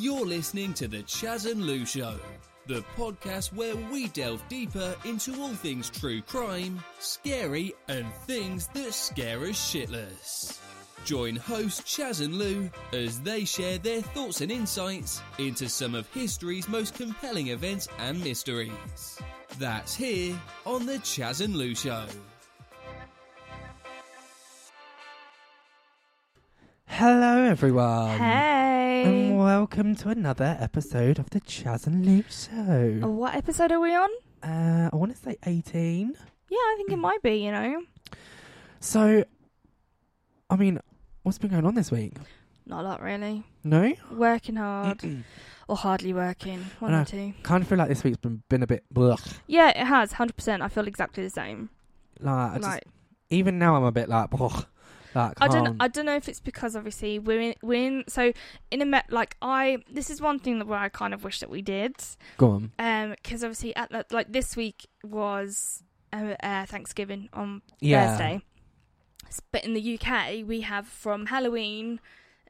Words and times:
You're 0.00 0.24
listening 0.24 0.72
to 0.74 0.88
The 0.88 1.02
Chaz 1.02 1.44
and 1.44 1.66
Lou 1.66 1.84
Show, 1.84 2.18
the 2.66 2.82
podcast 2.96 3.52
where 3.52 3.76
we 3.76 4.08
delve 4.08 4.42
deeper 4.48 4.96
into 5.04 5.38
all 5.38 5.50
things 5.50 5.90
true 5.90 6.22
crime, 6.22 6.82
scary, 7.00 7.74
and 7.86 8.10
things 8.26 8.68
that 8.68 8.94
scare 8.94 9.40
us 9.40 9.56
shitless. 9.56 10.58
Join 11.04 11.36
host 11.36 11.82
Chaz 11.84 12.24
and 12.24 12.36
Lou 12.36 12.70
as 12.94 13.20
they 13.20 13.44
share 13.44 13.76
their 13.76 14.00
thoughts 14.00 14.40
and 14.40 14.50
insights 14.50 15.20
into 15.36 15.68
some 15.68 15.94
of 15.94 16.10
history's 16.14 16.66
most 16.66 16.94
compelling 16.94 17.48
events 17.48 17.86
and 17.98 18.24
mysteries. 18.24 19.18
That's 19.58 19.94
here 19.94 20.34
on 20.64 20.86
The 20.86 20.94
Chaz 21.00 21.44
and 21.44 21.54
Lou 21.54 21.74
Show. 21.74 22.06
Hello, 26.86 27.42
everyone. 27.44 28.18
Hey. 28.18 28.49
Welcome 29.52 29.96
to 29.96 30.10
another 30.10 30.56
episode 30.60 31.18
of 31.18 31.28
the 31.30 31.40
Chaz 31.40 31.88
and 31.88 32.06
Lou 32.06 32.22
Show. 32.30 33.04
What 33.08 33.34
episode 33.34 33.72
are 33.72 33.80
we 33.80 33.92
on? 33.92 34.08
Uh, 34.44 34.90
I 34.92 34.94
want 34.94 35.10
to 35.10 35.18
say 35.18 35.38
18. 35.44 36.14
Yeah, 36.48 36.56
I 36.56 36.74
think 36.76 36.92
it 36.92 36.96
might 36.96 37.20
be, 37.20 37.34
you 37.38 37.50
know. 37.50 37.82
So, 38.78 39.24
I 40.48 40.54
mean, 40.54 40.78
what's 41.24 41.38
been 41.38 41.50
going 41.50 41.66
on 41.66 41.74
this 41.74 41.90
week? 41.90 42.14
Not 42.64 42.84
a 42.84 42.88
lot, 42.88 43.02
really. 43.02 43.42
No? 43.64 43.92
Working 44.12 44.54
hard. 44.54 45.02
or 45.66 45.76
hardly 45.76 46.14
working. 46.14 46.64
One 46.78 46.94
or 46.94 47.04
two. 47.04 47.32
Kind 47.42 47.64
of 47.64 47.68
feel 47.68 47.78
like 47.78 47.88
this 47.88 48.04
week's 48.04 48.18
been, 48.18 48.44
been 48.48 48.62
a 48.62 48.68
bit 48.68 48.84
blech. 48.94 49.40
Yeah, 49.48 49.70
it 49.70 49.84
has. 49.84 50.12
100%. 50.12 50.60
I 50.60 50.68
feel 50.68 50.86
exactly 50.86 51.24
the 51.24 51.30
same. 51.30 51.70
Like, 52.20 52.52
I 52.52 52.54
just, 52.54 52.68
like, 52.68 52.84
even 53.30 53.58
now 53.58 53.74
I'm 53.74 53.82
a 53.82 53.90
bit 53.90 54.08
like, 54.08 54.30
blech. 54.30 54.66
Like, 55.14 55.32
I 55.40 55.48
don't, 55.48 55.76
I 55.80 55.88
don't 55.88 56.06
know 56.06 56.16
if 56.16 56.28
it's 56.28 56.40
because 56.40 56.76
obviously 56.76 57.18
we're 57.18 57.40
in, 57.40 57.54
we're 57.62 57.86
in, 57.86 58.04
so 58.08 58.32
in 58.70 58.80
a 58.82 58.86
met, 58.86 59.10
like 59.12 59.36
I, 59.42 59.78
this 59.90 60.10
is 60.10 60.20
one 60.20 60.38
thing 60.38 60.58
that 60.58 60.66
where 60.66 60.78
I 60.78 60.88
kind 60.88 61.12
of 61.14 61.24
wish 61.24 61.40
that 61.40 61.50
we 61.50 61.62
did, 61.62 61.96
Go 62.38 62.50
on. 62.52 62.72
um, 62.78 63.10
because 63.10 63.42
obviously 63.42 63.74
at 63.76 63.90
the, 63.90 64.04
like 64.10 64.32
this 64.32 64.56
week 64.56 64.86
was 65.04 65.82
uh, 66.12 66.34
uh, 66.42 66.66
Thanksgiving 66.66 67.28
on 67.32 67.62
Yeah. 67.80 68.10
Thursday. 68.10 68.42
But 69.52 69.64
in 69.64 69.74
the 69.74 69.98
UK, 70.00 70.46
we 70.46 70.62
have 70.62 70.86
from 70.86 71.26
Halloween 71.26 72.00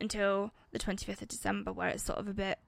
until 0.00 0.52
the 0.72 0.78
25th 0.78 1.22
of 1.22 1.28
December, 1.28 1.72
where 1.72 1.88
it's 1.88 2.02
sort 2.04 2.18
of 2.18 2.26
a 2.28 2.32
bit 2.32 2.58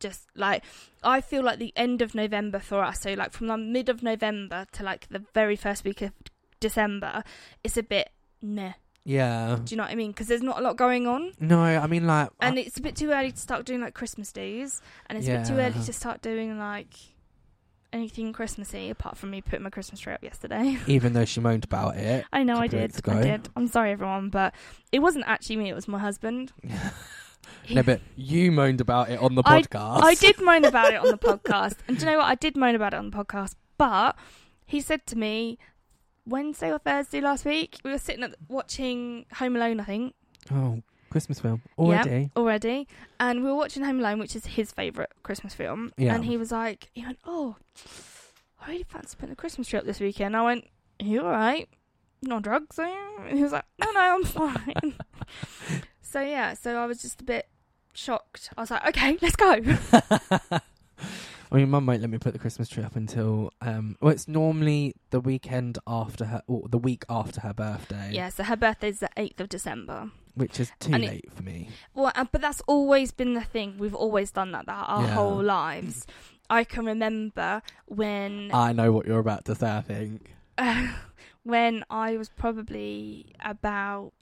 just 0.00 0.26
like 0.34 0.64
I 1.04 1.20
feel 1.20 1.44
like 1.44 1.60
the 1.60 1.72
end 1.76 2.02
of 2.02 2.12
November 2.12 2.58
for 2.58 2.82
us. 2.82 3.00
So 3.02 3.14
like 3.14 3.32
from 3.32 3.46
the 3.46 3.56
mid 3.56 3.88
of 3.88 4.02
November 4.02 4.66
to 4.72 4.82
like 4.82 5.06
the 5.10 5.22
very 5.32 5.54
first 5.54 5.84
week 5.84 6.02
of 6.02 6.10
December, 6.58 7.22
it's 7.62 7.76
a 7.76 7.84
bit 7.84 8.10
nah. 8.40 8.72
Yeah. 9.04 9.58
Do 9.64 9.72
you 9.72 9.76
know 9.76 9.82
what 9.84 9.90
I 9.92 9.96
mean? 9.96 10.12
Because 10.12 10.28
there's 10.28 10.42
not 10.42 10.58
a 10.58 10.62
lot 10.62 10.76
going 10.76 11.06
on, 11.08 11.32
No, 11.40 11.60
I 11.60 11.86
mean, 11.86 12.06
like, 12.06 12.30
and 12.40 12.56
I- 12.58 12.62
it's 12.62 12.76
a 12.78 12.80
bit 12.82 12.94
too 12.96 13.10
early 13.10 13.32
to 13.32 13.38
start 13.38 13.64
doing 13.66 13.80
like 13.80 13.94
Christmas 13.94 14.30
days, 14.32 14.80
and 15.06 15.18
it's 15.18 15.26
a 15.28 15.32
bit 15.32 15.46
too 15.46 15.54
early 15.54 15.84
to 15.84 15.92
start 15.92 16.22
doing 16.22 16.58
like 16.58 16.94
anything 17.92 18.32
Christmassy 18.32 18.88
apart 18.90 19.16
from 19.18 19.30
me 19.30 19.42
putting 19.42 19.62
my 19.64 19.70
Christmas 19.70 20.00
tree 20.00 20.12
up 20.14 20.22
yesterday. 20.22 20.78
even 20.86 21.12
though 21.12 21.24
she 21.24 21.40
moaned 21.40 21.64
about 21.64 21.96
it. 21.96 22.24
I 22.32 22.42
know 22.42 22.56
I 22.56 22.66
did. 22.66 22.92
I 23.08 23.22
did. 23.22 23.48
I'm 23.56 23.66
sorry, 23.68 23.90
everyone, 23.92 24.30
but 24.30 24.54
it 24.92 25.00
wasn't 25.00 25.24
actually 25.26 25.56
me. 25.56 25.68
It 25.70 25.74
was 25.74 25.88
my 25.88 25.98
husband. 25.98 26.52
No, 27.70 27.82
but 27.82 28.00
you 28.16 28.50
moaned 28.50 28.80
about 28.80 29.08
it 29.10 29.20
on 29.20 29.34
the 29.36 29.42
I- 29.44 29.62
podcast. 29.62 30.02
I 30.02 30.14
did 30.14 30.40
moan 30.40 30.64
about 30.64 30.92
it 30.94 31.00
on 31.00 31.08
the 31.08 31.18
podcast, 31.28 31.76
and 31.86 31.96
do 31.98 32.04
you 32.04 32.10
know 32.12 32.18
what? 32.18 32.26
I 32.26 32.34
did 32.34 32.56
moan 32.56 32.74
about 32.74 32.92
it 32.92 32.96
on 32.96 33.10
the 33.10 33.16
podcast, 33.16 33.54
but 33.78 34.16
he 34.66 34.80
said 34.80 35.06
to 35.08 35.16
me 35.18 35.58
Wednesday 36.26 36.70
or 36.72 36.78
Thursday 36.78 37.20
last 37.20 37.44
week. 37.44 37.78
We 37.84 37.90
were 37.90 37.98
sitting 37.98 38.22
at 38.24 38.34
watching 38.48 39.26
Home 39.34 39.56
Alone, 39.56 39.80
I 39.80 39.84
think, 39.84 40.14
Oh, 40.50 40.82
Christmas 41.10 41.40
film. 41.40 41.62
Already? 41.78 42.30
already, 42.36 42.88
and 43.20 43.42
we 43.42 43.50
were 43.50 43.56
watching 43.56 43.84
Home 43.84 44.00
Alone, 44.00 44.18
which 44.18 44.34
is 44.36 44.46
his 44.46 44.72
favourite 44.72 45.10
Christmas 45.22 45.54
film. 45.54 45.92
Yeah. 45.96 46.14
And 46.14 46.24
he 46.24 46.36
was 46.36 46.50
like, 46.52 46.90
he 46.92 47.04
went, 47.04 47.18
"Oh, 47.24 47.56
I 48.60 48.70
really 48.70 48.84
fancy 48.84 49.16
putting 49.18 49.32
a 49.32 49.36
Christmas 49.36 49.68
tree 49.68 49.78
up 49.78 49.84
this 49.84 50.00
weekend." 50.00 50.36
I 50.36 50.42
went, 50.42 50.68
"Are 51.00 51.06
you 51.06 51.22
all 51.22 51.30
right? 51.30 51.68
No 52.22 52.40
drugs, 52.40 52.78
are 52.78 52.88
you?" 52.88 53.16
And 53.28 53.36
he 53.36 53.42
was 53.42 53.52
like, 53.52 53.64
"No, 53.80 53.90
no, 53.92 54.00
I'm 54.00 54.24
fine." 54.24 54.94
so 56.02 56.20
yeah, 56.20 56.54
so 56.54 56.76
I 56.76 56.86
was 56.86 57.02
just 57.02 57.20
a 57.20 57.24
bit 57.24 57.46
shocked. 57.92 58.50
I 58.56 58.60
was 58.62 58.70
like, 58.70 58.86
"Okay, 58.88 59.18
let's 59.20 59.36
go." 59.36 59.60
I 61.52 61.56
mean, 61.56 61.68
Mum 61.70 61.84
won't 61.86 62.00
let 62.00 62.08
me 62.10 62.16
put 62.18 62.32
the 62.32 62.38
Christmas 62.38 62.68
tree 62.68 62.82
up 62.82 62.96
until 62.96 63.52
um. 63.60 63.96
Well, 64.00 64.12
it's 64.12 64.26
normally 64.26 64.94
the 65.10 65.20
weekend 65.20 65.78
after 65.86 66.24
her, 66.24 66.42
or 66.46 66.66
the 66.68 66.78
week 66.78 67.04
after 67.10 67.42
her 67.42 67.52
birthday. 67.52 68.10
yeah, 68.12 68.30
so 68.30 68.42
her 68.44 68.56
birthday's 68.56 69.00
the 69.00 69.10
eighth 69.16 69.38
of 69.40 69.48
December. 69.48 70.10
which 70.34 70.58
is 70.58 70.72
too 70.80 70.94
And 70.94 71.04
it- 71.04 71.10
late 71.10 71.30
for 71.32 71.42
me. 71.42 71.68
Well, 71.94 72.10
uh, 72.14 72.24
but 72.32 72.40
that's 72.40 72.62
always 72.66 73.12
been 73.12 73.34
the 73.34 73.42
thing. 73.44 73.76
We've 73.78 73.94
always 73.94 74.30
done 74.30 74.52
that, 74.52 74.64
that 74.64 74.84
our 74.88 75.02
Yeah. 75.02 75.08
whole 75.14 75.42
lives. 75.58 76.06
I 76.48 76.64
can 76.64 76.86
remember 76.86 77.60
when 77.84 78.50
I 78.54 78.72
know 78.72 78.92
what 78.92 79.04
you're 79.06 79.18
about 79.20 79.44
to 79.44 79.54
say. 79.54 79.70
I 79.70 79.82
think. 79.82 80.34
when 81.42 81.84
I 81.90 82.16
was 82.16 82.30
probably 82.30 83.26
about 83.44 84.12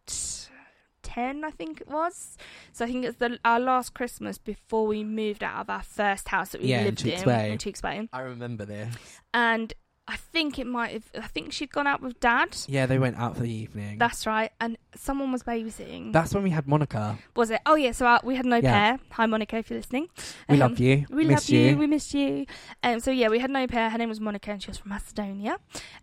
ten, 1.02 1.44
I 1.44 1.50
think 1.50 1.80
it 1.80 1.88
was. 1.88 2.36
So 2.72 2.84
I 2.84 2.88
think 2.88 3.04
it's 3.04 3.18
the 3.18 3.38
our 3.44 3.60
last 3.60 3.94
Christmas 3.94 4.38
before 4.38 4.86
we 4.86 5.04
moved 5.04 5.42
out 5.42 5.60
of 5.60 5.70
our 5.70 5.82
first 5.82 6.28
house 6.28 6.50
that 6.50 6.60
we 6.60 6.68
Yeah, 6.68 6.80
in 6.80 6.84
lived 6.86 7.04
in, 7.06 7.12
Tewkesbury. 7.12 7.50
in 7.52 7.58
Tewkesbury. 7.58 8.08
I 8.12 8.20
remember 8.20 8.64
this. 8.64 8.94
and 9.34 9.72
I 10.08 10.16
think 10.16 10.58
it 10.58 10.66
might 10.66 10.90
have. 10.90 11.04
I 11.22 11.28
think 11.28 11.52
she'd 11.52 11.70
gone 11.70 11.86
out 11.86 12.02
with 12.02 12.18
Dad. 12.18 12.56
Yeah, 12.66 12.86
they 12.86 12.98
went 12.98 13.16
out 13.16 13.36
for 13.36 13.42
the 13.42 13.52
evening. 13.52 13.96
That's 13.98 14.26
right, 14.26 14.50
and 14.60 14.76
someone 14.96 15.30
was 15.30 15.44
babysitting. 15.44 16.12
That's 16.12 16.34
when 16.34 16.42
we 16.42 16.50
had 16.50 16.66
Monica. 16.66 17.16
was 17.36 17.50
it? 17.50 17.60
Oh 17.64 17.76
yeah, 17.76 17.92
so 17.92 18.06
uh, 18.06 18.18
we 18.24 18.34
had 18.34 18.44
no 18.44 18.56
Yeah. 18.56 18.72
pair. 18.96 18.98
Hi 19.12 19.26
Monica, 19.26 19.58
if 19.58 19.70
you're 19.70 19.78
listening. 19.78 20.08
We 20.48 20.54
Um, 20.54 20.60
love 20.70 20.80
you. 20.80 21.06
We 21.10 21.26
Miss 21.26 21.48
love 21.48 21.56
you. 21.56 21.76
We 21.78 21.86
missed 21.86 22.12
you. 22.12 22.46
Um, 22.82 22.98
so 22.98 23.12
yeah, 23.12 23.28
we 23.28 23.38
had 23.38 23.50
no 23.50 23.68
pair. 23.68 23.88
Her 23.88 23.98
name 23.98 24.08
was 24.08 24.18
Monica, 24.18 24.50
and 24.50 24.60
she 24.60 24.68
was 24.68 24.78
from 24.78 24.88
Macedonia, 24.88 25.58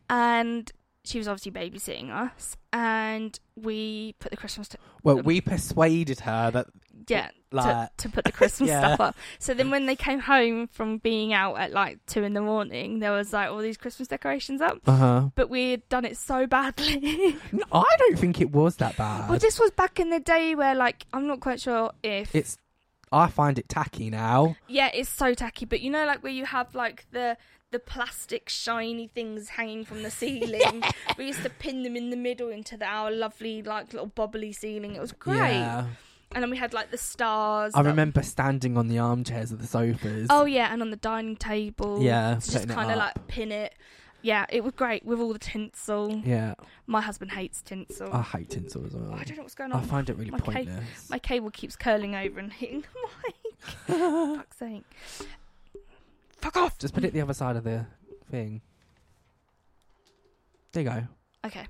and 0.10 0.72
she 1.08 1.18
was 1.18 1.28
obviously 1.28 1.52
babysitting 1.52 2.10
us. 2.12 2.56
And 2.74 3.40
we 3.56 4.16
put 4.20 4.32
the 4.32 4.38
Christmas, 4.38 4.68
t- 4.68 4.78
Well, 5.04 5.22
we 5.22 5.42
persuaded 5.42 6.20
her 6.22 6.52
that 6.52 6.68
yeah, 7.08 7.30
like 7.52 7.96
to, 7.98 8.04
to 8.04 8.10
put 8.14 8.26
the 8.26 8.32
Christmas 8.32 8.70
Yeah. 8.72 8.82
stuff 8.96 9.00
up. 9.00 9.16
So 9.40 9.54
then 9.54 9.72
when 9.72 9.86
they 9.86 9.96
came 9.96 10.20
home 10.20 10.68
from 10.68 10.98
being 10.98 11.32
out 11.34 11.56
at 11.58 11.72
like 11.72 12.06
two 12.06 12.24
in 12.24 12.34
the 12.34 12.42
morning, 12.42 13.00
there 13.00 13.12
was 13.12 13.32
like 13.34 13.50
all 13.50 13.60
these 13.60 13.78
Christmas 13.78 14.08
decorations 14.08 14.62
up. 14.62 14.80
uh 14.86 14.96
huh. 14.96 15.30
But 15.36 15.50
we 15.50 15.72
had 15.72 15.88
done 15.90 16.06
it 16.06 16.18
so 16.18 16.46
badly. 16.48 17.38
No, 17.52 17.64
I 17.72 17.96
don't 18.00 18.20
think 18.20 18.42
it 18.42 18.52
was 18.52 18.76
that 18.78 18.98
bad. 18.98 19.30
well, 19.30 19.40
this 19.40 19.60
was 19.60 19.72
back 19.72 20.00
in 20.00 20.10
the 20.10 20.20
day 20.20 20.54
where 20.56 20.76
like 20.76 21.06
I'm 21.14 21.28
not 21.28 21.40
quite 21.40 21.62
sure 21.62 21.92
if 22.04 22.36
it's. 22.36 22.58
I 23.10 23.28
find 23.28 23.58
it 23.58 23.70
tacky 23.70 24.10
now. 24.10 24.58
Yeah, 24.68 24.90
it's 24.94 25.08
so 25.08 25.34
tacky. 25.34 25.64
But 25.66 25.80
you 25.80 25.90
know, 25.90 26.06
like 26.06 26.22
where 26.24 26.32
you 26.34 26.46
have 26.46 26.76
like 26.76 27.06
the 27.12 27.38
the 27.78 27.92
plastic 27.92 28.50
shiny 28.50 29.08
things 29.08 29.50
hanging 29.50 29.86
from 29.86 30.02
the 30.02 30.10
ceiling. 30.22 30.84
We 31.18 31.28
used 31.28 31.44
to 31.44 31.50
pin 31.50 31.84
them 31.84 31.96
in 31.96 32.10
the 32.10 32.18
middle 32.18 32.50
into 32.50 32.76
the, 32.78 32.86
our 32.86 33.12
lovely 33.12 33.62
like 33.62 33.94
little 33.94 34.10
bobbly 34.10 34.56
ceiling. 34.56 34.96
It 34.96 35.02
was 35.02 35.12
great. 35.12 35.52
Yeah. 35.52 35.86
And 36.34 36.42
then 36.44 36.50
we 36.50 36.58
had 36.58 36.74
like 36.74 36.92
the 36.92 36.98
stars. 36.98 37.74
I 37.76 37.82
remember 37.82 38.22
standing 38.24 38.78
on 38.78 38.88
the 38.88 39.00
armchairs 39.00 39.52
of 39.52 39.62
the 39.62 39.68
sofas. 39.68 40.28
Oh 40.30 40.46
yeah, 40.46 40.74
and 40.74 40.82
on 40.82 40.90
the 40.90 40.98
dining 40.98 41.36
table. 41.38 42.02
Yeah, 42.02 42.36
just 42.36 42.68
kind 42.68 42.92
of 42.92 42.98
like 42.98 43.28
pin 43.28 43.52
it. 43.52 43.74
Yeah, 44.24 44.46
it 44.50 44.64
was 44.64 44.74
great 44.74 45.06
with 45.06 45.20
all 45.20 45.32
the 45.32 45.40
tinsel. 45.40 46.22
Yeah, 46.26 46.56
My 46.88 47.02
husband 47.02 47.32
hates 47.32 47.62
tinsel. 47.62 48.10
I 48.12 48.24
hate 48.24 48.50
tinsel 48.50 48.84
as 48.86 48.94
well. 48.94 49.14
I 49.14 49.24
don't 49.24 49.38
know 49.38 49.44
what's 49.44 49.56
going 49.56 49.72
on. 49.72 49.82
I 49.84 49.86
find 49.86 50.10
it 50.10 50.18
really 50.18 50.32
My 50.32 50.40
ca- 50.40 50.52
pointless. 50.52 51.10
My 51.10 51.20
cable 51.20 51.52
keeps 51.52 51.76
curling 51.76 52.16
over 52.16 52.40
and 52.40 52.52
hitting 52.52 52.82
the 52.82 53.98
mic. 53.98 54.36
Fuck's 54.38 54.58
sake. 54.58 54.84
Fuck 56.48 56.58
off. 56.64 56.78
Just 56.78 56.94
put 56.94 57.04
it 57.04 57.12
the 57.12 57.20
other 57.20 57.34
side 57.34 57.58
of 57.58 57.66
the 57.66 57.86
thing. 58.32 58.62
There 60.72 60.84
you 60.84 60.90
go. 60.90 61.04
Okay. 61.46 61.66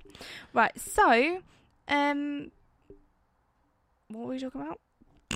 Right, 0.54 0.72
so 0.80 1.40
um 1.88 2.52
what 4.10 4.26
were 4.28 4.34
we 4.34 4.40
talking 4.40 4.62
about? 4.62 4.80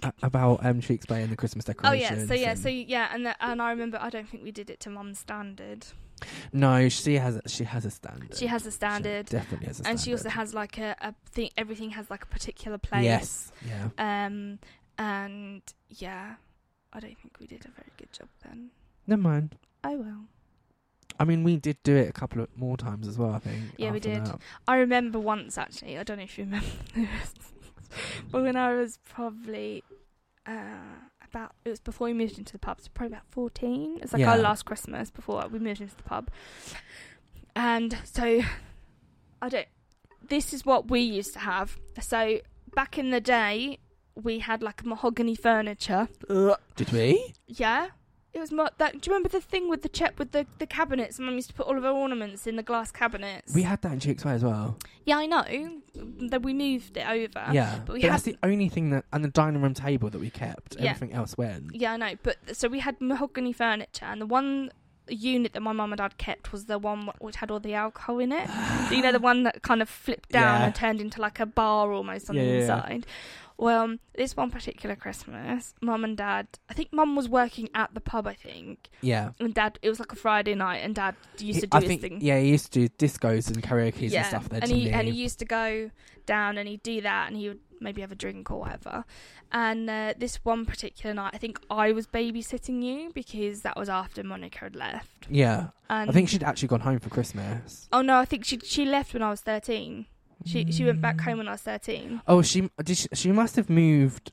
A- 0.04 0.14
about 0.28 0.64
um, 0.64 0.80
Bay 0.80 1.24
and 1.24 1.32
the 1.32 1.36
Christmas 1.36 1.66
decorations. 1.66 2.12
Oh 2.12 2.14
yeah, 2.14 2.28
so 2.28 2.34
yeah, 2.36 2.50
and- 2.52 2.60
so 2.60 2.70
yeah, 2.70 3.10
and 3.14 3.26
the, 3.26 3.44
and 3.44 3.62
I 3.64 3.72
remember 3.72 3.98
I 4.00 4.12
don't 4.12 4.30
think 4.30 4.44
we 4.44 4.52
did 4.52 4.70
it 4.70 4.80
to 4.82 4.92
mum's 4.92 5.18
standard. 5.18 5.88
no, 6.54 6.88
she 6.88 7.16
has 7.16 7.38
a, 7.38 7.50
she 7.50 7.64
has 7.64 7.84
a 7.84 7.90
standard. 7.92 8.36
She 8.38 8.46
has 8.46 8.68
a 8.68 8.70
She 8.70 8.76
standard. 8.76 9.26
definitely 9.26 9.66
has 9.68 9.80
a 9.80 9.84
standard. 9.84 9.90
and 9.90 10.00
she 10.00 10.12
also 10.12 10.30
has 10.30 10.54
like 10.54 10.78
a, 10.78 10.96
a 11.02 11.16
thing 11.32 11.50
everything 11.58 11.90
has 11.92 12.12
like 12.12 12.22
a 12.24 12.28
particular 12.28 12.78
place. 12.78 13.04
Yes. 13.06 13.52
Yeah. 13.68 14.26
Um 14.26 14.60
and 15.00 15.64
yeah, 15.90 16.36
I 16.94 17.00
don't 17.00 17.18
think 17.18 17.38
we 17.40 17.48
did 17.48 17.66
a 17.66 17.70
very 17.72 17.90
good 17.98 18.12
job 18.14 18.28
then. 18.46 18.70
Never 19.12 19.24
mind. 19.24 19.58
Oh 19.84 19.98
well. 19.98 20.24
I 21.20 21.26
mean, 21.26 21.44
we 21.44 21.58
did 21.58 21.76
do 21.84 21.98
it 21.98 22.08
a 22.08 22.14
couple 22.14 22.42
of 22.42 22.48
more 22.56 22.78
times 22.78 23.10
as 23.10 23.18
well. 23.18 23.34
I 23.34 23.40
think. 23.40 23.62
Yeah, 23.76 23.92
we 23.92 24.00
did. 24.00 24.26
that. 24.26 24.40
I 24.70 24.78
remember 24.78 25.20
once 25.20 25.58
actually, 25.58 25.98
I 25.98 26.04
don't 26.04 26.16
know 26.16 26.24
if 26.24 26.38
you 26.38 26.46
remember 26.46 26.66
this. 26.96 27.34
but 28.32 28.42
when 28.42 28.56
I 28.56 28.74
was 28.74 29.00
probably 29.04 29.84
uh 30.48 30.96
about 31.30 31.52
it 31.66 31.72
was 31.72 31.82
before 31.82 32.08
we 32.08 32.14
moved 32.14 32.38
into 32.40 32.54
the 32.54 32.60
pub, 32.60 32.80
so 32.80 32.88
probably 32.94 33.16
about 33.18 33.28
fourteen. 33.32 34.00
It's 34.02 34.14
like 34.14 34.26
our 34.26 34.38
last 34.38 34.64
Christmas 34.64 35.12
before 35.12 35.46
we 35.52 35.60
moved 35.60 35.82
into 35.82 35.98
the 35.98 36.04
pub. 36.04 36.30
And 37.54 37.98
so 38.06 38.42
I 39.42 39.50
don't 39.50 39.68
this 40.30 40.54
is 40.54 40.66
what 40.66 40.90
we 40.90 41.02
used 41.02 41.34
to 41.34 41.40
have. 41.40 41.78
So 42.00 42.40
back 42.74 42.98
in 42.98 43.10
the 43.10 43.20
day, 43.20 43.80
we 44.16 44.40
had 44.40 44.64
like 44.64 44.86
mahogany 44.86 45.36
furniture. 45.36 46.08
Did 46.30 46.94
we? 46.94 47.34
Yeah. 47.48 47.90
It 48.34 48.40
was 48.40 48.52
mo- 48.52 48.70
that. 48.78 48.94
Do 48.94 49.00
you 49.10 49.14
remember 49.14 49.28
the 49.30 49.42
thing 49.42 49.70
with 49.70 49.82
the 49.82 49.90
check 49.90 50.18
with 50.18 50.32
the, 50.32 50.46
the 50.58 50.66
cabinets? 50.66 51.20
Mum 51.20 51.36
used 51.36 51.50
to 51.50 51.54
put 51.54 51.68
all 51.68 51.76
of 51.78 51.84
her 51.84 51.90
ornaments 51.90 52.48
in 52.48 52.56
the 52.56 52.64
glass 52.64 52.90
cabinets. 52.92 53.54
We 53.54 53.64
had 53.64 53.82
that 53.82 53.92
in 53.92 54.00
Chicks 54.00 54.24
Way 54.24 54.32
as 54.34 54.44
well. 54.44 54.78
yeah, 55.06 55.18
I 55.18 55.26
know. 55.26 55.44
Then 55.94 56.42
we 56.42 56.54
moved 56.54 56.96
it 56.96 57.06
over. 57.08 57.52
yeah, 57.52 57.76
but 57.80 57.86
but, 57.88 57.94
we 57.96 58.02
that's 58.04 58.24
the 58.24 58.38
only 58.42 58.70
thing 58.70 58.92
that 58.92 59.04
and 59.12 59.24
the 59.26 59.30
dining 59.30 59.62
room 59.62 59.74
table 59.74 60.10
that 60.10 60.20
we 60.22 60.30
kept. 60.30 60.78
Yeah. 60.80 60.92
Everything 60.92 61.14
else 61.14 61.38
went. 61.38 61.76
Yeah, 61.76 61.92
I 61.94 61.98
know. 61.98 62.14
But 62.24 62.38
so 62.56 62.70
we 62.70 62.80
had 62.80 63.02
mahogany 63.02 63.52
furniture, 63.52 64.06
and 64.06 64.22
the 64.22 64.26
one 64.26 64.72
unit 65.10 65.52
that 65.52 65.62
my 65.62 65.74
mum 65.74 65.92
and 65.92 65.98
dad 65.98 66.18
kept 66.18 66.54
was 66.54 66.66
the 66.66 66.78
one 66.80 67.08
wh- 67.08 67.22
which 67.22 67.36
had 67.38 67.52
all 67.52 67.60
the 67.60 67.74
alcohol 67.74 68.20
in 68.20 68.32
it. 68.32 68.48
you 68.92 69.02
know 69.02 69.12
the 69.12 69.20
one 69.20 69.44
that 69.44 69.62
kind 69.62 69.82
of 69.82 69.90
flipped 69.90 70.30
down 70.30 70.62
Yeah. 70.62 70.66
and 70.68 70.76
turned 70.76 71.02
into 71.02 71.20
like 71.20 71.40
a 71.42 71.46
bar 71.46 71.92
almost 71.92 72.30
on 72.30 72.38
Yeah, 72.38 72.44
the 72.44 72.60
inside. 72.62 73.06
yeah. 73.08 73.41
Well, 73.58 73.98
this 74.16 74.36
one 74.36 74.50
particular 74.52 74.96
Christmas, 74.96 75.74
mum 75.82 76.04
and 76.04 76.18
dad, 76.18 76.48
I 76.70 76.74
think 76.74 76.92
mum 76.92 77.16
was 77.16 77.30
working 77.30 77.70
at 77.76 77.94
the 77.94 78.02
pub, 78.02 78.26
I 78.28 78.34
think, 78.34 78.90
Yeah. 79.02 79.32
and 79.40 79.54
dad, 79.54 79.78
it 79.82 79.90
was 79.90 80.00
like 80.00 80.12
a 80.12 80.16
Friday 80.16 80.56
night, 80.56 80.78
and 80.78 80.96
dad 80.96 81.16
used 81.38 81.58
He- 81.58 81.62
to 81.62 81.68
do 81.68 81.78
I 81.78 81.82
his 81.82 81.88
think, 81.88 82.02
thing. 82.02 82.18
Yeah, 82.22 82.40
he 82.40 82.50
used 82.50 82.72
to 82.74 82.88
do 82.88 82.90
discos 82.90 83.50
and 83.50 83.62
karaoke's 83.62 84.14
and 84.14 84.26
stuff 84.26 84.50
there, 84.50 84.60
and 84.62 84.72
he, 84.72 84.82
he? 84.82 84.90
and 84.92 85.08
he 85.08 85.14
used 85.14 85.40
to 85.40 85.46
go 85.46 85.92
down 86.26 86.58
and 86.58 86.68
he'd 86.68 86.84
do 86.84 87.02
that, 87.02 87.28
and 87.28 87.38
he 87.38 87.50
would 87.50 87.60
maybe 87.80 88.02
have 88.02 88.12
a 88.12 88.16
drink 88.16 88.50
or 88.52 88.60
whatever. 88.60 89.06
And 89.52 89.90
uh, 89.90 90.14
this 90.18 90.38
one 90.46 90.66
particular 90.66 91.14
night, 91.14 91.32
I 91.34 91.38
think 91.38 91.60
I 91.70 91.92
was 91.92 92.08
babysitting 92.08 92.82
you 92.84 93.12
because 93.14 93.62
that 93.64 93.76
was 93.76 93.90
after 93.90 94.24
Monica 94.24 94.60
had 94.60 94.76
left. 94.76 95.28
yeah. 95.30 95.70
And 95.90 96.10
I 96.10 96.14
think 96.14 96.30
she'd 96.30 96.44
actually 96.44 96.70
gone 96.70 96.80
home 96.82 97.00
for 97.00 97.10
Christmas. 97.10 97.90
Oh 97.92 98.02
no, 98.02 98.18
I 98.18 98.26
think 98.26 98.46
she 98.46 98.60
she 98.60 98.86
left 98.86 99.14
when 99.14 99.22
I 99.22 99.30
was 99.30 99.42
thirteen. 99.42 100.06
She 100.46 100.72
she 100.72 100.84
went 100.86 101.02
back 101.02 101.22
home 101.22 101.38
when 101.40 101.48
I 101.48 101.52
was 101.52 101.62
thirteen. 101.62 102.22
Oh, 102.28 102.42
she 102.42 102.70
did. 102.84 102.98
She, 102.98 103.08
she 103.14 103.32
must 103.32 103.56
have 103.56 103.70
moved. 103.70 104.32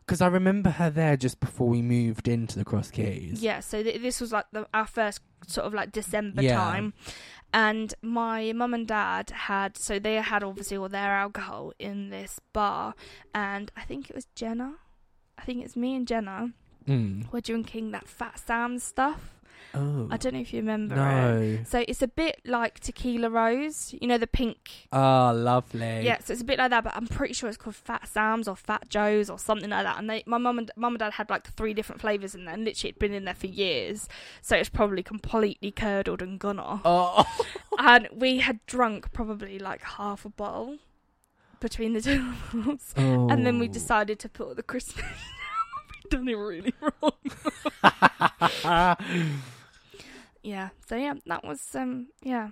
Because 0.00 0.22
I 0.22 0.28
remember 0.28 0.70
her 0.70 0.88
there 0.88 1.18
just 1.18 1.38
before 1.38 1.68
we 1.68 1.82
moved 1.82 2.28
into 2.28 2.58
the 2.58 2.64
Cross 2.64 2.92
Keys. 2.92 3.42
Yeah, 3.42 3.60
so 3.60 3.82
th- 3.82 4.00
this 4.00 4.22
was 4.22 4.32
like 4.32 4.46
the, 4.52 4.66
our 4.72 4.86
first 4.86 5.20
sort 5.46 5.66
of 5.66 5.74
like 5.74 5.92
December 5.92 6.40
Yeah. 6.40 6.56
time, 6.56 6.94
and 7.52 7.92
my 8.00 8.52
mum 8.54 8.72
and 8.72 8.86
dad 8.88 9.28
had 9.30 9.76
so 9.76 9.98
they 9.98 10.14
had 10.14 10.42
obviously 10.42 10.78
all 10.78 10.88
their 10.88 11.10
alcohol 11.12 11.74
in 11.78 12.08
this 12.08 12.40
bar, 12.54 12.94
and 13.34 13.70
I 13.76 13.82
think 13.82 14.08
it 14.08 14.16
was 14.16 14.24
Jenna. 14.34 14.76
I 15.36 15.42
think 15.42 15.62
it's 15.64 15.76
me 15.76 15.94
and 15.94 16.06
Jenna 16.08 16.52
Mm. 16.88 17.30
were 17.30 17.42
drinking 17.42 17.90
that 17.90 18.08
Fat 18.08 18.38
Sam 18.38 18.78
stuff. 18.78 19.34
Oh. 19.78 20.08
I 20.10 20.16
don't 20.16 20.34
know 20.34 20.40
if 20.40 20.52
you 20.52 20.60
remember 20.60 20.94
it. 20.94 20.98
No. 20.98 21.58
So 21.68 21.84
it's 21.86 22.02
a 22.02 22.08
bit 22.08 22.40
like 22.44 22.80
Tequila 22.80 23.30
Rose, 23.30 23.94
you 24.00 24.08
know 24.08 24.18
the 24.18 24.26
pink 24.26 24.88
Oh, 24.92 25.32
lovely. 25.34 26.02
Yeah, 26.04 26.18
so 26.18 26.32
it's 26.32 26.42
a 26.42 26.44
bit 26.44 26.58
like 26.58 26.70
that, 26.70 26.82
but 26.84 26.96
I'm 26.96 27.06
pretty 27.06 27.34
sure 27.34 27.48
it's 27.48 27.56
called 27.58 27.76
Fat 27.76 28.08
Sam's 28.08 28.48
or 28.48 28.56
Fat 28.56 28.88
Joe's 28.88 29.30
or 29.30 29.38
something 29.38 29.70
like 29.70 29.84
that. 29.84 29.98
And 29.98 30.10
they, 30.10 30.22
my 30.26 30.38
mum 30.38 30.58
and 30.58 30.70
mum 30.76 30.94
and 30.94 30.98
dad 30.98 31.12
had 31.12 31.30
like 31.30 31.46
three 31.54 31.74
different 31.74 32.00
flavors 32.00 32.34
in 32.34 32.44
there, 32.44 32.54
and 32.54 32.64
literally 32.64 32.90
it'd 32.90 32.98
been 32.98 33.14
in 33.14 33.24
there 33.24 33.34
for 33.34 33.46
years, 33.46 34.08
so 34.42 34.56
it's 34.56 34.68
probably 34.68 35.02
completely 35.02 35.70
curdled 35.70 36.22
and 36.22 36.38
gone 36.38 36.58
off. 36.58 36.80
Oh. 36.84 37.24
and 37.78 38.08
we 38.12 38.38
had 38.38 38.64
drunk 38.66 39.12
probably 39.12 39.58
like 39.58 39.82
half 39.82 40.24
a 40.24 40.28
bottle 40.30 40.78
between 41.60 41.92
the 41.92 42.00
two 42.00 42.32
of 42.52 42.68
us, 42.68 42.94
and 42.96 43.44
then 43.46 43.58
we 43.58 43.68
Oh. 43.68 43.72
decided 43.72 44.18
to 44.20 44.28
put 44.28 44.56
the 44.56 44.62
Christmas. 44.62 45.04
Done 46.10 46.28
it 46.28 46.34
really 46.34 46.72
wrong. 46.80 47.12
Yeah, 50.42 50.68
so 50.88 50.96
yeah, 50.96 51.14
that 51.26 51.44
was 51.44 51.74
um 51.74 52.08
yeah, 52.22 52.50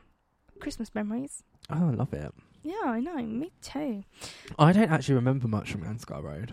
Christmas 0.60 0.94
memories. 0.94 1.42
oh, 1.70 1.88
I 1.88 1.92
love 1.92 2.12
it. 2.12 2.32
Yeah, 2.62 2.74
I 2.86 3.00
know, 3.00 3.16
me 3.16 3.52
too. 3.62 4.02
I 4.58 4.72
don't 4.72 4.90
actually 4.90 5.14
remember 5.14 5.46
much 5.46 5.70
from 5.70 5.82
Ansgar 5.82 6.22
Road. 6.22 6.52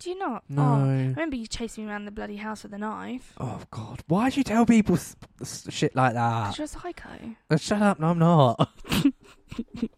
Do 0.00 0.10
you 0.10 0.18
not? 0.18 0.42
No. 0.48 0.62
Oh, 0.62 0.84
I 0.84 0.96
remember 1.14 1.36
you 1.36 1.46
chasing 1.46 1.84
me 1.86 1.90
around 1.90 2.04
the 2.06 2.10
bloody 2.10 2.36
house 2.36 2.64
with 2.64 2.72
a 2.74 2.78
knife. 2.78 3.32
Oh, 3.38 3.60
God. 3.70 4.02
Why 4.08 4.28
do 4.30 4.40
you 4.40 4.44
tell 4.44 4.66
people 4.66 4.96
s- 4.96 5.14
s- 5.40 5.66
shit 5.70 5.94
like 5.94 6.14
that? 6.14 6.46
'Cause 6.46 6.58
you're 6.58 6.64
a 6.64 6.68
psycho. 6.68 7.36
Uh, 7.48 7.56
Shut 7.56 7.80
up. 7.80 8.00
No, 8.00 8.08
I'm 8.08 8.18
not. 8.18 8.70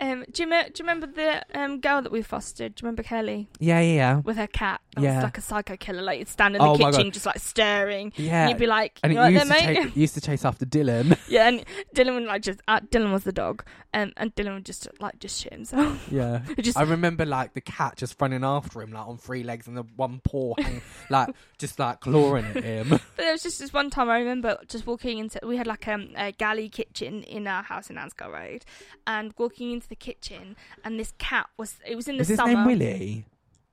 Um, 0.00 0.24
do 0.32 0.42
you, 0.42 0.48
me- 0.48 0.62
do 0.64 0.82
you 0.82 0.88
remember 0.88 1.06
the 1.06 1.44
um, 1.58 1.80
girl 1.80 2.02
that 2.02 2.10
we 2.10 2.20
fostered? 2.20 2.74
Do 2.74 2.80
you 2.82 2.86
remember 2.86 3.02
Kelly 3.04 3.48
Yeah, 3.60 3.80
yeah, 3.80 3.94
yeah. 3.94 4.16
with 4.18 4.36
her 4.36 4.48
cat? 4.48 4.80
That 4.96 5.02
Yeah. 5.02 5.14
was 5.16 5.24
like 5.24 5.38
a 5.38 5.40
psycho 5.40 5.76
killer. 5.76 6.02
Like 6.02 6.18
you'd 6.18 6.28
stand 6.28 6.56
in 6.56 6.60
the 6.62 6.66
Oh 6.68 6.76
kitchen, 6.76 7.10
just 7.12 7.24
like 7.26 7.38
staring. 7.38 8.12
Yeah. 8.16 8.42
And 8.42 8.50
you'd 8.50 8.58
be 8.58 8.66
like, 8.66 8.98
and 9.02 9.12
you 9.12 9.18
right 9.20 9.32
used, 9.32 9.48
there, 9.48 9.60
to 9.60 9.66
mate? 9.66 9.82
chase, 9.84 9.96
used 9.96 10.14
to 10.14 10.20
chase 10.20 10.44
after 10.44 10.66
Dylan. 10.66 11.16
yeah, 11.28 11.48
and 11.48 11.64
Dylan 11.94 12.14
would 12.16 12.24
like 12.24 12.42
just 12.42 12.60
uh, 12.66 12.80
Dylan 12.80 13.12
was 13.12 13.22
the 13.24 13.32
dog, 13.32 13.64
um, 13.94 14.12
and 14.16 14.34
Dylan 14.34 14.54
would 14.54 14.64
just 14.66 14.88
like 15.00 15.18
just 15.20 15.40
shit 15.40 15.52
himself. 15.52 16.08
yeah. 16.10 16.40
Just 16.60 16.76
I 16.76 16.82
remember 16.82 17.24
like 17.24 17.52
the 17.54 17.60
cat 17.60 17.96
just 17.96 18.20
running 18.20 18.42
after 18.44 18.82
him, 18.82 18.90
like 18.92 19.06
on 19.06 19.16
three 19.18 19.42
legs, 19.44 19.68
and 19.68 19.76
the 19.76 19.84
one 19.96 20.20
paw, 20.24 20.54
hang, 20.58 20.82
like 21.10 21.28
just 21.58 21.78
like 21.78 22.00
clawing 22.00 22.44
at 22.46 22.64
him. 22.64 22.88
But 22.88 23.00
there 23.16 23.32
was 23.32 23.42
just 23.42 23.60
this 23.60 23.72
one 23.72 23.90
time 23.90 24.08
I 24.10 24.18
remember 24.18 24.58
just 24.68 24.86
walking 24.86 25.18
into. 25.18 25.38
We 25.44 25.56
had 25.56 25.66
like 25.66 25.86
um, 25.88 26.08
a 26.16 26.32
galley 26.32 26.68
kitchen 26.68 27.22
in 27.24 27.46
our 27.46 27.62
house 27.62 27.90
in 27.90 27.96
Ansgar 27.96 28.32
Road, 28.32 28.64
and 29.06 29.32
walking 29.38 29.72
into 29.72 29.88
the 29.88 29.96
kitchen, 29.96 30.56
and 30.84 30.98
this 30.98 31.12
cat 31.18 31.48
was. 31.56 31.76
It 31.86 31.96
was 31.96 32.08
in 32.08 32.16
the 32.16 32.20
Was 32.22 32.28
his 32.28 32.36
summer. 32.38 32.54
name 32.54 32.64
Willie? 32.66 33.24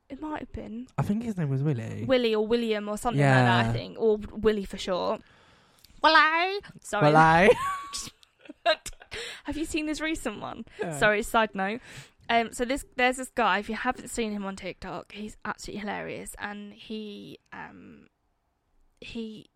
It 0.10 0.22
might 0.22 0.40
have 0.42 0.52
been 0.52 0.88
I 0.98 1.04
think 1.04 1.24
his 1.24 1.38
name 1.38 1.50
was 1.50 1.64
Willie. 1.64 2.04
Willie 2.06 2.36
or 2.36 2.46
William 2.46 2.90
or 2.90 2.98
something 2.98 3.22
like 3.22 3.30
that. 3.30 3.64
I 3.66 3.68
Yeah. 3.68 3.74
think, 3.74 3.98
or 3.98 4.18
Willie 4.18 4.66
for 4.66 4.78
short. 4.78 5.22
Willie. 6.04 6.60
Sorry. 6.82 7.04
Well, 7.04 7.16
I. 7.18 7.50
Have 9.46 9.58
you 9.58 9.66
seen 9.66 9.88
his 9.88 10.00
recent 10.02 10.40
one? 10.40 10.66
Sorry, 11.00 11.24
side 11.24 11.54
note. 11.56 11.82
Um, 12.30 12.54
so 12.54 12.64
this 12.64 12.86
there's 12.96 13.18
this 13.18 13.30
guy. 13.30 13.60
If 13.60 13.68
you 13.70 13.76
haven't 13.76 14.10
seen 14.10 14.32
him 14.32 14.46
on 14.46 14.56
TikTok, 14.56 15.12
he's 15.12 15.36
absolutely 15.44 15.82
hilarious, 15.82 16.36
and 16.40 16.72
he 16.74 17.40
um 17.52 18.08
he 19.02 19.50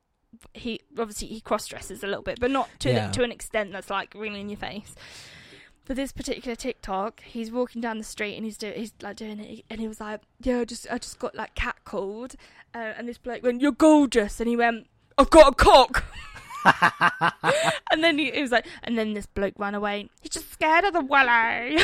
he 0.54 0.82
obviously 0.98 1.28
he 1.30 1.40
cross 1.40 1.68
dresses 1.68 2.04
a 2.04 2.08
little 2.08 2.24
bit, 2.24 2.40
but 2.40 2.52
not 2.52 2.70
to 2.80 2.90
Yeah. 2.92 3.12
to 3.12 3.24
an 3.24 3.32
extent 3.32 3.72
that's 3.72 3.90
like 3.90 4.14
really 4.16 4.42
in 4.42 4.50
your 4.50 4.58
face. 4.58 4.94
For 5.86 5.94
this 5.94 6.12
particular 6.12 6.56
TikTok, 6.56 7.22
he's 7.22 7.52
walking 7.52 7.80
down 7.80 8.00
the 8.00 8.04
street 8.04 8.36
and 8.36 8.44
he's 8.44 8.58
do, 8.58 8.74
he's 8.76 8.92
like 9.04 9.18
doing 9.18 9.40
it, 9.40 9.66
and 9.70 9.80
he 9.80 9.88
was 9.88 10.02
like, 10.02 10.22
"Yeah, 10.42 10.62
I 10.62 10.66
just 10.66 10.88
I 10.92 10.98
just 10.98 11.20
got 11.20 11.36
like 11.36 11.54
catcalled," 11.54 12.34
uh, 12.74 12.94
and 12.98 13.08
this 13.08 13.20
bloke 13.20 13.44
went, 13.44 13.62
"You're 13.62 13.72
gorgeous," 13.72 14.40
and 14.40 14.50
he 14.50 14.56
went, 14.56 14.88
"I've 15.18 15.30
got 15.30 15.54
a 15.54 15.56
cock." 15.56 16.04
and 17.92 18.04
then 18.04 18.18
he, 18.18 18.32
he 18.32 18.42
was 18.42 18.52
like, 18.52 18.66
and 18.84 18.98
then 18.98 19.14
this 19.14 19.28
bloke 19.28 19.54
ran 19.58 19.76
away. 19.76 20.10
He's 20.22 20.32
just 20.32 20.52
scared 20.52 20.86
of 20.86 20.94
the 20.94 21.02
Willie. 21.02 21.78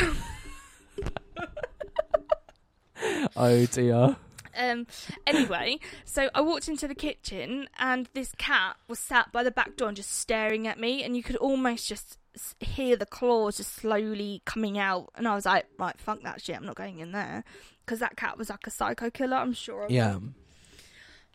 oh 3.36 3.66
dear. 3.66 4.16
Um. 4.56 4.86
Anyway, 5.26 5.78
so 6.04 6.28
I 6.34 6.40
walked 6.40 6.68
into 6.68 6.86
the 6.88 6.94
kitchen 6.94 7.68
and 7.78 8.08
this 8.14 8.32
cat 8.38 8.76
was 8.88 8.98
sat 8.98 9.32
by 9.32 9.42
the 9.42 9.50
back 9.50 9.76
door 9.76 9.88
and 9.88 9.96
just 9.96 10.10
staring 10.12 10.66
at 10.66 10.78
me, 10.78 11.02
and 11.02 11.16
you 11.16 11.22
could 11.22 11.36
almost 11.36 11.88
just 11.88 12.18
hear 12.60 12.96
the 12.96 13.04
claws 13.06 13.58
just 13.58 13.72
slowly 13.74 14.40
coming 14.46 14.78
out. 14.78 15.10
And 15.16 15.28
I 15.28 15.34
was 15.34 15.44
like, 15.46 15.66
right, 15.78 15.98
fuck 16.00 16.22
that 16.22 16.40
shit. 16.40 16.56
I'm 16.56 16.64
not 16.64 16.76
going 16.76 16.98
in 16.98 17.12
there 17.12 17.44
because 17.84 17.98
that 18.00 18.16
cat 18.16 18.38
was 18.38 18.48
like 18.50 18.66
a 18.66 18.70
psycho 18.70 19.10
killer. 19.10 19.36
I'm 19.36 19.52
sure. 19.52 19.86
Yeah. 19.90 20.18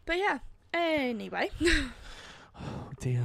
But 0.06 0.18
yeah. 0.18 0.40
Anyway, 0.74 1.50
Oh 2.60 2.90
dear. 3.00 3.24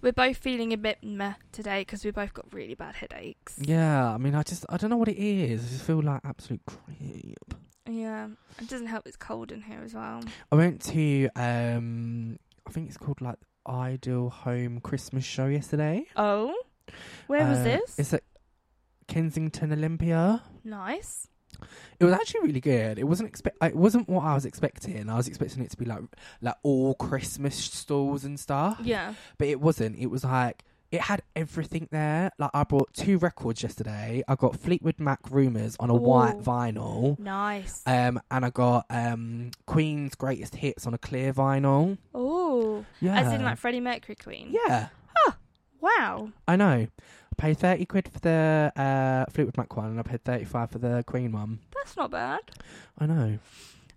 we're 0.00 0.12
both 0.12 0.38
feeling 0.38 0.72
a 0.72 0.76
bit 0.76 0.98
meh 1.02 1.34
today 1.52 1.82
because 1.82 2.04
we 2.04 2.10
both 2.10 2.32
got 2.32 2.52
really 2.52 2.74
bad 2.74 2.94
headaches. 2.96 3.56
Yeah. 3.60 4.12
I 4.12 4.16
mean, 4.18 4.34
I 4.34 4.42
just 4.42 4.64
I 4.68 4.76
don't 4.76 4.90
know 4.90 4.96
what 4.96 5.08
it 5.08 5.18
is. 5.18 5.64
I 5.64 5.68
just 5.68 5.84
feel 5.84 6.02
like 6.02 6.20
absolute 6.24 6.62
creep. 6.66 7.54
Yeah. 7.88 8.28
It 8.60 8.68
doesn't 8.68 8.86
help. 8.86 9.06
It's 9.06 9.16
cold 9.16 9.52
in 9.52 9.62
here 9.62 9.80
as 9.84 9.94
well. 9.94 10.22
I 10.52 10.56
went 10.56 10.80
to 10.82 11.28
um 11.36 12.38
I 12.66 12.70
think 12.72 12.88
it's 12.88 12.98
called 12.98 13.20
like 13.20 13.36
Ideal 13.68 14.30
Home 14.30 14.80
Christmas 14.80 15.24
show 15.24 15.46
yesterday. 15.46 16.06
Oh, 16.16 16.54
where 17.26 17.46
was 17.46 17.58
Uh, 17.58 17.64
this? 17.64 17.98
It's 17.98 18.14
at 18.14 18.22
Kensington 19.08 19.72
Olympia. 19.72 20.42
nice. 20.64 21.26
It 21.98 22.04
was 22.04 22.14
actually 22.14 22.40
really 22.46 22.60
good. 22.60 22.98
It 22.98 23.04
wasn't 23.04 23.28
expect. 23.28 23.58
It 23.62 23.76
wasn't 23.76 24.08
what 24.08 24.24
I 24.24 24.34
was 24.34 24.46
expecting. 24.46 25.10
I 25.10 25.16
was 25.16 25.28
expecting 25.28 25.62
it 25.62 25.70
to 25.72 25.76
be 25.76 25.84
like 25.84 26.00
like 26.40 26.54
all 26.62 26.94
Christmas 26.94 27.54
stalls 27.56 28.24
and 28.24 28.40
stuff. 28.40 28.80
Yeah. 28.82 29.14
But 29.36 29.48
it 29.48 29.60
wasn't. 29.60 29.98
It 29.98 30.06
was 30.06 30.24
like 30.24 30.64
it 30.92 31.00
had 31.02 31.22
everything 31.36 31.88
there. 31.90 32.30
Like 32.38 32.50
I 32.52 32.64
bought 32.64 32.92
two 32.94 33.18
records 33.18 33.62
yesterday. 33.62 34.22
I 34.26 34.34
got 34.34 34.56
Fleetwood 34.56 34.98
Mac 34.98 35.20
Rumours 35.30 35.76
on 35.78 35.88
a 35.90 35.94
white 35.94 36.38
vinyl. 36.40 37.18
Nice. 37.18 37.82
Um, 37.86 38.20
and 38.30 38.44
I 38.44 38.50
got 38.50 38.86
um 38.90 39.50
Queen's 39.66 40.14
Greatest 40.14 40.56
Hits 40.56 40.86
on 40.86 40.94
a 40.94 40.98
clear 40.98 41.32
vinyl. 41.32 41.96
oh, 42.14 42.84
Yeah, 43.00 43.20
as 43.20 43.32
in 43.32 43.42
like 43.44 43.58
Freddie 43.58 43.80
Mercury 43.80 44.16
Queen. 44.16 44.54
yeah. 44.66 44.88
Wow. 45.80 46.30
I 46.46 46.56
know. 46.56 46.86
I 46.88 47.34
paid 47.38 47.58
thirty 47.58 47.86
quid 47.86 48.06
for 48.12 48.18
the 48.20 48.70
uh, 48.76 49.30
Fleetwood 49.30 49.56
Mac 49.56 49.74
one, 49.76 49.86
and 49.86 49.98
I 49.98 50.02
paid 50.02 50.22
thirty 50.24 50.44
five 50.44 50.70
for 50.70 50.78
the 50.78 51.02
Queen 51.06 51.32
one. 51.32 51.60
That's 51.74 51.96
not 51.96 52.10
bad. 52.10 52.40
I 52.98 53.06
know. 53.06 53.38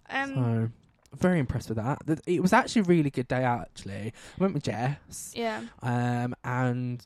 Um. 0.10 0.34
so 0.34 0.70
very 1.16 1.40
impressed 1.40 1.70
with 1.70 1.78
that. 1.78 2.02
It 2.26 2.42
was 2.42 2.54
actually 2.54 2.82
a 2.82 2.86
really 2.86 3.10
good 3.10 3.28
day 3.28 3.44
out. 3.44 3.62
Actually, 3.62 4.08
I 4.08 4.12
went 4.40 4.54
with 4.54 4.64
Jess, 4.64 5.34
Yeah. 5.36 5.64
um, 5.82 6.36
and 6.44 7.06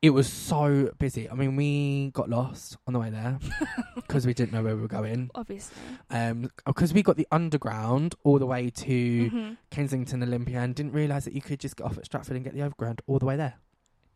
it 0.00 0.10
was 0.10 0.32
so 0.32 0.92
busy. 0.98 1.28
I 1.28 1.34
mean, 1.34 1.56
we 1.56 2.10
got 2.12 2.30
lost 2.30 2.76
on 2.86 2.92
the 2.92 3.00
way 3.00 3.10
there 3.10 3.38
because 3.96 4.26
we 4.26 4.32
didn't 4.34 4.52
know 4.52 4.62
where 4.62 4.76
we 4.76 4.82
were 4.82 4.86
going. 4.88 5.28
Obviously. 5.34 5.76
Um, 6.10 6.50
because 6.64 6.94
we 6.94 7.02
got 7.02 7.16
the 7.16 7.26
underground 7.32 8.14
all 8.22 8.38
the 8.38 8.46
way 8.46 8.70
to 8.70 9.28
hmm 9.28 9.52
Kensington 9.70 10.22
Olympia 10.22 10.60
and 10.60 10.74
didn't 10.74 10.92
realise 10.92 11.24
that 11.24 11.32
you 11.34 11.40
could 11.40 11.58
just 11.60 11.76
get 11.76 11.84
off 11.84 11.98
at 11.98 12.04
Stratford 12.06 12.36
and 12.36 12.44
get 12.44 12.54
the 12.54 12.62
overground 12.62 13.02
all 13.08 13.18
the 13.18 13.26
way 13.26 13.36
there. 13.36 13.54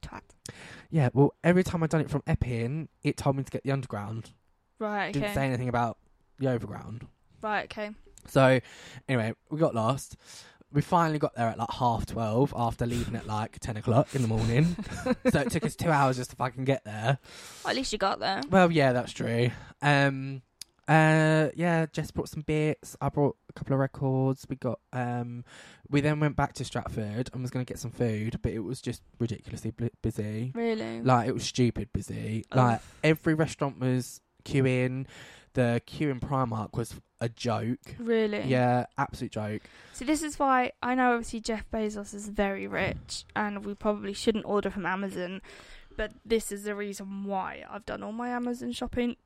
Twat. 0.02 0.22
Yeah, 0.90 1.08
well, 1.12 1.34
every 1.42 1.62
time 1.64 1.82
I'd 1.82 1.90
done 1.90 2.00
it 2.00 2.10
from 2.10 2.22
Epping, 2.26 2.88
it 3.02 3.16
told 3.16 3.36
me 3.36 3.42
to 3.42 3.50
get 3.50 3.62
the 3.64 3.72
underground. 3.72 4.30
Right. 4.78 5.08
Okay. 5.10 5.20
Didn't 5.20 5.34
say 5.34 5.46
anything 5.46 5.68
about 5.68 5.98
the 6.38 6.48
overground. 6.48 7.06
Right. 7.40 7.64
Okay. 7.64 7.90
So, 8.28 8.60
anyway, 9.08 9.34
we 9.50 9.58
got 9.58 9.74
lost. 9.74 10.16
We 10.72 10.80
finally 10.80 11.18
got 11.18 11.34
there 11.34 11.48
at 11.48 11.58
like 11.58 11.70
half 11.70 12.06
twelve 12.06 12.54
after 12.56 12.86
leaving 12.86 13.14
at 13.14 13.26
like 13.26 13.58
ten 13.58 13.76
o'clock 13.76 14.14
in 14.14 14.22
the 14.22 14.28
morning. 14.28 14.74
so 15.30 15.40
it 15.40 15.50
took 15.50 15.64
us 15.64 15.76
two 15.76 15.90
hours 15.90 16.16
just 16.16 16.30
to 16.30 16.36
fucking 16.36 16.64
get 16.64 16.84
there. 16.84 17.18
Well, 17.62 17.70
at 17.70 17.76
least 17.76 17.92
you 17.92 17.98
got 17.98 18.20
there. 18.20 18.40
Well, 18.48 18.72
yeah, 18.72 18.92
that's 18.92 19.12
true. 19.12 19.50
Um, 19.82 20.40
uh, 20.88 21.48
yeah, 21.54 21.86
Jess 21.92 22.10
brought 22.10 22.28
some 22.28 22.42
bits. 22.42 22.96
I 23.00 23.08
brought 23.08 23.36
a 23.48 23.52
couple 23.52 23.74
of 23.74 23.80
records. 23.80 24.46
We 24.48 24.56
got 24.56 24.80
um, 24.92 25.44
we 25.88 26.00
then 26.00 26.20
went 26.20 26.36
back 26.36 26.54
to 26.54 26.64
Stratford 26.64 27.30
and 27.32 27.42
was 27.42 27.50
going 27.50 27.64
to 27.64 27.70
get 27.70 27.78
some 27.78 27.90
food, 27.92 28.40
but 28.42 28.52
it 28.52 28.60
was 28.60 28.80
just 28.80 29.02
ridiculously 29.18 29.70
bl- 29.70 29.86
busy. 30.02 30.52
Really. 30.54 31.02
Like 31.02 31.28
it 31.28 31.34
was 31.34 31.44
stupid 31.44 31.92
busy. 31.92 32.44
Like 32.52 32.80
every 33.04 33.34
restaurant 33.34 33.78
was 33.78 34.20
queuing. 34.44 35.06
The 35.54 35.82
queue 35.84 36.10
in 36.10 36.18
Primark 36.18 36.76
was 36.76 36.94
a 37.22 37.28
joke. 37.28 37.94
really. 37.98 38.42
Yeah, 38.42 38.86
absolute 38.98 39.32
joke. 39.32 39.62
So 39.92 40.04
this 40.04 40.22
is 40.22 40.38
why 40.38 40.72
I 40.82 40.94
know 40.96 41.12
obviously 41.12 41.40
Jeff 41.40 41.64
Bezos 41.70 42.12
is 42.12 42.28
very 42.28 42.66
rich, 42.66 43.24
and 43.36 43.64
we 43.64 43.74
probably 43.74 44.12
shouldn't 44.12 44.44
order 44.44 44.70
from 44.70 44.84
Amazon. 44.84 45.40
But 45.96 46.12
this 46.26 46.50
is 46.50 46.64
the 46.64 46.74
reason 46.74 47.24
why 47.24 47.64
I've 47.70 47.86
done 47.86 48.02
all 48.02 48.12
my 48.12 48.30
Amazon 48.30 48.72
shopping, 48.72 49.16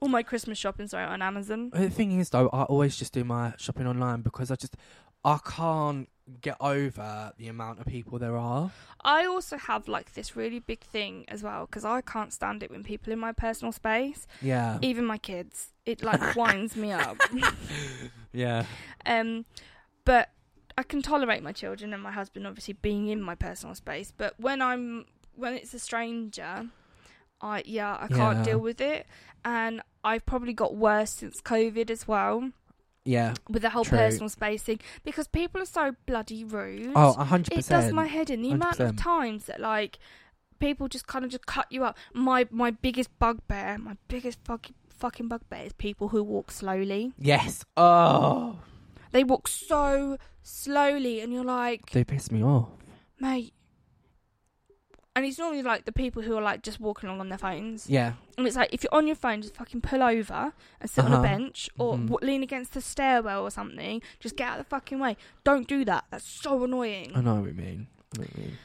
all 0.00 0.08
my 0.08 0.22
Christmas 0.22 0.56
shopping, 0.58 0.86
sorry, 0.88 1.04
on 1.04 1.20
Amazon. 1.20 1.70
The 1.70 1.90
thing 1.90 2.18
is, 2.18 2.30
though, 2.30 2.48
I 2.48 2.62
always 2.62 2.96
just 2.96 3.12
do 3.12 3.24
my 3.24 3.52
shopping 3.58 3.86
online 3.86 4.22
because 4.22 4.50
I 4.50 4.56
just 4.56 4.76
I 5.24 5.38
can't 5.44 6.08
get 6.40 6.56
over 6.60 7.32
the 7.36 7.48
amount 7.48 7.80
of 7.80 7.86
people 7.86 8.18
there 8.18 8.36
are. 8.36 8.70
I 9.02 9.26
also 9.26 9.58
have 9.58 9.88
like 9.88 10.14
this 10.14 10.34
really 10.34 10.58
big 10.58 10.80
thing 10.80 11.24
as 11.28 11.42
well 11.42 11.66
because 11.66 11.84
I 11.84 12.00
can't 12.00 12.32
stand 12.32 12.62
it 12.62 12.70
when 12.70 12.82
people 12.82 13.12
in 13.12 13.18
my 13.18 13.32
personal 13.32 13.72
space, 13.72 14.26
Yeah, 14.40 14.78
even 14.80 15.04
my 15.04 15.18
kids, 15.18 15.68
it 15.84 16.02
like 16.02 16.34
winds 16.36 16.76
me 16.76 16.92
up. 16.92 17.18
yeah, 18.32 18.64
Um, 19.06 19.44
but 20.04 20.30
I 20.78 20.82
can 20.82 21.02
tolerate 21.02 21.42
my 21.42 21.52
children 21.52 21.92
and 21.92 22.02
my 22.02 22.12
husband 22.12 22.46
obviously 22.46 22.74
being 22.74 23.08
in 23.08 23.20
my 23.20 23.34
personal 23.34 23.74
space. 23.74 24.12
But 24.16 24.34
when 24.40 24.62
I'm 24.62 25.04
when 25.36 25.52
it's 25.54 25.74
a 25.74 25.78
stranger, 25.78 26.66
I 27.40 27.62
yeah 27.66 27.98
I 28.00 28.08
can't 28.08 28.38
Yeah. 28.38 28.44
deal 28.44 28.58
with 28.60 28.80
it, 28.80 29.06
and 29.44 29.82
I've 30.02 30.24
probably 30.24 30.52
got 30.54 30.74
worse 30.74 31.10
since 31.10 31.40
COVID 31.42 31.90
as 31.90 32.08
well 32.08 32.50
yeah. 33.04 33.34
with 33.48 33.62
the 33.62 33.70
whole 33.70 33.84
True. 33.84 33.98
personal 33.98 34.28
space 34.28 34.62
thing 34.62 34.80
because 35.04 35.28
people 35.28 35.60
are 35.60 35.66
so 35.66 35.94
bloody 36.06 36.44
rude. 36.44 36.92
Oh, 36.94 37.14
a 37.18 37.24
hundred 37.24 37.58
it 37.58 37.66
does 37.66 37.92
my 37.92 38.06
head 38.06 38.30
in 38.30 38.42
the 38.42 38.50
amount 38.50 38.80
of 38.80 38.96
times 38.96 39.46
that 39.46 39.60
like 39.60 39.98
people 40.58 40.88
just 40.88 41.06
kind 41.06 41.24
of 41.24 41.30
just 41.30 41.46
cut 41.46 41.66
you 41.70 41.84
up. 41.84 41.96
My 42.12 42.46
my 42.50 42.70
biggest 42.70 43.10
bugbear, 43.18 43.78
my 43.78 43.96
biggest 44.08 44.38
fucking 44.44 44.74
fucking 44.88 45.28
bugbear 45.28 45.64
is 45.66 45.72
people 45.72 46.08
who 46.08 46.22
walk 46.22 46.50
slowly. 46.50 47.12
Yes. 47.18 47.64
Oh, 47.76 48.58
They 49.12 49.24
walk 49.24 49.48
so 49.48 50.16
slowly, 50.42 51.20
and 51.20 51.32
you're 51.32 51.44
like, 51.44 51.90
they 51.90 52.04
piss 52.04 52.30
me 52.30 52.42
off. 52.42 52.68
mate. 53.20 53.52
And 55.16 55.24
it's 55.24 55.38
normally 55.38 55.62
like 55.62 55.84
the 55.84 55.92
people 55.92 56.22
who 56.22 56.36
are 56.36 56.42
like 56.42 56.62
just 56.62 56.80
walking 56.80 57.08
along 57.08 57.20
on 57.20 57.28
their 57.28 57.38
phones. 57.38 57.88
Yeah, 57.88 58.14
And 58.36 58.46
it's 58.48 58.56
like 58.56 58.70
if 58.74 58.82
you're 58.82 58.92
on 58.94 59.06
your 59.06 59.14
phone, 59.14 59.42
just 59.42 59.54
fucking 59.54 59.80
pull 59.80 60.02
over 60.02 60.52
and 60.80 60.90
sit 60.90 61.04
on 61.04 61.12
Uh-huh. 61.12 61.20
a 61.20 61.22
bench 61.22 61.70
or 61.78 61.94
Mhm. 61.96 62.08
w- 62.08 62.26
lean 62.26 62.42
against 62.42 62.74
the 62.74 62.80
stairwell 62.80 63.42
or 63.42 63.50
something. 63.52 64.02
Just 64.18 64.34
get 64.36 64.48
out 64.48 64.58
of 64.58 64.64
the 64.66 64.68
fucking 64.70 64.98
way. 64.98 65.16
Don't 65.44 65.68
do 65.68 65.84
that. 65.84 66.06
That's 66.10 66.24
so 66.28 66.64
annoying. 66.64 67.12
I 67.14 67.20
know 67.20 67.36
what 67.36 67.46
you 67.50 67.54
mean. 67.54 67.86
I 68.14 68.18
know 68.18 68.24
what 68.24 68.36
you 68.36 68.42
mean. 68.44 68.58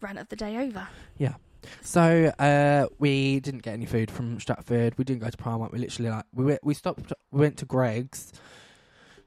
Rant 0.00 0.18
of 0.18 0.28
the 0.30 0.36
day 0.36 0.56
over. 0.56 0.88
Yeah. 1.16 1.34
So 1.80 2.32
uh, 2.40 2.86
we 2.98 3.38
didn't 3.40 3.62
get 3.62 3.74
any 3.74 3.86
food 3.86 4.10
from 4.10 4.40
Stratford. 4.40 4.98
We 4.98 5.04
didn't 5.04 5.20
go 5.22 5.30
to 5.30 5.36
Primark. 5.36 5.70
We 5.70 5.78
literally 5.78 6.10
like 6.10 6.24
we 6.34 6.44
went, 6.44 6.64
we 6.64 6.74
stopped. 6.74 7.12
We 7.30 7.40
went 7.40 7.56
to 7.58 7.64
Greggs, 7.66 8.32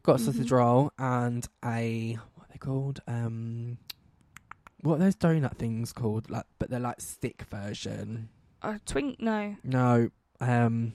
got 0.03 0.17
a 0.20 0.20
sausage 0.20 0.50
Mhm. 0.50 0.58
roll 0.58 0.91
and 1.00 1.48
a 1.63 2.17
what 2.36 2.46
are 2.50 2.51
they 2.51 2.58
called? 2.58 3.00
Um, 3.08 3.77
what 4.83 4.95
are 4.95 5.00
those 5.00 5.15
donut 5.15 5.57
things 5.57 5.91
called? 5.93 6.29
Like, 6.29 6.45
but 6.59 6.69
they're 6.69 6.79
like 6.79 7.01
stick 7.01 7.43
version. 7.50 8.29
A 8.61 8.79
twink? 8.85 9.19
No. 9.21 9.55
No. 9.63 10.09
Um. 10.39 10.93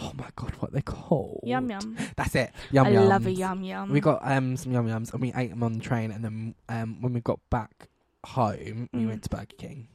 Oh 0.00 0.12
my 0.16 0.28
god, 0.36 0.52
what 0.60 0.70
are 0.70 0.74
they 0.74 0.82
called? 0.82 1.40
Yum 1.44 1.68
yum. 1.68 1.96
That's 2.16 2.34
it. 2.34 2.52
Yum 2.70 2.92
yum. 2.92 3.02
I 3.02 3.06
love 3.06 3.26
a 3.26 3.32
yum 3.32 3.62
yum. 3.64 3.90
We 3.90 4.00
got 4.00 4.20
um 4.22 4.56
some 4.56 4.72
yum 4.72 4.86
yums 4.86 5.12
and 5.12 5.20
we 5.20 5.32
ate 5.34 5.50
them 5.50 5.62
on 5.62 5.74
the 5.74 5.80
train 5.80 6.10
and 6.12 6.24
then 6.24 6.54
um 6.68 7.00
when 7.02 7.12
we 7.12 7.20
got 7.20 7.40
back 7.50 7.88
home 8.24 8.88
we 8.92 9.00
Mm. 9.00 9.08
went 9.08 9.22
to 9.24 9.28
Burger 9.30 9.56
King. 9.58 9.88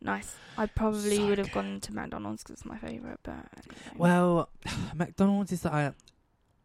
nice. 0.00 0.34
I 0.56 0.66
probably 0.66 1.16
So 1.16 1.26
would 1.26 1.38
have 1.38 1.50
gone 1.52 1.80
to 1.80 1.94
McDonald's 1.94 2.42
because 2.42 2.54
it's 2.54 2.64
my 2.64 2.78
favourite. 2.78 3.18
But 3.22 3.34
anyway. 3.56 3.96
Well, 3.96 4.48
McDonald's 4.94 5.52
is 5.52 5.64
like 5.64 5.94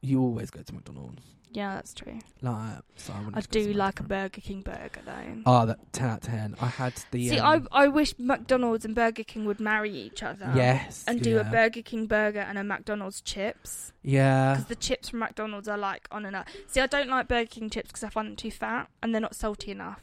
you 0.01 0.21
always 0.21 0.51
go 0.51 0.61
to 0.61 0.73
McDonald's. 0.73 1.21
Yeah, 1.51 1.75
that's 1.75 1.93
true. 1.93 2.19
Like 2.41 2.79
so 2.95 3.13
I, 3.13 3.37
I 3.37 3.41
do 3.41 3.73
like 3.73 3.99
a. 3.99 4.03
Burger 4.03 4.41
King 4.41 4.61
burger 4.61 5.01
though. 5.05 5.41
Oh, 5.45 5.65
that 5.65 5.79
ten 5.93 6.09
out 6.09 6.17
of 6.23 6.29
ten. 6.29 6.55
I 6.61 6.67
had 6.67 6.93
the 7.11 7.29
See, 7.29 7.39
um, 7.39 7.67
I 7.71 7.85
I 7.85 7.87
wish 7.87 8.13
McDonald's 8.17 8.85
and 8.85 8.93
Burger 8.93 9.23
King 9.23 9.45
would 9.45 9.59
marry 9.59 9.91
each 9.91 10.21
other. 10.23 10.51
yes 10.55 11.03
And 11.07 11.21
do 11.21 11.39
a. 11.39 11.43
Burger 11.43 11.81
King 11.81 12.05
burger 12.07 12.39
and 12.39 12.57
a 12.57 12.63
McDonald's 12.63 13.21
chips. 13.21 13.93
Yeah, 14.03 14.53
Because 14.55 14.67
the 14.67 14.75
chips 14.75 15.09
from 15.09 15.19
McDonald's 15.19 15.67
are 15.67 15.77
like 15.77 16.07
on 16.11 16.25
and 16.25 16.35
up. 16.35 16.47
See, 16.67 16.81
I 16.81 16.87
don't 16.87 17.09
like 17.09 17.27
Burger 17.27 17.47
King 17.49 17.69
chips 17.69 17.87
because 17.89 18.03
I 18.03 18.09
find 18.09 18.27
them 18.27 18.35
too 18.35 18.51
fat 18.51 18.89
and 19.01 19.13
they're 19.13 19.21
not 19.21 19.35
salty 19.35 19.71
enough. 19.71 20.01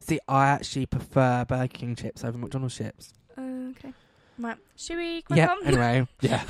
see, 0.00 0.18
I 0.28 0.48
actually 0.48 0.86
prefer 0.86 1.44
Burger 1.44 1.68
King 1.68 1.94
chips 1.96 2.24
over 2.24 2.38
McDonald's 2.38 2.76
chips. 2.76 3.12
Uh, 3.36 3.70
okay. 3.70 3.92
Right. 4.38 4.56
Should 4.76 4.96
we 4.96 5.24
yeah. 5.30 5.54
Anyway, 5.64 6.06
yeah. 6.20 6.42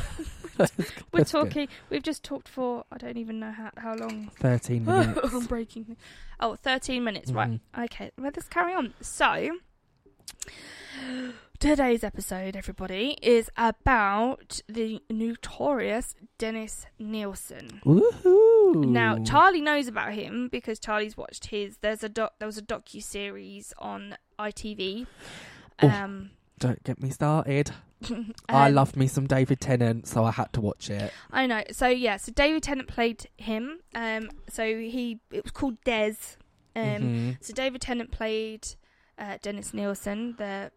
We're 1.12 1.24
talking. 1.24 1.68
We've 1.90 2.02
just 2.02 2.22
talked 2.22 2.48
for 2.48 2.84
I 2.92 2.98
don't 2.98 3.16
even 3.16 3.38
know 3.40 3.50
how 3.52 3.70
how 3.76 3.94
long. 3.94 4.30
Thirteen 4.36 4.84
minutes. 4.86 5.32
I'm 5.32 5.46
breaking. 5.46 5.96
Oh, 6.40 6.56
13 6.56 7.04
minutes. 7.04 7.30
Right. 7.30 7.50
Mhm. 7.50 7.84
Okay. 7.84 8.10
Well, 8.18 8.32
let's 8.34 8.48
carry 8.48 8.74
on. 8.74 8.94
So, 9.00 9.50
today's 11.58 12.02
episode, 12.02 12.56
everybody, 12.56 13.16
is 13.22 13.48
about 13.56 14.60
the 14.68 15.00
notorious 15.08 16.14
Dennis 16.38 16.86
Nilsen. 16.98 17.80
Woohoo! 17.84 18.84
Now, 18.86 19.18
Charlie 19.18 19.60
knows 19.60 19.86
about 19.86 20.12
him 20.14 20.48
because 20.50 20.78
Charlie's 20.78 21.16
watched 21.16 21.46
his. 21.46 21.78
There's 21.78 22.02
a 22.02 22.08
doc. 22.08 22.32
There 22.38 22.46
was 22.46 22.58
a 22.58 22.62
docu 22.62 23.02
series 23.02 23.72
on 23.78 24.16
ITV. 24.38 25.06
Oh. 25.82 25.88
Um, 25.88 26.30
Don't 26.62 26.82
get 26.84 27.02
me 27.02 27.10
started. 27.10 27.72
I 28.48 28.68
um, 28.68 28.74
loved 28.74 28.96
me 28.96 29.08
some 29.08 29.26
David 29.26 29.60
Tennant, 29.60 30.06
so 30.06 30.24
I 30.24 30.30
had 30.30 30.52
to 30.52 30.60
watch 30.60 30.90
it. 30.90 31.12
I 31.32 31.46
know. 31.46 31.64
So 31.72 31.88
yeah. 31.88 32.16
So 32.18 32.30
David 32.30 32.62
Tennant 32.62 32.86
played 32.88 33.26
him. 33.36 33.80
Um. 33.96 34.30
So 34.48 34.64
he. 34.64 35.18
It 35.32 35.42
was 35.42 35.50
called 35.50 35.82
Des. 35.84 36.14
Um. 36.76 36.82
Mhm. 36.84 37.36
So 37.40 37.52
David 37.52 37.80
Tennant 37.80 38.12
played 38.12 38.68
uh, 39.18 39.38
Dennis 39.42 39.74
Nilsen, 39.74 40.36
the 40.38 40.70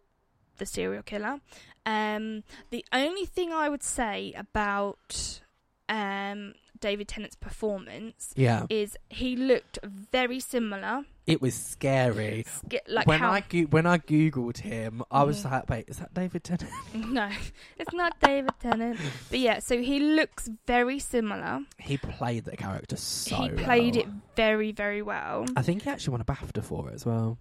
the 0.57 0.65
serial 0.65 1.03
killer. 1.03 1.39
Um, 1.85 2.43
the 2.71 2.83
only 2.91 3.25
thing 3.25 3.53
I 3.53 3.69
would 3.69 3.83
say 3.83 4.33
about 4.35 5.41
um, 5.87 6.55
David 6.79 7.07
Tennant's 7.07 7.35
performance 7.35 8.33
Yeah, 8.35 8.65
is 8.69 8.97
he 9.09 9.35
looked 9.35 9.77
very 9.83 10.39
similar. 10.39 11.03
It 11.27 11.41
was 11.41 11.55
scary. 11.55 12.45
Like 12.87 13.07
when 13.07 13.19
how? 13.19 13.31
I 13.31 13.41
go- 13.41 13.63
when 13.63 13.85
I 13.85 13.97
googled 13.97 14.57
him, 14.57 15.01
I 15.09 15.23
was 15.23 15.43
Mhm. 15.43 15.51
like, 15.51 15.69
"Wait, 15.69 15.85
is 15.89 15.97
that 15.97 16.13
David 16.13 16.43
Tennant?" 16.43 16.71
no, 16.93 17.29
it's 17.77 17.93
not 17.93 18.19
David 18.21 18.51
Tennant. 18.59 18.99
But 19.29 19.39
yeah, 19.39 19.59
so 19.59 19.81
he 19.81 19.99
looks 19.99 20.49
very 20.67 20.99
similar. 20.99 21.61
He 21.79 21.97
played 21.97 22.45
the 22.45 22.55
character 22.57 22.95
so. 22.95 23.35
he 23.35 23.49
played 23.49 23.95
well. 23.95 24.03
it 24.05 24.09
very, 24.35 24.71
very 24.71 25.01
well. 25.01 25.45
I 25.55 25.61
think 25.61 25.81
he 25.83 25.89
actually 25.89 26.11
won 26.11 26.21
a 26.21 26.25
BAFTA 26.25 26.63
for 26.63 26.89
it 26.89 26.93
as 26.93 27.05
well. 27.05 27.37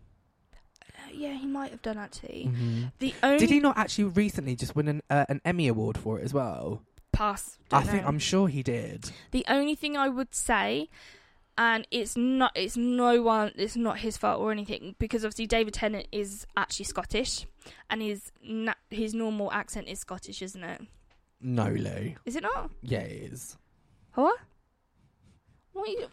Uh, 0.82 1.10
yeah, 1.12 1.32
he 1.34 1.46
might 1.46 1.70
have 1.70 1.82
done 1.82 1.98
actually. 1.98 2.48
Mhm. 2.50 2.92
The 3.00 3.14
only 3.22 3.38
Did 3.38 3.50
he 3.50 3.60
not 3.60 3.76
actually 3.76 4.04
recently 4.04 4.56
just 4.56 4.74
win 4.74 4.88
an 4.88 5.02
uh, 5.10 5.26
an 5.28 5.40
Emmy 5.44 5.68
award 5.68 5.98
for 5.98 6.18
it 6.18 6.24
as 6.24 6.32
well? 6.32 6.82
pass? 7.12 7.58
I 7.70 7.78
don't 7.78 7.88
think 7.90 8.02
know. 8.02 8.08
I'm 8.08 8.18
sure 8.18 8.48
he 8.48 8.64
did. 8.64 9.12
The 9.30 9.44
only 9.46 9.76
thing 9.76 9.96
I 9.96 10.08
would 10.08 10.34
say, 10.34 10.88
and 11.56 11.86
it's 11.90 12.16
not, 12.16 12.52
it's 12.54 12.76
no 12.76 13.22
one, 13.22 13.52
it's 13.56 13.76
not 13.76 13.98
his 13.98 14.16
fault 14.16 14.40
or 14.40 14.50
anything, 14.52 14.94
because 14.98 15.24
obviously 15.24 15.46
David 15.46 15.74
Tennant 15.74 16.06
is 16.12 16.46
actually 16.56 16.86
Scottish, 16.86 17.46
and 17.90 18.02
his 18.02 18.32
na- 18.42 18.74
his 18.90 19.14
normal 19.14 19.52
accent 19.52 19.88
is 19.88 19.98
Scottish, 20.00 20.42
isn't 20.42 20.64
it? 20.64 20.80
No, 21.40 21.68
Lou. 21.68 22.14
Is 22.24 22.36
it 22.36 22.42
not? 22.42 22.70
Yeah, 22.82 23.00
it 23.00 23.32
is. 23.32 23.56
What? 24.14 24.38
What? 25.72 25.88
You, 25.88 25.98
oh, 26.04 26.08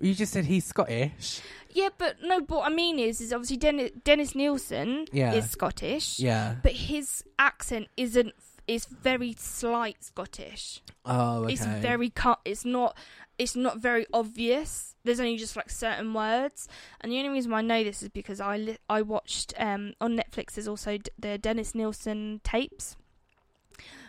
You 0.00 0.14
just 0.14 0.32
said 0.32 0.44
he's 0.44 0.64
Scottish. 0.64 1.40
Yeah, 1.70 1.88
but 1.96 2.16
no. 2.22 2.40
But 2.40 2.58
what 2.58 2.70
I 2.70 2.74
mean 2.74 2.98
is, 2.98 3.20
is 3.20 3.32
obviously 3.32 3.56
Dennis, 3.58 3.90
Dennis 4.04 4.34
Nilsen 4.34 5.06
Yeah. 5.12 5.34
is 5.34 5.50
Scottish, 5.50 6.18
Yeah. 6.18 6.56
but 6.62 6.72
his 6.72 7.24
accent 7.38 7.88
isn't. 7.96 8.32
Is 8.66 8.84
very 8.84 9.34
slight 9.38 10.04
Scottish. 10.04 10.82
Oh, 11.06 11.44
okay. 11.44 11.54
It's 11.54 11.64
very 11.64 12.10
cut. 12.10 12.38
It's 12.44 12.66
not. 12.66 12.98
It's 13.38 13.54
not 13.56 13.78
very 13.78 14.06
obvious. 14.12 14.96
There's 15.04 15.20
only 15.20 15.36
just 15.36 15.56
like 15.56 15.70
certain 15.70 16.12
words, 16.12 16.68
and 17.00 17.12
the 17.12 17.18
only 17.18 17.30
reason 17.30 17.52
why 17.52 17.58
I 17.58 17.62
know 17.62 17.84
this 17.84 18.02
is 18.02 18.08
because 18.08 18.40
I 18.40 18.56
li- 18.56 18.78
I 18.90 19.02
watched 19.02 19.54
um 19.58 19.94
on 20.00 20.16
Netflix. 20.16 20.54
There's 20.54 20.68
also 20.68 20.98
d- 20.98 21.10
the 21.18 21.38
Dennis 21.38 21.74
Nilsen 21.74 22.40
tapes. 22.42 22.96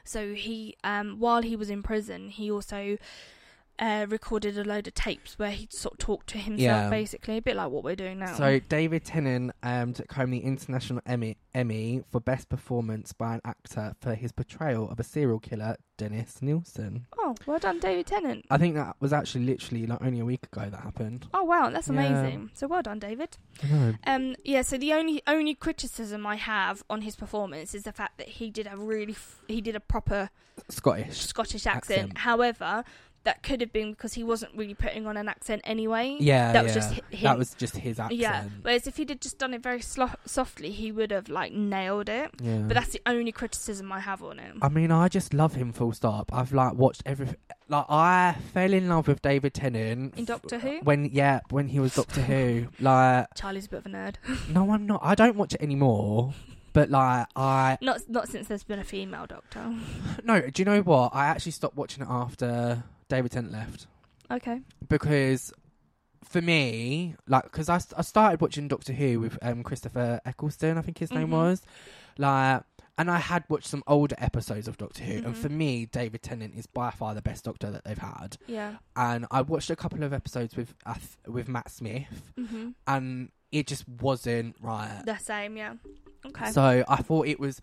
So 0.03 0.33
he 0.33 0.75
um 0.83 1.19
while 1.19 1.41
he 1.43 1.55
was 1.55 1.69
in 1.69 1.83
prison, 1.83 2.29
he 2.29 2.49
also. 2.51 2.97
Uh, 3.79 4.05
recorded 4.09 4.57
a 4.57 4.63
load 4.65 4.87
of 4.87 4.93
tapes 4.93 5.39
where 5.39 5.51
he'd 5.51 5.71
sort 5.71 5.93
of 5.93 5.99
talked 5.99 6.27
to 6.27 6.37
himself, 6.37 6.59
Yeah. 6.59 6.89
basically, 6.89 7.37
a 7.37 7.41
bit 7.41 7.55
like 7.55 7.69
what 7.69 7.83
we're 7.85 7.95
doing 7.95 8.19
now. 8.19 8.35
So 8.35 8.59
David 8.59 9.05
Tennant 9.05 9.51
um, 9.63 9.93
took 9.93 10.11
home 10.11 10.31
the 10.31 10.39
International 10.39 11.01
Emmy, 11.05 11.37
Emmy 11.53 12.03
for 12.11 12.19
Best 12.19 12.49
Performance 12.49 13.13
by 13.13 13.35
an 13.35 13.41
Actor 13.45 13.95
for 14.01 14.15
his 14.15 14.33
portrayal 14.33 14.89
of 14.89 14.99
a 14.99 15.03
serial 15.03 15.39
killer, 15.39 15.77
Dennis 15.97 16.41
Nilsen. 16.41 17.05
oh, 17.19 17.35
well 17.45 17.57
done, 17.59 17.79
David 17.79 18.07
Tennant. 18.07 18.45
I 18.49 18.57
think 18.57 18.75
that 18.75 18.97
was 18.99 19.13
actually 19.13 19.45
literally 19.45 19.85
like 19.87 20.01
only 20.01 20.19
a 20.19 20.25
week 20.25 20.45
ago 20.51 20.69
that 20.69 20.81
happened. 20.81 21.27
Oh 21.33 21.43
wow, 21.43 21.69
that's 21.69 21.87
Yeah. 21.87 21.93
amazing. 21.93 22.51
So 22.55 22.67
well 22.67 22.81
done, 22.81 22.99
David. 22.99 23.37
Um, 24.05 24.35
yeah. 24.43 24.61
So 24.61 24.77
the 24.77 24.91
only 24.93 25.21
only 25.27 25.55
criticism 25.55 26.25
I 26.27 26.35
have 26.35 26.83
on 26.89 27.01
his 27.01 27.15
performance 27.15 27.73
is 27.73 27.83
the 27.83 27.91
fact 27.93 28.17
that 28.17 28.27
he 28.27 28.49
did 28.49 28.67
a 28.69 28.75
really 28.77 29.13
f- 29.13 29.41
he 29.47 29.61
did 29.61 29.75
a 29.75 29.79
proper 29.79 30.29
Scottish. 30.69 31.17
Scottish 31.21 31.65
accent. 31.65 31.99
Accent. 31.99 32.17
However, 32.19 32.83
that 33.23 33.43
could 33.43 33.61
have 33.61 33.73
been 33.73 33.91
because 33.91 34.13
he 34.13 34.23
wasn't 34.23 34.55
really 34.55 34.73
putting 34.73 35.05
on 35.05 35.17
an 35.17 35.27
accent 35.27 35.61
anyway. 35.65 36.17
Yeah, 36.19 36.51
that 36.53 36.63
was 36.63 36.75
yeah. 36.75 36.81
just 36.81 36.93
hi- 36.93 37.01
him. 37.15 37.23
That 37.23 37.37
was 37.37 37.53
just 37.53 37.75
his 37.77 37.99
accent. 37.99 38.19
yeah. 38.19 38.43
Whereas 38.61 38.87
if 38.87 38.97
he'd 38.97 39.09
have 39.09 39.19
just 39.19 39.37
done 39.37 39.53
it 39.53 39.61
very 39.61 39.81
slo- 39.81 40.11
softly, 40.25 40.71
he 40.71 40.91
would 40.91 41.11
have 41.11 41.29
like 41.29 41.51
nailed 41.51 42.09
it. 42.09 42.31
Yeah. 42.41 42.59
But 42.59 42.75
that's 42.75 42.89
the 42.89 43.01
only 43.05 43.31
criticism 43.31 43.91
I 43.91 43.99
have 43.99 44.23
on 44.23 44.37
him. 44.39 44.59
I 44.61 44.69
mean, 44.69 44.91
I 44.91 45.07
just 45.09 45.33
love 45.33 45.55
him. 45.55 45.73
Full 45.73 45.91
stop. 45.93 46.31
I've 46.33 46.53
like 46.53 46.73
watched 46.73 47.03
every. 47.05 47.27
Like 47.67 47.85
I 47.87 48.35
fell 48.53 48.73
in 48.73 48.89
love 48.89 49.07
with 49.07 49.21
David 49.21 49.53
Tennant 49.53 50.15
In 50.17 50.25
Doctor 50.25 50.57
Who, 50.57 50.79
when 50.79 51.05
yeah 51.05 51.41
when 51.51 51.67
he 51.67 51.79
was 51.79 51.95
Doctor 51.95 52.21
Who. 52.21 52.67
Like 52.79 53.27
Charlie's 53.35 53.67
a 53.67 53.69
bit 53.69 53.79
of 53.79 53.85
a 53.85 53.89
nerd. 53.89 54.15
no, 54.49 54.71
I'm 54.71 54.87
not. 54.87 55.01
I 55.03 55.13
don't 55.13 55.35
watch 55.35 55.53
it 55.53 55.61
anymore. 55.61 56.33
But 56.71 56.89
like 56.89 57.27
I 57.35 57.77
not 57.81 58.01
not 58.07 58.27
since 58.29 58.47
there's 58.47 58.63
been 58.63 58.79
a 58.79 58.83
female 58.83 59.25
Doctor. 59.27 59.75
no. 60.23 60.41
Do 60.41 60.61
you 60.61 60.65
know 60.65 60.81
what? 60.81 61.11
I 61.13 61.25
actually 61.27 61.51
stopped 61.51 61.75
watching 61.75 62.03
it 62.03 62.09
after 62.09 62.83
David 63.09 63.31
Tennant 63.31 63.51
left 63.53 63.87
Okay. 64.31 64.61
because 64.87 65.51
for 66.23 66.41
me, 66.41 67.15
like, 67.27 67.43
because 67.43 67.67
I, 67.69 67.79
st- 67.79 67.97
I 67.97 68.01
started 68.03 68.39
watching 68.41 68.67
Doctor 68.67 68.93
Who 68.93 69.19
with 69.19 69.37
um 69.41 69.63
Christopher 69.63 70.21
Eccleston, 70.25 70.77
I 70.77 70.81
think 70.81 70.97
his 70.99 71.11
name 71.11 71.29
Mhm. 71.29 71.31
was, 71.31 71.61
like, 72.17 72.63
and 72.97 73.09
I 73.09 73.17
had 73.17 73.45
watched 73.49 73.67
some 73.67 73.81
older 73.87 74.15
episodes 74.19 74.67
of 74.67 74.77
Doctor 74.77 75.03
Who, 75.05 75.21
Mhm. 75.21 75.25
and 75.25 75.37
for 75.37 75.49
me, 75.49 75.85
David 75.85 76.21
Tennant 76.21 76.53
is 76.55 76.67
by 76.67 76.91
far 76.91 77.15
the 77.15 77.21
best 77.21 77.45
Doctor 77.45 77.71
that 77.71 77.83
they've 77.85 77.97
had. 77.97 78.37
Yeah. 78.45 78.75
And 78.95 79.25
I 79.31 79.41
watched 79.41 79.69
a 79.69 79.75
couple 79.75 80.03
of 80.03 80.13
episodes 80.13 80.55
with 80.55 80.75
uh, 80.85 80.95
with 81.25 81.47
Matt 81.47 81.71
Smith, 81.71 82.31
Mhm. 82.37 82.75
and 82.85 83.31
it 83.51 83.65
just 83.67 83.87
wasn't 83.87 84.55
right. 84.61 85.01
The 85.05 85.17
same. 85.17 85.57
Yeah. 85.57 85.75
Okay. 86.27 86.51
So 86.51 86.83
I 86.87 86.97
thought 86.97 87.25
it 87.27 87.39
was 87.39 87.61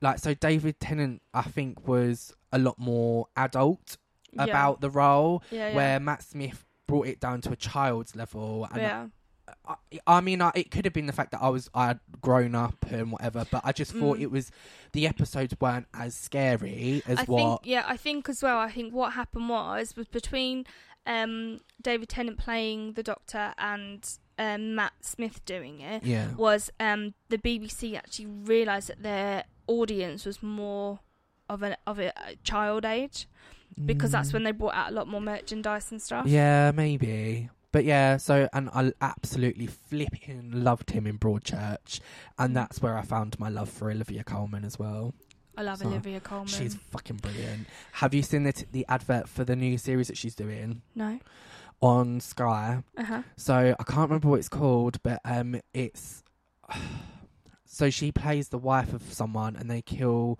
like 0.00 0.18
so. 0.18 0.34
David 0.34 0.80
Tennant, 0.80 1.22
I 1.34 1.42
think, 1.42 1.86
was 1.86 2.32
a 2.50 2.58
lot 2.58 2.78
more 2.78 3.26
adult 3.36 3.98
Yeah. 4.32 4.44
about 4.44 4.80
the 4.80 4.90
role, 4.90 5.42
yeah, 5.50 5.74
where 5.74 5.98
Matt 6.00 6.22
Smith 6.22 6.64
brought 6.86 7.06
it 7.06 7.20
down 7.20 7.40
to 7.42 7.52
a 7.52 7.56
child's 7.56 8.14
level. 8.16 8.66
And 8.72 8.82
yeah. 8.82 9.06
I, 9.66 9.74
I 10.06 10.20
mean, 10.20 10.42
I, 10.42 10.52
it 10.54 10.70
could 10.70 10.84
have 10.84 10.92
been 10.94 11.06
the 11.06 11.12
fact 11.12 11.30
that 11.32 11.42
I 11.42 11.48
was 11.48 11.70
I 11.74 11.86
had 11.88 12.00
grown 12.20 12.54
up 12.54 12.84
and 12.90 13.10
whatever, 13.12 13.46
but 13.50 13.62
I 13.64 13.72
just 13.72 13.92
thought 13.92 14.18
Mm. 14.18 14.22
it 14.22 14.30
was 14.30 14.50
the 14.92 15.06
episodes 15.06 15.54
weren't 15.60 15.86
as 15.94 16.14
scary 16.14 17.02
as 17.06 17.18
I 17.18 17.24
what. 17.24 17.38
think 17.38 17.60
yeah, 17.64 17.84
I 17.86 17.96
think 17.96 18.28
as 18.28 18.42
well. 18.42 18.58
I 18.58 18.70
think 18.70 18.92
what 18.92 19.14
happened 19.14 19.48
was 19.48 19.96
was 19.96 20.06
between 20.08 20.66
um, 21.06 21.60
David 21.80 22.10
Tennant 22.10 22.36
playing 22.38 22.92
the 22.92 23.02
Doctor 23.02 23.54
and 23.56 24.06
um, 24.38 24.74
Matt 24.74 24.92
Smith 25.00 25.42
doing 25.46 25.80
it 25.80 26.04
yeah, 26.04 26.34
was 26.34 26.70
um, 26.78 27.14
the 27.30 27.38
BBC 27.38 27.96
actually 27.96 28.26
realised 28.26 28.88
that 28.88 29.02
their 29.02 29.44
audience 29.66 30.26
was 30.26 30.42
more 30.42 31.00
of 31.48 31.62
an 31.62 31.76
of 31.86 31.98
a 31.98 32.12
child 32.44 32.84
age 32.84 33.26
because 33.84 34.10
that's 34.12 34.30
Mm. 34.30 34.34
when 34.34 34.42
they 34.44 34.52
brought 34.52 34.74
out 34.74 34.90
a 34.90 34.94
lot 34.94 35.08
more 35.08 35.20
merchandise 35.20 35.90
and 35.90 36.00
stuff. 36.02 36.26
Yeah, 36.26 36.72
maybe. 36.74 37.48
But 37.70 37.84
yeah, 37.84 38.16
so 38.16 38.48
and 38.52 38.70
I 38.74 38.92
absolutely 39.00 39.66
flipping 39.66 40.50
loved 40.64 40.90
him 40.90 41.06
in 41.06 41.18
Broadchurch, 41.18 42.00
and 42.38 42.56
that's 42.56 42.80
where 42.80 42.96
I 42.96 43.02
found 43.02 43.38
my 43.38 43.48
love 43.50 43.68
for 43.68 43.90
Olivia 43.90 44.24
Colman 44.24 44.64
as 44.64 44.78
well. 44.78 45.12
I 45.56 45.62
love 45.62 45.78
So, 45.80 45.86
Olivia 45.88 46.20
Colman. 46.20 46.46
She's 46.46 46.74
fucking 46.76 47.16
brilliant. 47.16 47.66
Have 47.92 48.14
you 48.14 48.22
seen 48.22 48.44
the 48.44 48.52
t- 48.52 48.64
the 48.72 48.86
advert 48.88 49.28
for 49.28 49.44
the 49.44 49.54
new 49.56 49.76
series 49.76 50.06
that 50.08 50.16
she's 50.16 50.34
doing 50.34 50.82
no. 50.94 51.18
on 51.82 52.20
Sky? 52.20 52.82
Uh 52.96 53.04
huh. 53.04 53.22
So 53.36 53.74
I 53.78 53.82
can't 53.82 54.08
remember 54.08 54.28
what 54.28 54.38
it's 54.38 54.48
called, 54.48 55.02
but 55.02 55.20
um, 55.24 55.60
it's 55.74 56.22
so 57.64 57.90
she 57.90 58.10
plays 58.12 58.48
the 58.48 58.58
wife 58.58 58.92
of 58.92 59.02
someone, 59.12 59.56
and 59.56 59.70
they 59.70 59.82
kill 59.82 60.38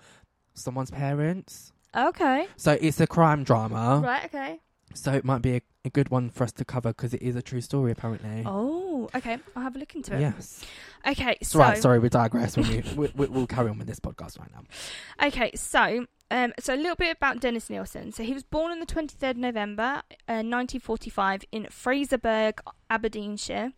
someone's 0.54 0.90
parents. 0.90 1.72
Okay. 1.96 2.46
So 2.56 2.78
it's 2.80 3.00
a 3.00 3.06
crime 3.06 3.44
drama. 3.44 4.00
Right. 4.04 4.24
Okay. 4.26 4.60
So 4.94 5.12
it 5.12 5.24
might 5.24 5.42
be 5.42 5.56
a, 5.56 5.62
a 5.84 5.90
good 5.90 6.10
one 6.10 6.30
for 6.30 6.44
us 6.44 6.52
to 6.52 6.64
cover 6.64 6.90
because 6.90 7.14
it 7.14 7.22
is 7.22 7.36
a 7.36 7.42
true 7.42 7.60
story, 7.60 7.92
apparently. 7.92 8.42
Oh. 8.46 9.08
Okay. 9.14 9.38
I'll 9.54 9.62
have 9.62 9.76
a 9.76 9.78
look 9.78 9.94
into 9.94 10.14
it. 10.14 10.20
Yes. 10.20 10.64
Okay. 11.06 11.38
So. 11.42 11.58
right. 11.58 11.78
Sorry, 11.78 11.98
we 11.98 12.08
digress. 12.08 12.56
When 12.56 12.68
we, 12.68 12.82
we, 12.96 13.12
we 13.14 13.26
we'll 13.26 13.46
carry 13.46 13.70
on 13.70 13.78
with 13.78 13.86
this 13.86 14.00
podcast 14.00 14.38
right 14.38 14.50
now. 14.52 15.26
Okay, 15.26 15.50
so 15.54 16.06
um, 16.30 16.52
so 16.58 16.74
a 16.74 16.76
little 16.76 16.96
bit 16.96 17.16
about 17.16 17.40
Dennis 17.40 17.70
Nilsen. 17.70 18.12
So 18.12 18.22
he 18.22 18.34
was 18.34 18.42
born 18.42 18.70
on 18.70 18.80
the 18.80 18.86
23rd 18.86 19.36
November, 19.36 20.02
uh, 20.28 20.44
1945, 20.44 21.44
in 21.52 21.64
Fraserburgh, 21.64 22.60
Aberdeenshire, 22.90 23.72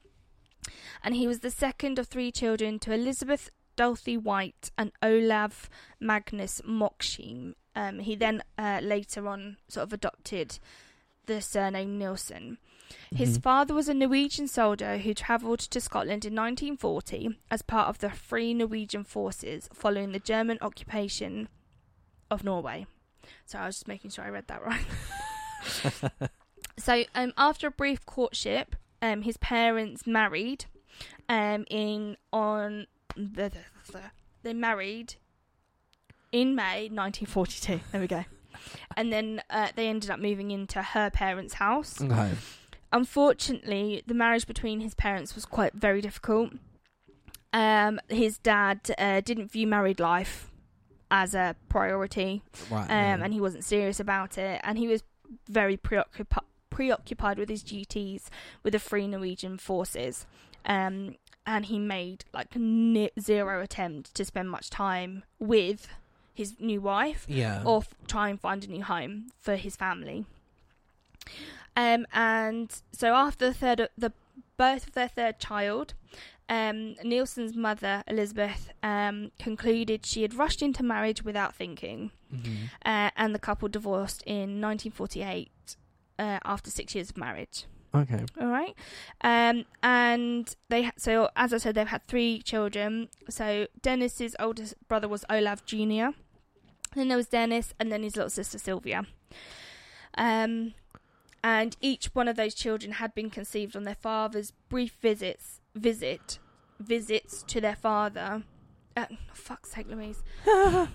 and 1.03 1.15
he 1.15 1.27
was 1.27 1.41
the 1.41 1.51
second 1.51 1.99
of 1.99 2.09
three 2.09 2.33
children 2.33 2.79
to 2.81 2.93
Elizabeth 2.93 3.51
Dorothy 3.77 4.17
White 4.17 4.71
and 4.77 4.93
Olav 5.03 5.71
Magnus 6.01 6.61
Moksheim. 6.67 7.55
Um, 7.77 8.01
he 8.01 8.15
then 8.17 8.43
uh, 8.59 8.81
later 8.83 9.29
on 9.29 9.57
sort 9.69 9.85
of 9.85 9.93
adopted 9.93 10.59
the 11.27 11.41
surname 11.41 11.99
Nilsen. 11.99 12.59
His 13.15 13.39
Mhm. 13.39 13.43
father 13.43 13.75
was 13.75 13.89
a 13.89 13.95
Norwegian 13.95 14.49
soldier 14.49 14.99
who 14.99 15.15
travelled 15.15 15.61
to 15.61 15.81
Scotland 15.81 16.25
in 16.25 16.35
1940 16.35 17.39
as 17.51 17.63
part 17.63 17.89
of 17.89 17.99
the 17.99 18.11
Free 18.11 18.53
Norwegian 18.53 19.05
Forces 19.05 19.69
following 19.73 20.11
the 20.11 20.19
German 20.19 20.59
occupation 20.61 21.49
of 22.31 22.43
Norway. 22.43 22.87
So 23.47 23.59
I 23.61 23.67
was 23.67 23.77
just 23.77 23.87
making 23.89 24.11
sure 24.11 24.25
I 24.25 24.31
read 24.31 24.49
that 24.49 24.65
right. 24.65 24.87
so 26.79 27.05
um, 27.15 27.33
after 27.37 27.69
a 27.69 27.71
brief 27.71 28.05
courtship, 28.07 28.75
um, 29.03 29.23
his 29.23 29.37
parents 29.37 30.07
married. 30.07 30.65
Um, 31.29 31.65
in 31.71 32.17
on 32.33 32.87
the, 33.17 33.49
the, 33.49 33.93
the 33.93 34.01
they 34.43 34.53
married 34.53 35.15
in 36.33 36.55
May 36.55 36.89
1942. 36.91 37.81
There 37.93 38.01
we 38.01 38.07
go. 38.07 38.25
And 38.97 39.13
then 39.13 39.43
uh, 39.51 39.69
they 39.75 39.89
ended 39.89 40.11
up 40.11 40.21
moving 40.21 40.51
into 40.51 40.83
her 40.83 41.11
parents' 41.11 41.55
house 41.55 42.01
Okay. 42.01 42.31
unfortunately, 42.93 44.03
the 44.07 44.15
marriage 44.15 44.47
between 44.47 44.81
his 44.81 44.95
parents 44.95 45.35
was 45.35 45.45
quite 45.45 45.73
very 45.75 46.01
difficult. 46.01 46.53
Um, 47.53 47.99
his 48.09 48.39
dad 48.39 48.81
uh, 48.99 49.21
didn't 49.23 49.51
view 49.51 49.67
married 49.67 49.99
life 49.99 50.51
as 51.11 51.35
a 51.35 51.57
priority, 51.69 52.43
Right. 52.71 52.85
um, 52.85 52.89
yeah. 52.91 53.19
and 53.25 53.33
he 53.35 53.41
wasn't 53.41 53.65
serious 53.65 53.99
about 53.99 54.39
it, 54.39 54.61
and 54.63 54.79
he 54.79 54.87
was 54.87 55.03
very 55.49 55.77
preoccupied 55.77 56.45
preoccupied 56.71 57.37
with 57.37 57.49
his 57.49 57.65
duties 57.65 58.31
with 58.63 58.73
the 58.73 58.79
Free 58.79 59.07
Norwegian 59.09 59.59
Forces. 59.59 60.25
Um, 60.65 61.17
and 61.45 61.67
he 61.67 61.79
made 61.81 62.25
like 62.33 62.55
ne- 62.55 63.11
zero 63.19 63.61
attempt 63.61 64.15
to 64.15 64.25
spend 64.25 64.49
much 64.51 64.71
time 64.71 65.25
with 65.41 65.89
his 66.41 66.51
new 66.59 66.81
wife 66.81 67.23
yeah. 67.29 67.63
or 67.65 67.79
f- 67.79 67.95
try 68.09 68.29
and 68.31 68.39
find 68.41 68.61
a 68.65 68.69
new 68.77 68.83
home 68.95 69.15
for 69.39 69.55
his 69.57 69.75
family. 69.77 70.25
Um, 71.77 72.07
and 72.13 72.69
so 72.93 73.15
after 73.15 73.47
the 73.49 73.55
third, 73.55 73.89
the 73.97 74.13
birth 74.57 74.89
of 74.89 74.95
their 74.95 75.09
third 75.09 75.39
child, 75.39 75.95
um, 76.49 76.97
Nilsen's 77.05 77.55
mother 77.57 78.03
Elizabeth 78.09 78.71
um, 78.83 79.31
concluded 79.39 80.05
she 80.05 80.23
had 80.23 80.35
rushed 80.35 80.63
into 80.63 80.83
marriage 80.83 81.23
without 81.23 81.55
thinking, 81.55 82.11
Mhm. 82.35 82.71
uh, 82.85 83.11
and 83.17 83.35
the 83.35 83.39
couple 83.39 83.69
divorced 83.69 84.23
in 84.27 84.61
1948 84.61 85.77
uh, 86.19 86.39
after 86.45 86.71
six 86.71 86.95
years 86.95 87.11
of 87.11 87.17
marriage. 87.17 87.65
Okay. 87.95 88.25
All 88.41 88.47
right, 88.49 88.75
um, 89.23 89.65
and 89.83 90.55
they 90.69 90.83
ha- 90.85 90.93
so 90.97 91.29
as 91.35 91.53
I 91.53 91.59
said, 91.59 91.75
they've 91.75 91.89
had 91.97 92.07
three 92.07 92.41
children. 92.43 93.09
So 93.29 93.67
Dennis's 93.83 94.37
oldest 94.39 94.75
brother 94.89 95.09
was 95.09 95.25
Olav 95.29 95.65
Junior. 95.65 96.13
Then 96.95 97.09
there 97.09 97.17
was 97.17 97.29
Dennis, 97.29 97.73
and 97.79 97.91
then 97.93 98.03
his 98.03 98.17
little 98.17 98.31
sister 98.31 98.59
Sylvia. 98.59 99.07
Um, 100.19 100.75
and 101.43 101.77
each 101.81 102.07
one 102.15 102.29
of 102.29 102.37
those 102.37 102.55
children 102.55 102.93
had 102.93 103.15
been 103.15 103.31
conceived 103.31 103.77
on 103.77 103.85
their 103.85 103.95
father's 103.95 104.53
brief 104.69 104.97
visits 105.01 105.61
visit 105.75 106.39
visits 106.81 107.43
to 107.45 107.61
their 107.61 107.77
father. 107.77 108.43
Uh, 108.97 109.07
fuck's 109.33 109.71
sake, 109.71 109.87
Louise. 109.89 110.23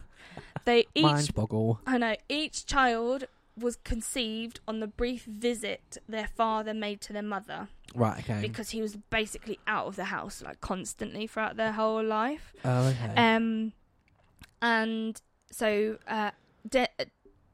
they 0.65 0.85
each 0.93 1.03
Mind 1.03 1.33
boggle. 1.33 1.79
I 1.87 1.97
know 1.97 2.15
each 2.27 2.65
child 2.65 3.25
was 3.57 3.77
conceived 3.77 4.59
on 4.67 4.81
the 4.81 4.87
brief 4.87 5.23
visit 5.23 5.97
their 6.09 6.27
father 6.27 6.73
made 6.73 6.99
to 6.99 7.13
their 7.13 7.21
mother 7.23 7.69
Right. 7.95 8.19
Okay. 8.19 8.41
because 8.41 8.71
he 8.71 8.81
was 8.81 8.97
basically 9.09 9.59
out 9.65 9.87
of 9.87 9.95
the 9.95 10.05
house 10.05 10.41
like 10.43 10.59
constantly 10.59 11.25
throughout 11.25 11.55
their 11.55 11.71
whole 11.71 12.03
life. 12.03 12.51
oh, 12.65 12.87
okay. 12.87 13.13
Um, 13.15 13.71
and 14.61 15.21
so 15.51 15.97
uh, 16.07 16.31
De- 16.67 16.87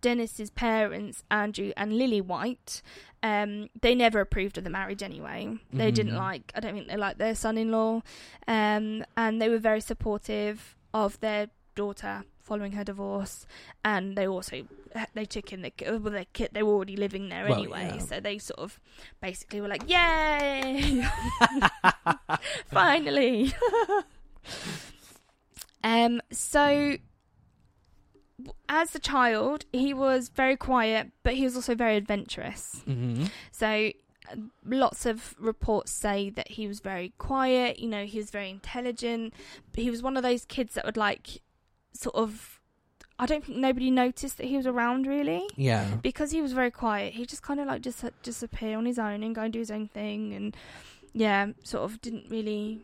Dennis's 0.01 0.49
parents, 0.49 1.23
Andrew 1.29 1.71
and 1.77 1.93
Lily 1.93 2.21
White, 2.21 2.81
um, 3.23 3.69
they 3.79 3.93
never 3.93 4.19
approved 4.19 4.57
of 4.57 4.63
the 4.63 4.69
marriage 4.69 5.03
anyway. 5.03 5.57
They 5.71 5.91
didn't 5.91 6.13
Mhm. 6.13 6.17
like. 6.17 6.51
I 6.55 6.59
don't 6.59 6.73
think 6.73 6.87
they 6.87 6.97
liked 6.97 7.19
their 7.19 7.35
son-in-law, 7.35 8.01
um, 8.47 9.05
and 9.15 9.41
they 9.41 9.49
were 9.49 9.59
very 9.59 9.81
supportive 9.81 10.75
of 10.93 11.19
their 11.19 11.49
daughter 11.75 12.23
following 12.39 12.71
her 12.73 12.83
divorce. 12.83 13.45
And 13.85 14.17
they 14.17 14.27
also 14.27 14.63
they 15.13 15.25
took 15.25 15.53
in 15.53 15.61
the 15.61 15.71
well, 15.85 15.99
their 15.99 16.25
kid. 16.33 16.49
They 16.53 16.63
were 16.63 16.73
already 16.73 16.97
living 16.97 17.29
there 17.29 17.45
Well, 17.47 17.59
anyway, 17.59 17.91
yeah. 17.93 17.99
so 17.99 18.19
they 18.19 18.39
sort 18.39 18.59
of 18.59 18.79
basically 19.21 19.61
were 19.61 19.67
like, 19.69 19.87
"Yay, 19.87 21.03
finally!" 22.71 23.53
um, 25.83 26.21
so 26.31 26.97
as 28.69 28.95
a 28.95 28.99
child, 28.99 29.65
he 29.71 29.93
was 29.93 30.29
very 30.29 30.55
quiet, 30.55 31.11
but 31.23 31.35
he 31.35 31.43
was 31.43 31.55
also 31.55 31.75
very 31.75 31.95
adventurous. 31.95 32.81
hmm 32.85 33.25
So 33.51 33.91
uh, 34.31 34.35
lots 34.65 35.05
of 35.05 35.35
reports 35.39 35.91
say 35.91 36.29
that 36.31 36.49
he 36.49 36.67
was 36.67 36.79
very 36.79 37.13
quiet, 37.17 37.79
you 37.79 37.87
know, 37.87 38.05
he 38.05 38.17
was 38.17 38.29
very 38.29 38.49
intelligent, 38.49 39.33
but 39.73 39.83
he 39.83 39.89
was 39.89 40.01
one 40.01 40.17
of 40.17 40.23
those 40.23 40.45
kids 40.45 40.75
that 40.75 40.85
would 40.85 40.97
like 40.97 41.41
sort 41.93 42.15
of 42.15 42.59
I 43.19 43.27
don't 43.27 43.45
think 43.45 43.59
nobody 43.59 43.91
noticed 43.91 44.37
that 44.37 44.47
he 44.47 44.57
was 44.57 44.65
around 44.65 45.05
really. 45.05 45.47
Yeah. 45.55 45.95
Because 46.01 46.31
he 46.31 46.41
was 46.41 46.53
very 46.53 46.71
quiet, 46.71 47.13
he 47.13 47.25
just 47.25 47.43
kind 47.43 47.59
of 47.59 47.67
like 47.67 47.81
just 47.83 48.03
disappear 48.23 48.77
on 48.77 48.85
his 48.87 48.97
own 48.97 49.21
and 49.21 49.35
go 49.35 49.43
and 49.43 49.53
do 49.53 49.59
his 49.59 49.69
own 49.69 49.87
thing 49.89 50.33
and 50.33 50.57
yeah, 51.13 51.47
sort 51.63 51.83
of 51.83 52.01
didn't 52.01 52.25
really 52.29 52.81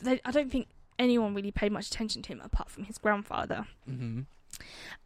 they, 0.00 0.20
I 0.24 0.30
don't 0.30 0.52
think 0.52 0.68
anyone 0.98 1.34
really 1.34 1.50
paid 1.50 1.72
much 1.72 1.88
attention 1.88 2.22
to 2.22 2.32
him 2.32 2.40
apart 2.42 2.70
from 2.70 2.84
his 2.84 2.98
grandfather. 2.98 3.66
hmm 3.86 4.20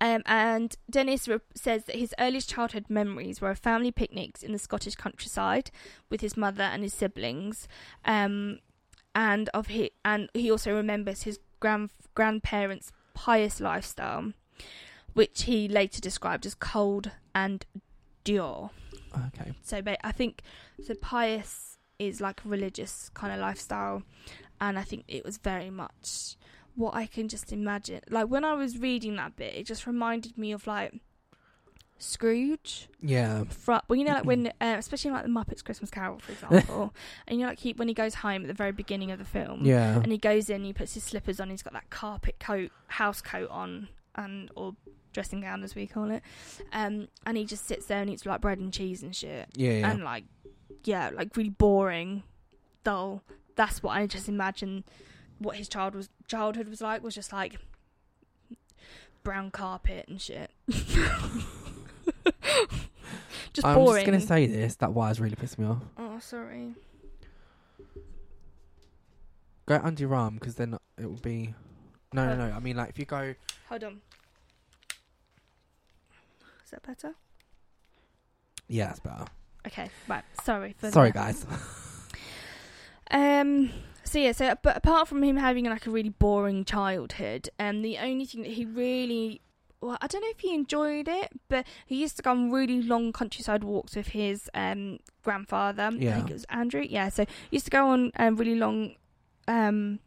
Um, 0.01 0.23
and 0.25 0.75
Dennis 0.89 1.29
re- 1.29 1.39
says 1.55 1.85
that 1.85 1.97
his 1.97 2.15
earliest 2.19 2.49
childhood 2.49 2.87
memories 2.89 3.41
were 3.41 3.51
of 3.51 3.59
family 3.59 3.91
picnics 3.93 4.43
in 4.43 4.53
the 4.53 4.59
Scottish 4.59 4.95
countryside 4.95 5.71
with 6.11 6.21
his 6.21 6.37
mother 6.37 6.63
and 6.63 6.83
his 6.83 6.95
siblings, 6.95 7.69
um, 8.05 8.61
and 9.15 9.49
of 9.51 9.67
he 9.67 9.91
and 10.05 10.31
he 10.33 10.51
also 10.51 10.75
remembers 10.75 11.23
his 11.23 11.39
grand 11.61 11.91
grandparents' 12.15 12.93
pious 13.15 13.61
lifestyle, 13.61 14.33
which 15.13 15.43
he 15.43 15.69
later 15.69 16.01
described 16.01 16.47
as 16.47 16.55
cold 16.55 17.11
and 17.35 17.67
dure. 18.25 18.71
Okay. 19.29 19.53
So 19.63 19.83
I 20.03 20.13
think 20.13 20.43
so. 20.83 20.95
Pious 20.95 21.77
is 21.99 22.21
like 22.21 22.45
a 22.45 22.49
religious 22.49 23.11
kind 23.15 23.33
of 23.33 23.39
lifestyle, 23.39 24.03
and 24.63 24.79
I 24.79 24.83
think 24.83 25.05
it 25.09 25.25
was 25.27 25.37
very 25.37 25.69
much 25.69 26.37
what 26.75 26.95
I 26.95 27.05
can 27.05 27.29
just 27.29 27.53
imagine. 27.53 28.01
Like 28.09 28.29
when 28.29 28.45
I 28.47 28.55
was 28.55 28.79
reading 28.79 29.17
that 29.17 29.37
bit, 29.37 29.55
it 29.55 29.67
just 29.67 29.87
reminded 29.87 30.39
me 30.39 30.53
of 30.53 30.67
like 30.67 30.95
Scrooge. 31.99 32.89
Yeah. 33.01 33.45
Fr- 33.45 33.75
well, 33.89 33.97
you 33.97 34.05
know, 34.05 34.15
like 34.15 34.25
when, 34.25 34.49
uh, 34.61 34.75
especially 34.79 35.13
like 35.13 35.23
the 35.23 35.29
Muppets 35.29 35.63
Christmas 35.63 35.89
Carol, 35.91 36.19
for 36.19 36.33
example, 36.33 36.95
and 37.29 37.39
you 37.39 37.45
know, 37.45 37.51
like 37.51 37.61
he 37.61 37.73
when 37.75 37.87
he 37.89 37.95
goes 37.95 38.15
home 38.17 38.43
at 38.43 38.49
the 38.49 38.55
very 38.55 38.73
beginning 38.73 39.11
of 39.13 39.19
the 39.19 39.25
film, 39.25 39.65
Yeah. 39.65 39.97
and 40.03 40.11
he 40.11 40.19
goes 40.19 40.51
in, 40.51 40.65
he 40.65 40.73
puts 40.73 40.95
his 40.95 41.05
slippers 41.05 41.39
on, 41.39 41.51
he's 41.51 41.63
got 41.63 41.75
that 41.75 41.91
carpet 41.91 42.37
coat, 42.41 42.73
house 42.89 43.21
coat 43.21 43.49
on, 43.51 43.89
and 44.17 44.51
or 44.57 44.75
dressing 45.13 45.43
gown 45.43 45.63
as 45.63 45.75
we 45.75 45.87
call 45.87 46.11
it, 46.11 46.23
um, 46.73 47.07
and 47.27 47.37
he 47.37 47.45
just 47.45 47.67
sits 47.67 47.87
there 47.87 48.01
and 48.01 48.11
eats 48.11 48.25
like 48.27 48.41
bread 48.41 48.59
and 48.59 48.73
cheese 48.73 49.03
and 49.03 49.15
shit 49.15 49.47
Yeah. 49.55 49.73
Yeah. 49.73 49.91
and 49.91 50.03
like 50.03 50.25
yeah 50.85 51.11
like 51.15 51.37
really 51.37 51.51
boring 51.51 52.23
dull 52.83 53.23
that's 53.57 53.83
what 53.83 53.97
i 53.97 54.07
just 54.07 54.29
imagine 54.29 54.85
what 55.39 55.57
his 55.57 55.69
child 55.69 55.95
was 55.95 56.09
childhood 56.29 56.69
was 56.69 56.81
like 56.81 57.03
was 57.03 57.15
just 57.15 57.33
like 57.33 57.57
brown 59.23 59.51
carpet 59.51 60.05
and 60.09 60.21
shit 60.21 60.51
just 63.53 63.67
I'm 63.67 63.75
boring 63.77 64.05
just 64.05 64.07
gonna 64.07 64.21
say 64.21 64.47
this. 64.47 64.77
That 64.77 64.93
wires 64.93 65.21
really 65.21 65.37
pissed 65.37 65.59
me 65.59 65.67
off. 65.67 65.83
oh 65.99 66.19
sorry 66.19 66.75
Go 69.67 69.81
under 69.83 70.01
your 70.03 70.15
arm 70.15 70.35
because 70.35 70.57
then 70.57 70.77
it 70.99 71.07
will 71.07 71.17
be. 71.23 71.55
No, 72.13 72.27
no, 72.27 72.35
no. 72.49 72.53
I 72.53 72.59
mean, 72.59 72.77
like 72.77 72.89
if 72.91 72.99
you 72.99 73.05
go. 73.05 73.35
hold 73.69 73.85
on 73.85 74.01
is 76.65 76.71
that 76.73 76.83
better 76.83 77.15
Yeah, 78.69 78.87
that's 78.87 78.99
better. 79.01 79.25
okay 79.67 79.89
right 80.09 80.25
sorry 80.43 80.75
for 80.79 80.91
Sorry, 80.91 81.13
guys. 81.13 81.47
Um. 83.13 83.71
So 84.05 84.19
yeah. 84.19 84.33
So, 84.33 84.55
but 84.63 84.77
apart 84.77 85.09
from 85.09 85.23
him 85.23 85.37
having 85.37 85.65
like 85.67 85.87
a 85.87 85.91
really 85.91 86.09
boring 86.11 86.65
childhood, 86.65 87.49
um, 87.59 87.83
the 87.83 87.99
only 87.99 88.25
thing 88.25 88.43
that 88.43 88.53
he 88.53 88.65
really, 88.65 89.41
well, 89.81 89.97
I 90.01 90.07
don't 90.07 90.21
know 90.23 90.31
if 90.31 90.41
he 90.41 90.55
enjoyed 90.55 91.09
it, 91.09 91.31
but 91.49 91.67
he 91.87 91.97
used 92.01 92.17
to 92.17 92.23
go 92.23 92.31
on 92.33 92.51
really 92.51 92.83
long 92.83 93.13
countryside 93.13 93.65
walks 93.65 93.95
with 93.97 94.09
his 94.09 94.51
um 94.55 94.99
grandfather. 95.23 95.85
I 95.85 95.91
Yeah. 95.91 96.17
think 96.17 96.31
it 96.31 96.35
was 96.35 96.45
Andrew. 96.51 96.83
Yeah. 96.89 97.09
So 97.11 97.25
he 97.51 97.57
used 97.57 97.67
to 97.67 97.71
go 97.71 97.89
on 97.89 98.13
um, 98.17 98.37
really 98.37 98.57
long 98.57 98.97
um 99.49 100.01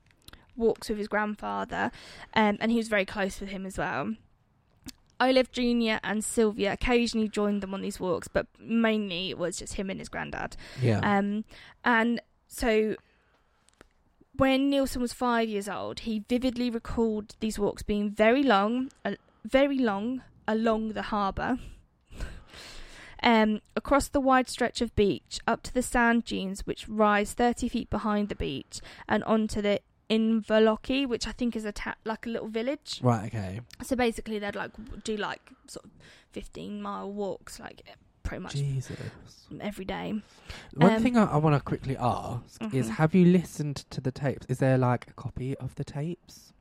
walks 0.57 0.87
with 0.89 0.97
his 0.97 1.07
grandfather, 1.07 1.91
um, 2.33 2.57
and 2.61 2.71
he 2.71 2.77
was 2.77 2.87
very 2.87 3.05
close 3.05 3.39
with 3.39 3.49
him 3.49 3.65
as 3.65 3.77
well. 3.77 4.15
Olav 5.19 5.49
Jr. 5.51 5.97
and 6.03 6.23
Sylvia 6.23 6.73
occasionally 6.73 7.29
joined 7.29 7.61
them 7.63 7.73
on 7.73 7.81
these 7.81 7.99
walks, 8.01 8.27
but 8.27 8.47
mainly 8.59 9.29
it 9.29 9.37
was 9.37 9.57
just 9.57 9.75
him 9.75 9.89
and 9.89 9.99
his 9.99 10.09
granddad. 10.09 10.57
Yeah. 10.81 10.99
Um, 10.99 11.45
and 11.85 12.21
so 12.47 12.95
when 14.37 14.69
Nilsen 14.69 15.01
was 15.01 15.13
five 15.13 15.47
years 15.49 15.69
old, 15.69 16.01
he 16.01 16.23
vividly 16.27 16.69
recalled 16.69 17.35
these 17.39 17.57
walks 17.57 17.83
being 17.83 18.09
very 18.09 18.43
long, 18.43 18.91
uh, 19.03 19.15
very 19.43 19.77
long 19.77 20.23
along 20.47 20.89
the 20.93 21.03
harbour. 21.03 21.57
Um, 23.23 23.61
across 23.75 24.07
the 24.07 24.19
wide 24.19 24.47
stretch 24.47 24.81
of 24.81 24.95
beach, 24.95 25.39
up 25.47 25.63
to 25.63 25.73
the 25.73 25.81
sand 25.81 26.25
dunes 26.25 26.67
which 26.67 26.87
rise 26.87 27.33
30 27.33 27.69
feet 27.69 27.89
behind 27.89 28.29
the 28.29 28.35
beach, 28.35 28.81
and 29.09 29.23
onto 29.23 29.63
the 29.63 29.79
Inverallochy, 30.11 31.07
which 31.07 31.25
I 31.25 31.31
think 31.31 31.55
is 31.55 31.65
a 31.65 31.71
ta- 31.71 31.95
like 32.03 32.27
a 32.27 32.29
little 32.29 32.49
village. 32.49 32.99
right. 33.01 33.25
Okay. 33.33 33.61
So 33.81 33.95
basically, 33.95 34.37
they'd 34.37 34.55
like 34.55 34.71
do 35.03 35.17
like 35.17 35.41
sort 35.65 35.85
of 35.85 35.91
15 36.33 36.79
mile 36.79 37.11
walks, 37.11 37.59
like 37.59 37.81
pretty 38.25 38.43
much 38.43 38.53
Jesus. 38.55 38.97
every 39.61 39.85
day. 39.85 40.21
One 40.75 40.93
Um, 40.95 41.01
thing 41.03 41.17
I, 41.17 41.25
I 41.25 41.37
want 41.37 41.55
to 41.55 41.61
quickly 41.63 41.95
ask 41.97 42.61
is: 42.73 42.87
Mhm. 42.89 42.95
Have 42.95 43.15
you 43.15 43.25
listened 43.25 43.77
to 43.91 44.01
the 44.01 44.11
tapes? 44.11 44.45
Is 44.49 44.57
there 44.57 44.77
like 44.77 45.07
a 45.09 45.13
copy 45.13 45.55
of 45.57 45.75
the 45.75 45.83
tapes? 45.83 46.53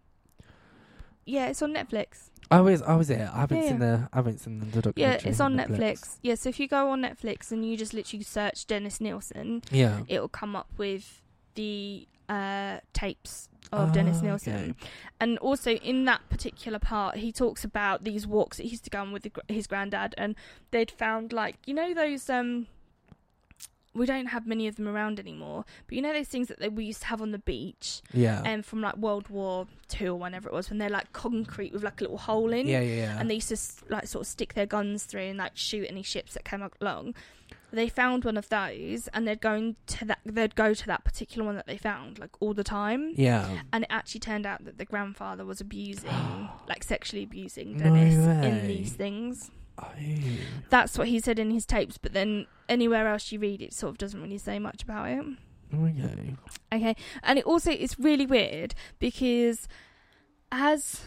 Yeah, 1.26 1.46
it's 1.46 1.62
on 1.62 1.72
Netflix. 1.72 2.30
Oh, 2.50 2.66
is 2.66 2.82
oh, 2.86 3.00
is 3.00 3.08
it? 3.08 3.18
I 3.20 3.40
haven't 3.40 3.62
Yeah, 3.62 3.68
seen 3.68 3.78
the. 3.78 4.08
I 4.12 4.16
haven't 4.16 4.38
seen 4.40 4.58
the 4.60 4.66
documentary. 4.82 5.02
Yeah, 5.24 5.28
it's 5.30 5.40
on 5.40 5.56
Netflix. 5.56 6.18
Yeah, 6.22 6.34
so 6.34 6.50
if 6.50 6.60
you 6.60 6.68
go 6.68 6.90
on 6.90 7.00
Netflix 7.02 7.50
and 7.50 7.64
you 7.68 7.76
just 7.78 7.94
literally 7.94 8.22
search 8.24 8.66
Dennis 8.66 9.00
Nilsen, 9.00 9.62
Yeah. 9.70 10.00
it'll 10.08 10.28
come 10.28 10.54
up 10.54 10.68
with 10.76 11.22
the 11.54 12.06
uh, 12.28 12.80
tapes 12.92 13.48
of 13.72 13.92
Dennis 13.92 14.18
Oh, 14.20 14.24
Nilsen. 14.26 14.54
okay. 14.54 14.74
And 15.20 15.38
also 15.38 15.72
in 15.72 16.04
that 16.04 16.28
particular 16.28 16.78
part, 16.78 17.16
he 17.16 17.32
talks 17.32 17.64
about 17.64 18.04
these 18.04 18.26
walks 18.26 18.56
that 18.58 18.64
he 18.64 18.70
used 18.70 18.84
to 18.84 18.90
go 18.90 19.00
on 19.00 19.12
with 19.12 19.26
his 19.48 19.66
granddad, 19.66 20.14
and 20.18 20.36
they'd 20.70 20.90
found 20.90 21.32
like 21.32 21.56
you 21.66 21.74
know 21.74 21.92
those 21.94 22.28
um. 22.30 22.66
We 23.96 24.06
don't 24.06 24.26
have 24.26 24.44
many 24.44 24.66
of 24.66 24.74
them 24.74 24.88
around 24.88 25.20
anymore, 25.20 25.64
but 25.86 25.94
you 25.94 26.02
know 26.02 26.12
those 26.12 26.26
things 26.26 26.48
that 26.48 26.58
they, 26.58 26.68
we 26.68 26.84
used 26.84 27.02
to 27.02 27.06
have 27.06 27.22
on 27.22 27.30
the 27.30 27.38
beach, 27.38 28.02
Yeah. 28.12 28.42
um, 28.44 28.62
from 28.62 28.80
like 28.80 28.96
World 28.96 29.28
War 29.28 29.68
Two 29.86 30.08
or 30.08 30.16
whenever 30.16 30.48
it 30.48 30.52
was, 30.52 30.68
when 30.68 30.78
they're 30.80 30.88
like 30.90 31.12
concrete 31.12 31.72
with 31.72 31.84
like 31.84 32.00
a 32.00 32.02
little 32.04 32.18
hole 32.18 32.52
in. 32.52 32.66
yeah, 32.66 32.80
yeah, 32.80 32.94
yeah. 32.96 33.20
and 33.20 33.30
they 33.30 33.34
used 33.34 33.50
to 33.50 33.56
like 33.88 34.08
sort 34.08 34.22
of 34.22 34.26
stick 34.26 34.54
their 34.54 34.66
guns 34.66 35.04
through 35.04 35.20
and 35.22 35.38
like 35.38 35.52
shoot 35.56 35.86
any 35.88 36.02
ships 36.02 36.34
that 36.34 36.44
came 36.44 36.68
along. 36.80 37.14
They 37.74 37.88
found 37.88 38.24
one 38.24 38.36
of 38.36 38.48
those, 38.48 39.08
and 39.08 39.26
they'd 39.26 39.40
go 39.40 39.54
into 39.54 40.04
that. 40.04 40.18
They'd 40.24 40.54
go 40.54 40.74
to 40.74 40.86
that 40.86 41.04
particular 41.04 41.44
one 41.44 41.56
that 41.56 41.66
they 41.66 41.76
found 41.76 42.18
like 42.18 42.30
all 42.40 42.54
the 42.54 42.64
time. 42.64 43.12
yeah. 43.16 43.60
And 43.72 43.84
it 43.84 43.90
actually 43.90 44.20
turned 44.20 44.46
out 44.46 44.64
that 44.64 44.78
the 44.78 44.84
grandfather 44.84 45.44
was 45.44 45.60
abusing, 45.60 46.10
like 46.68 46.84
sexually 46.84 47.24
abusing 47.24 47.76
No 47.76 47.84
Dennis 47.84 48.14
in 48.44 48.66
these 48.66 48.92
things. 48.92 49.50
Oh. 49.78 49.86
That's 50.70 50.96
what 50.96 51.08
he 51.08 51.18
said 51.18 51.38
in 51.38 51.50
his 51.50 51.66
tapes. 51.66 51.98
But 51.98 52.12
then 52.12 52.46
anywhere 52.68 53.08
else 53.08 53.32
you 53.32 53.40
read, 53.40 53.60
it 53.60 53.72
sort 53.72 53.90
of 53.90 53.98
doesn't 53.98 54.22
really 54.22 54.38
say 54.38 54.58
much 54.58 54.82
about 54.84 55.08
it. 55.08 55.24
Okay. 55.74 56.34
Okay, 56.72 56.96
and 57.22 57.38
it 57.38 57.44
also 57.44 57.70
it's 57.72 57.98
really 57.98 58.26
weird 58.26 58.74
because 59.00 59.66
as 60.52 61.02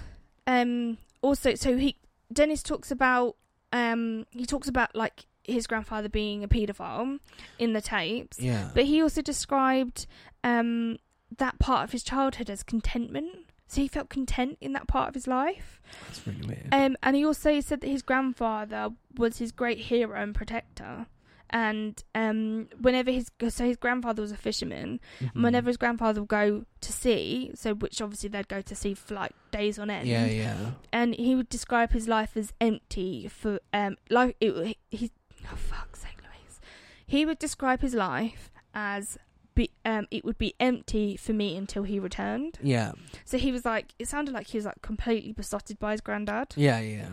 um 0.45 0.97
also 1.21 1.56
so 1.56 1.77
he 1.77 1.95
Dennis 2.32 2.62
talks 2.63 2.91
about 2.91 3.38
um 3.71 4.25
he 4.32 4.45
talks 4.45 4.67
about 4.67 4.93
like 4.95 5.25
his 5.48 5.66
grandfather 5.68 6.10
being 6.10 6.44
a 6.44 6.48
paedophile 6.48 7.20
in 7.58 7.74
the 7.74 7.82
tapes, 7.82 8.40
Yeah. 8.40 8.70
but 8.76 8.86
he 8.86 9.02
also 9.02 9.22
described 9.22 10.06
um, 10.44 10.98
that 11.38 11.58
part 11.60 11.84
of 11.86 11.92
his 11.92 12.04
childhood 12.04 12.50
as 12.50 12.64
contentment. 12.64 13.30
So 13.70 13.82
he 13.82 13.88
felt 13.90 14.08
content 14.10 14.58
in 14.62 14.72
that 14.74 14.88
part 14.88 15.10
of 15.10 15.14
his 15.16 15.28
life. 15.28 15.82
That's 16.06 16.26
really 16.26 16.48
weird. 16.48 16.70
Um, 16.72 16.96
and 17.04 17.16
he 17.18 17.26
also 17.26 17.60
said 17.60 17.82
that 17.82 17.90
his 17.90 18.02
grandfather 18.02 18.90
was 19.18 19.40
his 19.40 19.52
great 19.52 19.80
hero 19.80 20.22
and 20.22 20.34
protector. 20.34 21.08
And 21.50 22.02
um, 22.14 22.68
whenever 22.80 23.10
his 23.10 23.32
so 23.50 23.66
his 23.66 23.78
grandfather 23.78 24.22
was 24.22 24.34
a 24.34 24.38
fisherman, 24.38 25.00
Mhm. 25.22 25.44
whenever 25.44 25.70
his 25.70 25.78
grandfather 25.78 26.20
would 26.22 26.28
go 26.30 26.66
to 26.82 26.92
sea, 26.94 27.52
so 27.56 27.74
which 27.74 28.02
obviously 28.02 28.28
they'd 28.30 28.50
go 28.50 28.60
to 28.62 28.76
sea 28.76 28.94
for 28.94 29.14
like 29.16 29.32
days 29.52 29.80
on 29.80 29.90
end. 29.90 30.08
Yeah, 30.10 30.26
yeah. 30.26 30.72
And 30.92 31.16
he 31.16 31.36
would 31.36 31.48
describe 31.48 31.92
his 31.94 32.08
life 32.08 32.36
as 32.36 32.52
empty 32.60 33.30
for 33.30 33.60
um 33.74 33.96
like 34.10 34.36
it, 34.42 34.78
he 34.92 35.12
oh 35.52 35.56
fuck's 35.56 36.02
sake, 36.02 36.18
Louise. 36.22 36.60
He 37.06 37.26
would 37.26 37.40
describe 37.40 37.82
his 37.82 37.94
life 37.94 38.52
as 38.74 39.18
be, 39.56 39.72
um 39.86 40.08
it 40.12 40.24
would 40.24 40.38
be 40.38 40.54
empty 40.60 41.18
for 41.18 41.34
me 41.34 41.58
until 41.58 41.84
he 41.84 42.00
returned. 42.00 42.60
Yeah. 42.62 42.92
So 43.26 43.38
he 43.38 43.52
was 43.52 43.66
like 43.66 43.94
it 44.00 44.08
sounded 44.08 44.34
like 44.34 44.48
he 44.48 44.58
was 44.58 44.66
like 44.66 44.82
completely 44.82 45.34
besotted 45.34 45.80
by 45.80 45.92
his 45.92 46.02
granddad. 46.02 46.54
Yeah, 46.56 46.80
yeah. 46.80 47.10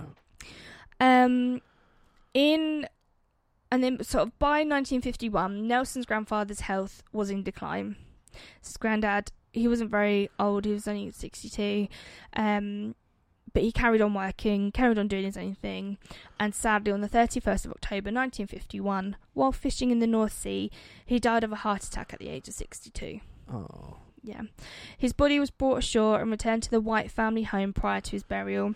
Um, 1.01 1.61
in 2.33 2.87
and 3.71 3.83
then 3.83 4.03
sort 4.05 4.29
of 4.29 4.39
by 4.39 4.59
1951, 4.59 5.67
Nilsen's 5.67 6.07
grandfather's 6.07 6.61
health 6.61 7.03
was 7.13 7.31
in 7.31 7.43
decline. 7.43 7.97
His 8.63 8.77
granddad, 8.77 9.33
he 9.53 9.67
wasn't 9.67 9.91
very 9.91 10.31
old; 10.39 10.65
he 10.65 10.73
was 10.73 10.87
only 10.87 11.11
62. 11.11 11.89
Um, 12.37 12.95
but 13.55 13.63
he 13.63 13.73
carried 13.73 14.03
on 14.03 14.13
working, 14.13 14.71
carried 14.71 14.99
on 14.99 15.09
doing 15.09 15.25
his 15.25 15.39
own 15.39 15.55
thing, 15.55 15.97
and 16.39 16.55
sadly, 16.55 16.93
on 16.93 17.01
the 17.01 17.09
31st 17.09 17.65
of 17.65 17.71
October 17.71 18.11
1951, 18.11 19.17
while 19.33 19.53
fishing 19.53 19.91
in 19.91 20.01
the 20.01 20.07
North 20.07 20.33
Sea, 20.33 20.71
he 21.07 21.19
died 21.19 21.45
of 21.45 21.53
a 21.53 21.57
heart 21.57 21.85
attack 21.85 22.13
at 22.13 22.19
the 22.19 22.29
age 22.29 22.49
of 22.49 22.55
62. 22.55 23.21
Oh. 23.51 23.97
Yeah. 24.23 24.43
His 24.97 25.13
body 25.13 25.39
was 25.39 25.51
brought 25.51 25.79
ashore 25.79 26.21
and 26.21 26.31
returned 26.31 26.63
to 26.65 26.71
the 26.71 26.81
White 26.81 27.11
family 27.11 27.43
home 27.43 27.73
prior 27.73 28.01
to 28.01 28.11
his 28.11 28.23
burial. 28.23 28.75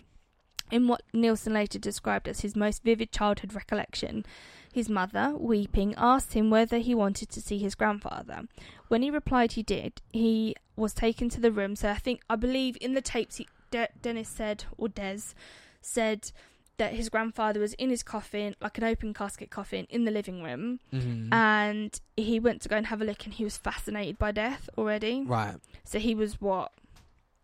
In 0.71 0.87
what 0.87 1.01
Nilsen 1.11 1.53
later 1.53 1.79
described 1.79 2.27
as 2.27 2.41
his 2.41 2.55
most 2.55 2.83
vivid 2.83 3.11
childhood 3.11 3.55
recollection, 3.55 4.23
his 4.71 4.87
mother, 4.87 5.33
weeping, 5.35 5.95
asked 5.97 6.33
him 6.33 6.51
whether 6.51 6.77
he 6.77 6.93
wanted 6.93 7.29
to 7.29 7.41
see 7.41 7.57
his 7.57 7.73
grandfather. 7.73 8.43
When 8.87 9.01
he 9.01 9.09
replied 9.09 9.53
he 9.53 9.63
did, 9.63 10.01
he 10.13 10.55
was 10.75 10.93
taken 10.93 11.27
to 11.29 11.41
the 11.41 11.51
room. 11.51 11.75
So 11.75 11.89
I 11.89 11.95
think, 11.95 12.21
I 12.29 12.35
believe 12.35 12.77
in 12.79 12.93
the 12.93 13.01
tapes, 13.01 13.37
he, 13.37 13.47
De- 13.71 13.89
Dennis 14.01 14.29
said, 14.29 14.65
or 14.77 14.89
Des 14.89 15.33
said, 15.81 16.31
that 16.77 16.93
his 16.93 17.09
grandfather 17.09 17.59
was 17.59 17.73
in 17.73 17.89
his 17.89 18.03
coffin, 18.03 18.55
like 18.61 18.77
an 18.77 18.85
open 18.85 19.13
casket 19.13 19.49
coffin, 19.49 19.85
in 19.89 20.05
the 20.05 20.11
living 20.11 20.41
room 20.41 20.79
Mhm. 20.93 21.27
and 21.33 21.99
he 22.15 22.39
went 22.39 22.61
to 22.61 22.69
go 22.69 22.77
and 22.77 22.85
have 22.87 23.01
a 23.01 23.05
look 23.05 23.25
and 23.25 23.33
he 23.33 23.43
was 23.43 23.57
fascinated 23.57 24.17
by 24.17 24.31
death 24.31 24.69
already 24.77 25.23
right. 25.25 25.57
so 25.83 25.99
he 25.99 26.15
was 26.15 26.39
what 26.39 26.71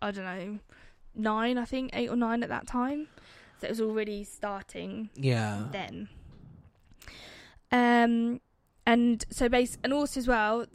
i 0.01 0.09
don't 0.11 0.23
know 0.25 0.59
nine 1.15 1.57
i 1.57 1.65
think 1.65 1.89
eight 1.93 2.09
or 2.09 2.15
nine 2.15 2.43
at 2.43 2.49
that 2.49 2.65
time 2.67 3.07
so 3.59 3.67
it 3.67 3.69
was 3.69 3.81
already 3.81 4.23
starting 4.23 5.09
Yeah. 5.15 5.67
then 5.71 6.07
um 7.71 8.39
and 8.85 9.25
so 9.29 9.49
base 9.49 9.77
and 9.83 9.91
also 9.93 10.19
as 10.19 10.27
well 10.27 10.65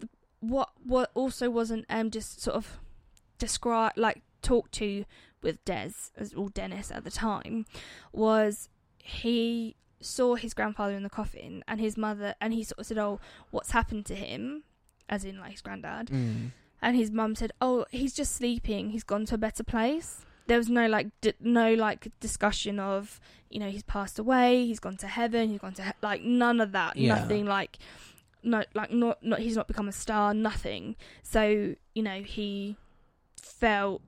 what 0.41 0.71
what 0.85 1.11
also 1.15 1.49
wasn't 1.51 1.85
um 1.89 2.11
just 2.11 2.41
sort 2.43 2.57
of 2.57 2.79
described 3.39 3.97
like 3.97 4.23
talked 4.43 4.73
to 4.73 5.05
with 5.43 5.65
des 5.65 5.91
as 6.17 6.33
or 6.35 6.49
dennis 6.51 6.91
at 6.91 7.05
the 7.05 7.11
time 7.11 7.65
was 8.13 8.69
he 8.99 9.77
saw 10.01 10.35
his 10.35 10.55
grandfather 10.55 10.95
in 10.95 11.03
the 11.03 11.11
coffin 11.11 11.63
and 11.69 11.81
his 11.81 11.97
mother 11.97 12.35
and 12.41 12.53
he 12.55 12.63
sort 12.65 12.79
of 12.79 12.87
said 12.87 12.99
oh 12.99 13.21
what's 13.51 13.71
happened 13.73 14.07
to 14.07 14.15
him? 14.15 14.63
As 15.09 15.25
in 15.25 15.39
like 15.39 15.53
his 15.53 15.61
granddad. 15.61 16.07
Mm. 16.09 16.53
and 16.81 16.97
his 16.97 17.11
mum 17.11 17.35
said 17.35 17.53
oh 17.61 17.85
he's 17.91 18.15
just 18.15 18.35
sleeping. 18.37 18.91
He's 18.91 19.05
gone 19.05 19.27
to 19.27 19.35
a 19.35 19.39
better 19.39 19.63
place. 19.65 20.25
There 20.47 20.59
was 20.59 20.69
no 20.69 20.87
like 20.87 21.09
d- 21.21 21.35
no 21.41 21.75
like 21.75 22.09
discussion 22.21 22.79
of 22.81 23.21
you 23.51 23.59
know 23.61 23.69
he's 23.71 23.83
passed 23.83 24.19
away 24.19 24.65
he's 24.67 24.81
gone 24.81 24.97
to 24.99 25.07
heaven 25.07 25.49
he's 25.51 25.59
gone 25.61 25.75
to 25.75 25.83
he- 25.83 25.91
like 26.03 26.23
none 26.23 26.61
of 26.61 26.73
that. 26.73 26.97
Yeah. 26.97 27.15
nothing 27.17 27.45
like 27.47 27.79
no 28.43 28.63
like 28.75 28.91
not 28.93 29.23
not 29.23 29.41
he's 29.41 29.57
not 29.57 29.69
become 29.69 29.89
a 29.89 29.93
star 29.93 30.33
nothing. 30.33 30.97
So 31.23 31.75
you 31.95 32.03
know 32.03 32.23
he 32.23 32.77
felt 33.37 34.03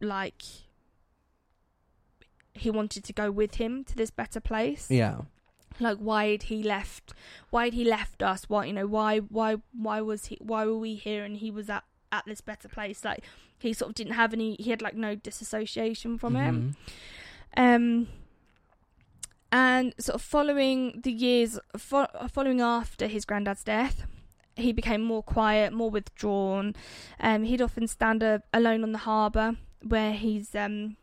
like 0.00 0.42
he 2.54 2.70
wanted 2.70 3.04
to 3.04 3.12
go 3.12 3.30
with 3.30 3.54
him 3.56 3.84
to 3.84 3.96
this 3.96 4.10
better 4.10 4.40
place. 4.40 4.86
Yeah. 4.90 5.22
like 5.78 5.98
why 5.98 6.26
had 6.32 6.42
he 6.44 6.62
left 6.62 7.12
why 7.50 7.64
had 7.66 7.74
he 7.74 7.84
left 7.84 8.22
us? 8.22 8.44
Why 8.48 8.64
you 8.66 8.72
know 8.72 8.86
why 8.86 9.18
why 9.18 9.56
why 9.72 10.00
was 10.00 10.26
he 10.26 10.36
why 10.40 10.64
were 10.66 10.76
we 10.78 10.94
here 10.94 11.24
and 11.24 11.36
he 11.36 11.50
was 11.50 11.70
at 11.70 11.84
at 12.12 12.24
this 12.26 12.40
better 12.40 12.68
place? 12.68 13.04
Like 13.04 13.24
he 13.58 13.72
sort 13.72 13.90
of 13.90 13.94
didn't 13.94 14.14
have 14.14 14.32
any 14.32 14.56
he 14.58 14.70
had 14.70 14.82
like 14.82 14.94
no 14.96 15.14
disassociation 15.14 16.18
from 16.18 16.34
it 16.36 16.52
Mhm. 16.52 16.74
um 17.56 18.08
and 19.52 19.94
sort 19.98 20.14
of 20.14 20.22
following 20.22 21.00
the 21.02 21.12
years 21.12 21.58
fo- 21.76 22.06
following 22.32 22.60
after 22.60 23.06
his 23.06 23.24
granddad's 23.24 23.64
death 23.64 24.06
he 24.56 24.72
became 24.72 25.02
more 25.02 25.22
quiet 25.22 25.72
more 25.72 25.90
withdrawn. 25.90 26.74
Um 27.20 27.44
he'd 27.44 27.62
often 27.62 27.86
stand 27.86 28.22
a- 28.22 28.42
alone 28.52 28.82
on 28.82 28.92
the 28.92 28.98
harbour 28.98 29.56
where 29.82 30.12
he's 30.12 30.54
um 30.54 30.96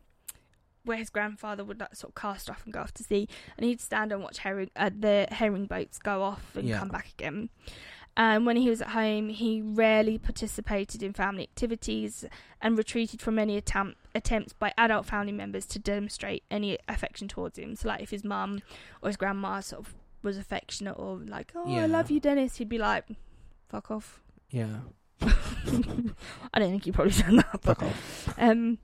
where 0.84 0.96
his 0.96 1.10
grandfather 1.10 1.64
would 1.64 1.80
like, 1.80 1.94
sort 1.94 2.10
of 2.10 2.14
cast 2.14 2.48
off 2.48 2.64
and 2.64 2.72
go 2.72 2.80
off 2.80 2.94
to 2.94 3.02
sea 3.04 3.28
and 3.56 3.66
he'd 3.66 3.80
stand 3.80 4.10
and 4.12 4.22
watch 4.22 4.38
herring 4.38 4.70
uh, 4.76 4.90
the 4.98 5.26
herring 5.32 5.66
boats 5.66 5.98
go 5.98 6.22
off 6.22 6.54
and 6.56 6.66
Yeah. 6.66 6.78
come 6.78 6.88
back 6.88 7.10
again 7.18 7.50
and 8.16 8.46
when 8.46 8.56
he 8.56 8.70
was 8.70 8.80
at 8.80 8.88
home 8.90 9.28
he 9.28 9.60
rarely 9.60 10.16
participated 10.18 11.02
in 11.02 11.12
family 11.12 11.42
activities 11.42 12.24
and 12.60 12.76
retreated 12.78 13.20
from 13.20 13.38
any 13.38 13.56
attempt, 13.56 13.96
attempts 14.14 14.52
by 14.52 14.72
adult 14.78 15.06
family 15.06 15.30
members 15.32 15.66
to 15.66 15.78
demonstrate 15.78 16.42
any 16.50 16.78
affection 16.88 17.28
towards 17.28 17.56
him. 17.58 17.76
So, 17.76 17.86
like, 17.88 18.00
if 18.02 18.10
his 18.10 18.24
mum 18.24 18.60
or 19.02 19.08
his 19.10 19.16
grandma 19.16 19.60
sort 19.60 19.86
of 19.86 19.94
was 20.24 20.36
affectionate 20.36 20.94
or 20.98 21.18
like, 21.18 21.52
"Oh, 21.54 21.72
Yeah. 21.72 21.84
I 21.84 21.86
love 21.86 22.10
you, 22.10 22.18
Dennis," 22.18 22.56
he'd 22.56 22.68
be 22.68 22.78
like, 22.78 23.04
"Fuck 23.68 23.88
off." 23.92 24.20
Yeah. 24.50 24.80
I 26.54 26.58
don't 26.58 26.70
think 26.70 26.84
he 26.84 26.92
probably 26.92 27.12
done 27.12 27.36
that, 27.36 27.60
but 27.62 27.78
Fuck 27.78 27.82
off. 27.82 28.34
um, 28.38 28.78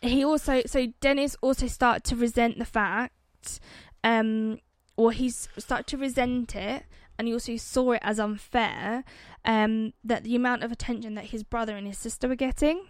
he 0.00 0.24
also 0.24 0.62
so 0.66 0.86
Dennis 1.00 1.36
also 1.40 1.66
started 1.66 2.04
to 2.04 2.16
resent 2.16 2.58
the 2.58 2.64
fact, 2.64 3.60
um, 4.02 4.58
or 4.96 5.12
he's 5.12 5.48
started 5.58 5.86
to 5.88 5.96
resent 5.96 6.54
it, 6.54 6.84
and 7.18 7.26
he 7.26 7.34
also 7.34 7.56
saw 7.56 7.92
it 7.92 8.00
as 8.02 8.20
unfair, 8.20 9.04
um, 9.44 9.92
that 10.04 10.24
the 10.24 10.36
amount 10.36 10.62
of 10.62 10.70
attention 10.70 11.14
that 11.14 11.26
his 11.26 11.42
brother 11.42 11.76
and 11.76 11.86
his 11.86 11.98
sister 11.98 12.28
were 12.28 12.36
getting. 12.36 12.86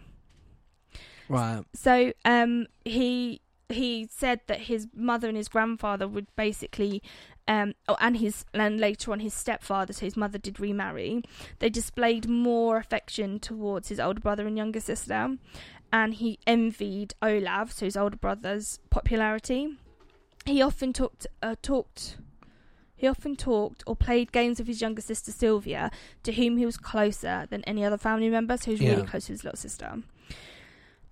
Right. 1.29 1.63
So 1.75 2.13
um, 2.25 2.67
he 2.85 3.41
he 3.71 4.07
said 4.11 4.41
that 4.47 4.61
his 4.63 4.89
mother 4.95 5.29
and 5.29 5.37
his 5.37 5.49
grandfather 5.49 6.07
would 6.07 6.27
basically, 6.37 7.03
um, 7.47 7.75
oh, 7.89 7.97
and 8.01 8.17
his 8.17 8.45
and 8.55 8.81
later 8.81 9.13
on 9.13 9.21
his 9.21 9.35
stepfather, 9.35 9.93
so 9.93 10.07
his 10.07 10.17
mother 10.17 10.39
did 10.39 10.59
remarry. 10.59 11.23
They 11.59 11.69
displayed 11.69 12.29
more 12.29 12.79
affection 12.79 13.39
towards 13.39 13.89
his 13.89 14.01
older 14.01 14.21
brother 14.21 14.47
and 14.47 14.57
younger 14.57 14.81
sister, 14.81 15.37
and 15.93 16.15
he 16.15 16.39
envied 16.47 17.15
Olav, 17.21 17.73
so 17.73 17.85
his 17.85 17.97
older 17.97 18.17
brother's 18.17 18.79
popularity. 18.91 19.77
He 20.47 20.63
often 20.63 20.93
talked 20.93 21.27
uh, 21.43 21.57
talked. 21.61 22.17
He 22.97 23.07
often 23.09 23.37
talked 23.37 23.83
or 23.87 23.97
played 23.97 24.33
games 24.33 24.59
with 24.59 24.69
his 24.69 24.81
younger 24.81 25.03
sister 25.03 25.31
Sylvia, 25.31 25.91
to 26.23 26.33
whom 26.33 26.57
he 26.57 26.65
was 26.65 26.79
closer 26.79 27.47
than 27.51 27.63
any 27.65 27.85
other 27.85 27.99
family 27.99 28.31
member, 28.31 28.57
so 28.57 28.67
he 28.67 28.71
was 28.73 28.81
really 28.81 29.07
close 29.07 29.27
to 29.27 29.33
his 29.33 29.45
little 29.45 29.59
sister. 29.59 29.99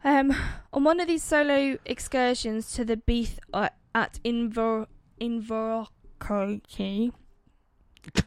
Um, 0.05 0.35
on 0.73 0.85
one 0.85 0.99
of 0.99 1.09
these 1.09 1.23
solo 1.23 1.79
excursions 1.85 2.73
to 2.73 2.85
the 2.85 2.97
Beath 2.97 3.39
uh, 3.53 3.69
at 3.95 4.19
Invor 4.25 4.87
Invercote, 6.23 7.13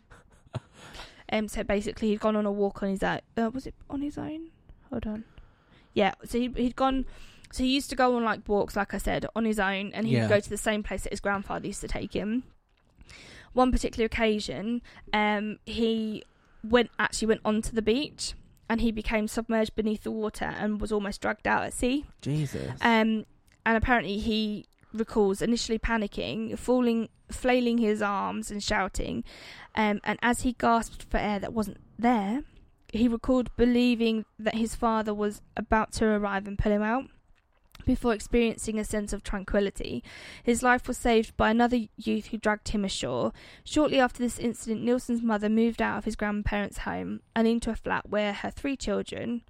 um, 1.31 1.47
so 1.47 1.63
basically 1.63 2.09
he'd 2.09 2.19
gone 2.19 2.35
on 2.35 2.45
a 2.45 2.51
walk 2.51 2.83
on 2.83 2.89
his 2.89 3.03
own. 3.03 3.19
Uh, 3.37 3.49
was 3.53 3.65
it 3.67 3.75
on 3.89 4.01
his 4.01 4.17
own? 4.17 4.49
Hold 4.89 5.07
on. 5.07 5.23
Yeah, 5.93 6.13
so 6.25 6.37
he, 6.39 6.51
he'd 6.55 6.75
gone. 6.75 7.05
So 7.51 7.63
he 7.63 7.73
used 7.73 7.89
to 7.89 7.95
go 7.95 8.15
on 8.15 8.23
like 8.23 8.47
walks, 8.47 8.75
like 8.75 8.93
I 8.93 8.97
said, 8.97 9.25
on 9.35 9.45
his 9.45 9.59
own, 9.59 9.91
and 9.93 10.07
he'd 10.07 10.13
Yeah. 10.15 10.27
go 10.27 10.39
to 10.39 10.49
the 10.49 10.57
same 10.57 10.83
place 10.83 11.03
that 11.03 11.11
his 11.13 11.19
grandfather 11.19 11.67
used 11.67 11.81
to 11.81 11.87
take 11.87 12.13
him. 12.13 12.43
One 13.53 13.71
particular 13.71 14.05
occasion, 14.05 14.81
um, 15.13 15.59
he 15.65 16.23
went 16.63 16.89
actually 16.99 17.27
went 17.29 17.41
onto 17.45 17.71
the 17.71 17.81
beach, 17.81 18.33
and 18.69 18.81
he 18.81 18.91
became 18.91 19.27
submerged 19.27 19.75
beneath 19.75 20.03
the 20.03 20.11
water 20.11 20.45
and 20.45 20.81
was 20.81 20.91
almost 20.91 21.21
dragged 21.21 21.47
out 21.47 21.63
at 21.63 21.73
sea. 21.73 22.05
Jesus. 22.21 22.71
Um, 22.81 23.25
and 23.65 23.77
apparently 23.77 24.17
he 24.19 24.65
recalls 24.95 25.41
initially 25.41 25.79
panicking, 25.79 26.57
falling, 26.57 27.09
flailing 27.29 27.77
his 27.77 28.01
arms 28.01 28.51
and 28.51 28.63
shouting. 28.63 29.23
Um, 29.75 29.99
and 30.03 30.17
as 30.21 30.41
he 30.41 30.53
gasped 30.53 31.03
for 31.03 31.17
air 31.17 31.39
that 31.39 31.53
wasn't 31.53 31.77
there, 31.99 32.43
he 32.91 33.07
recalled 33.07 33.55
believing 33.57 34.25
that 34.39 34.55
his 34.55 34.75
father 34.75 35.13
was 35.13 35.41
about 35.57 35.91
to 35.93 36.05
arrive 36.05 36.47
and 36.47 36.57
pull 36.57 36.71
him 36.71 36.81
out. 36.81 37.05
Before 37.85 38.13
experiencing 38.13 38.79
a 38.79 38.83
sense 38.83 39.13
of 39.13 39.21
tranquility, 39.21 40.03
his 40.41 40.63
life 40.63 40.87
was 40.87 40.97
saved 40.97 41.37
by 41.37 41.51
another 41.51 41.81
youth 41.97 42.27
who 42.27 42.37
dragged 42.37 42.69
him 42.69 42.83
ashore. 42.83 43.31
Shortly 43.63 43.99
after 43.99 44.19
this 44.19 44.39
incident, 44.39 44.81
Nilsen's 44.81 45.21
mother 45.21 45.49
moved 45.49 45.81
out 45.81 45.99
of 45.99 46.05
his 46.05 46.15
grandparents' 46.15 46.79
home 46.79 47.19
and 47.35 47.47
into 47.47 47.69
a 47.69 47.75
flat 47.75 48.09
where 48.09 48.33
her 48.33 48.49
three 48.49 48.75
children, 48.75 49.43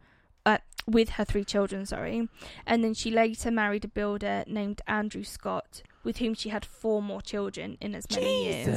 with 0.88 1.10
her 1.12 1.26
three 1.26 1.44
children, 1.44 1.86
sorry, 1.86 2.28
and 2.66 2.84
then 2.84 2.94
she 2.94 3.10
later 3.12 3.50
married 3.52 3.86
a 3.86 3.88
builder 3.88 4.44
named 4.48 4.82
Andrew 4.88 5.24
Scott, 5.24 5.82
with 6.04 6.18
whom 6.18 6.34
she 6.34 6.50
had 6.50 6.64
four 6.66 7.02
more 7.02 7.22
children 7.22 7.78
in 7.82 7.96
as 7.96 8.06
many 8.12 8.46
years. 8.46 8.68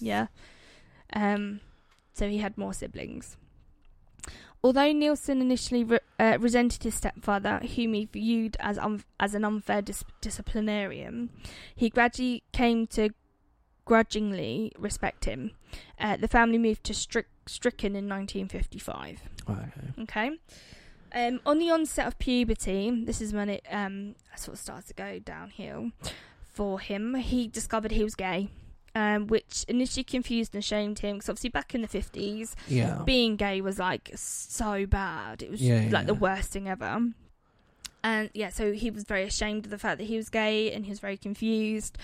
Yeah. 0.00 0.26
Um, 1.12 1.60
so 2.14 2.28
he 2.28 2.38
had 2.38 2.56
more 2.56 2.72
siblings. 2.72 3.36
Although 4.64 4.92
Nilsen 4.92 5.40
initially 5.40 5.82
re- 5.82 5.98
uh, 6.20 6.38
resented 6.40 6.84
his 6.84 6.94
stepfather, 6.94 7.58
whom 7.58 7.94
he 7.94 8.04
viewed 8.04 8.56
as 8.60 8.78
un- 8.78 9.02
as 9.18 9.34
an 9.34 9.44
unfair 9.44 9.82
dis- 9.82 10.04
disciplinarian, 10.20 11.30
he 11.74 11.90
gradually 11.90 12.44
came 12.52 12.86
to 12.88 13.10
grudgingly 13.84 14.70
respect 14.78 15.24
him. 15.24 15.50
Uh, 15.98 16.16
the 16.16 16.28
family 16.28 16.58
moved 16.58 16.84
to 16.84 16.94
Strick- 16.94 17.26
Strichen 17.46 17.96
in 17.96 18.08
1955. 18.08 19.22
Okay. 19.50 20.02
Okay. 20.02 20.30
Um, 21.14 21.40
on 21.44 21.58
the 21.58 21.70
onset 21.70 22.06
of 22.06 22.18
puberty, 22.18 23.04
this 23.04 23.20
is 23.20 23.32
when 23.32 23.48
it 23.48 23.64
um, 23.70 24.14
sort 24.36 24.54
of 24.54 24.60
starts 24.60 24.88
to 24.88 24.94
go 24.94 25.18
downhill 25.18 25.90
for 26.48 26.80
him. 26.80 27.14
He 27.16 27.46
discovered 27.48 27.90
he 27.90 28.02
was 28.04 28.14
gay, 28.14 28.48
um, 28.94 29.26
which 29.26 29.64
initially 29.68 30.04
confused 30.04 30.54
and 30.54 30.64
shamed 30.64 31.00
him 31.00 31.16
because 31.16 31.28
obviously 31.28 31.50
back 31.50 31.74
in 31.74 31.82
the 31.82 31.88
fifties, 31.88 32.56
Yeah. 32.68 33.02
being 33.04 33.36
gay 33.36 33.60
was 33.60 33.78
like 33.78 34.10
so 34.14 34.86
bad. 34.86 35.42
It 35.42 35.50
was 35.50 35.60
Yeah, 35.60 35.88
like 35.90 36.06
the 36.06 36.14
worst 36.14 36.52
thing 36.52 36.68
ever. 36.68 37.10
And 38.04 38.30
yeah, 38.34 38.48
so 38.48 38.72
he 38.72 38.90
was 38.90 39.04
very 39.04 39.22
ashamed 39.24 39.64
of 39.66 39.70
the 39.70 39.78
fact 39.78 39.98
that 39.98 40.04
he 40.04 40.16
was 40.16 40.28
gay, 40.28 40.72
and 40.72 40.84
he 40.86 40.90
was 40.90 40.98
very 40.98 41.16
confused. 41.16 41.96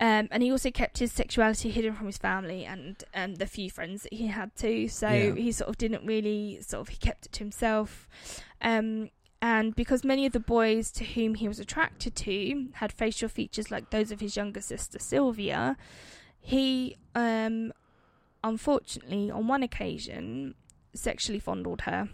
Um, 0.00 0.28
and 0.30 0.42
he 0.42 0.50
also 0.50 0.70
kept 0.70 0.98
his 0.98 1.12
sexuality 1.12 1.70
hidden 1.70 1.94
from 1.94 2.06
his 2.06 2.16
family 2.16 2.64
and 2.64 3.04
and 3.12 3.36
the 3.36 3.46
few 3.46 3.70
friends 3.70 4.04
that 4.04 4.14
he 4.14 4.28
had 4.28 4.56
too. 4.56 4.88
So 4.88 5.10
Yeah. 5.10 5.34
he 5.34 5.52
sort 5.52 5.68
of 5.68 5.76
didn't 5.76 6.06
really 6.06 6.58
sort 6.62 6.80
of 6.80 6.88
he 6.88 6.96
kept 6.96 7.26
it 7.26 7.32
to 7.32 7.40
himself. 7.40 8.08
Um, 8.62 9.10
and 9.42 9.74
because 9.76 10.02
many 10.02 10.24
of 10.26 10.32
the 10.32 10.40
boys 10.40 10.90
to 10.92 11.04
whom 11.04 11.34
he 11.34 11.48
was 11.48 11.60
attracted 11.60 12.14
to 12.16 12.68
had 12.74 12.92
facial 12.92 13.28
features 13.28 13.70
like 13.70 13.90
those 13.90 14.10
of 14.10 14.20
his 14.20 14.36
younger 14.36 14.60
sister 14.62 14.98
Sylvia, 14.98 15.76
he 16.40 16.96
um, 17.14 17.72
unfortunately 18.42 19.30
on 19.30 19.46
one 19.48 19.62
occasion 19.62 20.54
sexually 20.94 21.38
fondled 21.38 21.82
her. 21.82 22.08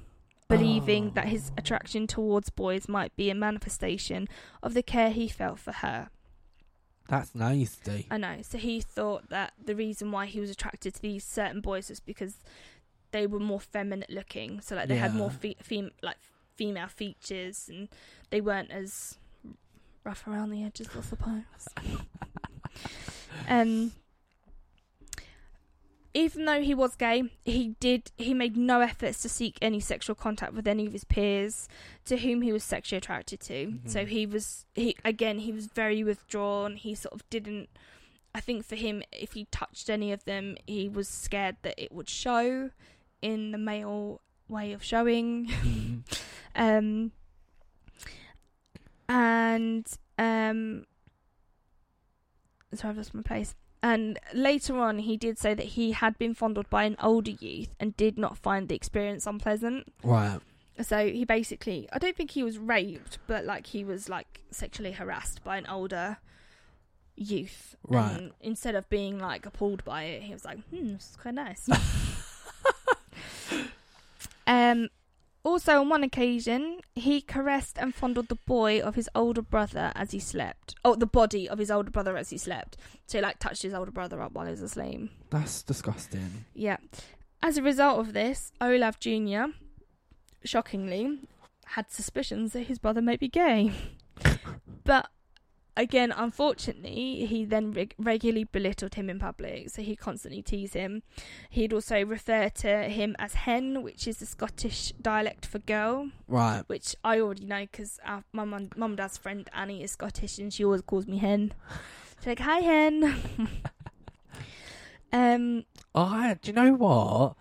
Believing 0.49 1.11
that 1.15 1.27
his 1.27 1.51
Oh. 1.51 1.55
attraction 1.59 2.07
towards 2.07 2.51
boys 2.51 2.89
might 2.89 3.17
be 3.17 3.31
a 3.31 3.35
manifestation 3.35 4.29
of 4.63 4.75
the 4.75 4.83
care 4.83 5.11
he 5.11 5.27
felt 5.29 5.59
for 5.59 5.73
her. 5.73 6.11
That's 7.09 7.35
nasty. 7.35 8.07
I 8.11 8.17
know. 8.19 8.37
So 8.43 8.59
he 8.59 8.81
thought 8.81 9.29
that 9.31 9.53
the 9.65 9.75
reason 9.77 10.11
why 10.11 10.27
he 10.27 10.41
was 10.41 10.51
attracted 10.51 10.95
to 10.95 11.03
these 11.03 11.25
certain 11.25 11.61
boys 11.61 11.89
was 11.89 12.01
because 12.01 12.37
they 13.13 13.27
were 13.27 13.39
more 13.39 13.61
feminine 13.61 14.07
looking. 14.09 14.61
So 14.61 14.75
like 14.77 14.89
they 14.89 14.97
had 14.97 15.15
more 15.15 15.31
fe- 15.31 15.57
fem- 15.63 15.93
like 16.03 16.17
female 16.57 16.89
features, 16.89 17.69
and 17.69 17.89
they 18.31 18.41
weren't 18.41 18.71
as 18.71 19.19
rough 20.05 20.27
around 20.27 20.51
the 20.51 20.65
edges, 20.65 20.89
I 20.97 21.01
suppose. 21.03 21.69
um. 23.49 23.93
Even 26.17 26.47
though 26.47 26.63
he 26.63 26.75
was 26.75 26.97
gay, 26.97 27.25
he 27.45 27.77
did 27.79 28.11
he 28.17 28.33
made 28.33 28.57
no 28.57 28.81
efforts 28.81 29.21
to 29.21 29.29
seek 29.29 29.59
any 29.61 29.81
sexual 29.81 30.15
contact 30.17 30.55
with 30.55 30.67
any 30.67 30.87
of 30.87 30.93
his 30.95 31.05
peers 31.05 31.69
to 32.07 32.17
whom 32.17 32.41
he 32.41 32.53
was 32.55 32.65
sexually 32.65 32.97
attracted 32.97 33.39
to. 33.41 33.79
So 33.85 34.01
Mhm. 34.05 34.09
he 34.09 34.25
was 34.27 34.65
he 34.75 34.97
again 35.05 35.41
he 35.41 35.53
was 35.53 35.67
very 35.67 36.03
withdrawn. 36.03 36.77
He 36.77 36.95
sort 36.95 37.13
of 37.13 37.29
didn't 37.29 37.69
I 38.35 38.41
think 38.41 38.65
for 38.65 38.77
him 38.77 39.03
if 39.13 39.33
he 39.35 39.45
touched 39.51 39.91
any 39.91 40.11
of 40.11 40.25
them 40.25 40.57
he 40.67 40.89
was 40.89 41.07
scared 41.07 41.57
that 41.63 41.75
it 41.77 41.93
would 41.93 42.09
show 42.09 42.71
in 43.21 43.51
the 43.51 43.59
male 43.59 44.23
way 44.49 44.73
of 44.73 44.83
showing. 44.83 45.47
Mhm. 45.49 46.03
um 46.55 47.13
and 49.09 49.87
um 50.19 50.87
sorry 52.73 52.91
I've 52.93 52.97
lost 52.97 53.15
my 53.15 53.23
place. 53.23 53.55
And 53.87 54.19
later 54.35 54.77
on, 54.79 54.99
he 54.99 55.17
did 55.17 55.39
say 55.39 55.55
that 55.55 55.65
he 55.65 55.93
had 55.93 56.19
been 56.19 56.35
fondled 56.35 56.69
by 56.69 56.83
an 56.83 56.97
older 57.01 57.31
youth 57.31 57.69
and 57.79 57.97
did 57.97 58.19
not 58.19 58.37
find 58.37 58.69
the 58.69 58.75
experience 58.75 59.29
unpleasant. 59.29 59.93
Right. 60.03 60.41
So 60.83 61.09
he 61.09 61.25
basically, 61.25 61.89
I 61.93 61.99
don't 61.99 62.17
think 62.17 62.33
he 62.33 62.43
was 62.43 62.59
raped, 62.59 63.19
but 63.29 63.45
like 63.45 63.69
he 63.69 63.85
was 63.85 64.09
like 64.09 64.41
sexually 64.51 64.91
harassed 64.91 65.45
by 65.45 65.57
an 65.57 65.69
older 65.69 66.17
youth. 67.15 67.77
Right. 67.87 68.11
And 68.11 68.33
instead 68.41 68.75
of 68.75 68.91
being 68.91 69.21
like 69.21 69.47
appalled 69.47 69.85
by 69.85 70.03
it, 70.03 70.23
he 70.23 70.33
was 70.33 70.45
like, 70.45 70.59
"Hmm, 70.71 70.95
this 70.95 71.11
is 71.11 71.17
quite 71.23 71.35
nice." 71.35 71.69
um. 74.49 74.89
Also, 75.47 75.79
on 75.79 75.89
one 75.89 76.03
occasion, 76.03 76.81
he 76.97 77.21
caressed 77.21 77.79
and 77.79 77.95
fondled 77.95 78.27
the 78.27 78.35
boy 78.35 78.81
of 78.81 78.97
his 78.97 79.09
older 79.15 79.41
brother 79.41 79.93
as 79.95 80.11
he 80.11 80.19
slept. 80.19 80.75
Oh, 80.85 80.97
the 80.97 81.07
body 81.07 81.49
of 81.49 81.61
his 81.61 81.71
older 81.71 81.93
brother 81.93 82.17
as 82.17 82.31
he 82.31 82.37
slept. 82.37 82.77
So 83.07 83.19
he 83.19 83.23
like 83.23 83.39
touched 83.39 83.63
his 83.63 83.73
older 83.73 83.93
brother 83.93 84.21
up 84.21 84.33
while 84.33 84.47
he 84.47 84.51
was 84.51 84.61
asleep. 84.61 85.09
That's 85.31 85.63
disgusting. 85.63 86.47
Yeah. 86.53 86.79
As 87.45 87.57
a 87.57 87.63
result 87.63 88.01
of 88.01 88.13
this, 88.13 88.51
Olav 88.61 88.99
Jr., 88.99 89.53
shockingly, 90.45 91.21
had 91.65 91.93
suspicions 91.93 92.53
that 92.53 92.63
his 92.63 92.81
brother 92.81 93.01
may 93.01 93.15
be 93.15 93.29
gay. 93.29 93.71
but 94.85 95.11
again, 95.77 96.13
unfortunately, 96.17 97.27
he 97.27 97.45
then 97.45 97.73
reg- 97.73 97.95
regularly 97.99 98.45
belittled 98.45 98.95
him 98.95 99.11
in 99.11 99.19
public, 99.19 99.71
so 99.71 99.83
he 99.83 99.95
constantly 99.97 100.43
teased 100.43 100.75
him. 100.75 101.03
He'd 101.51 101.73
also 101.73 102.05
refer 102.05 102.49
to 102.49 102.85
him 102.85 103.15
as 103.19 103.35
hen, 103.35 103.83
which 103.83 104.09
is 104.09 104.19
the 104.19 104.27
Scottish 104.27 104.93
dialect 105.01 105.45
for 105.47 105.59
girl, 105.59 106.11
Right. 106.27 106.63
which 106.67 106.97
I 107.05 107.21
already 107.21 107.45
know 107.45 107.63
because 107.71 107.99
my 108.33 108.45
mum 108.45 108.71
mum 108.77 108.91
and 108.93 108.97
dad's 108.97 109.17
friend 109.19 109.49
Annie 109.53 109.83
is 109.83 109.93
Scottish 109.93 110.39
and 110.39 110.53
she 110.53 110.65
always 110.65 110.83
calls 110.83 111.07
me 111.07 111.19
hen. 111.19 111.53
She's 112.19 112.27
like, 112.29 112.39
"Hi, 112.41 112.61
hen." 112.61 113.19
um, 115.13 115.65
I. 115.95 116.35
Do 116.41 116.51
you 116.51 116.55
know 116.55 116.73
what? 116.73 117.37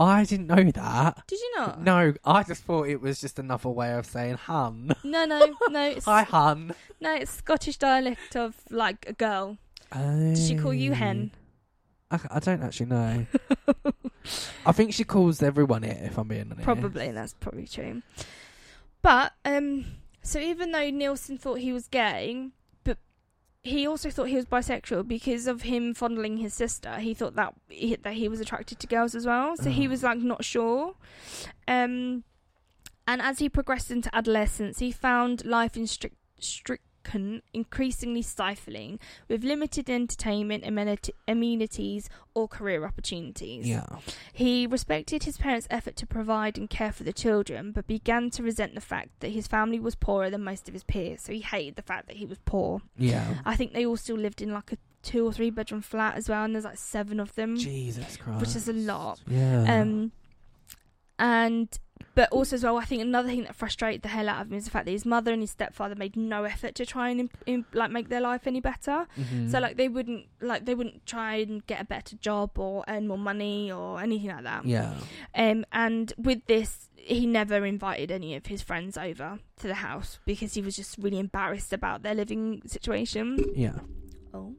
I 0.00 0.24
didn't 0.24 0.46
know 0.46 0.70
that. 0.70 1.22
did 1.26 1.38
you 1.38 1.52
not? 1.56 1.82
No, 1.82 2.14
I 2.24 2.42
just 2.42 2.64
thought 2.64 2.88
it 2.88 3.02
was 3.02 3.20
just 3.20 3.38
another 3.38 3.68
way 3.68 3.92
of 3.92 4.06
saying 4.06 4.36
hun. 4.36 4.92
No, 5.04 5.26
no, 5.26 5.54
no. 5.68 5.80
It's, 5.90 6.06
Hi, 6.06 6.22
hun. 6.22 6.74
No, 7.00 7.14
it's 7.14 7.30
Scottish 7.30 7.76
dialect 7.76 8.34
of 8.34 8.56
like 8.70 9.04
a 9.06 9.12
girl. 9.12 9.58
Does 9.92 10.48
she 10.48 10.56
call 10.56 10.72
you 10.72 10.92
hen? 10.92 11.32
I, 12.10 12.18
I 12.30 12.38
don't 12.40 12.62
actually 12.62 12.86
know. 12.86 13.26
I 14.66 14.72
think 14.72 14.94
she 14.94 15.04
calls 15.04 15.42
everyone 15.42 15.84
it. 15.84 16.02
If 16.02 16.16
I'm 16.18 16.28
being 16.28 16.46
honest. 16.50 16.62
Probably, 16.62 17.10
that's 17.10 17.34
probably 17.34 17.66
true. 17.66 18.02
But 19.02 19.32
um, 19.44 19.84
so 20.22 20.38
even 20.38 20.72
though 20.72 20.88
Nilsen 20.90 21.38
thought 21.38 21.58
he 21.58 21.72
was 21.72 21.88
gay, 21.88 22.48
he 23.62 23.86
also 23.86 24.10
thought 24.10 24.28
he 24.28 24.36
was 24.36 24.46
bisexual 24.46 25.06
because 25.06 25.46
of 25.46 25.62
him 25.62 25.92
fondling 25.94 26.38
his 26.38 26.54
sister. 26.54 26.96
He 26.98 27.12
thought 27.14 27.34
that 27.36 27.54
he, 27.68 27.96
that 27.96 28.14
he 28.14 28.28
was 28.28 28.40
attracted 28.40 28.78
to 28.80 28.86
girls 28.86 29.14
as 29.14 29.26
well. 29.26 29.56
So 29.56 29.70
he 29.70 29.86
Oh. 29.86 29.90
was 29.90 30.02
like 30.02 30.18
not 30.18 30.44
sure. 30.44 30.94
Um, 31.68 32.24
and 33.06 33.20
as 33.20 33.38
he 33.38 33.48
progressed 33.48 33.90
into 33.90 34.14
adolescence, 34.14 34.78
he 34.78 34.90
found 34.92 35.44
life 35.44 35.76
in 35.76 35.86
Strichen 35.86 36.16
Strichen 36.40 36.84
increasingly 37.52 38.22
stifling, 38.22 38.98
with 39.28 39.44
limited 39.44 39.90
entertainment, 39.90 40.64
amenity, 40.66 41.12
amenities, 41.26 42.08
or 42.34 42.48
career 42.48 42.84
opportunities. 42.84 43.68
Yeah. 43.68 43.86
He 44.32 44.66
respected 44.66 45.24
his 45.24 45.38
parents' 45.38 45.66
effort 45.70 45.96
to 45.96 46.06
provide 46.06 46.58
and 46.58 46.68
care 46.68 46.92
for 46.92 47.04
the 47.04 47.12
children, 47.12 47.72
but 47.72 47.86
began 47.86 48.30
to 48.30 48.42
resent 48.42 48.74
the 48.74 48.80
fact 48.80 49.10
that 49.20 49.30
his 49.30 49.46
family 49.46 49.80
was 49.80 49.94
poorer 49.94 50.30
than 50.30 50.44
most 50.44 50.68
of 50.68 50.74
his 50.74 50.84
peers. 50.84 51.22
So 51.22 51.32
he 51.32 51.40
hated 51.40 51.76
the 51.76 51.82
fact 51.82 52.06
that 52.08 52.16
he 52.16 52.26
was 52.26 52.38
poor. 52.44 52.80
Yeah. 52.96 53.38
I 53.44 53.56
think 53.56 53.72
they 53.72 53.86
all 53.86 53.96
still 53.96 54.16
lived 54.16 54.40
in 54.40 54.52
like 54.52 54.72
a 54.72 54.78
two 55.02 55.26
or 55.26 55.32
three 55.32 55.50
bedroom 55.50 55.82
flat 55.82 56.16
as 56.16 56.28
well, 56.28 56.44
and 56.44 56.54
there's 56.54 56.64
like 56.64 56.78
seven 56.78 57.20
of 57.20 57.34
them, 57.34 57.56
Jesus 57.56 58.16
Christ. 58.16 58.40
which 58.40 58.56
is 58.56 58.68
a 58.68 58.72
lot. 58.72 59.20
Yeah. 59.26 59.80
Um, 59.80 60.12
and 61.18 61.78
but 62.14 62.28
also 62.32 62.56
as 62.56 62.64
well, 62.64 62.76
I 62.76 62.84
think 62.84 63.02
another 63.02 63.28
thing 63.28 63.44
that 63.44 63.54
frustrated 63.54 64.02
the 64.02 64.08
hell 64.08 64.28
out 64.28 64.42
of 64.42 64.50
him 64.50 64.58
is 64.58 64.64
the 64.64 64.70
fact 64.70 64.84
that 64.86 64.90
his 64.92 65.06
mother 65.06 65.32
and 65.32 65.40
his 65.42 65.50
stepfather 65.52 65.94
made 65.94 66.16
no 66.16 66.44
effort 66.44 66.74
to 66.76 66.86
try 66.86 67.10
and 67.10 67.20
im- 67.20 67.30
im- 67.46 67.66
like 67.72 67.90
make 67.90 68.08
their 68.08 68.20
life 68.20 68.46
any 68.46 68.60
better. 68.60 69.06
Mhm. 69.18 69.50
So 69.50 69.58
like 69.60 69.76
they 69.76 69.88
wouldn't 69.88 70.26
like 70.40 70.64
they 70.66 70.74
wouldn't 70.74 71.06
try 71.06 71.36
and 71.36 71.64
get 71.66 71.80
a 71.80 71.84
better 71.84 72.16
job 72.16 72.58
or 72.58 72.84
earn 72.88 73.06
more 73.08 73.18
money 73.18 73.70
or 73.70 74.00
anything 74.00 74.30
like 74.30 74.44
that. 74.44 74.66
Yeah. 74.66 74.94
Um, 75.34 75.64
and 75.72 76.12
with 76.18 76.44
this, 76.46 76.88
he 76.96 77.26
never 77.26 77.64
invited 77.64 78.10
any 78.10 78.34
of 78.34 78.46
his 78.46 78.60
friends 78.60 78.98
over 78.98 79.38
to 79.60 79.66
the 79.66 79.74
house 79.74 80.18
because 80.26 80.54
he 80.54 80.62
was 80.62 80.76
just 80.76 80.98
really 80.98 81.18
embarrassed 81.18 81.72
about 81.72 82.02
their 82.02 82.14
living 82.14 82.62
situation. 82.66 83.38
Yeah. 83.54 83.78
Oh. 84.32 84.54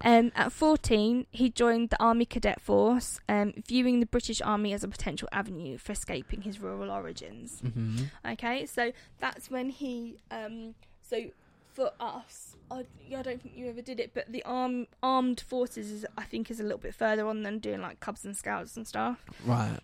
Um, 0.00 0.32
at 0.34 0.52
14, 0.52 1.26
he 1.30 1.50
joined 1.50 1.90
the 1.90 2.02
Army 2.02 2.24
Cadet 2.24 2.60
Force, 2.60 3.20
um, 3.28 3.54
viewing 3.66 4.00
the 4.00 4.06
British 4.06 4.40
Army 4.42 4.72
as 4.72 4.84
a 4.84 4.88
potential 4.88 5.28
avenue 5.32 5.78
for 5.78 5.92
escaping 5.92 6.42
his 6.42 6.60
rural 6.60 6.90
origins. 6.90 7.60
Mm-hmm. 7.64 8.04
Okay, 8.32 8.66
so 8.66 8.92
that's 9.18 9.50
when 9.50 9.70
he. 9.70 10.18
Um, 10.30 10.74
so 11.02 11.24
for 11.72 11.90
us, 12.00 12.56
I, 12.70 12.84
I 13.16 13.22
don't 13.22 13.42
think 13.42 13.56
you 13.56 13.68
ever 13.68 13.82
did 13.82 14.00
it, 14.00 14.12
but 14.14 14.30
the 14.30 14.42
arm, 14.44 14.86
armed 15.02 15.40
forces 15.40 15.90
is, 15.90 16.06
I 16.16 16.24
think, 16.24 16.50
is 16.50 16.60
a 16.60 16.62
little 16.62 16.78
bit 16.78 16.94
further 16.94 17.26
on 17.26 17.42
than 17.42 17.58
doing 17.58 17.80
like 17.80 18.00
Cubs 18.00 18.24
and 18.24 18.36
Scouts 18.36 18.76
and 18.76 18.86
stuff. 18.86 19.24
Right. 19.44 19.78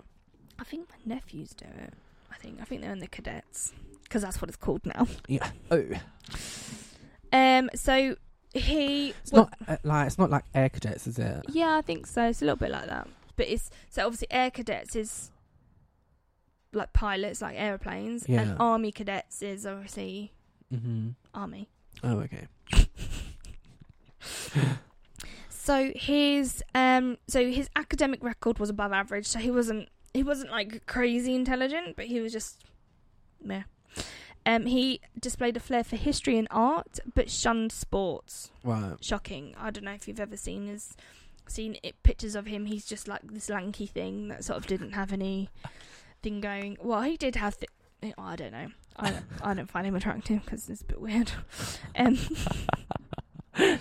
I 0.58 0.64
think 0.64 0.88
my 0.90 1.14
nephews 1.14 1.50
do 1.54 1.66
it. 1.66 1.94
I 2.30 2.36
think 2.36 2.58
I 2.60 2.64
think 2.64 2.82
they're 2.82 2.92
in 2.92 3.00
the 3.00 3.06
cadets 3.06 3.72
because 4.04 4.22
that's 4.22 4.40
what 4.40 4.48
it's 4.48 4.56
called 4.56 4.84
now. 4.84 5.06
Yeah. 5.26 5.50
Oh. 5.70 5.84
Um, 7.32 7.70
so 7.74 8.16
he. 8.54 9.10
It's 9.22 9.32
well, 9.32 9.50
not 9.60 9.68
uh, 9.68 9.76
like 9.84 10.06
it's 10.06 10.18
not 10.18 10.30
like 10.30 10.44
air 10.54 10.68
cadets, 10.68 11.06
is 11.06 11.18
it? 11.18 11.44
Yeah, 11.50 11.76
I 11.76 11.82
think 11.82 12.06
so. 12.06 12.28
It's 12.28 12.42
a 12.42 12.44
little 12.44 12.56
bit 12.56 12.70
like 12.70 12.86
that, 12.86 13.08
but 13.36 13.46
it's 13.48 13.70
so 13.90 14.06
obviously 14.06 14.28
air 14.30 14.50
cadets 14.50 14.94
is 14.96 15.30
like 16.72 16.92
pilots, 16.92 17.42
like 17.42 17.56
airplanes, 17.58 18.28
Yeah. 18.28 18.42
and 18.42 18.56
army 18.60 18.92
cadets 18.92 19.42
is 19.42 19.66
obviously 19.66 20.32
Mm-hmm. 20.72 21.10
army. 21.34 21.68
Oh, 22.04 22.18
okay. 22.20 22.46
So 25.48 25.92
his 25.94 26.62
um 26.74 27.18
so 27.28 27.50
his 27.50 27.68
academic 27.76 28.22
record 28.24 28.58
was 28.58 28.70
above 28.70 28.92
average. 28.92 29.26
So 29.26 29.38
he 29.38 29.50
wasn't 29.50 29.88
he 30.14 30.22
wasn't 30.22 30.50
like 30.50 30.86
crazy 30.86 31.34
intelligent, 31.34 31.96
but 31.96 32.06
he 32.06 32.20
was 32.20 32.32
just 32.32 32.60
meh. 33.42 33.62
Um, 34.46 34.66
he 34.66 35.00
displayed 35.18 35.56
a 35.56 35.60
flair 35.60 35.84
for 35.84 35.96
history 35.96 36.38
and 36.38 36.48
art, 36.50 36.98
but 37.14 37.30
shunned 37.30 37.72
sports. 37.72 38.50
Right. 38.64 38.96
Shocking. 39.00 39.54
I 39.58 39.70
don't 39.70 39.84
know 39.84 39.92
if 39.92 40.08
you've 40.08 40.20
ever 40.20 40.36
seen 40.36 40.66
his 40.66 40.96
seen 41.46 41.76
it, 41.82 42.02
pictures 42.02 42.34
of 42.34 42.46
him. 42.46 42.66
He's 42.66 42.86
just 42.86 43.08
like 43.08 43.20
this 43.24 43.50
lanky 43.50 43.86
thing 43.86 44.28
that 44.28 44.44
sort 44.44 44.58
of 44.58 44.66
didn't 44.66 44.92
have 44.92 45.12
any 45.12 45.50
thing 46.22 46.40
going. 46.40 46.78
Well, 46.80 47.02
he 47.02 47.16
did 47.16 47.36
have. 47.36 47.58
Th- 47.58 47.70
oh, 48.16 48.22
I 48.22 48.36
don't 48.36 48.52
know. 48.52 48.68
I 48.96 49.10
don't, 49.10 49.24
I 49.42 49.54
don't 49.54 49.70
find 49.70 49.86
him 49.86 49.94
attractive 49.94 50.44
because 50.44 50.68
it's 50.68 50.82
a 50.82 50.86
bit 50.86 51.00
weird. 51.00 51.32
Um, 51.96 52.18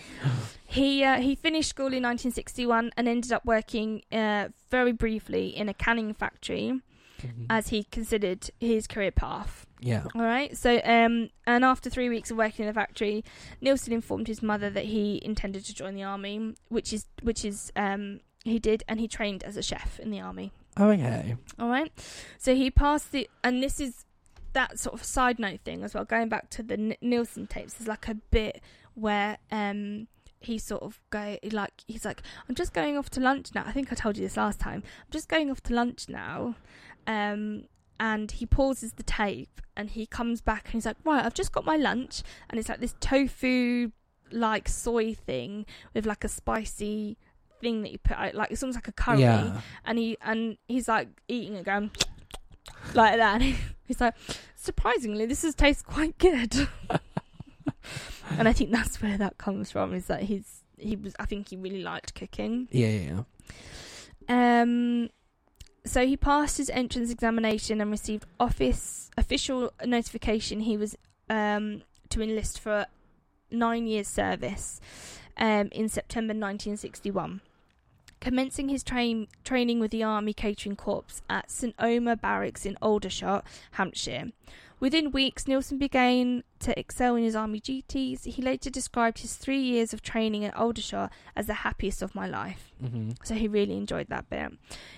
he 0.65 1.03
uh, 1.03 1.21
he 1.21 1.35
finished 1.35 1.69
school 1.69 1.87
in 1.87 2.03
1961 2.03 2.91
and 2.97 3.07
ended 3.07 3.31
up 3.31 3.45
working 3.45 4.01
uh, 4.11 4.49
very 4.69 4.91
briefly 4.91 5.55
in 5.55 5.69
a 5.69 5.73
canning 5.73 6.13
factory 6.13 6.81
Mhm. 7.19 7.45
as 7.49 7.69
he 7.69 7.83
considered 7.85 8.49
his 8.59 8.87
career 8.87 9.11
path. 9.11 9.65
yeah. 9.81 10.03
All 10.15 10.21
right. 10.21 10.55
So, 10.57 10.81
um, 10.83 11.29
and 11.47 11.63
after 11.63 11.89
three 11.89 12.09
weeks 12.09 12.31
of 12.31 12.37
working 12.37 12.63
in 12.65 12.67
the 12.67 12.73
factory, 12.73 13.23
Nilsen 13.61 13.93
informed 13.93 14.27
his 14.27 14.41
mother 14.43 14.69
that 14.69 14.85
he 14.85 15.21
intended 15.23 15.63
to 15.65 15.73
join 15.73 15.95
the 15.95 16.03
army, 16.03 16.55
which 16.67 16.91
is 16.91 17.05
which 17.21 17.45
is 17.45 17.71
um 17.75 18.19
he 18.43 18.59
did, 18.59 18.83
and 18.87 18.99
he 18.99 19.07
trained 19.07 19.43
as 19.43 19.55
a 19.57 19.61
chef 19.63 19.99
in 19.99 20.11
the 20.11 20.19
army. 20.19 20.51
Oh, 20.77 20.89
okay. 20.91 21.35
All 21.59 21.69
right. 21.69 21.91
So 22.37 22.55
he 22.55 22.71
passed 22.71 23.11
the, 23.11 23.29
and 23.43 23.61
this 23.63 23.79
is 23.79 24.05
that 24.53 24.79
sort 24.79 24.93
of 24.95 25.03
side 25.03 25.37
note 25.39 25.59
thing 25.63 25.83
as 25.83 25.93
well. 25.93 26.05
Going 26.05 26.27
back 26.29 26.49
to 26.51 26.63
the 26.63 26.73
N- 26.75 26.95
Nilsen 27.01 27.47
tapes, 27.47 27.73
there's 27.75 27.87
like 27.87 28.07
a 28.07 28.15
bit 28.15 28.61
where 28.95 29.37
um 29.51 30.07
he 30.41 30.57
sort 30.57 30.81
of 30.83 30.99
go 31.09 31.37
like 31.51 31.83
he's 31.87 32.05
like 32.05 32.21
I'm 32.47 32.55
just 32.55 32.73
going 32.73 32.97
off 32.97 33.09
to 33.11 33.19
lunch 33.19 33.49
now. 33.53 33.63
I 33.65 33.71
think 33.73 33.91
I 33.91 33.95
told 33.95 34.17
you 34.17 34.23
this 34.23 34.37
last 34.37 34.59
time. 34.59 34.83
I'm 34.85 35.11
just 35.11 35.27
going 35.27 35.51
off 35.51 35.61
to 35.63 35.73
lunch 35.73 36.07
now. 36.07 36.55
Um 37.09 37.65
and 37.99 38.31
he 38.31 38.45
pauses 38.45 38.93
the 38.93 39.03
tape 39.03 39.59
and 39.75 39.89
he 39.89 40.05
comes 40.05 40.39
back 40.39 40.65
and 40.65 40.73
he's 40.75 40.85
like, 40.85 40.95
Right, 41.03 41.25
I've 41.25 41.33
just 41.33 41.51
got 41.51 41.65
my 41.65 41.75
lunch. 41.75 42.23
And 42.49 42.59
it's 42.59 42.69
like 42.69 42.79
this 42.79 42.95
tofu 43.01 43.91
like 44.31 44.69
soy 44.69 45.13
thing 45.15 45.65
with 45.93 46.05
like 46.05 46.23
a 46.23 46.27
spicy 46.29 47.17
thing 47.59 47.81
that 47.81 47.91
you 47.91 47.97
put 47.97 48.15
out 48.15 48.35
like 48.35 48.51
it's 48.51 48.61
almost 48.63 48.77
like 48.77 48.87
a 48.87 48.91
curry. 48.93 49.21
Yeah. 49.21 49.59
and 49.85 49.97
he 49.97 50.17
and 50.21 50.57
he's 50.67 50.87
like 50.87 51.09
eating 51.27 51.55
it 51.55 51.65
going 51.65 51.91
like 52.93 53.17
that. 53.17 53.41
And 53.41 53.55
he's 53.85 53.99
like 53.99 54.13
surprisingly 54.55 55.25
this 55.25 55.43
is 55.43 55.55
tastes 55.55 55.81
quite 55.81 56.17
good. 56.17 56.67
And 58.37 58.47
i 58.47 58.53
think 58.53 58.71
that's 58.71 59.01
where 59.01 59.17
that 59.17 59.37
comes 59.39 59.71
from 59.71 59.93
is 59.93 60.05
that 60.05 60.21
he's 60.23 60.63
he 60.77 60.95
was 60.95 61.15
i 61.19 61.25
think 61.25 61.49
he 61.49 61.57
really 61.57 61.81
liked 61.81 62.13
cooking. 62.13 62.67
Yeah, 62.71 63.23
yeah, 64.29 64.61
um 64.61 65.09
so 65.89 66.05
he 66.05 66.15
passed 66.15 66.57
his 66.57 66.69
entrance 66.69 67.09
examination 67.09 67.81
and 67.81 67.89
received 67.89 68.25
office 68.39 69.09
official 69.17 69.71
notification 69.85 70.61
he 70.61 70.77
was 70.77 70.95
um 71.29 71.81
to 72.09 72.21
enlist 72.21 72.59
for 72.59 72.85
9 73.51 73.87
years 73.87 74.07
service 74.07 74.79
um 75.37 75.69
in 75.71 75.89
September 75.89 76.31
1961 76.31 77.41
commencing 78.19 78.69
his 78.69 78.83
train 78.83 79.27
training 79.43 79.79
with 79.79 79.91
the 79.91 80.03
Army 80.03 80.33
Catering 80.33 80.75
Corps 80.75 81.21
at 81.29 81.49
St 81.49 81.73
Omer 81.79 82.15
Barracks 82.15 82.65
in 82.65 82.77
Aldershot, 82.81 83.45
Hampshire. 83.71 84.31
Within 84.79 85.11
weeks, 85.11 85.47
Nilsen 85.47 85.77
began 85.77 86.43
to 86.59 86.77
excel 86.79 87.15
in 87.15 87.23
his 87.23 87.35
army 87.35 87.59
duties. 87.59 88.23
He 88.23 88.41
later 88.41 88.69
described 88.69 89.19
his 89.19 89.35
three 89.35 89.59
years 89.59 89.93
of 89.93 90.01
training 90.01 90.45
at 90.45 90.55
Aldershot 90.55 91.11
as 91.35 91.47
the 91.47 91.53
happiest 91.55 92.01
of 92.01 92.15
my 92.15 92.27
life. 92.27 92.71
Mm-hmm. 92.83 93.11
So 93.23 93.35
he 93.35 93.47
really 93.47 93.75
enjoyed 93.75 94.07
that 94.07 94.29
bit. 94.29 94.53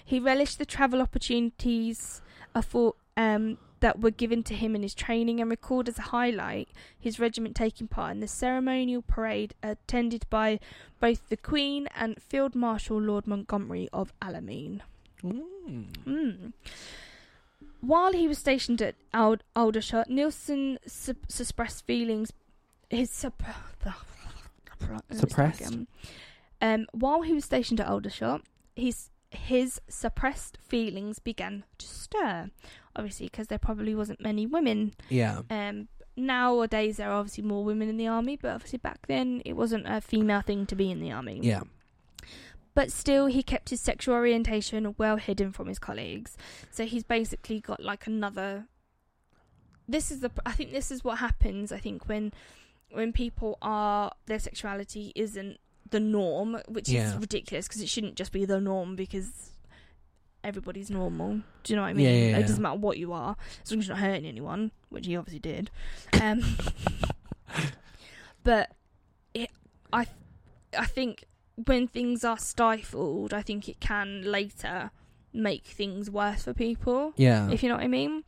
He 0.05 0.19
relished 0.19 0.59
the 0.59 0.65
travel 0.65 1.01
opportunities 1.01 2.21
afford, 2.53 2.95
um, 3.17 3.57
that 3.79 3.99
were 3.99 4.11
given 4.11 4.43
to 4.43 4.53
him 4.55 4.75
in 4.75 4.83
his 4.83 4.93
training 4.93 5.41
and 5.41 5.49
recalled 5.49 5.89
as 5.89 5.97
a 5.97 6.03
highlight 6.03 6.69
his 6.99 7.19
regiment 7.19 7.55
taking 7.55 7.87
part 7.87 8.11
in 8.11 8.19
the 8.19 8.27
ceremonial 8.27 9.01
parade 9.01 9.55
attended 9.63 10.25
by 10.29 10.59
both 10.99 11.29
the 11.29 11.37
Queen 11.37 11.87
and 11.95 12.21
Field 12.21 12.53
Marshal 12.53 13.01
Lord 13.01 13.25
Montgomery 13.25 13.89
of 13.91 14.13
Alamein. 14.21 14.81
Mm. 15.23 15.87
Mm. 16.05 16.53
While 17.81 18.13
he 18.13 18.27
was 18.27 18.37
stationed 18.37 18.81
at 18.81 18.95
Ald- 19.13 19.43
Aldershot, 19.55 20.09
Nilsen 20.09 20.77
sup- 20.87 21.29
suppressed 21.29 21.85
feelings. 21.85 22.31
His 22.89 23.09
sup- 23.09 23.43
Suppressed? 25.11 25.65
Um, 25.67 25.87
um, 26.61 26.87
while 26.91 27.21
he 27.21 27.33
was 27.33 27.45
stationed 27.45 27.79
at 27.79 27.87
Aldershot, 27.87 28.41
his 28.75 29.09
his 29.29 29.79
suppressed 29.87 30.57
feelings 30.61 31.19
began 31.19 31.63
to 31.77 31.85
stir. 31.87 32.49
Obviously, 32.95 33.27
because 33.27 33.47
there 33.47 33.57
probably 33.59 33.95
wasn't 33.95 34.19
many 34.21 34.45
women. 34.45 34.93
Yeah. 35.07 35.41
Um, 35.49 35.87
nowadays 36.17 36.97
there 36.97 37.09
are 37.09 37.19
obviously 37.19 37.43
more 37.43 37.63
women 37.63 37.87
in 37.89 37.95
the 37.97 38.07
army, 38.07 38.35
but 38.35 38.49
obviously 38.51 38.79
back 38.79 39.07
then 39.07 39.41
it 39.45 39.53
wasn't 39.53 39.85
a 39.87 40.01
female 40.01 40.41
thing 40.41 40.65
to 40.65 40.75
be 40.75 40.91
in 40.91 40.99
the 40.99 41.11
army 41.11 41.39
Yeah. 41.41 41.61
But 42.73 42.91
still 42.91 43.25
he 43.27 43.43
kept 43.43 43.69
his 43.69 43.81
sexual 43.81 44.15
orientation 44.15 44.95
well 44.97 45.17
hidden 45.17 45.51
from 45.51 45.67
his 45.67 45.79
colleagues. 45.79 46.37
So 46.71 46.85
he's 46.85 47.03
basically 47.03 47.59
got 47.59 47.81
like 47.83 48.07
another 48.07 48.65
this 49.87 50.09
is 50.11 50.21
the 50.21 50.31
i 50.45 50.51
think 50.53 50.71
this 50.71 50.89
is 50.89 51.03
what 51.03 51.17
happens 51.17 51.69
i 51.71 51.77
think 51.77 52.07
when 52.07 52.31
when 52.91 53.11
people 53.11 53.57
are 53.61 54.11
their 54.27 54.39
sexuality 54.39 55.11
isn't 55.15 55.57
the 55.89 55.99
norm 55.99 56.57
which 56.69 56.87
Yeah. 56.87 57.09
is 57.09 57.15
ridiculous 57.17 57.67
because 57.67 57.81
it 57.81 57.89
shouldn't 57.89 58.15
just 58.15 58.31
be 58.31 58.45
the 58.45 58.61
norm 58.61 58.95
because 58.95 59.49
everybody's 60.43 60.89
normal. 60.89 61.41
Do 61.63 61.73
you 61.73 61.75
know 61.75 61.81
what 61.83 61.89
i 61.89 61.93
mean? 61.93 62.05
Yeah, 62.05 62.29
yeah, 62.31 62.37
it 62.37 62.41
doesn't 62.43 62.61
matter 62.61 62.79
what 62.79 62.97
you 62.97 63.11
are 63.11 63.35
as 63.63 63.71
long 63.71 63.79
as 63.79 63.87
you're 63.87 63.97
not 63.97 64.03
hurting 64.03 64.25
anyone 64.25 64.71
which 64.89 65.07
he 65.07 65.17
obviously 65.17 65.39
did. 65.39 65.69
Um 66.21 66.41
but 68.43 68.71
it, 69.33 69.49
i 69.91 70.05
i 70.77 70.85
think 70.85 71.25
when 71.65 71.87
things 71.87 72.23
are 72.23 72.37
stifled, 72.37 73.33
I 73.33 73.41
think 73.41 73.67
it 73.69 73.79
can 73.79 74.21
later 74.23 74.91
make 75.33 75.65
things 75.65 76.09
worse 76.09 76.43
for 76.43 76.53
people. 76.53 77.13
Yeah. 77.15 77.49
If 77.49 77.63
you 77.63 77.69
know 77.69 77.75
what 77.75 77.83
I 77.83 77.87
mean. 77.87 78.23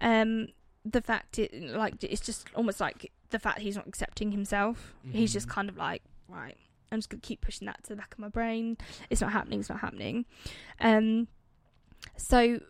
Um, 0.00 0.48
the 0.84 1.02
fact 1.02 1.38
it 1.38 1.52
like 1.54 2.02
it's 2.02 2.22
just 2.22 2.48
almost 2.54 2.80
like 2.80 3.12
the 3.30 3.38
fact 3.38 3.60
he's 3.60 3.76
not 3.76 3.86
accepting 3.86 4.32
himself. 4.32 4.94
He's 5.12 5.32
just 5.32 5.46
Mhm. 5.46 5.50
kind 5.52 5.68
of 5.68 5.76
like, 5.76 6.02
right, 6.28 6.56
I'm 6.90 6.98
just 6.98 7.10
gonna 7.10 7.20
keep 7.20 7.42
pushing 7.42 7.66
that 7.66 7.82
to 7.84 7.90
the 7.90 7.96
back 7.96 8.12
of 8.14 8.18
my 8.18 8.28
brain. 8.28 8.76
It's 9.10 9.20
not 9.20 9.32
happening. 9.32 9.60
It's 9.60 9.68
not 9.68 9.80
happening. 9.80 10.24
Um, 10.80 11.28
so 12.16 12.60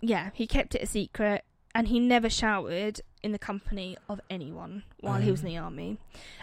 yeah, 0.00 0.30
he 0.32 0.46
kept 0.46 0.74
it 0.74 0.82
a 0.82 0.86
secret, 0.86 1.44
and 1.74 1.88
he 1.88 2.00
never 2.00 2.28
showered 2.30 3.00
in 3.22 3.32
the 3.32 3.38
company 3.38 3.96
of 4.08 4.20
anyone 4.30 4.84
while 5.00 5.20
he 5.20 5.30
was 5.30 5.40
in 5.40 5.46
the 5.46 5.56
army, 5.56 5.98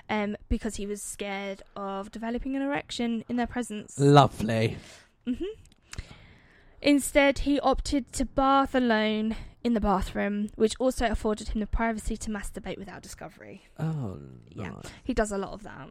um, 0.10 0.36
because 0.50 0.76
he 0.76 0.86
was 0.86 1.02
scared 1.02 1.62
of 1.76 2.12
developing 2.12 2.56
an 2.56 2.62
erection 2.62 3.24
in 3.30 3.36
their 3.36 3.48
presence. 3.48 3.98
Lovely. 4.00 4.78
hmm 5.26 5.34
Instead, 6.82 7.40
he 7.40 7.60
opted 7.62 8.12
to 8.14 8.26
bath 8.26 8.76
alone 8.76 9.36
in 9.64 9.74
the 9.74 9.80
bathroom, 9.82 10.50
which 10.56 10.76
also 10.78 11.08
afforded 11.08 11.50
him 11.50 11.60
the 11.60 11.66
privacy 11.66 12.16
to 12.16 12.30
masturbate 12.30 12.78
without 12.78 13.02
discovery. 13.02 13.64
Oh, 13.80 14.20
Yeah. 14.50 14.74
He 15.04 15.14
does 15.16 15.32
a 15.32 15.38
lot 15.40 15.54
of 15.54 15.64
that. 15.64 15.88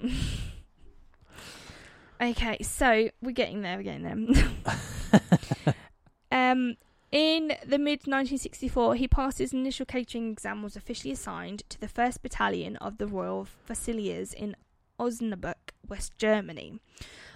okay, 2.21 2.59
so 2.63 3.09
we're 3.21 3.33
getting 3.33 3.63
there. 3.63 3.77
We're 3.77 3.83
getting 3.83 4.29
there. 4.31 5.75
um, 6.53 6.77
in 7.15 7.49
the 7.65 7.79
mid 7.79 8.01
1964, 8.09 8.97
he 8.97 9.07
passed 9.07 9.39
his 9.39 9.53
initial 9.53 9.87
catering 9.87 10.33
exam, 10.33 10.63
was 10.65 10.75
officially 10.75 11.13
assigned 11.13 11.63
to 11.69 11.81
the 11.81 11.87
first 11.89 12.23
battalion 12.23 12.77
of 12.79 12.99
the 12.99 13.07
Royal 13.07 13.45
Fusiliers 13.45 14.33
in 14.35 14.57
Osnabrück, 14.99 15.71
West 15.89 16.13
Germany, 16.19 16.81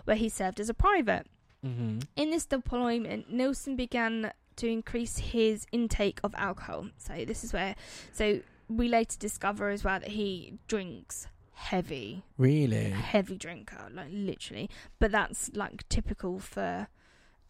where 0.04 0.16
he 0.16 0.28
served 0.28 0.58
as 0.58 0.68
a 0.68 0.74
private. 0.74 1.26
Mm-hmm. 1.64 2.00
In 2.16 2.30
this 2.30 2.44
deployment, 2.44 3.32
Nilsen 3.32 3.76
began 3.76 4.32
to 4.56 4.66
increase 4.68 5.18
his 5.18 5.64
intake 5.70 6.18
of 6.24 6.34
alcohol. 6.36 6.88
So 6.98 7.24
this 7.24 7.44
is 7.44 7.52
where, 7.52 7.76
so 8.12 8.40
we 8.68 8.88
later 8.88 9.16
discover 9.16 9.70
as 9.70 9.84
well 9.84 10.00
that 10.00 10.10
he 10.10 10.54
drinks 10.66 11.28
heavy, 11.54 12.24
Really? 12.36 12.90
heavy 12.90 13.36
drinker, 13.36 13.88
like 13.94 14.08
literally. 14.10 14.68
But 14.98 15.12
that's 15.12 15.50
like 15.54 15.88
typical 15.88 16.40
for 16.40 16.88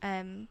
um 0.03 0.49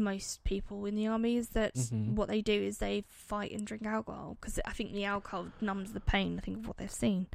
most 0.00 0.44
people 0.44 0.84
in 0.86 0.94
the 0.94 1.06
army. 1.06 1.36
Is 1.36 1.50
that 1.50 1.74
Mhm. 1.74 2.14
what 2.14 2.28
they 2.28 2.40
do? 2.42 2.52
Is 2.52 2.78
they 2.78 3.04
fight 3.08 3.50
and 3.52 3.66
drink 3.66 3.84
alcohol 3.86 4.36
because 4.40 4.58
I 4.64 4.72
think 4.72 4.92
the 4.92 5.04
alcohol 5.04 5.48
numbs 5.60 5.92
the 5.92 6.00
pain. 6.00 6.38
I 6.38 6.40
think 6.40 6.58
of 6.58 6.66
what 6.68 6.76
they've 6.78 6.90
seen. 6.90 7.26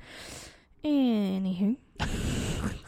Anywho. 0.83 1.77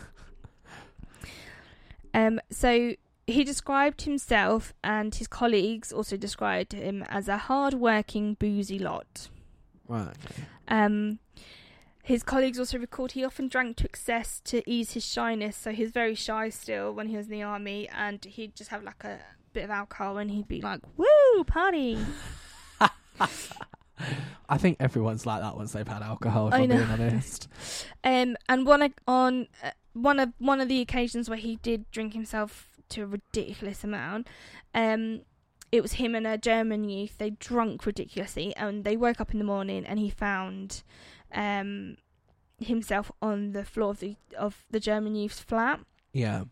Um, 2.13 2.39
so 2.49 2.95
he 3.27 3.43
described 3.43 4.01
himself 4.01 4.73
and 4.83 5.13
his 5.13 5.27
colleagues 5.27 5.93
also 5.93 6.17
described 6.17 6.73
him 6.73 7.03
as 7.03 7.27
a 7.27 7.37
hard-working, 7.37 8.33
boozy 8.33 8.79
lot. 8.79 9.29
Right. 9.87 10.15
Um, 10.67 11.19
his 12.01 12.23
colleagues 12.23 12.57
also 12.57 12.79
recalled 12.79 13.11
he 13.11 13.23
often 13.23 13.47
drank 13.47 13.77
to 13.77 13.85
excess 13.85 14.39
to 14.45 14.67
ease 14.69 14.93
his 14.93 15.05
shyness, 15.05 15.55
so 15.55 15.71
he 15.71 15.83
was 15.83 15.91
very 15.91 16.15
shy 16.15 16.49
still 16.49 16.91
when 16.93 17.09
he 17.09 17.15
was 17.17 17.27
in 17.27 17.31
the 17.33 17.43
army, 17.43 17.87
and 17.89 18.25
he'd 18.25 18.55
just 18.55 18.71
have 18.71 18.83
like 18.83 19.03
a 19.03 19.19
bit 19.53 19.63
of 19.63 19.69
alcohol 19.69 20.17
and 20.17 20.31
he'd 20.31 20.47
be 20.47 20.61
like, 20.61 20.81
"Woo, 20.97 21.43
party!" 21.45 21.97
I 24.49 24.57
think 24.57 24.77
everyone's 24.79 25.25
like 25.25 25.41
that 25.41 25.55
once 25.55 25.73
they've 25.73 25.87
had 25.87 26.01
alcohol. 26.01 26.47
If 26.47 26.53
I 26.53 26.59
I'm 26.59 26.69
know. 26.69 26.77
being 26.77 26.89
honest. 26.89 27.47
Um, 28.01 28.37
and 28.47 28.65
one 28.65 28.93
on 29.07 29.47
uh, 29.61 29.71
one 29.91 30.19
of 30.19 30.31
one 30.37 30.61
of 30.61 30.69
the 30.69 30.79
occasions 30.79 31.29
where 31.29 31.37
he 31.37 31.57
did 31.57 31.91
drink 31.91 32.13
himself 32.13 32.69
to 32.89 33.03
a 33.03 33.05
ridiculous 33.05 33.83
amount, 33.83 34.27
um, 34.73 35.21
it 35.69 35.81
was 35.81 35.93
him 35.93 36.15
and 36.15 36.25
a 36.25 36.37
German 36.37 36.87
youth. 36.87 37.17
They 37.17 37.31
drunk 37.31 37.85
ridiculously, 37.85 38.55
and 38.55 38.85
they 38.85 38.95
woke 38.95 39.19
up 39.19 39.33
in 39.33 39.39
the 39.39 39.45
morning 39.45 39.85
and 39.85 39.99
he 39.99 40.09
found, 40.09 40.81
um, 41.33 41.97
himself 42.59 43.11
on 43.21 43.51
the 43.51 43.65
floor 43.65 43.91
of 43.91 43.99
the 43.99 44.15
of 44.37 44.65
the 44.71 44.79
German 44.79 45.15
youth's 45.15 45.39
flat. 45.41 45.81
Yeah. 46.13 46.45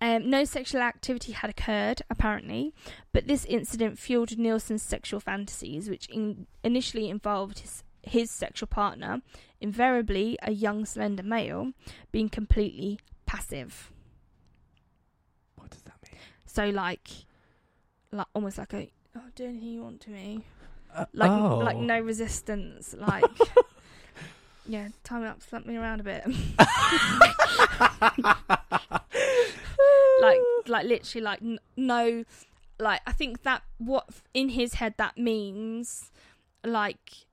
Um, 0.00 0.28
no 0.28 0.44
sexual 0.44 0.82
activity 0.82 1.32
had 1.32 1.48
occurred, 1.48 2.02
apparently, 2.10 2.74
but 3.12 3.26
this 3.26 3.44
incident 3.46 3.98
fueled 3.98 4.36
Nilsen's 4.36 4.82
sexual 4.82 5.20
fantasies, 5.20 5.88
which 5.88 6.06
in- 6.08 6.46
initially 6.62 7.08
involved 7.08 7.60
his, 7.60 7.82
his 8.02 8.30
sexual 8.30 8.66
partner, 8.66 9.22
invariably 9.60 10.38
a 10.42 10.52
young, 10.52 10.84
slender 10.84 11.22
male, 11.22 11.72
being 12.12 12.28
completely 12.28 12.98
passive. 13.24 13.90
What 15.56 15.70
does 15.70 15.82
that 15.82 15.94
mean? 16.02 16.20
So, 16.44 16.68
like, 16.68 17.08
like 18.12 18.26
almost 18.34 18.58
like 18.58 18.74
a 18.74 18.90
oh, 19.16 19.20
do 19.34 19.44
anything 19.44 19.68
you 19.68 19.82
want 19.82 20.00
to 20.02 20.10
me, 20.10 20.42
Uh, 20.94 21.06
like 21.14 21.30
oh. 21.30 21.58
like 21.58 21.78
no 21.78 21.98
resistance, 22.00 22.94
like. 22.98 23.24
Yeah, 24.68 24.88
tie 25.04 25.20
me 25.20 25.28
up, 25.28 25.40
slap 25.42 25.64
me 25.64 25.76
around 25.76 26.00
a 26.00 26.02
bit. 26.02 26.24
like 30.20 30.38
like 30.66 30.86
literally 30.86 31.24
like 31.24 31.42
n- 31.42 31.58
no 31.76 32.24
like 32.78 33.00
i 33.06 33.12
think 33.12 33.42
that 33.42 33.62
what 33.78 34.08
in 34.34 34.50
his 34.50 34.74
head 34.74 34.94
that 34.96 35.16
means 35.16 36.10
like 36.64 37.26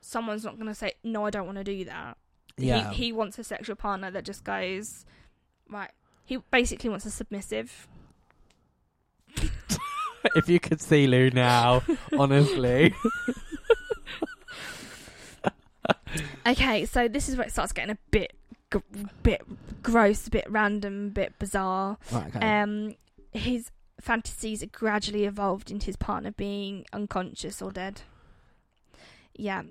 someone's 0.00 0.44
not 0.44 0.54
going 0.56 0.68
to 0.68 0.74
say 0.74 0.92
no 1.02 1.26
i 1.26 1.30
don't 1.30 1.46
want 1.46 1.58
to 1.58 1.64
do 1.64 1.84
that 1.84 2.16
yeah. 2.56 2.90
he, 2.90 3.06
he 3.06 3.12
wants 3.12 3.38
a 3.38 3.44
sexual 3.44 3.76
partner 3.76 4.10
that 4.10 4.24
just 4.24 4.44
goes 4.44 5.04
right 5.68 5.90
he 6.24 6.38
basically 6.50 6.88
wants 6.88 7.04
a 7.04 7.10
submissive 7.10 7.88
if 10.34 10.48
you 10.48 10.58
could 10.58 10.80
see 10.80 11.06
Lou 11.06 11.30
now, 11.30 11.82
honestly. 12.18 12.94
okay 16.46 16.84
so 16.84 17.08
this 17.08 17.28
is 17.28 17.36
where 17.36 17.46
it 17.46 17.52
starts 17.52 17.72
getting 17.72 17.90
a 17.90 17.98
bit 18.10 18.35
g- 18.72 18.80
bit 19.22 19.42
gross 19.82 20.26
a 20.26 20.30
bit 20.30 20.44
random 20.48 21.06
a 21.06 21.10
bit 21.10 21.38
bizarre 21.38 21.98
right, 22.12 22.34
okay. 22.34 22.60
um 22.60 22.94
his 23.32 23.70
fantasies 24.00 24.64
gradually 24.72 25.24
evolved 25.24 25.70
into 25.70 25.86
his 25.86 25.96
partner 25.96 26.30
being 26.30 26.84
unconscious 26.92 27.62
or 27.62 27.70
dead. 27.70 28.02
Yeah. 29.34 29.62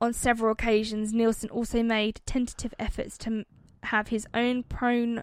On 0.00 0.12
several 0.12 0.52
occasions, 0.52 1.12
Nilsen 1.12 1.50
also 1.50 1.82
made 1.82 2.20
tentative 2.26 2.74
efforts 2.78 3.18
to 3.18 3.26
m- 3.28 3.46
have 3.84 4.08
his 4.08 4.26
own 4.34 4.62
prone 4.62 5.22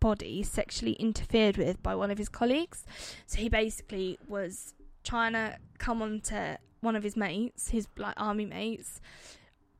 body 0.00 0.42
sexually 0.42 0.92
interfered 0.94 1.56
with 1.56 1.82
by 1.82 1.94
one 1.94 2.10
of 2.10 2.18
his 2.18 2.28
colleagues. 2.28 2.84
So 3.26 3.38
he 3.38 3.48
basically 3.48 4.18
was 4.28 4.74
trying 5.02 5.32
to 5.32 5.56
come 5.78 6.02
onto 6.02 6.56
one 6.80 6.96
of 6.96 7.02
his 7.02 7.16
mates, 7.16 7.70
his 7.70 7.88
like 7.96 8.14
army 8.16 8.44
mates, 8.46 9.00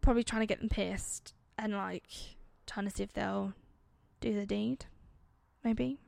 probably 0.01 0.25
trying 0.25 0.41
to 0.43 0.47
get 0.47 0.61
them 0.61 0.69
pissed 0.69 1.35
and 1.59 1.75
like 1.75 2.09
trying 2.67 2.89
to 2.89 2.95
see 2.95 3.03
if 3.03 3.13
they'll 3.13 3.53
do 4.21 4.35
the 4.35 4.47
deed. 4.47 4.87
Maybe. 5.63 5.99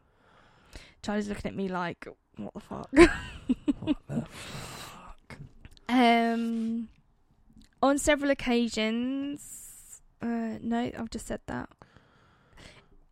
Charlie's 1.03 1.29
looking 1.29 1.51
at 1.51 1.57
me 1.57 1.69
like, 1.69 2.07
what 2.37 2.55
the 2.55 2.61
fuck? 2.61 2.89
what 2.93 3.97
the 4.09 4.25
fuck? 4.27 5.39
Um, 5.89 6.89
on 7.81 7.99
several 7.99 8.31
occasions, 8.31 10.01
uh, 10.21 10.59
no, 10.61 10.91
I've 10.99 11.11
just 11.11 11.27
said 11.27 11.41
that. 11.47 11.69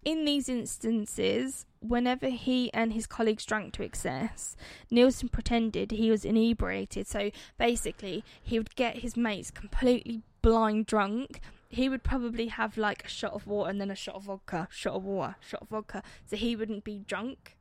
In 0.05 0.24
these 0.24 0.49
instances, 0.49 1.64
whenever 1.80 2.28
he 2.28 2.72
and 2.74 2.92
his 2.92 3.07
colleagues 3.07 3.45
drank 3.47 3.72
to 3.74 3.82
excess, 3.82 4.57
Nilsen 4.90 5.28
pretended 5.30 5.92
he 5.92 6.11
was 6.11 6.24
inebriated. 6.24 7.07
So 7.07 7.30
basically, 7.59 8.24
he 8.42 8.59
would 8.59 8.74
get 8.74 8.99
his 8.99 9.16
mates 9.16 9.51
completely 9.51 10.22
blind 10.42 10.86
drunk. 10.86 11.40
He 11.69 11.89
would 11.89 12.03
probably 12.05 12.49
have 12.49 12.77
like 12.79 13.05
a 13.05 13.09
shot 13.09 13.33
of 13.33 13.47
water 13.47 13.71
and 13.71 13.81
then 13.81 13.91
a 13.91 13.95
shot 13.97 14.15
of 14.17 14.25
vodka, 14.25 14.69
shot 14.71 14.95
of 14.95 15.05
water, 15.05 15.37
shot 15.41 15.62
of 15.62 15.69
vodka. 15.69 16.03
So 16.27 16.37
he 16.37 16.55
wouldn't 16.57 16.85
be 16.85 16.99
drunk. 17.01 17.57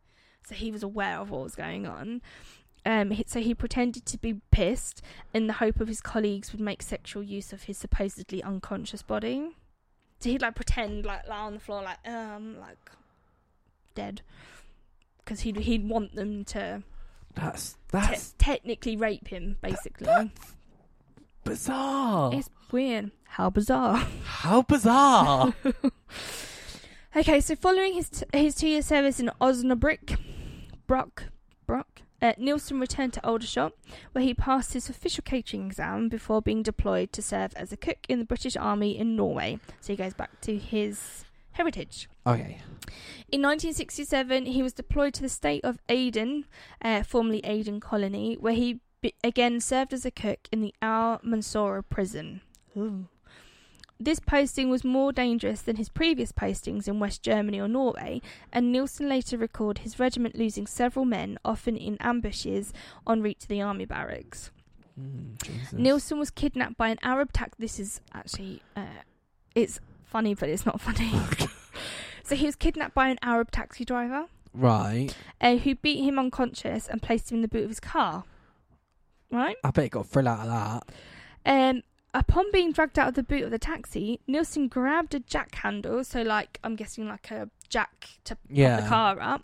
So 0.47 0.56
he 0.56 0.72
was 0.72 0.84
aware 0.84 1.18
of 1.20 1.30
what 1.32 1.41
was 1.43 1.56
going 1.56 1.88
on. 1.88 2.22
Um, 2.86 3.14
so 3.28 3.39
he 3.39 3.56
pretended 3.56 4.06
to 4.08 4.18
be 4.18 4.41
pissed 4.51 5.01
in 5.34 5.47
the 5.47 5.54
hope 5.54 5.80
of 5.80 5.88
his 5.88 6.01
colleagues 6.01 6.51
would 6.51 6.60
make 6.62 6.82
sexual 6.82 7.24
use 7.24 7.54
of 7.54 7.64
his 7.64 7.78
supposedly 7.78 8.43
unconscious 8.43 9.01
body. 9.01 9.51
So 10.20 10.30
he'd 10.30 10.41
like 10.41 10.56
pretend 10.56 11.06
like 11.06 11.28
lie 11.28 11.38
on 11.39 11.54
the 11.54 11.60
floor 11.60 11.82
like 11.82 12.06
um 12.08 12.58
like 12.60 12.78
dead 13.95 14.22
because 15.20 15.41
he'd 15.41 15.56
he'd 15.58 15.88
want 15.88 16.16
them 16.16 16.43
to 16.45 16.84
That's 17.36 17.74
te- 17.74 17.78
that's 17.91 18.36
technically 18.38 18.95
rape 18.97 19.30
him 19.30 19.58
basically. 19.62 20.32
bizarre. 21.43 22.34
It's 22.34 22.49
How 23.26 23.49
bizarre. 23.49 24.07
How 24.24 24.61
bizarre. 24.63 25.53
Okay, 27.15 27.41
so 27.41 27.55
following 27.55 27.93
his 27.93 28.09
t- 28.09 28.26
his 28.34 28.55
two 28.55 28.67
year 28.67 28.82
service 28.82 29.19
in 29.19 29.30
Osnabrück, 29.39 30.17
Brock, 30.88 31.26
Brock, 31.67 32.01
uh, 32.24 32.34
Nilsen 32.39 32.80
returned 32.80 33.13
to 33.13 33.24
Aldershot, 33.24 33.74
where 34.13 34.24
he 34.24 34.34
passed 34.34 34.74
his 34.74 34.89
official 34.89 35.21
catering 35.24 35.67
exam 35.67 36.09
before 36.09 36.41
being 36.41 36.63
deployed 36.63 37.13
to 37.13 37.21
serve 37.21 37.53
as 37.55 37.71
a 37.71 37.78
cook 37.78 37.99
in 38.09 38.17
the 38.17 38.26
British 38.26 38.57
Army 38.57 38.97
in 38.97 39.15
Norway. 39.15 39.59
So 39.80 39.93
he 39.93 39.97
goes 39.97 40.15
back 40.15 40.41
to 40.41 40.57
his 40.57 41.24
heritage. 41.51 42.09
okay. 42.26 42.61
In 43.32 43.43
1967, 43.43 44.47
he 44.47 44.63
was 44.63 44.74
deployed 44.74 45.13
to 45.13 45.21
the 45.21 45.30
state 45.30 45.63
of 45.63 45.78
Aden, 45.89 46.45
uh, 46.84 47.03
formerly 47.03 47.41
Aden 47.43 47.80
Colony, 47.80 48.38
where 48.39 48.53
he 48.55 48.80
be- 49.01 49.13
again 49.24 49.59
served 49.59 49.93
as 49.93 50.03
a 50.03 50.09
cook 50.11 50.47
in 50.51 50.61
the 50.61 50.74
Al 50.82 51.19
Mansoura 51.19 51.84
prison. 51.88 52.41
Ooh. 52.78 53.07
This 53.99 54.19
posting 54.19 54.69
was 54.69 54.84
more 54.84 55.13
dangerous 55.13 55.61
than 55.61 55.78
his 55.78 55.88
previous 55.88 56.32
postings 56.32 56.88
in 56.88 56.99
West 56.99 57.21
Germany 57.24 57.59
or 57.61 57.67
Norway, 57.67 58.21
and 58.51 58.71
Nilsen 58.71 59.07
later 59.07 59.38
recalled 59.38 59.80
his 59.80 59.99
regiment 59.99 60.36
losing 60.36 60.67
several 60.67 61.05
men, 61.05 61.38
often 61.45 61.78
in 61.78 61.97
ambushes 62.01 62.74
en 63.07 63.21
route 63.21 63.39
to 63.39 63.47
the 63.47 63.61
army 63.61 63.86
barracks. 63.86 64.51
Mm, 64.99 65.74
Nilsen 65.74 66.19
was 66.19 66.32
kidnapped 66.32 66.76
by 66.78 66.89
an 66.89 66.99
Arab 67.01 67.32
tax. 67.32 67.55
This 67.57 67.80
is 67.80 68.01
actually, 68.13 68.61
uh, 68.76 69.03
it's 69.55 69.80
funny, 70.03 70.34
but 70.34 70.49
it's 70.49 70.65
not 70.65 70.82
funny. 70.82 71.11
so 72.24 72.36
he 72.36 72.45
was 72.45 72.55
kidnapped 72.55 72.93
by 72.95 73.07
an 73.09 73.19
Arab 73.21 73.51
taxi 73.51 73.86
driver 73.86 74.26
Right. 74.53 75.15
uh, 75.39 75.55
who 75.57 75.76
beat 75.76 76.03
him 76.03 76.19
unconscious 76.19 76.88
and 76.88 77.01
placed 77.01 77.32
him 77.32 77.38
in 77.38 77.41
the 77.41 77.47
boot 77.47 77.63
of 77.63 77.69
his 77.69 77.80
car. 77.80 78.24
Right? 79.32 79.55
I 79.63 79.71
bet 79.71 79.84
he 79.86 79.89
got 79.89 80.01
a 80.01 80.09
thrill 80.09 80.28
out 80.28 80.39
of 80.41 80.47
that. 80.47 80.84
Um, 81.45 81.82
upon 82.14 82.51
being 82.51 82.72
dragged 82.72 82.97
out 82.99 83.09
of 83.09 83.14
the 83.16 83.24
boot 83.24 83.43
of 83.43 83.51
the 83.51 83.59
taxi, 83.59 84.20
Nilsen 84.28 84.68
grabbed 84.68 85.16
a 85.16 85.20
jack 85.20 85.55
handle, 85.55 86.03
so 86.03 86.22
like 86.22 86.59
I'm 86.64 86.76
guessing 86.76 87.07
like 87.07 87.32
a 87.32 87.49
jack 87.70 88.09
to 88.26 88.38
Yeah. 88.49 88.76
pop 88.78 88.84
the 88.84 88.89
car 88.89 89.20
up, 89.22 89.43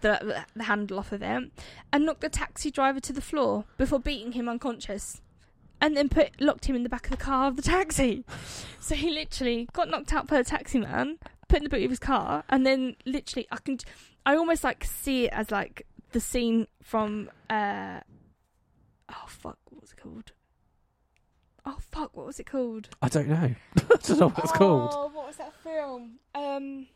the, 0.00 0.44
the 0.56 0.64
handle 0.64 0.98
off 0.98 1.12
of 1.12 1.22
it, 1.22 1.50
and 1.92 2.06
knocked 2.06 2.20
the 2.22 2.28
taxi 2.28 2.70
driver 2.70 3.00
to 3.00 3.12
the 3.12 3.20
floor 3.20 3.64
before 3.78 4.00
beating 4.00 4.32
him 4.32 4.48
unconscious. 4.48 5.20
and 5.82 5.96
then 5.96 6.08
put 6.10 6.38
locked 6.40 6.66
him 6.66 6.76
in 6.76 6.82
the 6.82 6.88
back 6.90 7.04
of 7.06 7.10
the 7.10 7.16
car 7.16 7.48
of 7.48 7.56
the 7.56 7.62
taxi. 7.62 8.24
So 8.80 8.94
he 8.96 9.10
literally 9.10 9.68
got 9.72 9.88
knocked 9.88 10.12
out 10.12 10.26
by 10.26 10.38
the 10.38 10.44
taxi 10.44 10.78
man, 10.80 11.18
put 11.48 11.58
in 11.58 11.64
the 11.64 11.70
boot 11.70 11.84
of 11.84 11.90
his 11.90 11.98
car, 12.00 12.42
and 12.48 12.66
then 12.66 12.96
literally 13.06 13.46
I 13.52 13.58
can, 13.58 13.78
I 14.26 14.34
almost 14.36 14.64
like 14.64 14.84
see 14.84 15.26
it 15.26 15.32
as 15.32 15.50
like 15.52 15.86
the 16.12 16.18
scene 16.20 16.66
from, 16.82 17.30
uh, 17.48 18.00
oh 19.10 19.24
fuck, 19.28 19.58
what 19.68 19.80
was 19.82 19.92
it 19.92 20.00
called? 20.02 20.32
Oh 21.66 21.76
fuck, 21.90 22.16
what 22.16 22.26
was 22.26 22.40
it 22.40 22.46
called? 22.46 22.88
I 23.02 23.08
don't 23.08 23.28
know. 23.28 23.54
I 23.76 23.96
don't 24.02 24.18
know 24.20 24.28
what 24.28 24.38
it's 24.44 24.52
called. 24.52 24.90
Oh, 24.94 25.10
what 25.12 25.26
was 25.26 25.36
that 25.36 25.52
film? 25.62 26.12
Um. 26.34 26.86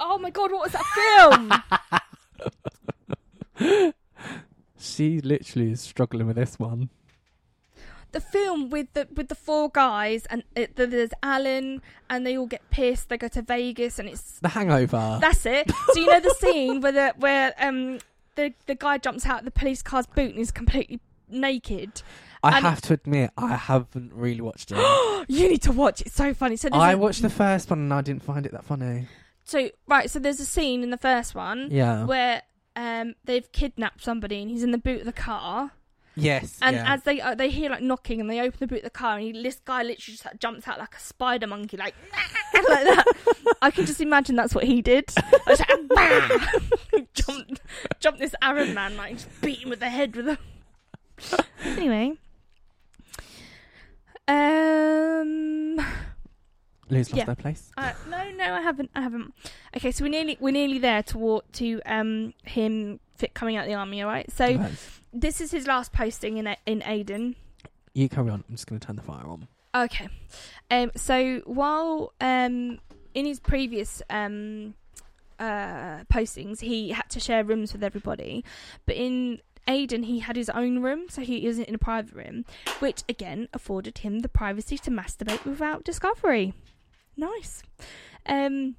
Oh 0.00 0.18
my 0.18 0.30
god, 0.30 0.50
what 0.52 0.62
was 0.64 0.72
that 0.72 1.62
film? 3.58 3.92
She 4.78 5.20
literally 5.20 5.70
is 5.70 5.80
struggling 5.80 6.26
with 6.26 6.34
this 6.34 6.58
one. 6.58 6.90
the 8.10 8.20
film 8.20 8.68
with 8.68 8.92
the 8.94 9.06
with 9.14 9.28
the 9.28 9.36
four 9.36 9.70
guys 9.70 10.26
and 10.26 10.42
it, 10.56 10.74
there's 10.74 11.10
Alan 11.22 11.80
and 12.10 12.26
they 12.26 12.36
all 12.36 12.46
get 12.48 12.68
pissed. 12.70 13.08
They 13.08 13.16
go 13.16 13.28
to 13.28 13.42
Vegas 13.42 14.00
and 14.00 14.08
it's 14.08 14.40
The 14.40 14.48
Hangover. 14.48 15.18
that's 15.20 15.46
it. 15.46 15.70
So 15.94 16.00
you 16.00 16.06
know 16.08 16.18
the 16.20 16.34
scene 16.40 16.80
where 16.80 16.90
the 16.92 17.14
where 17.16 17.54
um 17.60 18.00
the 18.34 18.52
the 18.66 18.74
guy 18.74 18.98
jumps 18.98 19.24
out 19.24 19.38
of 19.40 19.44
the 19.44 19.52
police 19.52 19.82
car's 19.82 20.06
boot 20.06 20.30
and 20.30 20.38
he's 20.38 20.50
completely 20.50 20.98
naked. 21.32 22.02
I 22.42 22.56
and- 22.56 22.66
have 22.66 22.80
to 22.82 22.94
admit, 22.94 23.30
I 23.36 23.54
haven't 23.56 24.12
really 24.12 24.40
watched 24.40 24.72
it. 24.74 24.78
you 25.28 25.48
need 25.48 25.62
to 25.62 25.72
watch. 25.72 26.00
It's 26.02 26.14
so 26.14 26.34
funny. 26.34 26.56
So 26.56 26.68
I 26.72 26.92
a- 26.92 26.98
watched 26.98 27.22
the 27.22 27.30
first 27.30 27.70
one 27.70 27.78
and 27.80 27.94
I 27.94 28.00
didn't 28.00 28.22
find 28.24 28.44
it 28.46 28.52
that 28.52 28.64
funny. 28.64 29.06
so 29.44 29.70
right. 29.86 30.10
So 30.10 30.18
there's 30.18 30.40
a 30.40 30.44
scene 30.46 30.82
in 30.82 30.90
the 30.90 30.98
first 30.98 31.34
one 31.34 31.68
Yeah. 31.70 32.04
where 32.04 32.42
um 32.74 33.14
they've 33.24 33.50
kidnapped 33.52 34.02
somebody 34.02 34.40
and 34.42 34.50
he's 34.50 34.62
in 34.62 34.70
the 34.72 34.78
boot 34.78 35.00
of 35.00 35.06
the 35.06 35.12
car. 35.12 35.72
yes. 36.16 36.58
And 36.62 36.74
yeah. 36.76 36.92
as 36.94 37.02
they 37.04 37.20
uh, 37.20 37.34
they 37.34 37.48
hear 37.50 37.70
like 37.70 37.82
knocking 37.82 38.20
and 38.20 38.28
they 38.30 38.40
open 38.40 38.56
the 38.60 38.66
boot 38.66 38.78
of 38.78 38.84
the 38.84 38.90
car 38.90 39.16
and 39.18 39.22
he, 39.24 39.42
this 39.42 39.60
guy 39.64 39.82
literally 39.82 40.14
just 40.16 40.24
like, 40.24 40.40
jumps 40.40 40.66
out 40.66 40.78
like 40.78 40.94
a 40.96 41.00
spider 41.00 41.46
monkey 41.46 41.76
like 41.76 41.94
like 42.54 42.64
that. 42.84 43.04
I 43.62 43.70
can 43.70 43.86
just 43.86 44.00
imagine 44.00 44.34
that's 44.36 44.54
what 44.54 44.64
he 44.64 44.82
did. 44.82 45.04
Like, 45.46 45.58
"Bah!" 45.88 46.28
jumped 47.14 47.60
jumped 48.00 48.20
this 48.20 48.34
Arab 48.40 48.70
man 48.74 48.96
like 48.96 49.14
just 49.14 49.28
beat 49.42 49.58
him 49.60 49.70
with 49.70 49.80
the 49.80 49.88
head 49.90 50.14
with 50.16 50.28
a. 50.28 50.38
anyway. 51.64 52.12
Um. 54.28 55.76
Lou's 56.90 57.08
lost 57.10 57.16
yeah. 57.16 57.24
their 57.24 57.34
place. 57.34 57.70
Uh, 57.76 57.92
no, 58.10 58.30
no, 58.32 58.52
I 58.54 58.60
haven't. 58.60 58.90
I 58.94 59.00
haven't. 59.00 59.32
Okay, 59.76 59.90
so 59.92 60.04
we're 60.04 60.10
nearly 60.10 60.36
we're 60.40 60.52
nearly 60.52 60.78
there 60.78 61.02
to 61.04 61.40
to 61.52 61.80
um 61.86 62.34
him 62.44 63.00
fit 63.16 63.34
coming 63.34 63.56
out 63.56 63.62
of 63.64 63.68
the 63.68 63.74
army. 63.74 64.02
All 64.02 64.08
right. 64.08 64.30
So 64.30 64.44
Right. 64.56 64.72
this 65.12 65.40
is 65.40 65.50
his 65.50 65.66
last 65.66 65.92
posting 65.92 66.36
in 66.36 66.54
in 66.66 66.82
Aden. 66.84 67.36
You 67.94 68.08
carry 68.08 68.30
on. 68.30 68.44
I'm 68.48 68.54
just 68.54 68.66
going 68.66 68.78
to 68.80 68.86
turn 68.86 68.96
the 68.96 69.02
fire 69.02 69.26
on. 69.26 69.48
Okay. 69.74 70.08
Um. 70.70 70.90
So 70.96 71.40
while 71.46 72.12
um 72.20 72.78
in 73.14 73.26
his 73.26 73.40
previous 73.40 74.02
um 74.10 74.74
uh 75.38 76.04
postings, 76.12 76.60
he 76.60 76.90
had 76.90 77.08
to 77.10 77.20
share 77.20 77.42
rooms 77.42 77.72
with 77.72 77.82
everybody, 77.82 78.44
but 78.86 78.96
in 78.96 79.40
Aden, 79.68 80.04
he 80.04 80.20
had 80.20 80.36
his 80.36 80.50
own 80.50 80.80
room, 80.80 81.06
so 81.08 81.22
he 81.22 81.46
isn't 81.46 81.64
in 81.68 81.74
a 81.74 81.78
private 81.78 82.14
room, 82.14 82.44
which 82.80 83.02
again 83.08 83.48
afforded 83.52 83.98
him 83.98 84.20
the 84.20 84.28
privacy 84.28 84.76
to 84.78 84.90
masturbate 84.90 85.44
without 85.44 85.84
discovery. 85.84 86.52
Nice. 87.16 87.62
Um, 88.26 88.76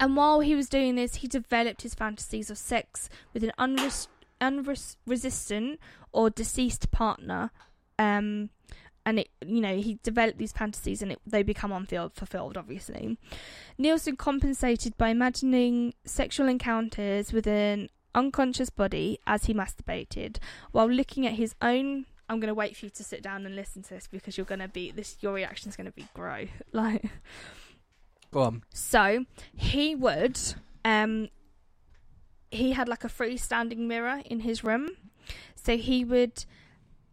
and 0.00 0.16
while 0.16 0.40
he 0.40 0.54
was 0.54 0.68
doing 0.68 0.94
this, 0.94 1.16
he 1.16 1.28
developed 1.28 1.82
his 1.82 1.94
fantasies 1.94 2.50
of 2.50 2.58
sex 2.58 3.08
with 3.32 3.42
an 3.44 3.52
unres- 3.58 4.08
unresistant 4.40 5.80
or 6.12 6.30
deceased 6.30 6.90
partner. 6.90 7.50
Um, 7.98 8.50
and 9.04 9.20
it, 9.20 9.28
you 9.46 9.60
know, 9.60 9.76
he 9.76 10.00
developed 10.02 10.38
these 10.38 10.52
fantasies, 10.52 11.00
and 11.00 11.12
it, 11.12 11.20
they 11.24 11.44
become 11.44 11.72
unfulfilled. 11.72 12.56
Obviously, 12.56 13.16
Nilsen 13.78 14.16
compensated 14.16 14.96
by 14.98 15.10
imagining 15.10 15.94
sexual 16.04 16.48
encounters 16.48 17.32
with 17.32 17.46
an 17.46 17.88
unconscious 18.16 18.70
body 18.70 19.20
as 19.26 19.44
he 19.44 19.54
masturbated, 19.54 20.38
while 20.72 20.90
looking 20.90 21.26
at 21.26 21.34
his 21.34 21.54
own. 21.62 22.06
I'm 22.28 22.40
going 22.40 22.48
to 22.48 22.54
wait 22.54 22.76
for 22.76 22.86
you 22.86 22.90
to 22.90 23.04
sit 23.04 23.22
down 23.22 23.46
and 23.46 23.54
listen 23.54 23.84
to 23.84 23.90
this 23.90 24.08
because 24.08 24.36
you're 24.36 24.46
going 24.46 24.58
to 24.58 24.66
be 24.66 24.90
this. 24.90 25.16
Your 25.20 25.32
reaction 25.32 25.68
is 25.68 25.76
going 25.76 25.86
to 25.86 25.92
be 25.92 26.08
grow 26.12 26.46
like. 26.72 27.04
Go 28.32 28.40
on. 28.40 28.64
So 28.74 29.24
he 29.54 29.94
would, 29.94 30.38
um, 30.84 31.28
he 32.50 32.72
had 32.72 32.88
like 32.88 33.04
a 33.04 33.08
freestanding 33.08 33.86
mirror 33.86 34.22
in 34.24 34.40
his 34.40 34.64
room. 34.64 34.88
So 35.54 35.76
he 35.76 36.04
would 36.04 36.44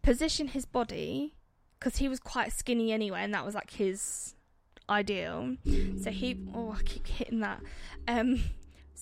position 0.01 0.47
his 0.47 0.65
body 0.65 1.35
because 1.79 1.97
he 1.97 2.07
was 2.07 2.19
quite 2.19 2.53
skinny 2.53 2.91
anyway, 2.91 3.21
and 3.21 3.33
that 3.33 3.45
was 3.45 3.53
like 3.53 3.71
his 3.71 4.35
ideal. 4.89 5.57
So 6.01 6.11
he, 6.11 6.37
oh, 6.53 6.75
I 6.77 6.81
keep 6.83 7.07
hitting 7.07 7.41
that. 7.41 7.61
Um, 8.07 8.43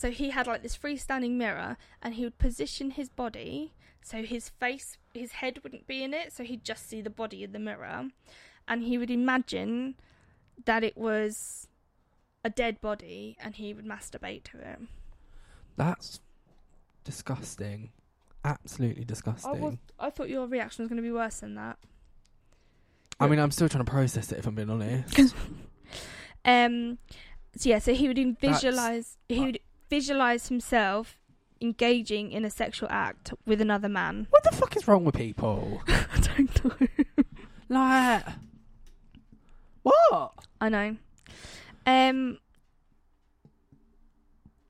so 0.01 0.11
he 0.11 0.31
had 0.31 0.47
like 0.47 0.63
this 0.63 0.77
freestanding 0.77 1.31
mirror, 1.31 1.77
and 2.01 2.15
he 2.15 2.23
would 2.23 2.37
position 2.37 2.91
his 2.91 3.09
body 3.09 3.73
so 4.03 4.23
his 4.23 4.49
face, 4.49 4.97
his 5.13 5.33
head 5.33 5.59
wouldn't 5.63 5.87
be 5.87 6.03
in 6.03 6.13
it, 6.13 6.33
so 6.33 6.43
he'd 6.43 6.63
just 6.63 6.89
see 6.89 7.01
the 7.01 7.09
body 7.09 7.43
in 7.43 7.51
the 7.51 7.59
mirror, 7.59 8.09
and 8.67 8.83
he 8.83 8.97
would 8.97 9.11
imagine 9.11 9.95
that 10.65 10.83
it 10.83 10.97
was 10.97 11.67
a 12.43 12.49
dead 12.49 12.81
body 12.81 13.37
and 13.39 13.55
he 13.55 13.73
would 13.73 13.85
masturbate 13.85 14.43
to 14.43 14.57
it. 14.57 14.79
That's 15.77 16.19
disgusting. 17.03 17.91
Absolutely 18.43 19.03
I, 19.03 19.05
disgusting. 19.05 19.61
was, 19.61 19.75
I 19.99 20.09
thought 20.09 20.29
your 20.29 20.47
reaction 20.47 20.83
was 20.83 20.89
going 20.89 20.97
to 20.97 21.03
be 21.03 21.11
worse 21.11 21.39
than 21.39 21.55
that. 21.55 21.77
I 23.19 23.27
mean, 23.27 23.39
I'm 23.39 23.51
still 23.51 23.69
trying 23.69 23.85
to 23.85 23.91
process 23.91 24.31
it 24.31 24.39
if 24.39 24.47
I'm 24.47 24.55
being 24.55 24.69
honest. 24.69 25.35
Um, 26.43 26.97
so 27.55 27.69
yeah, 27.69 27.77
so 27.77 27.93
he 27.93 28.07
would 28.07 28.39
visualize 28.39 29.15
he 29.29 29.41
would 29.41 29.59
visualize 29.91 30.47
himself 30.47 31.17
engaging 31.59 32.31
in 32.31 32.45
a 32.45 32.49
sexual 32.49 32.87
act 32.89 33.33
with 33.45 33.59
another 33.59 33.89
man. 33.89 34.25
what 34.31 34.43
the 34.43 34.55
fuck 34.55 34.75
is 34.77 34.87
wrong 34.87 35.03
with 35.03 35.15
people? 35.15 35.83
I 35.87 36.19
don't 36.35 36.65
know. 36.65 36.87
Like, 37.69 38.23
what? 39.83 40.31
I 40.59 40.69
know. 40.69 40.95
Um, 41.85 42.39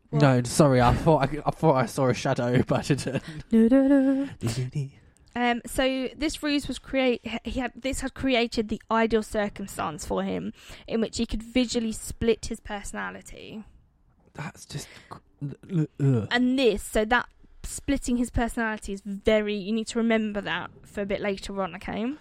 What? 0.09 0.21
No, 0.21 0.43
sorry. 0.43 0.81
I 0.81 0.93
thought 0.93 1.29
I, 1.29 1.41
I 1.45 1.51
thought 1.51 1.75
I 1.75 1.85
saw 1.85 2.09
a 2.09 2.13
shadow, 2.13 2.63
but 2.67 2.79
I 2.79 2.81
didn't. 2.93 4.91
Um, 5.33 5.61
so 5.65 6.09
this 6.17 6.43
ruse 6.43 6.67
was 6.67 6.79
create. 6.79 7.21
He 7.45 7.59
had 7.61 7.71
this 7.75 8.01
had 8.01 8.13
created 8.13 8.67
the 8.67 8.81
ideal 8.91 9.23
circumstance 9.23 10.05
for 10.05 10.23
him, 10.23 10.51
in 10.87 10.99
which 10.99 11.17
he 11.17 11.25
could 11.25 11.41
visually 11.41 11.93
split 11.93 12.47
his 12.47 12.59
personality. 12.59 13.63
That's 14.33 14.65
just. 14.65 14.87
Ugh. 15.43 16.27
And 16.31 16.57
this, 16.57 16.83
so 16.83 17.05
that 17.05 17.27
splitting 17.63 18.17
his 18.17 18.29
personality 18.29 18.93
is 18.93 19.01
very. 19.05 19.55
You 19.55 19.73
need 19.73 19.87
to 19.87 19.99
remember 19.99 20.41
that 20.41 20.71
for 20.83 21.01
a 21.01 21.05
bit 21.05 21.21
later 21.21 21.61
on. 21.61 21.75
Okay. 21.75 22.13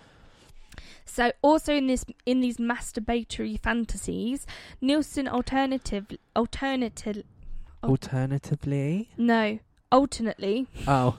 So 1.05 1.33
also 1.43 1.75
in 1.75 1.89
this 1.89 2.05
in 2.25 2.41
these 2.41 2.59
masturbatory 2.59 3.59
fantasies, 3.61 4.47
Nilsen 4.81 5.27
alternative 5.27 6.07
alternative 6.37 7.25
Alternatively, 7.83 9.09
no 9.17 9.59
alternately 9.91 10.67
oh, 10.87 11.19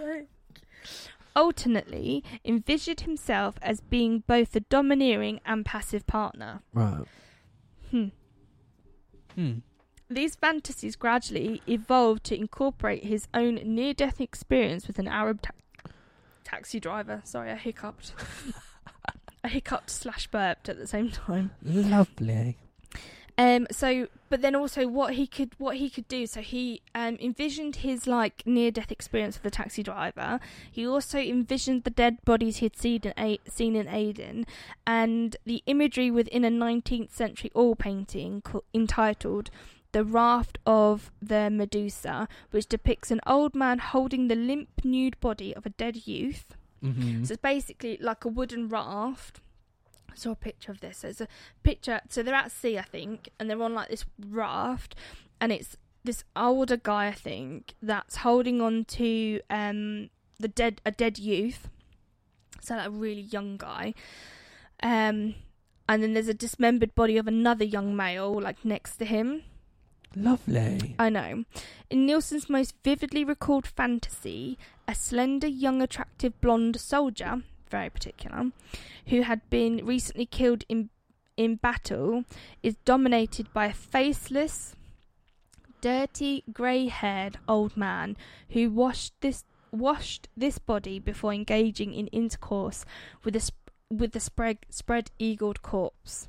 alternately 1.36 2.24
envisioned 2.44 3.02
himself 3.02 3.56
as 3.62 3.80
being 3.80 4.24
both 4.26 4.56
a 4.56 4.60
domineering 4.60 5.40
and 5.44 5.64
passive 5.64 6.06
partner. 6.06 6.62
right. 6.72 7.04
Hmm. 7.90 8.06
Hmm. 9.34 9.52
These 10.12 10.34
fantasies 10.36 10.96
gradually 10.96 11.62
evolved 11.66 12.24
to 12.24 12.36
incorporate 12.36 13.04
his 13.04 13.28
own 13.32 13.54
near 13.64 13.94
death 13.94 14.20
experience 14.20 14.86
with 14.86 14.98
an 14.98 15.08
Arab 15.08 15.40
ta- 15.42 15.90
taxi 16.44 16.78
driver. 16.78 17.22
Sorry, 17.24 17.50
I 17.50 17.56
hiccuped. 17.56 18.12
I 19.44 19.48
hiccuped 19.48 19.90
slash 19.90 20.26
burped 20.28 20.68
at 20.68 20.78
the 20.78 20.86
same 20.86 21.10
time. 21.10 21.52
Lovely. 21.62 22.56
Um, 23.38 23.66
so, 23.72 24.08
but 24.28 24.42
then 24.42 24.54
also 24.54 24.86
what 24.86 25.14
he 25.14 25.26
could 25.26 25.54
what 25.58 25.76
he 25.76 25.88
could 25.88 26.06
do. 26.06 26.26
So 26.26 26.42
he 26.42 26.82
um, 26.94 27.16
envisioned 27.20 27.76
his 27.76 28.06
like 28.06 28.42
near 28.46 28.70
death 28.70 28.92
experience 28.92 29.36
with 29.36 29.44
the 29.44 29.50
taxi 29.50 29.82
driver. 29.82 30.38
He 30.70 30.86
also 30.86 31.18
envisioned 31.18 31.84
the 31.84 31.90
dead 31.90 32.22
bodies 32.24 32.58
he 32.58 32.66
had 32.66 32.76
seen 32.76 33.00
in 33.04 33.14
A- 33.18 33.40
seen 33.48 33.74
in 33.74 33.88
Aden, 33.88 34.44
and 34.86 35.36
the 35.46 35.62
imagery 35.66 36.10
within 36.10 36.44
a 36.44 36.50
19th 36.50 37.10
century 37.12 37.50
oil 37.56 37.74
painting 37.74 38.42
co- 38.42 38.64
entitled. 38.74 39.50
The 39.92 40.04
Raft 40.04 40.58
of 40.66 41.10
the 41.20 41.50
Medusa, 41.50 42.28
which 42.50 42.66
depicts 42.66 43.10
an 43.10 43.20
old 43.26 43.54
man 43.54 43.78
holding 43.78 44.28
the 44.28 44.34
limp 44.34 44.84
nude 44.84 45.20
body 45.20 45.54
of 45.54 45.66
a 45.66 45.70
dead 45.70 46.06
youth. 46.06 46.56
Mm-hmm. 46.82 47.24
So 47.24 47.32
it's 47.32 47.42
basically 47.42 47.98
like 48.00 48.24
a 48.24 48.28
wooden 48.28 48.68
raft. 48.68 49.40
I 50.10 50.16
saw 50.16 50.32
a 50.32 50.36
picture 50.36 50.72
of 50.72 50.80
this. 50.80 50.98
So 50.98 51.08
it's 51.08 51.20
a 51.20 51.28
picture. 51.62 52.00
So 52.08 52.22
they're 52.22 52.34
at 52.34 52.52
sea, 52.52 52.78
I 52.78 52.82
think, 52.82 53.30
and 53.38 53.48
they're 53.48 53.62
on 53.62 53.74
like 53.74 53.88
this 53.88 54.04
raft, 54.28 54.94
and 55.40 55.52
it's 55.52 55.76
this 56.04 56.24
older 56.34 56.76
guy, 56.76 57.06
I 57.08 57.12
think, 57.12 57.74
that's 57.80 58.16
holding 58.16 58.60
on 58.60 58.84
to 58.86 59.40
um 59.48 60.10
the 60.38 60.48
dead 60.48 60.80
a 60.84 60.90
dead 60.90 61.18
youth, 61.18 61.68
so 62.60 62.76
like 62.76 62.88
a 62.88 62.90
really 62.90 63.22
young 63.22 63.56
guy. 63.56 63.94
Um, 64.82 65.36
and 65.88 66.02
then 66.02 66.12
there's 66.14 66.28
a 66.28 66.34
dismembered 66.34 66.94
body 66.94 67.16
of 67.16 67.28
another 67.28 67.64
young 67.64 67.94
male 67.94 68.40
like 68.40 68.64
next 68.64 68.96
to 68.96 69.04
him. 69.04 69.42
Lovely. 70.14 70.94
I 70.98 71.08
know. 71.08 71.44
In 71.90 72.06
Nilsen's 72.06 72.48
most 72.48 72.74
vividly 72.84 73.24
recalled 73.24 73.66
fantasy, 73.66 74.58
a 74.86 74.94
slender, 74.94 75.46
young, 75.46 75.82
attractive 75.82 76.40
blonde 76.40 76.80
soldier, 76.80 77.42
very 77.70 77.90
particular, 77.90 78.50
who 79.06 79.22
had 79.22 79.48
been 79.50 79.84
recently 79.84 80.26
killed 80.26 80.64
in 80.68 80.90
in 81.36 81.56
battle, 81.56 82.24
is 82.62 82.76
dominated 82.84 83.52
by 83.54 83.66
a 83.66 83.72
faceless, 83.72 84.76
dirty, 85.80 86.44
grey-haired 86.52 87.38
old 87.48 87.74
man 87.76 88.16
who 88.50 88.70
washed 88.70 89.14
this 89.22 89.44
washed 89.70 90.28
this 90.36 90.58
body 90.58 90.98
before 90.98 91.32
engaging 91.32 91.94
in 91.94 92.06
intercourse 92.08 92.84
with 93.24 93.32
the 93.32 93.40
sp- 93.40 93.72
with 93.90 94.12
the 94.12 94.20
spread 94.20 94.58
spread 94.68 95.10
eagled 95.18 95.62
corpse. 95.62 96.28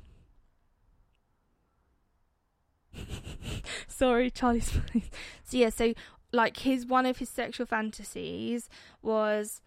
Sorry, 3.88 4.30
Charlie 4.30 4.60
Smith. 4.60 5.10
So 5.44 5.58
yeah, 5.58 5.68
so 5.68 5.94
like 6.32 6.58
his 6.58 6.86
one 6.86 7.06
of 7.06 7.18
his 7.18 7.28
sexual 7.28 7.66
fantasies 7.66 8.68
was 9.02 9.60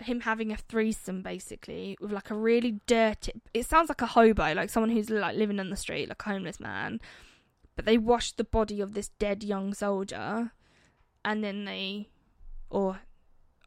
him 0.00 0.20
having 0.20 0.50
a 0.50 0.56
threesome 0.56 1.22
basically 1.22 1.96
with 2.00 2.10
like 2.12 2.30
a 2.30 2.34
really 2.34 2.80
dirty 2.86 3.30
it 3.54 3.66
sounds 3.66 3.88
like 3.88 4.00
a 4.00 4.06
hobo 4.06 4.52
like 4.52 4.68
someone 4.68 4.90
who's 4.90 5.10
like 5.10 5.36
living 5.36 5.60
on 5.60 5.70
the 5.70 5.76
street 5.76 6.08
like 6.08 6.22
a 6.24 6.30
homeless 6.30 6.60
man. 6.60 7.00
But 7.74 7.84
they 7.84 7.98
washed 7.98 8.36
the 8.36 8.44
body 8.44 8.80
of 8.80 8.94
this 8.94 9.08
dead 9.18 9.42
young 9.42 9.74
soldier 9.74 10.52
and 11.24 11.42
then 11.44 11.64
they 11.64 12.08
or 12.70 13.00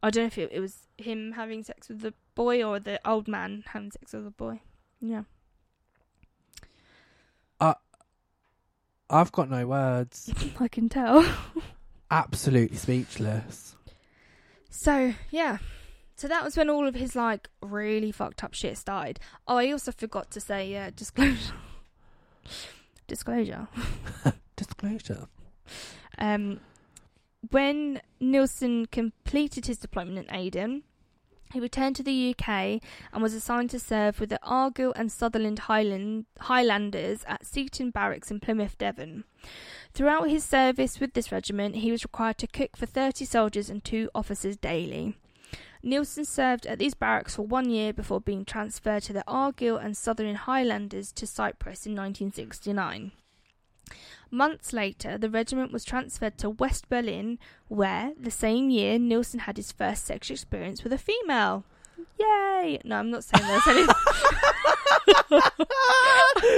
i 0.02 0.10
don't 0.10 0.24
know 0.24 0.26
if 0.26 0.38
it, 0.38 0.50
it 0.52 0.60
was 0.60 0.88
him 0.98 1.32
having 1.32 1.62
sex 1.62 1.88
with 1.88 2.00
the 2.00 2.14
boy 2.34 2.62
or 2.62 2.78
the 2.80 3.00
old 3.08 3.28
man 3.28 3.64
having 3.68 3.90
sex 3.90 4.12
with 4.12 4.24
the 4.24 4.30
boy. 4.30 4.60
Yeah 5.00 5.22
I've 9.08 9.32
got 9.32 9.50
no 9.50 9.66
words. 9.66 10.32
i 10.60 10.68
can 10.68 10.88
tell 10.88 11.24
Absolutely 12.10 12.76
speechless. 12.76 13.76
So 14.70 15.14
yeah, 15.30 15.58
so 16.16 16.28
that 16.28 16.44
was 16.44 16.56
when 16.56 16.70
all 16.70 16.86
of 16.86 16.94
his 16.94 17.16
like 17.16 17.48
really 17.60 18.12
fucked 18.12 18.44
up 18.44 18.54
shit 18.54 18.78
started. 18.78 19.18
Oh, 19.46 19.56
I 19.56 19.70
also 19.70 19.92
forgot 19.92 20.30
to 20.32 20.40
say 20.40 20.70
yeah, 20.70 20.90
disclosure. 20.94 21.54
disclosure. 23.06 23.68
Disclosure. 24.56 25.28
Um, 26.16 26.60
when 27.50 28.00
Nilsen 28.20 28.86
completed 28.86 29.66
his 29.66 29.76
deployment 29.76 30.16
in 30.18 30.34
Aden, 30.34 30.82
he 31.52 31.60
returned 31.60 31.96
to 31.96 32.02
the 32.02 32.34
UK 32.34 32.48
and 33.12 33.22
was 33.22 33.34
assigned 33.34 33.70
to 33.70 33.78
serve 33.78 34.20
with 34.20 34.30
the 34.30 34.40
Argyll 34.42 34.92
and 34.96 35.10
Sutherland 35.10 35.60
Highland 35.60 36.26
Highlanders 36.40 37.24
at 37.26 37.46
Seaton 37.46 37.90
Barracks 37.90 38.30
in 38.30 38.40
Plymouth, 38.40 38.76
Devon. 38.78 39.24
Throughout 39.94 40.28
his 40.28 40.44
service 40.44 41.00
with 41.00 41.14
this 41.14 41.32
regiment, 41.32 41.76
he 41.76 41.90
was 41.90 42.04
required 42.04 42.38
to 42.38 42.46
cook 42.46 42.76
for 42.76 42.86
30 42.86 43.24
soldiers 43.24 43.70
and 43.70 43.82
two 43.82 44.10
officers 44.14 44.56
daily. 44.56 45.16
Nilsen 45.82 46.24
served 46.24 46.66
at 46.66 46.78
these 46.78 46.94
barracks 46.94 47.36
for 47.36 47.42
one 47.42 47.70
year 47.70 47.92
before 47.92 48.20
being 48.20 48.44
transferred 48.44 49.04
to 49.04 49.12
the 49.12 49.24
Argyll 49.26 49.76
and 49.76 49.96
Sutherland 49.96 50.38
Highlanders 50.38 51.12
to 51.12 51.26
Cyprus 51.26 51.86
in 51.86 51.92
1969. 51.92 53.12
Months 54.30 54.72
later, 54.72 55.16
the 55.16 55.30
regiment 55.30 55.72
was 55.72 55.84
transferred 55.84 56.36
to 56.38 56.50
West 56.50 56.88
Berlin, 56.88 57.38
where, 57.68 58.12
the 58.20 58.30
same 58.30 58.70
year, 58.70 58.98
Nilsen 58.98 59.40
had 59.40 59.56
his 59.56 59.72
first 59.72 60.04
sexual 60.04 60.34
experience 60.34 60.82
with 60.82 60.92
a 60.92 60.98
female. 60.98 61.64
Yay! 62.18 62.80
No, 62.84 62.96
I'm 62.96 63.10
not 63.10 63.24
saying 63.24 63.46
there's 63.46 63.66
any. 63.68 63.86
what 65.28 65.52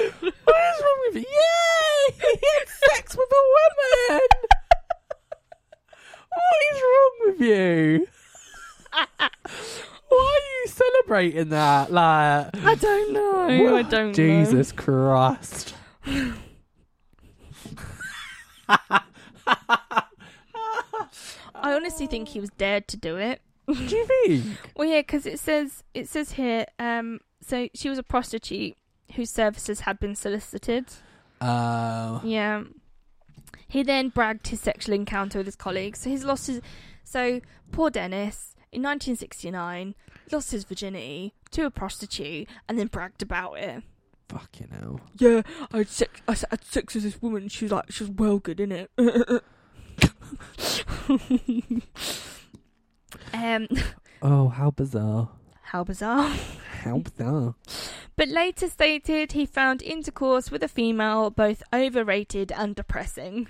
is 0.08 0.82
wrong 0.82 1.00
with 1.06 1.16
you? 1.16 1.20
Yay! 1.20 2.14
He 2.20 2.48
had 2.58 2.68
sex 2.68 3.16
with 3.16 3.28
a 3.30 3.44
woman! 3.56 4.20
what 6.30 6.60
is 6.72 6.82
wrong 6.82 7.12
with 7.26 7.40
you? 7.40 8.06
Why 10.08 10.38
are 10.38 10.62
you 10.62 10.66
celebrating 10.68 11.48
that? 11.50 11.92
Like, 11.92 12.56
I 12.64 12.74
don't 12.74 13.12
know. 13.12 13.76
I 13.76 13.82
don't 13.82 14.08
know. 14.08 14.12
Jesus 14.12 14.72
Christ. 14.72 15.74
I 21.54 21.74
honestly 21.74 22.06
think 22.06 22.28
he 22.28 22.40
was 22.40 22.50
dared 22.50 22.88
to 22.88 22.96
do 22.96 23.16
it. 23.16 23.40
Do 23.66 23.74
you 23.74 24.06
think? 24.06 24.44
Well, 24.76 24.88
yeah, 24.88 25.00
because 25.00 25.26
it 25.26 25.38
says 25.38 25.82
it 25.94 26.08
says 26.08 26.32
here. 26.32 26.66
Um, 26.78 27.20
so 27.40 27.68
she 27.74 27.88
was 27.88 27.98
a 27.98 28.02
prostitute 28.02 28.76
whose 29.14 29.30
services 29.30 29.80
had 29.80 29.98
been 29.98 30.14
solicited. 30.14 30.86
Uh, 31.40 32.20
Yeah. 32.24 32.64
He 33.66 33.82
then 33.82 34.08
bragged 34.08 34.48
his 34.48 34.60
sexual 34.60 34.94
encounter 34.94 35.38
with 35.38 35.46
his 35.46 35.56
colleagues. 35.56 36.00
So 36.00 36.10
he's 36.10 36.24
lost 36.24 36.46
his. 36.46 36.60
So 37.04 37.40
poor 37.72 37.90
Dennis 37.90 38.54
in 38.72 38.82
1969 38.82 39.94
lost 40.30 40.50
his 40.52 40.64
virginity 40.64 41.34
to 41.50 41.64
a 41.66 41.70
prostitute 41.70 42.48
and 42.68 42.78
then 42.78 42.86
bragged 42.86 43.22
about 43.22 43.54
it. 43.54 43.82
Fucking 44.28 44.68
hell. 44.70 45.00
Yeah, 45.18 45.42
I 45.72 45.78
had 45.78 45.88
sex. 45.88 46.20
I 46.28 46.32
had 46.50 46.64
sex 46.64 46.94
with 46.94 47.04
this 47.04 47.20
woman. 47.22 47.48
She 47.48 47.64
was 47.64 47.72
like, 47.72 47.90
she 47.90 48.04
was 48.04 48.10
well 48.10 48.38
good 48.38 48.60
in 48.60 48.72
it. 48.72 48.90
um, 53.32 53.68
Oh, 54.22 54.48
how 54.48 54.70
bizarre. 54.72 55.28
how 55.62 55.84
bizarre. 55.84 56.34
How 56.82 56.98
bizarre. 56.98 57.54
But 58.16 58.28
later 58.28 58.68
stated 58.68 59.32
he 59.32 59.46
found 59.46 59.80
intercourse 59.82 60.50
with 60.50 60.62
a 60.64 60.68
female 60.68 61.30
both 61.30 61.62
overrated 61.72 62.50
and 62.50 62.74
depressing. 62.74 63.46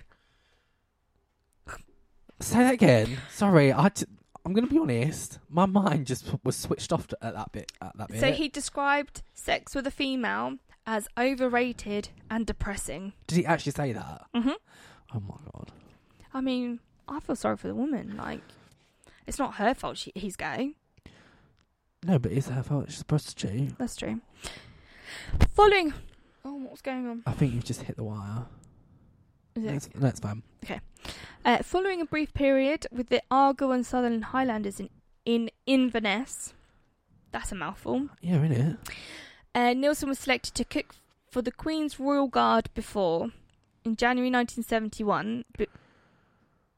Say 2.40 2.58
that 2.58 2.74
again. 2.74 3.16
Sorry, 3.30 3.72
I 3.72 3.88
t- 3.88 4.04
I'm 4.44 4.52
going 4.52 4.66
to 4.66 4.72
be 4.72 4.78
honest. 4.78 5.38
My 5.48 5.64
mind 5.66 6.06
just 6.06 6.30
was 6.44 6.54
switched 6.56 6.92
off 6.92 7.06
at 7.22 7.34
that 7.34 7.50
bit. 7.52 7.72
At 7.80 7.96
that 7.96 8.08
bit. 8.08 8.20
So 8.20 8.30
he 8.32 8.48
described 8.48 9.22
sex 9.34 9.74
with 9.74 9.86
a 9.86 9.90
female 9.90 10.56
as 10.90 11.06
overrated 11.18 12.08
and 12.30 12.46
depressing. 12.46 13.12
Did 13.26 13.36
he 13.36 13.44
actually 13.46 13.72
say 13.72 13.92
that? 13.92 14.22
hmm 14.34 14.48
Oh 15.14 15.20
my 15.20 15.36
god. 15.52 15.70
I 16.32 16.40
mean, 16.40 16.80
I 17.06 17.20
feel 17.20 17.36
sorry 17.36 17.58
for 17.58 17.68
the 17.68 17.74
woman. 17.74 18.16
Like, 18.16 18.40
it's 19.26 19.38
not 19.38 19.56
her 19.56 19.74
fault 19.74 19.98
she, 19.98 20.12
he's 20.14 20.34
gay. 20.34 20.76
No, 22.04 22.18
but 22.18 22.32
it's 22.32 22.48
her 22.48 22.62
fault. 22.62 22.90
She's 22.90 23.02
a 23.02 23.04
prostitute. 23.04 23.76
That's 23.78 23.96
true. 23.96 24.20
Following. 25.54 25.92
Oh, 26.44 26.54
what's 26.54 26.80
going 26.82 27.06
on? 27.06 27.22
I 27.26 27.32
think 27.32 27.52
you've 27.54 27.64
just 27.64 27.82
hit 27.82 27.96
the 27.96 28.04
wire. 28.04 28.46
Is 29.56 29.64
it- 29.64 29.66
That's, 29.72 29.88
that's 29.94 30.20
fine. 30.20 30.42
Okay. 30.64 30.80
Uh, 31.44 31.62
following 31.62 32.00
a 32.00 32.06
brief 32.06 32.32
period 32.32 32.86
with 32.92 33.08
the 33.10 33.22
Argo 33.30 33.70
and 33.72 33.84
Sutherland 33.84 34.26
Highlanders 34.26 34.80
in, 34.80 34.88
in 35.24 35.50
Inverness, 35.66 36.54
that's 37.32 37.52
a 37.52 37.54
mouthful, 37.54 38.08
Yeah, 38.20 38.36
innit? 38.38 38.76
Uh, 39.58 39.74
Nilsen 39.74 40.08
was 40.08 40.18
selected 40.20 40.54
to 40.54 40.64
cook 40.64 40.94
for 41.30 41.42
the 41.42 41.50
Queen's 41.50 41.98
Royal 41.98 42.28
Guard 42.28 42.70
before, 42.74 43.30
in 43.84 43.96
January 43.96 44.30
1971, 44.30 45.44
b- 45.56 45.66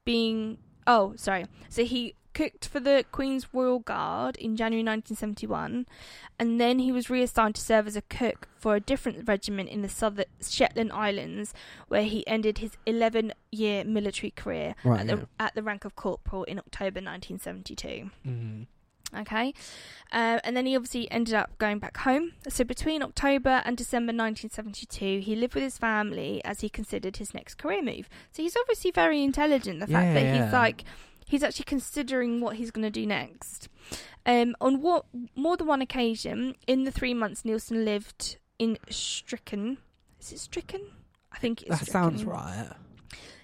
being. 0.05 0.59
Oh, 0.87 1.13
sorry. 1.17 1.45
So 1.69 1.85
he 1.85 2.15
cooked 2.33 2.67
for 2.69 2.81
the 2.81 3.05
Queen's 3.13 3.49
Royal 3.53 3.81
Guard 3.81 4.37
in 4.37 4.57
January 4.57 4.83
1971, 4.83 5.87
and 6.39 6.61
then 6.61 6.79
he 6.79 6.91
was 6.91 7.11
reassigned 7.11 7.55
to 7.57 7.61
serve 7.61 7.87
as 7.87 7.97
a 7.97 8.03
cook 8.03 8.49
for 8.57 8.75
a 8.75 8.81
different 8.81 9.29
regiment 9.29 9.69
in 9.69 9.83
the 9.83 9.89
Southern 9.89 10.25
Shetland 10.41 10.91
Islands, 10.93 11.53
where 11.89 12.05
he 12.05 12.27
ended 12.27 12.59
his 12.59 12.73
11 12.87 13.33
year 13.53 13.85
military 13.85 14.31
career 14.31 14.75
Right. 14.85 15.01
at, 15.01 15.07
yeah. 15.07 15.15
the, 15.17 15.29
at 15.39 15.55
the 15.55 15.63
rank 15.63 15.85
of 15.85 15.97
corporal 15.97 16.45
in 16.45 16.59
October 16.59 17.01
1972. 17.03 18.11
Mhm. 18.27 18.67
Okay, 19.17 19.53
uh, 20.13 20.39
and 20.45 20.57
then 20.57 20.67
he 20.67 20.77
obviously 20.77 21.11
ended 21.11 21.35
up 21.35 21.59
going 21.59 21.79
back 21.79 21.97
home. 21.99 22.33
So 22.49 22.63
between 22.65 23.03
October 23.03 23.63
and 23.65 23.77
December 23.77 24.13
1972, 24.13 25.21
he 25.21 25.35
lived 25.37 25.55
with 25.55 25.65
his 25.65 25.79
family 25.79 26.41
as 26.45 26.61
he 26.61 26.69
considered 26.69 27.17
his 27.17 27.35
next 27.35 27.57
career 27.59 27.83
move. 27.83 28.09
So 28.33 28.43
he's 28.43 28.57
obviously 28.57 28.91
very 28.93 29.23
intelligent. 29.23 29.81
The 29.81 29.87
fact 29.89 30.07
Yeah, 30.07 30.15
that 30.15 30.23
yeah. 30.23 30.45
he's 30.45 30.53
like 30.53 30.85
he's 31.27 31.43
actually 31.43 31.65
considering 31.65 32.41
what 32.41 32.57
he's 32.57 32.71
going 32.71 32.83
to 32.85 32.91
do 32.91 33.07
next. 33.07 33.69
Um, 34.27 34.55
on 34.61 34.81
what 34.81 35.07
more 35.35 35.57
than 35.57 35.67
one 35.67 35.81
occasion 35.81 36.55
in 36.67 36.85
the 36.85 36.91
three 36.91 37.15
months 37.15 37.45
Nilsen 37.45 37.85
lived 37.85 38.37
in 38.59 38.77
Strichen, 38.89 39.79
is 40.21 40.33
it 40.33 40.39
Strichen? 40.39 40.83
I 41.33 41.39
think 41.39 41.63
it's 41.63 41.79
That 41.81 41.87
sounds 41.91 42.25
right. 42.25 42.69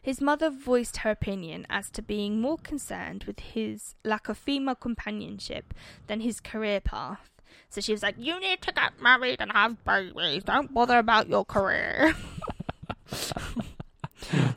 His 0.07 0.21
mother 0.21 0.51
voiced 0.51 0.99
her 0.99 1.11
opinion 1.11 1.67
as 1.69 1.91
to 1.91 2.01
being 2.01 2.41
more 2.41 2.59
concerned 2.59 3.25
with 3.25 3.41
his 3.41 3.97
lack 4.05 4.29
of 4.29 4.39
female 4.39 4.77
companionship 4.77 5.75
than 6.07 6.21
his 6.21 6.39
career 6.39 6.79
path. 6.81 7.29
So 7.71 7.81
she 7.81 7.91
was 7.91 8.05
like, 8.05 8.15
You 8.17 8.39
need 8.39 8.63
to 8.63 8.73
get 8.73 9.03
married 9.03 9.41
and 9.41 9.51
have 9.51 9.85
babies. 9.85 10.45
Don't 10.45 10.73
bother 10.73 10.99
about 10.99 11.29
your 11.29 11.45
career. 11.45 12.15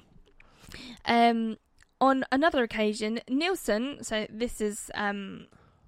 um, 1.05 1.57
on 1.99 2.25
another 2.31 2.61
occasion, 2.61 3.19
Nielsen. 3.27 4.03
So 4.03 4.27
this 4.29 4.61
is 4.61 4.91
um, 4.93 5.47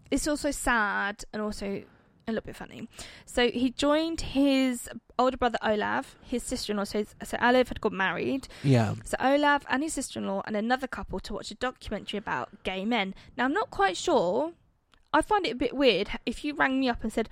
it's 0.09 0.28
also 0.28 0.49
sad 0.49 1.24
and 1.32 1.39
also 1.39 1.84
a 2.32 2.36
little 2.36 2.45
bit 2.47 2.55
funny. 2.55 2.88
So 3.25 3.49
he 3.51 3.69
joined 3.71 4.21
his 4.21 4.89
older 5.19 5.38
brother 5.38 5.57
Olav, 5.63 6.15
his 6.21 6.41
sister-in-law. 6.43 6.86
So, 6.86 6.99
his- 6.99 7.15
so 7.23 7.38
Olav 7.41 7.67
had 7.67 7.82
got 7.82 7.91
married. 7.93 8.47
Yeah. 8.63 8.95
So 9.03 9.17
Olav 9.19 9.65
and 9.69 9.84
his 9.84 9.93
sister-in-law 9.93 10.43
and 10.47 10.55
another 10.55 10.88
couple 10.88 11.19
to 11.21 11.34
watch 11.34 11.51
a 11.51 11.55
documentary 11.55 12.17
about 12.17 12.63
gay 12.63 12.86
men. 12.86 13.13
Now 13.38 13.45
I'm 13.45 13.53
not 13.53 13.69
quite 13.69 13.97
sure. 13.97 14.53
I 15.13 15.21
find 15.21 15.45
it 15.45 15.51
a 15.51 15.55
bit 15.55 15.75
weird 15.75 16.09
if 16.25 16.43
you 16.45 16.55
rang 16.55 16.79
me 16.79 16.88
up 16.89 17.03
and 17.03 17.11
said, 17.11 17.27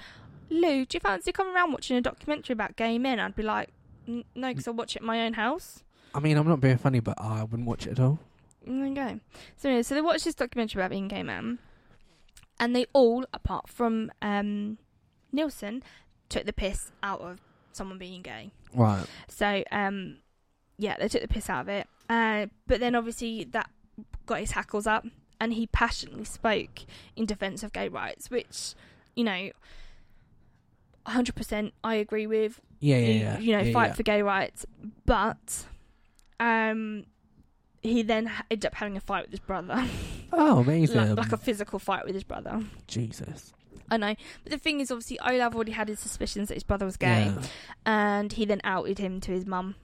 "Lou, 0.50 0.86
do 0.86 0.96
you 0.98 1.00
fancy 1.00 1.32
coming 1.32 1.56
around 1.56 1.72
watching 1.72 1.96
a 1.98 2.02
documentary 2.02 2.54
about 2.54 2.76
gay 2.76 2.98
men?" 3.00 3.20
I'd 3.20 3.36
be 3.36 3.44
like, 3.44 3.70
"N- 4.08 4.26
"No, 4.36 4.50
because 4.50 4.68
I'll 4.68 4.74
watch 4.74 4.96
it 4.96 5.02
at 5.02 5.06
my 5.06 5.22
own 5.26 5.34
house." 5.34 5.84
I 6.14 6.20
mean, 6.20 6.38
I'm 6.38 6.48
not 6.48 6.60
being 6.60 6.78
funny, 6.78 7.00
but 7.00 7.20
I 7.22 7.44
wouldn't 7.44 7.68
watch 7.68 7.88
it 7.88 7.92
at 7.92 8.00
all. 8.00 8.20
There 8.66 8.86
you 8.88 8.94
go. 8.96 9.20
So 9.58 9.70
anyway, 9.70 9.84
so 9.84 9.96
they 9.96 10.02
watched 10.02 10.26
this 10.26 10.36
documentary 10.36 10.82
about 10.82 10.90
being 10.92 11.08
gay 11.08 11.24
men, 11.24 11.60
and 12.60 12.76
they 12.76 12.86
all, 12.94 13.26
apart 13.34 13.70
from 13.70 14.12
um, 14.22 14.78
Nilsen, 15.32 15.84
took 16.30 16.46
the 16.46 16.54
piss 16.54 16.92
out 17.04 17.22
of 17.22 17.40
someone 17.72 17.98
being 17.98 18.22
gay. 18.22 18.52
Right. 18.74 19.06
So 19.28 19.64
um, 19.72 20.18
yeah, 20.78 20.96
they 21.00 21.08
took 21.08 21.22
the 21.22 21.28
piss 21.28 21.50
out 21.50 21.62
of 21.62 21.70
it. 21.70 21.88
Uh, 22.10 22.48
but 22.68 22.80
then 22.80 22.96
obviously 22.96 23.44
that 23.52 23.70
got 24.26 24.40
his 24.40 24.52
hackles 24.52 24.88
up, 24.88 25.06
and 25.42 25.54
he 25.54 25.68
passionately 25.68 26.26
spoke 26.26 26.82
in 27.16 27.26
defence 27.26 27.64
of 27.64 27.72
gay 27.74 27.88
rights, 27.88 28.30
which 28.30 28.74
you 29.16 29.24
know. 29.24 29.50
100% 31.08 31.72
I 31.84 31.96
agree 31.96 32.28
with 32.28 32.60
Yeah, 32.80 32.98
yeah, 32.98 33.08
you- 33.08 33.20
yeah. 33.20 33.40
you 33.40 33.52
know, 33.58 33.64
yeah, 33.64 33.74
fight 33.74 33.88
yeah. 33.88 33.94
for 33.94 34.04
gay 34.04 34.22
rights. 34.22 34.66
But 35.06 35.66
um, 36.40 37.06
he 37.82 38.04
then 38.04 38.32
ended 38.52 38.66
up 38.68 38.76
having 38.76 38.96
a 38.96 39.00
fight 39.00 39.24
with 39.24 39.32
his 39.32 39.40
brother, 39.40 39.88
Oh, 40.32 40.60
amazing. 40.60 40.98
like, 41.16 41.18
like 41.18 41.32
a 41.32 41.38
physical 41.38 41.80
fight 41.80 42.06
with 42.06 42.14
his 42.14 42.24
brother. 42.24 42.62
Jesus. 42.88 43.54
I 43.92 43.98
know, 43.98 44.16
but 44.44 44.52
the 44.52 44.58
thing 44.58 44.80
is, 44.80 44.92
obviously, 44.92 45.20
Olav 45.20 45.56
already 45.56 45.72
had 45.72 45.88
his 45.90 46.00
suspicions 46.00 46.48
that 46.50 46.54
his 46.56 46.64
brother 46.64 46.86
was 46.86 46.98
gay, 46.98 47.26
Yeah. 47.26 47.42
and 47.86 48.34
he 48.34 48.46
then 48.46 48.62
outed 48.64 49.00
him 49.00 49.20
to 49.22 49.32
his 49.32 49.46
mum. 49.46 49.76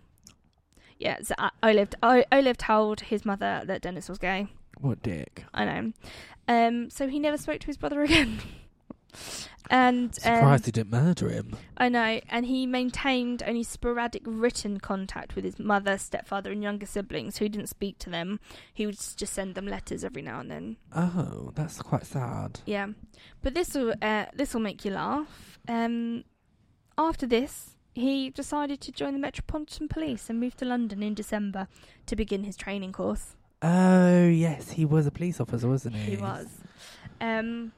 Yeah, 1.00 1.18
so 1.24 1.36
uh, 1.38 1.50
Olav, 1.64 1.90
O- 2.04 2.24
Olav 2.32 2.58
told 2.58 3.02
his 3.02 3.26
mother 3.26 3.64
that 3.66 3.82
Dennis 3.82 4.08
was 4.08 4.18
gay. 4.18 4.48
What 4.80 5.02
dick? 5.04 5.44
I 5.54 5.66
know. 5.66 5.94
Um, 6.48 6.90
so 6.90 7.08
he 7.08 7.20
never 7.20 7.38
spoke 7.38 7.60
to 7.62 7.68
his 7.68 7.78
brother 7.78 8.02
again. 8.04 8.40
and 9.70 10.10
um, 10.10 10.36
Surprised 10.36 10.66
he 10.66 10.72
didn't 10.72 10.92
murder 10.92 11.30
him. 11.30 11.56
I 11.78 11.90
know, 11.90 12.20
and 12.30 12.46
he 12.46 12.66
maintained 12.66 13.44
only 13.46 13.64
sporadic 13.64 14.24
written 14.26 14.80
contact 14.80 15.36
with 15.36 15.44
his 15.44 15.60
mother, 15.60 15.98
stepfather, 15.98 16.52
and 16.52 16.62
younger 16.62 16.86
siblings, 16.86 17.38
who 17.38 17.50
didn't 17.50 17.68
speak 17.68 17.98
to 18.00 18.10
them. 18.10 18.40
He 18.74 18.86
would 18.86 18.98
just 18.98 19.34
send 19.34 19.56
them 19.56 19.68
letters 19.68 20.04
every 20.04 20.22
now 20.22 20.40
and 20.40 20.52
then. 20.52 20.78
Oh, 20.96 21.52
that's 21.56 21.82
quite 21.82 22.06
sad. 22.06 22.60
Yeah, 22.66 22.88
but 23.42 23.54
this 23.54 23.74
will 23.74 23.96
uh, 24.02 24.26
this 24.34 24.54
will 24.54 24.62
make 24.62 24.86
you 24.86 24.92
laugh. 24.92 25.60
Um, 25.68 26.24
after 26.98 27.26
this, 27.26 27.76
he 27.94 28.30
decided 28.30 28.82
to 28.82 28.92
join 28.92 29.14
the 29.14 29.20
Metropolitan 29.20 29.88
Police 29.88 30.30
and 30.30 30.40
moved 30.40 30.60
to 30.60 30.66
London 30.66 31.02
in 31.02 31.14
December 31.14 31.68
to 32.06 32.16
begin 32.16 32.44
his 32.44 32.56
training 32.56 32.92
course. 32.92 33.36
Oh, 33.62 34.28
yes, 34.28 34.72
he 34.72 34.86
was 34.86 35.08
a 35.08 35.12
police 35.12 35.40
officer, 35.40 35.68
wasn't 35.68 35.96
he? 35.96 36.12
He 36.12 36.18
was. 36.18 36.48
Um, 37.20 37.72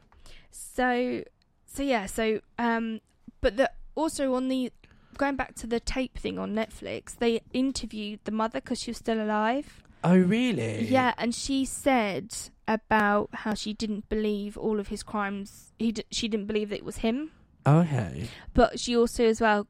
so, 0.58 1.24
so 1.66 1.84
yeah, 1.84 2.05
so 2.05 2.41
um, 2.58 3.01
but 3.41 3.58
the 3.58 3.72
also 3.95 4.34
on 4.36 4.47
the 4.47 4.72
going 5.18 5.36
back 5.36 5.55
to 5.55 5.68
the 5.68 5.80
tape 5.80 6.18
thing 6.18 6.38
on 6.39 6.53
Netflix, 6.53 7.18
they 7.18 7.41
interviewed 7.53 8.20
the 8.24 8.32
mother 8.32 8.60
because 8.62 8.82
she 8.82 8.91
was 8.91 8.97
still 8.97 9.22
alive. 9.22 9.84
Oh, 10.03 10.18
really? 10.18 10.86
Yeah, 10.86 11.14
and 11.18 11.34
she 11.34 11.66
said 11.66 12.36
about 12.68 13.30
how 13.34 13.53
she 13.55 13.74
didn't 13.74 14.10
believe 14.10 14.58
all 14.58 14.80
of 14.80 14.89
his 14.89 15.01
crimes. 15.03 15.74
He 15.80 15.91
d- 15.91 16.05
she 16.12 16.28
didn't 16.28 16.45
believe 16.45 16.70
that 16.70 16.78
it 16.78 16.86
was 16.86 16.97
him, 16.97 17.32
Okay. 17.66 18.30
but 18.53 18.80
she 18.80 18.95
also 18.95 19.26
as 19.26 19.41
well. 19.41 19.68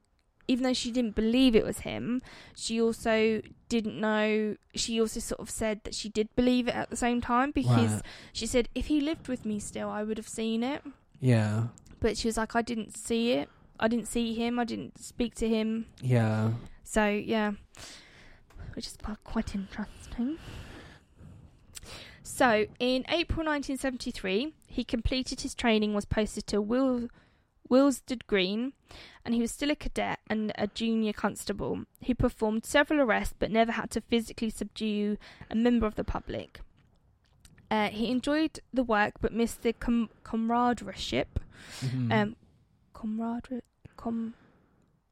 Even 0.48 0.64
though 0.64 0.74
she 0.74 0.92
didn't 0.92 1.14
believe 1.16 1.56
it 1.56 1.66
was 1.66 1.80
him, 1.80 2.22
she 2.56 2.82
also 2.82 3.42
didn't 3.68 4.00
know. 4.00 4.56
She 4.76 5.00
also 5.02 5.20
sort 5.20 5.42
of 5.42 5.50
said 5.50 5.82
that 5.84 5.94
she 5.94 6.08
did 6.10 6.34
believe 6.36 6.68
it 6.70 6.76
at 6.76 6.90
the 6.90 6.96
same 6.96 7.20
time 7.20 7.52
because 7.52 7.92
Right. 7.96 8.02
she 8.32 8.46
said, 8.46 8.70
if 8.74 8.86
he 8.88 9.02
lived 9.02 9.28
with 9.28 9.46
me 9.46 9.60
still, 9.60 9.90
I 9.90 10.04
would 10.04 10.18
have 10.18 10.28
seen 10.30 10.64
it. 10.64 10.84
Yeah. 11.20 11.68
But 12.00 12.18
she 12.18 12.28
was 12.30 12.38
like, 12.38 12.56
I 12.56 12.62
didn't 12.62 12.96
see 12.96 13.32
it. 13.34 13.50
I 13.80 13.88
didn't 13.88 14.08
see 14.08 14.34
him. 14.36 14.58
I 14.58 14.64
didn't 14.64 15.00
speak 15.00 15.36
to 15.36 15.50
him. 15.50 15.88
Yeah. 16.02 16.52
So, 16.84 17.08
yeah. 17.10 17.52
Which 18.74 18.88
is 18.88 18.98
quite- 19.24 19.54
interesting. 19.54 20.38
So, 22.24 22.66
in 22.80 23.06
April 23.10 23.46
1973, 23.46 24.54
he 24.68 24.84
completed 24.84 25.42
his 25.42 25.56
training, 25.56 25.94
was 25.94 26.06
posted 26.06 26.46
to 26.48 26.62
Wil- 26.62 27.10
Willesden 27.70 28.20
Green, 28.28 28.74
and 29.26 29.34
he 29.36 29.42
was 29.42 29.52
still 29.52 29.72
a 29.72 29.76
cadet 29.76 30.20
and 30.30 30.52
a 30.56 30.68
junior 30.68 31.14
constable. 31.14 31.84
He 32.00 32.14
performed 32.14 32.66
several 32.66 33.02
arrests 33.02 33.36
but 33.38 33.52
never 33.52 33.72
had 33.74 33.92
to 33.92 34.02
physically 34.02 34.50
subdue 34.50 35.18
a 35.50 35.56
member 35.56 35.86
of 35.86 35.96
the 35.96 36.04
public. 36.04 36.62
Uh, 37.70 37.90
he 37.90 38.10
enjoyed 38.10 38.60
the 38.74 38.84
work 38.84 39.16
but 39.20 39.34
missed 39.34 39.62
the 39.62 39.74
com- 39.74 40.10
camaraderie. 40.24 41.26
Mhm. 41.82 42.14
Um, 42.14 42.36
com, 43.98 44.34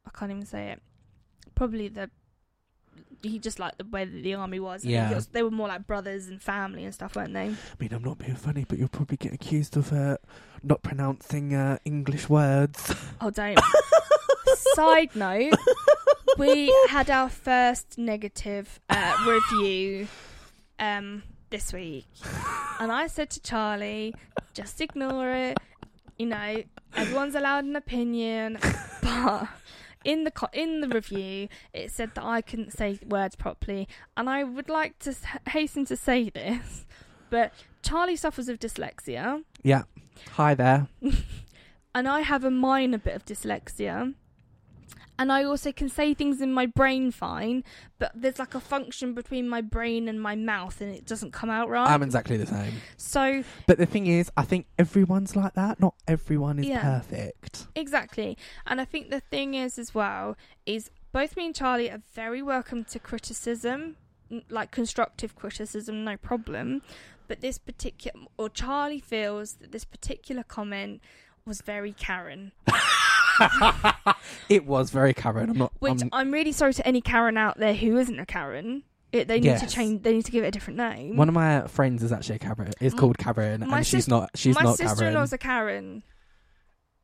I 0.06 0.10
can't 0.18 0.32
even 0.32 0.46
say 0.46 0.72
it. 0.72 0.82
Probably 1.54 1.88
the 1.90 2.10
he 3.22 3.40
just 3.40 3.60
liked 3.60 3.78
the 3.78 3.86
way 3.86 4.06
that 4.06 4.24
the 4.24 4.34
army 4.36 4.60
was. 4.60 4.86
I 4.86 4.90
Yeah. 4.90 5.14
was- 5.14 5.28
they 5.28 5.44
were 5.44 5.52
more 5.52 5.68
like 5.68 5.86
brothers 5.88 6.28
and 6.28 6.42
family 6.42 6.84
and 6.84 6.94
stuff, 6.94 7.16
weren't 7.16 7.34
they? 7.34 7.48
I 7.50 7.56
mean, 7.80 7.92
I'm 7.94 8.04
not 8.04 8.18
being 8.18 8.36
funny, 8.36 8.66
but 8.68 8.78
you'll 8.78 8.88
probably 8.90 9.18
get 9.18 9.34
accused 9.34 9.76
of 9.78 9.92
uh, 9.94 10.18
not 10.64 10.82
pronouncing 10.84 11.54
uh, 11.54 11.78
English 11.86 12.30
words. 12.30 12.94
Oh, 13.22 13.30
don't. 13.30 13.60
Side 14.76 15.16
note: 15.16 15.54
we 16.38 16.74
had 16.90 17.10
our 17.10 17.30
first 17.30 17.98
negative 17.98 18.80
uh, 18.90 19.16
review 19.28 20.08
um, 20.80 21.24
this 21.50 21.72
week, 21.74 22.08
and 22.80 22.92
I 22.92 23.08
said 23.08 23.30
to 23.32 23.42
Charlie, 23.42 24.14
"Just 24.54 24.82
ignore 24.82 25.32
it. 25.32 25.58
You 26.18 26.28
know, 26.28 26.64
everyone's 26.96 27.36
allowed 27.36 27.66
an 27.66 27.76
opinion, 27.76 28.58
but." 29.02 29.48
In 30.06 30.24
the 30.24 30.32
co- 30.32 30.50
in 30.54 30.82
the 30.82 30.88
review, 30.88 31.50
it 31.74 31.92
said 31.92 32.12
that 32.14 32.24
I 32.24 32.42
couldn't 32.42 32.72
say 32.72 33.00
words 33.06 33.36
properly, 33.36 33.88
and 34.16 34.30
I 34.30 34.44
would 34.44 34.70
like 34.70 35.00
to 35.00 35.16
hasten 35.50 35.84
to 35.86 35.98
say 35.98 36.30
this, 36.30 36.86
but 37.32 37.52
Charlie 37.82 38.16
suffers 38.16 38.48
of 38.48 38.60
dyslexia, 38.60 39.44
yeah. 39.64 39.84
Hi 40.34 40.54
there. 40.54 40.88
and 41.96 42.08
I 42.08 42.22
have 42.22 42.44
a 42.44 42.52
minor 42.52 43.00
bit 43.00 43.16
of 43.16 43.26
dyslexia. 43.26 44.14
And 45.18 45.32
I 45.32 45.44
also 45.44 45.72
can 45.72 45.88
say 45.88 46.14
things 46.14 46.42
in 46.42 46.52
my 46.52 46.66
brain 46.66 47.10
fine, 47.12 47.64
but 48.00 48.12
there's 48.14 48.38
like 48.40 48.54
a 48.54 48.60
function 48.60 49.14
between 49.14 49.48
my 49.48 49.62
brain 49.62 50.10
and 50.10 50.22
my 50.22 50.36
mouth, 50.36 50.82
and 50.82 50.94
it 50.94 51.06
doesn't 51.06 51.32
come 51.32 51.50
out 51.50 51.70
right. 51.70 51.88
I'm 51.90 52.04
exactly 52.04 52.36
the 52.38 52.46
same. 52.48 52.74
so 52.98 53.44
But 53.66 53.78
the 53.78 53.86
thing 53.86 54.08
is, 54.08 54.30
I 54.36 54.44
think 54.44 54.68
everyone's 54.78 55.36
like 55.36 55.54
that. 55.54 55.80
Not 55.80 55.96
everyone 56.08 56.60
is 56.60 56.66
Yeah. 56.68 56.82
perfect. 56.82 57.68
exactly, 57.76 58.38
and 58.68 58.82
I 58.82 58.86
think 58.86 59.10
the 59.10 59.22
thing 59.22 59.54
is 59.54 59.80
as 59.80 59.96
well 59.96 60.36
is 60.66 60.92
both 61.14 61.38
me 61.38 61.46
and 61.46 61.56
Charlie 61.56 61.90
are 61.90 62.02
very 62.14 62.42
welcome 62.42 62.84
to 62.84 63.00
criticism, 63.00 63.96
like 64.50 64.72
constructive 64.72 65.34
criticism, 65.36 66.04
no 66.04 66.18
problem. 66.18 66.82
But 67.30 67.40
this 67.42 67.58
particular, 67.58 68.28
or 68.38 68.50
Charlie 68.50 69.00
feels 69.00 69.54
that 69.56 69.72
this 69.72 69.86
particular 69.86 70.44
comment 70.44 71.00
was 71.46 71.62
very 71.62 71.94
Karen. 71.94 72.52
it 74.50 74.66
was 74.66 74.90
very 74.92 75.14
Karen. 75.14 75.50
I'm 75.50 75.58
not. 75.58 75.74
Which 75.80 76.02
I'm- 76.02 76.10
I'm 76.12 76.32
really 76.32 76.52
sorry 76.52 76.74
to 76.74 76.88
any 76.88 77.02
Karen 77.02 77.38
out 77.38 77.58
there 77.58 77.74
who 77.74 77.98
isn't 77.98 78.20
a 78.20 78.26
Karen. 78.26 78.84
It, 79.12 79.28
they 79.30 79.40
need 79.40 79.60
to 79.60 79.68
change. 79.68 80.04
They 80.04 80.14
need 80.14 80.26
to 80.26 80.32
give 80.32 80.44
it 80.44 80.48
a 80.48 80.52
different 80.52 80.78
name. 80.78 81.16
one 81.16 81.30
of 81.30 81.36
my 81.36 81.68
friends 81.68 82.04
is 82.04 82.12
actually 82.12 82.36
a 82.36 82.40
Karen. 82.40 82.74
Is 82.82 82.94
called 82.94 83.18
Karen, 83.18 83.62
my 83.68 83.78
and 83.78 83.88
she's 83.88 84.08
not. 84.10 84.30
She's 84.36 84.56
My 84.56 84.64
not 84.64 84.78
sister-in-law's 84.78 85.32
a 85.32 85.38
Karen. 85.38 86.04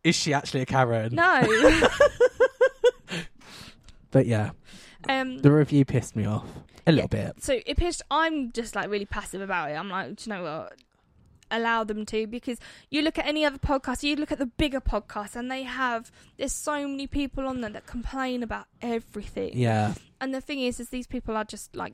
Is 0.03 0.15
she 0.15 0.33
actually 0.33 0.61
a 0.61 0.65
Karen? 0.65 1.13
No. 1.15 1.87
But 4.11 4.25
yeah, 4.25 4.51
um. 5.07 5.37
the 5.39 5.51
review 5.51 5.85
pissed 5.85 6.17
me 6.17 6.25
off 6.25 6.45
a 6.85 6.91
little 6.91 7.09
Yeah. 7.17 7.27
bit. 7.27 7.41
So 7.43 7.59
it 7.65 7.77
pissed. 7.77 8.01
I'm 8.11 8.51
just 8.51 8.75
like 8.75 8.89
really 8.89 9.05
passive 9.05 9.39
about 9.41 9.71
it. 9.71 9.75
I'm 9.75 9.89
like, 9.89 10.17
do 10.17 10.29
you 10.29 10.35
know 10.35 10.43
what? 10.43 10.73
Allow 11.51 11.83
them 11.83 12.05
to 12.07 12.25
because 12.27 12.59
you 12.89 13.01
look 13.01 13.19
at 13.19 13.25
any 13.27 13.45
other 13.45 13.57
podcast, 13.57 14.03
you 14.03 14.15
look 14.15 14.31
at 14.31 14.39
the 14.39 14.45
bigger 14.45 14.81
podcasts, 14.81 15.35
and 15.35 15.51
they 15.51 15.63
have. 15.63 16.11
There's 16.37 16.53
so 16.53 16.87
many 16.87 17.07
people 17.07 17.47
on 17.47 17.61
there 17.61 17.69
that 17.71 17.85
complain 17.85 18.41
about 18.41 18.65
everything. 18.81 19.51
Yeah, 19.53 19.93
And 20.19 20.33
the 20.33 20.41
thing 20.41 20.61
is, 20.61 20.79
is 20.79 20.89
these 20.89 21.07
people 21.07 21.35
are 21.35 21.43
just 21.43 21.75
like 21.75 21.93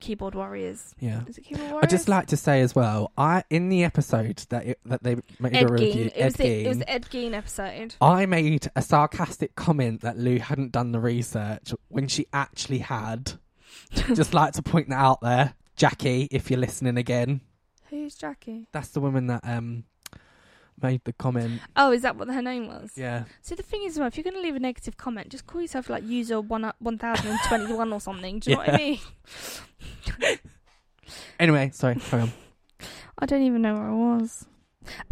keyboard 0.00 0.34
warriors. 0.34 0.94
yeah. 0.98 1.22
Is 1.26 1.38
it 1.38 1.42
keyboard 1.42 1.70
warriors? 1.70 1.84
I 1.84 1.86
just 1.86 2.08
like 2.08 2.26
to 2.28 2.36
say 2.36 2.60
as 2.60 2.74
well. 2.74 3.12
I 3.16 3.44
in 3.50 3.68
the 3.68 3.84
episode 3.84 4.44
that 4.50 4.66
it, 4.66 4.80
that 4.86 5.02
they 5.02 5.16
made 5.38 5.54
Ed 5.56 5.70
a 5.70 5.72
review. 5.72 6.10
Gein. 6.10 6.12
It 6.14 6.24
was, 6.24 6.34
Ed 6.34 6.38
the, 6.38 6.46
it 6.46 6.68
was 6.68 6.76
Gein, 6.76 6.80
the 6.80 6.90
Ed 6.90 7.04
Gein 7.10 7.32
episode. 7.34 7.94
I 8.00 8.26
made 8.26 8.70
a 8.76 8.82
sarcastic 8.82 9.54
comment 9.54 10.02
that 10.02 10.18
Lou 10.18 10.38
hadn't 10.38 10.72
done 10.72 10.92
the 10.92 11.00
research 11.00 11.72
when 11.88 12.08
she 12.08 12.26
actually 12.32 12.78
had. 12.78 13.32
just 14.14 14.34
like 14.34 14.52
to 14.54 14.62
point 14.62 14.88
that 14.88 14.96
out 14.98 15.20
there. 15.20 15.54
Jackie, 15.76 16.28
if 16.30 16.50
you're 16.50 16.60
listening 16.60 16.96
again, 16.96 17.40
Who's 18.02 18.14
Jackie? 18.14 18.68
that's 18.72 18.88
the 18.88 19.00
woman 19.00 19.26
that 19.28 19.40
um 19.44 19.84
made 20.80 21.02
the 21.04 21.12
comment. 21.12 21.60
Oh, 21.74 21.90
is 21.92 22.02
that 22.02 22.16
what 22.16 22.28
her 22.28 22.42
name 22.42 22.68
was? 22.68 22.92
Yeah. 22.96 23.24
So 23.42 23.54
the 23.54 23.62
thing 23.62 23.82
is, 23.84 23.98
well, 23.98 24.06
if 24.08 24.16
you're 24.16 24.24
going 24.24 24.36
to 24.36 24.42
leave 24.42 24.56
a 24.56 24.60
negative 24.60 24.96
comment, 24.98 25.30
just 25.30 25.46
call 25.46 25.62
yourself 25.62 25.88
like 25.88 26.04
user 26.04 26.40
one 26.40 26.70
one 26.78 26.98
thousand 26.98 27.28
and 27.30 27.38
twenty 27.48 27.72
one 27.72 27.92
or 27.92 28.00
something. 28.00 28.38
Do 28.40 28.50
you 28.50 28.56
know 28.56 28.62
what 28.62 28.68
I 28.68 28.72
Yeah. 28.72 28.78
mean? 28.78 28.98
Anyway, 31.38 31.70
sorry, 31.72 31.96
carry 31.96 32.22
on. 32.22 32.32
I 33.18 33.26
don't 33.26 33.42
even 33.42 33.62
know 33.62 33.74
where 33.74 33.88
I 33.90 33.92
was. 33.94 34.46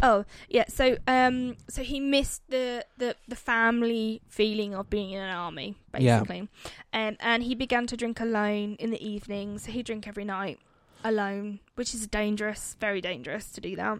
Oh 0.01 0.23
yeah, 0.49 0.65
so 0.69 0.97
um, 1.07 1.55
so 1.69 1.83
he 1.83 1.99
missed 1.99 2.41
the 2.49 2.85
the 2.97 3.15
the 3.27 3.35
family 3.35 4.21
feeling 4.29 4.73
of 4.73 4.89
being 4.89 5.11
in 5.11 5.21
an 5.21 5.29
army, 5.29 5.75
Yeah. 5.97 6.19
basically, 6.19 6.47
um, 6.93 7.17
and 7.19 7.43
he 7.43 7.55
began 7.55 7.85
to 7.87 7.97
drink 7.97 8.19
alone 8.19 8.75
in 8.79 8.89
the 8.91 9.05
evenings. 9.05 9.63
So 9.63 9.71
he 9.71 9.83
drink 9.83 10.07
every 10.07 10.23
night 10.25 10.59
alone, 11.05 11.59
which 11.75 11.93
is 11.93 12.07
dangerous, 12.07 12.75
very 12.81 12.99
dangerous 12.99 13.51
to 13.51 13.61
do 13.61 13.75
that. 13.77 13.99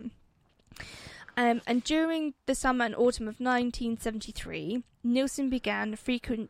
Um, 1.37 1.61
and 1.67 1.83
during 1.83 2.33
the 2.47 2.55
summer 2.55 2.85
and 2.85 2.95
autumn 2.95 3.27
of 3.27 3.39
1973, 3.39 4.83
Nilsen 5.03 5.49
began 5.49 5.95
frequent 5.95 6.49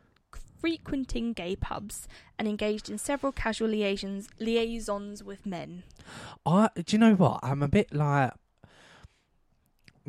frequenting 0.59 1.33
gay 1.33 1.55
pubs 1.55 2.07
and 2.39 2.47
engaged 2.47 2.89
in 2.89 2.97
several 2.97 3.31
casual 3.31 3.69
liaisons 3.69 4.29
liaisons 4.39 5.23
with 5.23 5.45
men. 5.45 5.83
I 6.45 6.69
do 6.75 6.95
you 6.95 6.97
know 6.97 7.13
what? 7.13 7.39
I'm 7.43 7.61
a 7.61 7.67
bit 7.67 7.93
like 7.93 8.33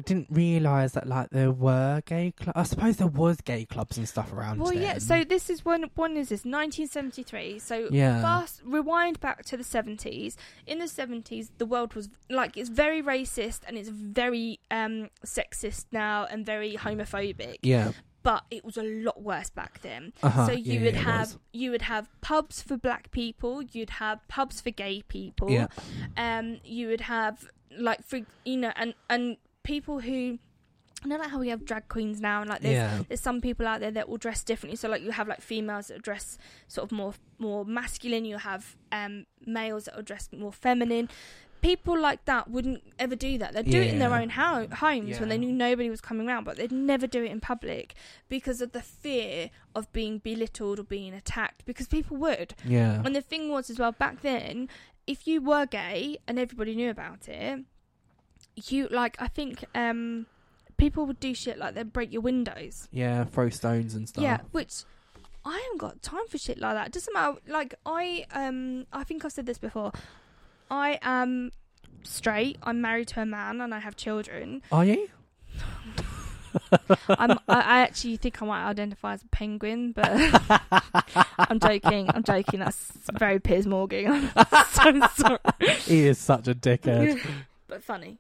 didn't 0.05 0.27
realise 0.31 0.93
that 0.93 1.07
like 1.07 1.31
there 1.31 1.51
were 1.51 2.03
gay 2.07 2.33
clubs. 2.33 2.57
I 2.59 2.63
suppose 2.65 2.97
there 2.99 3.07
was 3.07 3.41
gay 3.41 3.65
clubs 3.65 3.97
and 3.97 4.09
stuff 4.09 4.33
around. 4.33 4.61
Well, 4.61 4.73
yeah. 4.73 4.99
So 4.99 5.25
this 5.25 5.49
is 5.49 5.65
when 5.65 5.85
when 5.95 6.17
is 6.17 6.29
this? 6.29 6.45
1973. 6.45 7.59
So 7.59 7.89
Yeah. 7.91 8.21
fast 8.23 8.61
rewind 8.65 9.21
back 9.21 9.45
to 9.47 9.57
the 9.57 9.65
70s. 9.65 10.37
In 10.67 10.79
the 10.79 10.85
70s, 10.87 11.51
the 11.59 11.67
world 11.67 11.95
was 11.95 12.09
like 12.29 12.57
it's 12.57 12.69
very 12.69 13.03
racist 13.03 13.61
and 13.67 13.77
it's 13.79 13.89
very 13.89 14.61
um 14.71 15.09
sexist 15.25 15.87
now 15.93 16.25
and 16.31 16.45
very 16.45 16.75
homophobic. 16.77 17.57
yeah, 17.63 17.93
But 18.23 18.45
it 18.51 18.65
was 18.65 18.77
a 18.77 18.83
lot 18.83 19.23
worse 19.23 19.51
back 19.51 19.81
then. 19.83 20.13
uh-huh. 20.23 20.47
So 20.47 20.53
you 20.53 20.75
yeah, 20.75 20.83
would 20.85 20.95
yeah, 20.95 21.01
have 21.03 21.39
you 21.53 21.71
would 21.71 21.83
have 21.83 22.09
pubs 22.21 22.63
for 22.63 22.77
black 22.77 23.11
people. 23.11 23.63
You'd 23.63 23.91
have 23.91 24.27
pubs 24.29 24.61
for 24.61 24.71
gay 24.71 25.03
people. 25.09 25.51
yeah, 25.51 25.69
um 26.17 26.59
you 26.65 26.89
would 26.89 27.03
have 27.03 27.49
like 27.79 28.03
for 28.05 28.21
you 28.45 28.57
know 28.57 28.73
and 28.77 28.95
and 29.11 29.37
people 29.67 30.01
who 30.01 30.39
you 31.05 31.11
know 31.11 31.17
like 31.19 31.29
how 31.31 31.39
we 31.39 31.49
have 31.51 31.65
drag 31.65 31.89
queens 31.89 32.21
now 32.21 32.41
and 32.41 32.49
like 32.49 32.63
there's 32.63 32.75
yeah, 32.75 33.03
there's 33.09 33.21
some 33.21 33.41
people 33.41 33.67
out 33.67 33.81
there 33.81 33.91
that 33.91 34.09
will 34.09 34.17
dress 34.27 34.43
differently. 34.43 34.77
So 34.77 34.89
like 34.89 35.03
you 35.03 35.11
have 35.13 35.29
like 35.29 35.41
females 35.43 35.89
that 35.89 36.01
dress 36.03 36.39
sort 36.69 36.85
of 36.87 36.93
more 36.93 37.15
more 37.39 37.65
masculine. 37.65 38.25
You 38.25 38.39
have 38.39 38.77
um 38.93 39.27
males 39.45 39.85
that 39.87 39.99
are 39.99 40.03
dressed 40.03 40.33
more 40.33 40.53
feminine. 40.53 41.09
People 41.63 41.99
like 41.99 42.25
that 42.27 42.49
wouldn't 42.51 42.83
ever 42.99 43.17
do 43.17 43.39
that. 43.39 43.53
They'd 43.55 43.71
do 43.71 43.81
it 43.81 43.89
in 43.95 43.99
their 43.99 44.13
own 44.15 44.29
ho- 44.31 44.69
homes 44.85 45.19
when 45.21 45.29
they 45.31 45.39
knew 45.39 45.53
nobody 45.53 45.89
was 45.91 46.01
coming 46.01 46.29
around 46.29 46.45
but 46.45 46.57
they'd 46.57 46.71
never 46.73 47.07
do 47.07 47.25
it 47.25 47.31
in 47.31 47.41
public 47.41 47.95
because 48.29 48.61
of 48.61 48.73
the 48.73 48.83
fear 48.83 49.51
of 49.75 49.91
being 49.93 50.19
belittled 50.19 50.79
or 50.79 50.85
being 50.85 51.13
attacked 51.15 51.65
because 51.67 51.89
people 51.89 52.17
would. 52.19 52.55
Yeah, 52.65 53.03
and 53.05 53.17
the 53.17 53.23
thing 53.23 53.49
was 53.49 53.69
as 53.71 53.79
well 53.79 53.93
back 53.93 54.23
then, 54.23 54.69
if 55.07 55.27
you 55.27 55.41
were 55.41 55.67
gay 55.67 56.19
and 56.27 56.39
everybody 56.39 56.75
knew 56.77 56.91
about 56.91 57.29
it, 57.29 57.65
you 58.57 58.89
like 58.91 59.21
I 59.21 59.29
think 59.29 59.65
um 59.75 60.27
people 60.77 61.07
would 61.07 61.21
do 61.21 61.35
shit 61.35 61.59
like 61.59 61.75
they'd 61.75 61.93
break 61.93 62.13
your 62.13 62.23
windows. 62.23 62.89
yeah. 62.91 63.25
Throw 63.25 63.49
stones 63.51 63.95
and 63.95 64.09
stuff. 64.09 64.23
Yeah, 64.23 64.39
which 64.53 64.85
I 65.45 65.59
haven't 65.65 65.79
got 65.79 66.03
time 66.03 66.27
for 66.29 66.39
shit 66.39 66.59
like 66.59 66.75
that. 66.75 66.89
It 66.89 66.93
doesn't 66.93 67.15
matter. 67.15 67.39
Like 67.47 67.75
I 67.85 68.27
um 68.33 68.87
I 68.93 69.05
think 69.05 69.25
I've 69.25 69.33
said 69.33 69.47
this 69.47 69.59
before. 69.59 69.93
I 70.71 70.99
am 71.03 71.53
straight. 72.03 72.59
I'm 72.63 72.81
married 72.81 73.09
to 73.09 73.23
a 73.23 73.27
man 73.27 73.61
and 73.61 73.75
I 73.75 73.79
have 73.79 73.97
children. 73.97 74.63
Are 74.73 74.85
you? 74.85 75.09
I'm 77.09 77.33
I, 77.33 77.39
I 77.49 77.79
actually 77.81 78.17
think 78.17 78.41
I 78.43 78.47
might 78.47 78.67
identify 78.69 79.13
as 79.13 79.23
a 79.23 79.29
penguin, 79.29 79.93
but 79.93 80.09
I'm 81.39 81.61
joking. 81.61 82.11
I'm 82.13 82.23
joking. 82.23 82.61
That's 82.61 82.93
very 83.13 83.39
Piers 83.39 83.67
Morgan. 83.67 84.31
I'm 84.37 85.01
so 85.03 85.09
sorry. 85.17 85.39
he 85.81 86.07
is 86.07 86.19
such 86.19 86.49
a 86.49 86.55
dickhead. 86.55 87.21
but 87.69 87.83
funny 87.85 88.19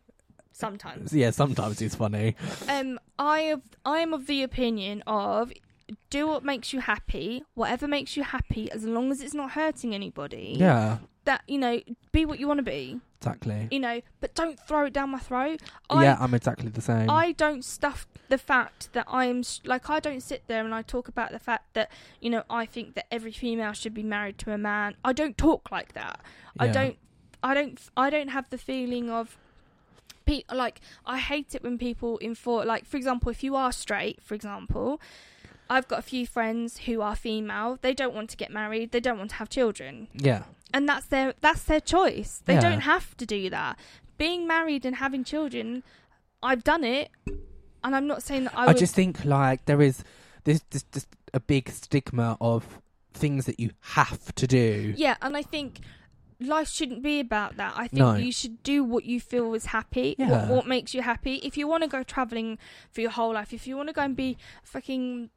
sometimes. 0.56 1.12
yeah, 1.12 1.30
sometimes 1.30 1.78
he's 1.78 1.94
funny. 1.94 2.34
Um, 2.68 2.98
I 3.18 3.40
have, 3.40 3.62
I 3.84 3.98
am 3.98 4.12
of 4.12 4.26
the 4.26 4.42
opinion 4.42 5.02
of 5.06 5.52
do 6.10 6.26
what 6.26 6.42
makes 6.44 6.72
you 6.72 6.80
happy, 6.80 7.44
whatever 7.54 7.86
makes 7.86 8.16
you 8.16 8.22
happy, 8.24 8.70
as 8.72 8.84
long 8.84 9.10
as 9.12 9.20
it's 9.20 9.34
not 9.34 9.52
hurting 9.52 9.94
anybody. 9.94 10.56
Yeah, 10.58 10.98
That 11.24 11.42
you 11.46 11.58
know, 11.58 11.80
be 12.12 12.24
what 12.24 12.40
you 12.40 12.48
want 12.48 12.58
to 12.58 12.64
be. 12.64 13.00
exactly. 13.20 13.68
You 13.70 13.78
know, 13.80 14.00
but 14.20 14.34
don't 14.34 14.58
throw 14.58 14.86
it 14.86 14.92
down 14.92 15.10
my 15.10 15.18
throat. 15.20 15.62
I, 15.90 16.02
yeah, 16.02 16.16
I'm 16.18 16.34
exactly 16.34 16.70
the 16.70 16.80
same. 16.80 17.08
I 17.10 17.32
don't 17.32 17.64
stuff 17.64 18.06
the 18.28 18.38
fact 18.38 18.92
that 18.94 19.04
I 19.08 19.26
am 19.26 19.40
s- 19.40 19.60
like 19.64 19.88
I 19.88 20.00
don't 20.00 20.20
sit 20.22 20.42
there 20.48 20.64
and 20.64 20.74
I 20.74 20.82
talk 20.82 21.06
about 21.06 21.30
the 21.30 21.38
fact 21.38 21.74
that 21.74 21.90
you 22.20 22.30
know 22.30 22.42
I 22.50 22.66
think 22.66 22.94
that 22.94 23.06
every 23.12 23.30
female 23.32 23.72
should 23.72 23.94
be 23.94 24.02
married 24.02 24.38
to 24.38 24.52
a 24.52 24.58
man. 24.58 24.96
I 25.04 25.12
don't 25.12 25.38
talk 25.38 25.70
like 25.70 25.92
that. 25.92 26.20
I 26.58 26.66
don't 26.72 26.96
I 27.44 27.54
don't 27.54 27.78
I 27.96 28.10
don't 28.10 28.28
have 28.28 28.50
the 28.50 28.58
feeling 28.58 29.08
of 29.10 29.36
pe- 30.26 30.42
like 30.52 30.80
I 31.04 31.18
hate 31.18 31.54
it 31.54 31.62
when 31.62 31.78
people 31.78 32.18
enforce 32.20 32.66
like 32.66 32.84
for 32.86 32.96
example 32.96 33.30
if 33.30 33.42
you 33.42 33.56
are 33.56 33.72
straight 33.72 34.22
for 34.22 34.34
example 34.34 35.00
I've 35.68 35.88
got 35.88 35.98
a 35.98 36.02
few 36.02 36.26
friends 36.26 36.78
who 36.78 37.00
are 37.00 37.16
female 37.16 37.78
they 37.80 37.94
don't 37.94 38.14
want 38.14 38.30
to 38.30 38.36
get 38.36 38.50
married 38.50 38.92
they 38.92 39.00
don't 39.00 39.18
want 39.18 39.30
to 39.30 39.36
have 39.36 39.48
children 39.48 40.08
Yeah, 40.12 40.42
and 40.74 40.88
that's 40.88 41.06
their 41.06 41.34
that's 41.40 41.62
their 41.62 41.80
choice 41.80 42.42
they 42.44 42.54
Yeah. 42.54 42.60
don't 42.60 42.80
have 42.80 43.16
to 43.16 43.26
do 43.26 43.48
that 43.50 43.78
being 44.18 44.46
married 44.46 44.84
and 44.84 44.96
having 44.96 45.24
children 45.24 45.82
I've 46.42 46.64
done 46.64 46.84
it 46.84 47.10
and 47.82 47.94
I'm 47.96 48.06
not 48.06 48.22
saying 48.22 48.44
that 48.44 48.56
I, 48.56 48.64
I, 48.64 48.66
would 48.66 48.78
just 48.78 48.94
think 48.94 49.24
like 49.24 49.64
there 49.64 49.80
is 49.80 50.02
there's 50.44 50.62
just, 50.70 50.90
just 50.92 51.08
a 51.34 51.40
big 51.40 51.68
stigma 51.70 52.36
of 52.40 52.80
things 53.12 53.46
that 53.46 53.58
you 53.58 53.70
have 53.80 54.34
to 54.36 54.46
do. 54.46 54.94
Yeah, 54.96 55.16
and 55.22 55.36
I 55.36 55.42
think 55.42 55.80
life 56.40 56.68
shouldn't 56.68 57.02
be 57.02 57.18
about 57.20 57.56
that. 57.56 57.72
I 57.76 57.88
think 57.88 57.98
No. 58.00 58.14
you 58.16 58.30
should 58.32 58.62
do 58.62 58.84
what 58.84 59.04
you 59.04 59.20
feel 59.20 59.54
is 59.54 59.66
happy, 59.66 60.14
what, 60.18 60.28
Yeah. 60.28 60.48
what 60.50 60.66
makes 60.66 60.94
you 60.94 61.02
happy. 61.02 61.36
If 61.36 61.56
you 61.56 61.66
want 61.66 61.82
to 61.84 61.88
go 61.88 62.02
traveling 62.02 62.58
for 62.90 63.00
your 63.00 63.10
whole 63.10 63.32
life, 63.34 63.52
if 63.52 63.66
you 63.66 63.76
want 63.76 63.88
to 63.88 63.92
go 63.94 64.02
and 64.02 64.14
be 64.14 64.36
a 64.62 64.66
fucking 64.66 65.30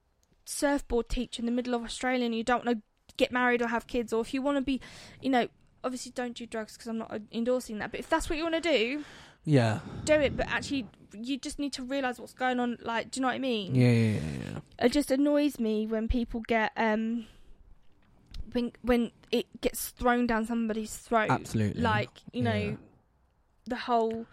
surfboard 0.45 1.09
teacher 1.09 1.41
in 1.41 1.45
the 1.45 1.51
middle 1.51 1.73
of 1.73 1.83
Australia 1.83 2.25
and 2.25 2.35
you 2.35 2.43
don't 2.43 2.65
want 2.65 2.79
to 2.79 2.83
get 3.17 3.31
married 3.31 3.61
or 3.61 3.67
have 3.67 3.87
kids, 3.87 4.11
or 4.13 4.21
if 4.21 4.33
you 4.33 4.41
want 4.41 4.57
to 4.57 4.61
be, 4.61 4.81
you 5.21 5.29
know, 5.29 5.47
obviously 5.83 6.11
don't 6.13 6.35
do 6.35 6.45
drugs 6.45 6.73
because 6.73 6.87
I'm 6.87 6.97
not 6.97 7.11
uh, 7.13 7.19
endorsing 7.31 7.79
that. 7.79 7.91
But 7.91 7.99
if 8.01 8.09
that's 8.09 8.29
what 8.29 8.37
you 8.37 8.43
want 8.43 8.55
to 8.55 8.61
do, 8.61 9.03
Yeah, 9.45 9.79
do 10.03 10.13
it. 10.15 10.35
But 10.35 10.47
actually, 10.49 10.85
you 11.13 11.37
just 11.37 11.59
need 11.59 11.71
to 11.73 11.83
realize 11.83 12.19
what's 12.19 12.33
going 12.33 12.59
on. 12.59 12.77
Like, 12.81 13.11
do 13.11 13.19
you 13.19 13.21
know 13.21 13.29
what 13.29 13.35
I 13.35 13.39
mean? 13.39 13.73
yeah, 13.75 13.89
yeah, 13.91 14.11
yeah. 14.11 14.19
yeah. 14.79 14.85
it 14.85 14.91
just 14.91 15.11
annoys 15.11 15.59
me 15.59 15.87
when 15.87 16.07
people 16.09 16.41
get 16.41 16.71
um 16.75 17.25
when 18.53 18.71
when 18.81 19.11
it 19.31 19.45
gets 19.61 19.89
thrown 19.89 20.27
down 20.27 20.45
somebody's 20.45 20.95
throat 20.95 21.29
Absolutely. 21.29 21.81
like 21.81 22.09
you 22.33 22.41
know 22.41 22.53
Yeah. 22.53 22.75
the 23.65 23.75
whole 23.75 24.25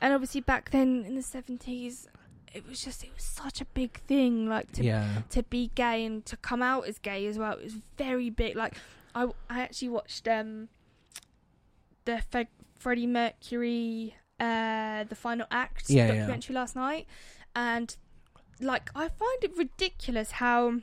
and 0.00 0.12
obviously 0.12 0.40
back 0.40 0.70
then 0.70 1.04
in 1.06 1.14
the 1.14 1.22
70s 1.22 2.06
it 2.54 2.66
was 2.68 2.84
just 2.84 3.02
it 3.04 3.10
was 3.14 3.24
such 3.24 3.60
a 3.60 3.64
big 3.66 3.98
thing 4.00 4.46
like 4.48 4.70
to 4.72 4.84
yeah, 4.84 5.22
to 5.30 5.42
be 5.44 5.70
gay 5.74 6.04
and 6.04 6.24
to 6.26 6.36
come 6.36 6.62
out 6.62 6.86
as 6.86 6.98
gay 6.98 7.26
as 7.26 7.38
well 7.38 7.52
it 7.52 7.64
was 7.64 7.74
very 7.96 8.28
big 8.28 8.56
like 8.56 8.74
i 9.14 9.26
i 9.48 9.60
actually 9.60 9.88
watched 9.88 10.28
um 10.28 10.68
the 12.04 12.20
Fe- 12.30 12.48
freddie 12.78 13.06
mercury 13.06 14.14
uh 14.40 15.04
the 15.04 15.14
final 15.14 15.46
act 15.50 15.88
yeah. 15.88 16.08
documentary 16.08 16.54
last 16.54 16.74
night 16.76 17.06
and 17.54 17.96
like 18.60 18.90
i 18.94 19.08
find 19.08 19.44
it 19.44 19.56
ridiculous 19.56 20.32
how 20.32 20.80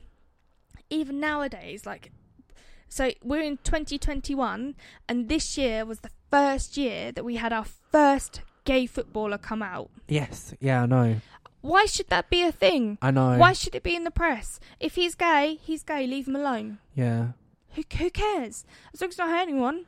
even 0.89 1.19
nowadays 1.19 1.85
like 1.85 2.11
so 2.89 3.11
we're 3.23 3.41
in 3.41 3.57
2021 3.63 4.75
and 5.07 5.29
this 5.29 5.57
year 5.57 5.85
was 5.85 5.99
the 6.01 6.09
first 6.31 6.75
year 6.77 7.11
that 7.11 7.23
we 7.23 7.35
had 7.37 7.53
our 7.53 7.65
first 7.91 8.41
gay 8.65 8.85
footballer 8.85 9.37
come 9.37 9.61
out 9.61 9.89
yes, 10.07 10.53
yeah. 10.59 10.83
I 10.83 10.85
know, 10.85 11.21
why 11.61 11.85
should 11.85 12.07
that 12.09 12.29
be 12.29 12.43
a 12.43 12.51
thing 12.51 12.97
I 13.01 13.11
know. 13.11 13.37
why 13.37 13.53
should 13.53 13.75
it 13.75 13.83
be 13.83 13.95
in 13.95 14.03
the 14.03 14.11
press? 14.11 14.59
If 14.79 14.95
he's 14.95 15.15
gay, 15.15 15.57
he's 15.61 15.83
gay. 15.83 16.07
Leave 16.07 16.27
him 16.27 16.35
alone. 16.35 16.77
Yeah, 16.95 17.29
Who 17.75 17.83
who 17.97 18.09
cares? 18.09 18.65
As 18.93 19.01
long 19.01 19.09
as 19.09 19.13
it's 19.13 19.17
not 19.17 19.29
hurting 19.29 19.49
anyone, 19.55 19.85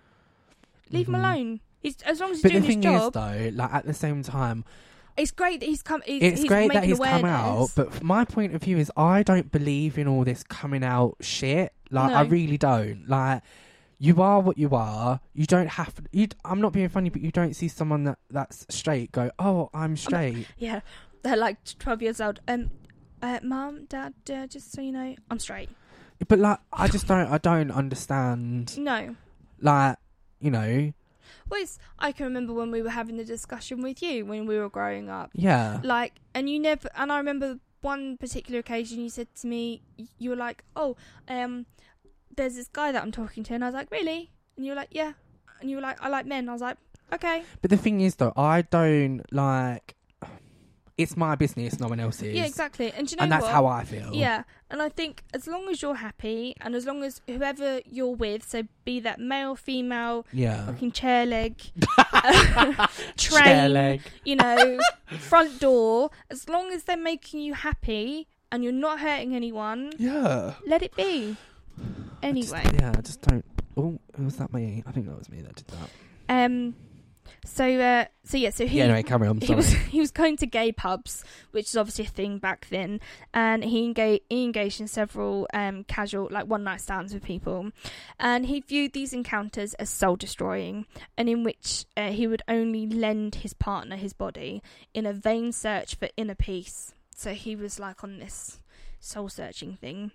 leave 0.92 1.08
him 1.08 1.14
Mhm. 1.16 1.20
alone. 1.20 1.60
He's 1.80 2.02
as 2.04 2.20
long 2.20 2.32
as 2.32 2.38
he's 2.38 2.44
but 2.44 2.50
the 2.50 2.60
doing 2.60 2.64
his 2.64 2.74
thing 2.76 2.82
job. 2.84 3.16
is, 3.16 3.22
though, 3.22 3.52
like 3.56 3.74
at 3.74 3.86
the 3.86 3.94
same 3.94 4.22
time, 4.24 4.66
it's 5.22 5.32
great 5.32 5.60
that 5.60 5.66
he's 5.68 5.84
come. 5.84 6.02
He's, 6.06 6.22
it's 6.24 6.42
he's 6.42 6.50
great 6.50 6.74
that 6.74 6.84
he's 6.84 7.00
come 7.00 7.26
out. 7.26 7.70
But 7.76 7.94
from 7.94 8.08
my 8.08 8.26
point 8.26 8.56
of 8.56 8.62
view 8.64 8.78
is, 8.78 8.92
I 8.98 9.24
don't 9.24 9.52
believe 9.52 9.98
in 9.98 10.08
all 10.08 10.24
this 10.24 10.44
coming 10.44 10.84
out 10.84 11.16
shit. 11.22 11.74
Like, 11.92 12.12
I 12.12 12.22
really 12.24 12.58
don't. 12.58 13.08
Like, 13.08 13.44
you 14.00 14.22
are 14.22 14.40
what 14.40 14.58
you 14.58 14.70
are. 14.72 15.20
You 15.34 15.46
don't 15.46 15.68
have. 15.68 15.94
You. 16.12 16.28
I'm 16.44 16.60
not 16.60 16.74
being 16.74 16.90
funny, 16.90 17.10
but 17.10 17.22
you 17.22 17.32
don't 17.32 17.56
see 17.56 17.68
someone 17.68 18.04
that 18.06 18.18
that's 18.32 18.66
straight 18.70 19.12
go, 19.12 19.30
"Oh, 19.38 19.70
I'm 19.74 19.96
straight." 19.96 20.48
yeah, 20.58 20.80
they're 21.22 21.38
like 21.38 21.58
twelve 21.78 22.02
years 22.02 22.20
old. 22.20 22.40
Um, 22.48 22.72
uh, 23.22 23.40
mom, 23.44 23.86
dad, 23.86 24.14
uh, 24.34 24.48
just 24.48 24.72
so 24.72 24.82
you 24.82 24.92
know, 24.92 25.16
I'm 25.30 25.38
straight. 25.38 25.70
But 26.28 26.40
like, 26.40 26.60
I 26.74 26.88
just 26.88 27.06
don't. 27.08 27.28
I 27.32 27.38
don't 27.38 27.70
understand. 27.70 28.76
No, 28.78 29.16
Like, 29.60 29.98
you 30.40 30.50
know, 30.50 30.94
I 32.00 32.12
can 32.12 32.26
remember 32.26 32.54
when 32.54 32.72
we 32.72 32.82
were 32.82 32.90
having 32.90 33.18
the 33.18 33.24
discussion 33.26 33.82
with 33.82 34.02
you 34.02 34.26
when 34.26 34.46
we 34.46 34.58
were 34.58 34.70
growing 34.70 35.10
up. 35.10 35.32
yeah, 35.34 35.80
Like, 35.84 36.14
and 36.34 36.50
you 36.50 36.60
never, 36.60 36.90
and 36.96 37.12
I 37.12 37.18
remember 37.18 37.60
one 37.82 38.18
particular 38.18 38.60
occasion 38.60 39.02
you 39.02 39.10
said 39.10 39.28
to 39.42 39.48
me, 39.48 39.82
you 40.18 40.30
were 40.30 40.36
like, 40.36 40.64
oh, 40.76 40.96
um, 41.28 41.66
there's 42.36 42.56
this 42.56 42.68
guy 42.68 42.92
that 42.92 43.02
I'm 43.02 43.12
talking 43.12 43.44
to. 43.44 43.54
And 43.54 43.64
I 43.64 43.68
was 43.68 43.76
like, 43.76 43.92
really? 43.92 44.32
And 44.56 44.66
you 44.66 44.72
were 44.72 44.76
like, 44.76 44.90
yeah. 44.92 45.14
And 45.60 45.70
you 45.70 45.76
were 45.76 45.82
like, 45.82 46.02
I 46.02 46.10
like 46.10 46.26
men. 46.26 46.48
I 46.50 46.54
was 46.54 46.62
like, 46.62 46.78
okay. 47.14 47.44
But 47.62 47.70
the 47.70 47.78
thing 47.78 48.02
is, 48.02 48.16
though, 48.16 48.34
I 48.36 48.64
don't 48.64 49.22
like. 49.32 49.96
It's 50.98 51.18
my 51.18 51.36
business, 51.36 51.80
no 51.80 51.88
one 51.88 52.00
else's. 52.00 52.36
Yeah, 52.36 52.46
exactly. 52.46 52.92
And 52.92 53.10
you 53.10 53.18
know 53.18 53.24
and 53.24 53.32
that's 53.32 53.44
what? 53.44 53.52
how 53.52 53.66
I 53.66 53.84
feel. 53.86 54.14
Yeah, 54.14 54.44
and 54.70 54.82
I 54.82 54.90
think 54.90 55.24
as 55.34 55.48
long 55.48 55.68
as 55.70 55.82
you're 55.82 55.96
happy 55.96 56.54
and 56.62 56.76
as 56.76 56.86
long 56.86 57.04
as 57.04 57.22
whoever 57.28 57.80
you're 57.90 58.14
with, 58.16 58.48
so 58.48 58.64
be 58.86 59.00
that 59.00 59.20
male, 59.20 59.56
female, 59.56 60.26
Yeah. 60.32 60.66
fucking 60.68 60.92
chair 60.92 61.26
leg, 61.26 61.56
Chair 62.32 62.88
train, 63.18 63.74
leg. 63.74 64.02
you 64.26 64.36
know, 64.36 64.80
front 65.20 65.60
door, 65.60 66.12
as 66.30 66.48
long 66.50 66.72
as 66.72 66.84
they're 66.84 66.98
making 66.98 67.42
you 67.42 67.54
happy 67.54 68.28
and 68.52 68.64
you're 68.64 68.74
not 68.74 69.00
hurting 69.00 69.36
anyone, 69.36 69.94
Yeah. 69.98 70.54
let 70.68 70.84
it 70.84 70.96
be. 70.96 71.38
I 72.22 72.32
just- 72.34 72.54
Anyway, 72.54 72.64
yeah, 72.80 72.94
I 72.96 73.02
just 73.02 73.22
don't. 73.22 73.46
Oh, 73.78 73.98
was 74.20 74.36
that 74.38 74.54
me? 74.54 74.84
I 74.86 74.92
think 74.92 75.08
that 75.08 75.18
was 75.18 75.30
me 75.30 75.42
that 75.42 75.56
did 75.56 75.68
that. 75.68 75.90
um, 76.30 76.76
so 77.46 77.80
uh, 77.80 78.06
so 78.24 78.38
yeah, 78.38 78.50
so 78.50 78.66
he 78.66 78.78
yeah, 78.78 78.86
anyway, 78.86 79.04
carry 79.04 79.28
on. 79.28 79.40
he 79.42 79.56
was 79.56 79.72
he 79.90 80.00
was 80.00 80.12
going 80.12 80.38
to 80.38 80.46
gay 80.46 80.72
pubs, 80.72 81.24
which 81.52 81.68
is 81.68 81.78
obviously 81.78 82.06
a 82.06 82.10
thing 82.10 82.38
back 82.38 82.68
then, 82.70 83.00
and 83.34 83.64
he 83.64 83.84
engaged 83.84 84.24
he 84.30 84.44
engaged 84.44 84.80
in 84.80 84.88
several 84.88 85.48
um, 85.54 85.84
casual 85.86 86.28
like 86.32 86.48
one 86.48 86.64
night 86.64 86.82
stands 86.82 87.14
with 87.14 87.24
people, 87.24 87.72
and 88.20 88.46
he 88.46 88.62
viewed 88.62 88.94
these 88.94 89.14
encounters 89.14 89.74
as 89.76 89.90
soul 89.90 90.16
destroying, 90.16 90.86
and 91.18 91.30
in 91.30 91.44
which 91.44 91.86
uh, 91.98 92.12
he 92.12 92.28
would 92.28 92.42
only 92.48 92.88
lend 92.88 93.36
his 93.36 93.54
partner 93.54 93.96
his 93.96 94.14
body 94.14 94.62
in 94.94 95.06
a 95.06 95.14
vain 95.14 95.52
search 95.52 95.96
for 95.96 96.10
inner 96.18 96.36
peace. 96.36 96.94
So 97.16 97.34
he 97.34 97.56
was 97.56 97.80
like 97.80 98.04
on 98.04 98.20
this 98.20 98.60
soul 99.00 99.30
searching 99.30 99.76
thing. 99.76 100.12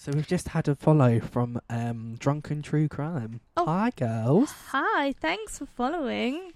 So 0.00 0.12
we've 0.14 0.26
just 0.26 0.48
had 0.48 0.66
a 0.66 0.74
follow 0.74 1.20
from 1.20 1.60
um, 1.68 2.16
Drunken 2.18 2.62
True 2.62 2.88
Crime. 2.88 3.42
Oh. 3.54 3.66
Hi, 3.66 3.90
girls. 3.94 4.50
Hi, 4.68 5.12
thanks 5.12 5.58
for 5.58 5.66
following. 5.66 6.52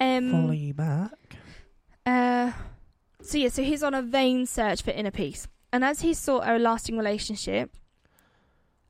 Um, 0.00 0.32
Follow 0.32 0.50
you 0.50 0.74
back. 0.74 1.36
Uh, 2.04 2.50
so 3.22 3.38
yeah, 3.38 3.50
so 3.50 3.62
he's 3.62 3.84
on 3.84 3.94
a 3.94 4.02
vain 4.02 4.44
search 4.44 4.82
for 4.82 4.90
inner 4.90 5.12
peace, 5.12 5.46
and 5.72 5.84
as 5.84 6.00
he 6.00 6.12
sought 6.14 6.48
a 6.48 6.58
lasting 6.58 6.98
relationship, 6.98 7.76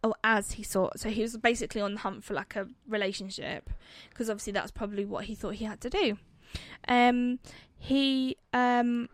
or 0.02 0.14
as 0.24 0.52
he 0.52 0.62
sought, 0.62 0.98
so 0.98 1.10
he 1.10 1.20
was 1.20 1.36
basically 1.36 1.82
on 1.82 1.92
the 1.92 2.00
hunt 2.00 2.24
for 2.24 2.32
like 2.32 2.56
a 2.56 2.66
relationship, 2.88 3.68
because 4.08 4.30
obviously 4.30 4.54
that's 4.54 4.70
probably 4.70 5.04
what 5.04 5.26
he 5.26 5.34
thought 5.34 5.56
he 5.56 5.66
had 5.66 5.82
to 5.82 5.90
do. 5.90 6.16
Um, 6.88 7.38
he 7.76 8.38
um, 8.54 9.10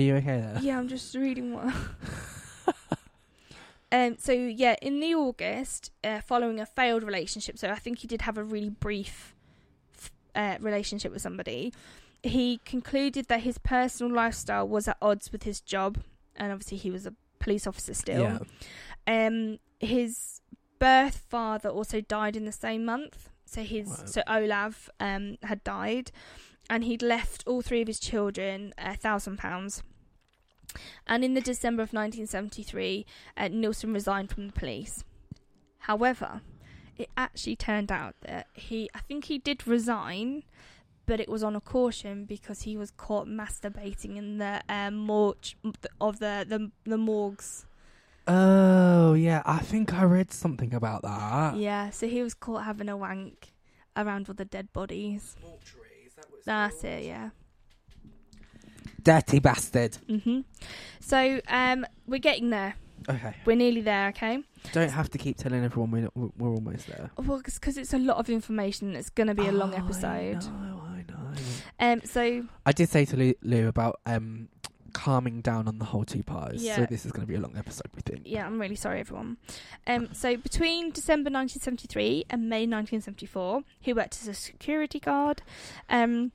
Are 0.00 0.04
you 0.04 0.16
okay 0.16 0.40
there? 0.40 0.58
yeah, 0.62 0.78
I'm 0.78 0.88
just 0.88 1.14
reading 1.14 1.52
one. 1.54 1.72
Um, 3.92 4.16
so 4.18 4.30
yeah, 4.30 4.76
in 4.80 5.00
the 5.00 5.14
August, 5.16 5.90
uh, 6.04 6.20
following 6.20 6.60
a 6.60 6.66
failed 6.66 7.02
relationship, 7.02 7.58
so 7.58 7.70
I 7.70 7.74
think 7.74 7.98
he 7.98 8.06
did 8.06 8.22
have 8.22 8.38
a 8.38 8.44
really 8.44 8.70
brief 8.70 9.34
f- 9.98 10.12
uh, 10.36 10.58
relationship 10.60 11.10
with 11.12 11.22
somebody. 11.22 11.72
He 12.22 12.60
concluded 12.64 13.26
that 13.26 13.40
his 13.40 13.58
personal 13.58 14.14
lifestyle 14.14 14.68
was 14.68 14.86
at 14.86 14.96
odds 15.02 15.32
with 15.32 15.42
his 15.42 15.60
job, 15.60 15.98
and 16.36 16.52
obviously 16.52 16.76
he 16.78 16.92
was 16.92 17.04
a 17.04 17.14
police 17.40 17.66
officer 17.66 17.92
still. 17.92 18.38
Yeah. 19.08 19.26
Um, 19.26 19.58
his 19.80 20.40
birth 20.78 21.24
father 21.28 21.68
also 21.68 22.00
died 22.00 22.36
in 22.36 22.44
the 22.44 22.52
same 22.52 22.84
month. 22.84 23.28
So 23.44 23.62
his 23.64 23.88
Wow. 23.88 23.96
so 24.04 24.22
Olav 24.28 24.88
um 25.00 25.36
had 25.42 25.64
died, 25.64 26.12
and 26.68 26.84
he'd 26.84 27.02
left 27.02 27.42
all 27.44 27.60
three 27.60 27.80
of 27.82 27.88
his 27.88 27.98
children 27.98 28.72
a 28.78 28.94
thousand 28.96 29.36
pounds. 29.38 29.82
And 31.06 31.24
in 31.24 31.34
the 31.34 31.40
December 31.40 31.82
of 31.82 31.92
1973, 31.92 33.06
uh, 33.36 33.48
Nilsen 33.48 33.92
resigned 33.92 34.30
from 34.30 34.46
the 34.46 34.52
police. 34.52 35.04
However, 35.80 36.42
it 36.96 37.08
actually 37.16 37.56
turned 37.56 37.90
out 37.90 38.14
that 38.22 38.46
he, 38.54 38.90
I 38.94 39.00
think 39.00 39.24
he 39.24 39.38
did 39.38 39.66
resign, 39.66 40.44
but 41.06 41.20
it 41.20 41.28
was 41.28 41.42
on 41.42 41.56
a 41.56 41.60
caution 41.60 42.24
because 42.24 42.62
he 42.62 42.76
was 42.76 42.90
caught 42.90 43.26
masturbating 43.26 44.16
in 44.16 44.38
the 44.38 44.62
um, 44.68 44.96
morgue 44.96 45.54
of 46.00 46.18
the, 46.18 46.44
the 46.48 46.70
the 46.84 46.98
morgues. 46.98 47.66
Oh, 48.26 49.14
yeah. 49.14 49.42
I 49.44 49.58
think 49.58 49.92
I 49.94 50.04
read 50.04 50.32
something 50.32 50.72
about 50.74 51.02
that. 51.02 51.56
Yeah, 51.56 51.90
so 51.90 52.06
he 52.06 52.22
was 52.22 52.34
caught 52.34 52.64
having 52.64 52.88
a 52.88 52.96
wank 52.96 53.52
around 53.96 54.28
all 54.28 54.34
the 54.34 54.44
dead 54.44 54.72
bodies. 54.72 55.36
That's 56.44 56.84
it, 56.84 57.04
yeah. 57.04 57.30
Dirty 59.02 59.38
bastard. 59.38 59.98
Mhm. 60.08 60.44
So 61.00 61.40
um, 61.48 61.86
we're 62.06 62.18
getting 62.18 62.50
there. 62.50 62.74
Okay. 63.08 63.34
We're 63.46 63.56
nearly 63.56 63.80
there. 63.80 64.08
Okay. 64.08 64.42
Don't 64.72 64.90
have 64.90 65.08
to 65.10 65.18
keep 65.18 65.38
telling 65.38 65.64
everyone 65.64 65.90
we're, 65.90 66.08
we're, 66.14 66.28
we're 66.36 66.54
almost 66.54 66.86
there. 66.86 67.10
Well, 67.16 67.40
because 67.42 67.78
it's 67.78 67.94
a 67.94 67.98
lot 67.98 68.18
of 68.18 68.28
information. 68.28 68.94
It's 68.94 69.08
going 69.08 69.28
to 69.28 69.34
be 69.34 69.46
a 69.46 69.52
long 69.52 69.72
Oh, 69.72 69.78
episode. 69.78 70.36
I 70.44 70.50
know, 70.68 70.82
I 70.86 71.04
know. 71.10 71.92
Um. 71.94 72.00
So 72.04 72.46
I 72.66 72.72
did 72.72 72.88
say 72.90 73.04
to 73.06 73.16
Lou, 73.16 73.34
Lou 73.42 73.68
about 73.68 74.00
um 74.04 74.48
calming 74.92 75.40
down 75.40 75.66
on 75.68 75.78
the 75.78 75.84
whole 75.86 76.04
two 76.04 76.22
parts. 76.22 76.62
Yeah. 76.62 76.76
So 76.76 76.86
this 76.90 77.06
is 77.06 77.12
going 77.12 77.22
to 77.22 77.26
be 77.26 77.36
a 77.36 77.40
long 77.40 77.56
episode, 77.56 77.86
we 77.94 78.02
think. 78.02 78.22
yeah, 78.24 78.44
I'm 78.44 78.60
really 78.60 78.74
sorry, 78.76 79.00
everyone. 79.00 79.38
Um. 79.86 80.10
So 80.12 80.36
between 80.36 80.90
December 80.90 81.30
1973 81.30 82.26
and 82.28 82.50
May 82.50 82.66
1974, 82.66 83.62
he 83.80 83.92
worked 83.94 84.18
as 84.20 84.28
a 84.28 84.34
security 84.34 85.00
guard. 85.00 85.40
Um. 85.88 86.32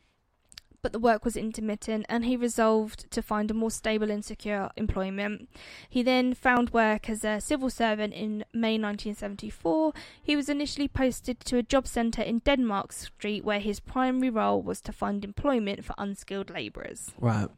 But 0.86 0.92
the 0.92 1.00
work 1.00 1.26
was 1.26 1.36
intermittent, 1.36 2.06
and 2.10 2.26
he 2.26 2.38
resolved 2.38 3.10
to 3.10 3.24
find 3.24 3.50
a 3.50 3.56
more 3.56 3.72
stable 3.72 4.12
and 4.12 4.24
secure 4.24 4.70
employment. 4.78 5.50
He 5.90 6.04
then 6.04 6.36
found 6.36 6.70
work 6.74 7.10
as 7.10 7.24
a 7.24 7.42
civil 7.42 7.72
servant 7.72 8.14
in 8.14 8.46
May 8.54 8.78
1974. 8.78 9.94
He 10.22 10.36
was 10.36 10.48
initially 10.48 10.88
posted 10.88 11.40
to 11.40 11.58
a 11.58 11.64
job 11.64 11.88
centre 11.88 12.22
in 12.22 12.38
Denmark 12.38 12.94
Street, 12.94 13.44
where 13.44 13.60
his 13.60 13.80
primary 13.80 14.30
role 14.30 14.62
was 14.62 14.80
to 14.82 14.92
find 14.92 15.26
employment 15.26 15.84
for 15.84 15.96
unskilled 15.98 16.52
labourers. 16.52 17.10
Right. 17.18 17.50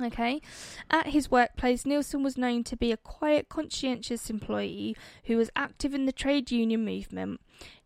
Okay. 0.00 0.40
At 0.90 1.08
his 1.08 1.30
workplace, 1.30 1.86
Nilsen 1.86 2.24
was 2.24 2.36
known 2.36 2.64
to 2.64 2.76
be 2.76 2.90
a 2.90 2.96
quiet, 2.96 3.48
conscientious 3.48 4.28
employee 4.28 4.96
who 5.26 5.36
was 5.36 5.50
active 5.54 5.94
in 5.94 6.06
the 6.06 6.12
trade 6.12 6.50
union 6.50 6.84
movement. 6.84 7.40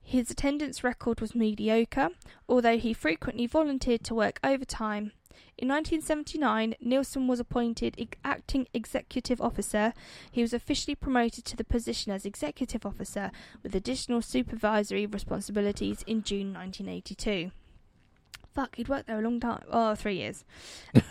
His 0.08 0.30
attendance 0.30 0.84
record 0.84 1.20
was 1.20 1.34
mediocre, 1.34 2.10
although 2.48 2.78
he 2.78 2.92
frequently 2.92 3.48
volunteered 3.48 4.04
to 4.04 4.14
work 4.14 4.38
overtime. 4.44 5.10
In 5.58 5.66
1979, 5.66 6.76
Nilsen 6.80 7.26
was 7.26 7.40
appointed 7.40 8.16
acting 8.24 8.68
executive 8.72 9.40
officer. 9.40 9.92
He 10.30 10.42
was 10.42 10.52
officially 10.52 10.94
promoted 10.94 11.44
to 11.46 11.56
the 11.56 11.64
position 11.64 12.12
as 12.12 12.24
executive 12.24 12.86
officer 12.86 13.32
with 13.64 13.74
additional 13.74 14.22
supervisory 14.22 15.06
responsibilities 15.06 16.04
in 16.06 16.22
June 16.22 16.54
1982. 16.54 17.50
Fuck, 18.54 18.76
he'd 18.76 18.88
worked 18.88 19.08
there 19.08 19.18
a 19.18 19.22
long 19.22 19.40
time. 19.40 19.64
Oh, 19.68 19.96
three 19.96 20.18
years. 20.18 20.44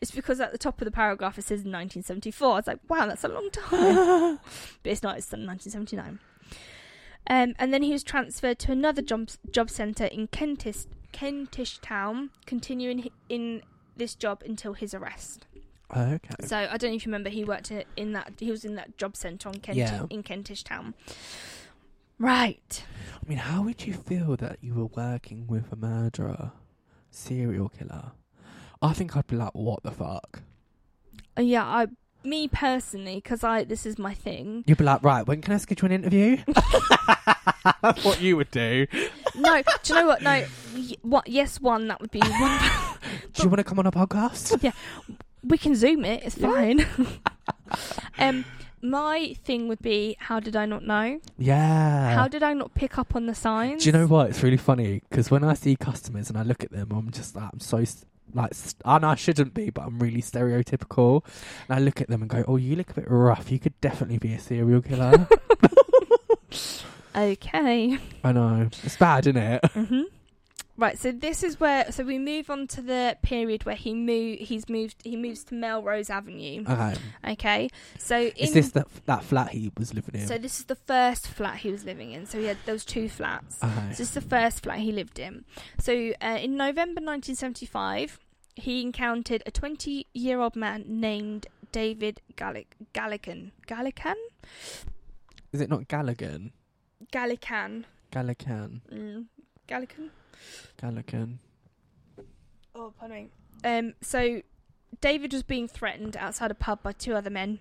It's 0.00 0.10
because 0.10 0.40
at 0.40 0.52
the 0.52 0.58
top 0.58 0.80
of 0.80 0.84
the 0.84 0.90
paragraph 0.90 1.38
it 1.38 1.42
says 1.42 1.60
1974. 1.60 2.52
I 2.52 2.54
was 2.56 2.66
like, 2.66 2.80
wow, 2.88 3.06
that's 3.06 3.24
a 3.24 3.28
long 3.28 3.48
time. 3.50 4.40
but 4.82 4.92
it's 4.92 5.02
not, 5.02 5.16
it's 5.16 5.30
1979. 5.30 6.18
Um, 7.26 7.54
and 7.58 7.72
then 7.72 7.82
he 7.82 7.92
was 7.92 8.02
transferred 8.02 8.58
to 8.60 8.72
another 8.72 9.02
job, 9.02 9.28
job 9.50 9.70
centre 9.70 10.06
in 10.06 10.26
Kentish, 10.28 10.86
Kentish 11.12 11.78
Town, 11.80 12.30
continuing 12.46 13.08
in 13.28 13.62
this 13.96 14.14
job 14.14 14.42
until 14.44 14.72
his 14.72 14.94
arrest. 14.94 15.46
okay. 15.94 16.34
So 16.40 16.56
I 16.56 16.76
don't 16.76 16.90
know 16.90 16.96
if 16.96 17.04
you 17.06 17.10
remember, 17.10 17.30
he 17.30 17.44
worked 17.44 17.70
in 17.96 18.12
that, 18.14 18.32
he 18.38 18.50
was 18.50 18.64
in 18.64 18.74
that 18.76 18.96
job 18.96 19.16
centre 19.16 19.48
on 19.48 19.56
Kent, 19.56 19.78
Yeah. 19.78 20.06
in 20.10 20.22
Kentish 20.22 20.64
Town. 20.64 20.94
Right. 22.18 22.84
I 23.14 23.28
mean, 23.28 23.38
how 23.38 23.62
would 23.62 23.86
you 23.86 23.94
feel 23.94 24.36
that 24.36 24.58
you 24.60 24.74
were 24.74 24.86
working 24.86 25.46
with 25.46 25.72
a 25.72 25.76
murderer, 25.76 26.52
serial 27.10 27.68
killer? 27.70 28.12
I 28.82 28.92
think 28.92 29.16
I'd 29.16 29.26
be 29.26 29.36
like, 29.36 29.54
what 29.54 29.82
the 29.82 29.90
fuck? 29.90 30.42
Uh, 31.38 31.42
yeah, 31.42 31.64
I, 31.64 31.86
me 32.24 32.48
personally, 32.48 33.16
because 33.16 33.42
I, 33.44 33.64
this 33.64 33.86
is 33.86 33.98
my 33.98 34.14
thing. 34.14 34.64
You'd 34.66 34.78
be 34.78 34.84
like, 34.84 35.02
right, 35.02 35.26
when 35.26 35.40
can 35.40 35.54
I 35.54 35.56
schedule 35.58 35.86
an 35.86 35.92
interview? 35.92 36.36
That's 37.82 38.04
what 38.04 38.20
you 38.20 38.36
would 38.36 38.50
do. 38.50 38.86
No, 39.34 39.62
do 39.82 39.94
you 39.94 40.00
know 40.00 40.06
what? 40.06 40.22
No, 40.22 40.44
y- 40.74 40.96
what? 41.02 41.28
Yes, 41.28 41.60
one 41.60 41.88
that 41.88 42.00
would 42.00 42.10
be 42.10 42.20
one. 42.24 42.58
Do 43.32 43.42
you 43.42 43.48
want 43.48 43.58
to 43.58 43.64
come 43.64 43.78
on 43.78 43.86
a 43.86 43.92
podcast? 43.92 44.62
Yeah, 44.62 44.72
we 45.42 45.56
can 45.58 45.74
zoom 45.74 46.04
it. 46.04 46.22
It's 46.24 46.36
fine. 46.36 46.86
um, 48.18 48.44
my 48.82 49.34
thing 49.44 49.68
would 49.68 49.80
be, 49.80 50.16
how 50.18 50.40
did 50.40 50.56
I 50.56 50.66
not 50.66 50.84
know? 50.84 51.20
Yeah. 51.38 52.14
How 52.14 52.28
did 52.28 52.42
I 52.42 52.52
not 52.54 52.74
pick 52.74 52.98
up 52.98 53.14
on 53.16 53.26
the 53.26 53.34
signs? 53.34 53.82
Do 53.84 53.88
you 53.88 53.92
know 53.92 54.06
what? 54.06 54.30
It's 54.30 54.42
really 54.42 54.56
funny 54.56 55.02
because 55.08 55.30
when 55.30 55.44
I 55.44 55.54
see 55.54 55.76
customers 55.76 56.28
and 56.28 56.38
I 56.38 56.42
look 56.42 56.64
at 56.64 56.70
them, 56.70 56.90
I'm 56.92 57.10
just 57.10 57.36
like, 57.36 57.50
I'm 57.52 57.60
so 57.60 57.78
s- 57.78 58.04
like, 58.34 58.54
st- 58.54 58.82
and 58.84 59.04
I 59.04 59.14
shouldn't 59.14 59.54
be, 59.54 59.70
but 59.70 59.82
I'm 59.82 59.98
really 59.98 60.22
stereotypical. 60.22 61.24
And 61.68 61.78
I 61.78 61.80
look 61.80 62.00
at 62.00 62.08
them 62.08 62.20
and 62.22 62.30
go, 62.30 62.44
"Oh, 62.48 62.56
you 62.56 62.76
look 62.76 62.90
a 62.90 62.94
bit 62.94 63.10
rough. 63.10 63.50
You 63.50 63.58
could 63.58 63.78
definitely 63.80 64.18
be 64.18 64.32
a 64.34 64.38
serial 64.38 64.82
killer." 64.82 65.26
Okay. 67.14 67.98
I 68.22 68.32
know 68.32 68.68
it's 68.84 68.96
bad, 68.96 69.26
isn't 69.26 69.36
it? 69.36 69.64
hmm 69.72 70.02
Right, 70.80 70.98
so 70.98 71.12
this 71.12 71.42
is 71.42 71.60
where 71.60 71.92
so 71.92 72.04
we 72.04 72.18
move 72.18 72.48
on 72.48 72.66
to 72.68 72.80
the 72.80 73.18
period 73.20 73.66
where 73.66 73.74
he 73.74 73.92
move 73.92 74.38
he's 74.38 74.66
moved 74.66 74.96
he 75.04 75.14
moves 75.14 75.44
to 75.44 75.54
Melrose 75.54 76.08
Avenue. 76.08 76.64
Okay, 76.66 76.94
Okay, 77.28 77.68
so 77.98 78.18
in, 78.18 78.32
is 78.36 78.54
this 78.54 78.70
the, 78.70 78.86
that 79.04 79.22
flat 79.22 79.50
he 79.50 79.70
was 79.76 79.92
living 79.92 80.18
in? 80.22 80.26
so 80.26 80.38
this 80.38 80.58
is 80.58 80.64
the 80.64 80.74
first 80.76 81.26
flat 81.26 81.58
he 81.58 81.70
was 81.70 81.84
living 81.84 82.12
in. 82.12 82.24
So 82.24 82.38
he 82.38 82.46
had 82.46 82.56
those 82.64 82.86
two 82.86 83.10
flats. 83.10 83.62
okay. 83.62 83.74
So 83.74 83.88
this 83.88 84.00
is 84.00 84.10
the 84.12 84.22
first 84.22 84.62
flat 84.62 84.78
he 84.78 84.90
lived 84.90 85.18
in. 85.18 85.44
So 85.78 85.92
uh, 86.22 86.38
in 86.40 86.56
November 86.56 87.02
1975, 87.02 88.18
he 88.56 88.80
encountered 88.80 89.42
a 89.44 89.50
20 89.50 90.06
year 90.14 90.40
old 90.40 90.56
man 90.56 90.84
named 90.88 91.46
David 91.72 92.22
Gallic 92.36 92.74
Gallican 92.94 93.52
Gallican 93.66 94.16
Is 95.52 95.60
it 95.60 95.68
not 95.68 95.88
Galligan? 95.88 96.52
Gallican 97.12 97.84
Gallican. 98.10 98.80
mm, 98.90 99.26
Gallican. 99.66 100.10
Gallican. 100.80 101.38
Oh, 102.74 102.92
pardon 102.98 103.16
me. 103.16 103.28
Um, 103.64 103.94
so 104.00 104.42
David 105.00 105.32
was 105.32 105.42
being 105.42 105.68
threatened 105.68 106.16
outside 106.16 106.50
a 106.50 106.54
pub 106.54 106.82
by 106.82 106.92
two 106.92 107.14
other 107.14 107.30
men, 107.30 107.60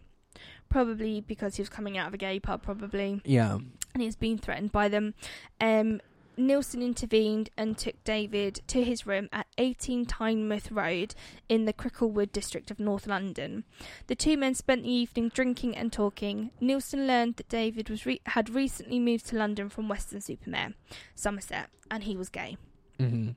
probably 0.70 1.22
because 1.22 1.56
he 1.56 1.62
was 1.62 1.70
coming 1.70 1.98
out 1.98 2.08
of 2.08 2.14
a 2.14 2.18
gay 2.18 2.40
pub, 2.40 2.62
probably, 2.64 3.22
Yeah. 3.26 3.56
and 3.56 4.02
he 4.02 4.06
was 4.06 4.16
being 4.16 4.38
threatened 4.38 4.72
by 4.72 4.88
them. 4.88 5.14
Um, 5.60 6.00
Nilsen 6.38 6.82
intervened 6.82 7.50
and 7.58 7.78
took 7.78 8.02
David 8.06 8.62
to 8.68 8.82
his 8.82 9.06
room 9.06 9.28
at 9.34 9.46
18 9.58 10.06
Tynemouth 10.06 10.72
Road 10.74 11.14
in 11.50 11.66
the 11.66 11.74
Cricklewood 11.74 12.32
district 12.32 12.72
of 12.72 12.80
North 12.80 13.08
London. 13.08 13.66
The 14.08 14.16
two 14.16 14.38
men 14.38 14.56
spent 14.56 14.84
the 14.84 14.90
evening 14.92 15.30
drinking 15.34 15.76
and 15.76 15.92
talking. 15.92 16.52
Nilsen 16.62 17.06
learned 17.08 17.36
that 17.38 17.50
David 17.50 17.90
was 17.90 18.06
re- 18.06 18.22
had 18.26 18.50
recently 18.52 19.00
moved 19.02 19.26
to 19.28 19.36
London 19.36 19.68
from 19.68 19.90
Weston-super-Mare, 19.90 20.76
Somerset, 21.14 21.72
and 21.92 22.04
he 22.06 22.16
was 22.16 22.30
gay. 22.30 22.56
Hmm 23.00 23.30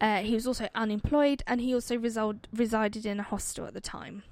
Uh, 0.00 0.18
he 0.22 0.34
was 0.34 0.46
also 0.46 0.68
unemployed 0.74 1.42
and 1.46 1.60
he 1.60 1.74
also 1.74 1.98
resol- 1.98 2.44
resided 2.54 3.04
in 3.04 3.20
a 3.20 3.22
hostel 3.22 3.66
at 3.66 3.74
the 3.74 3.80
time. 3.80 4.22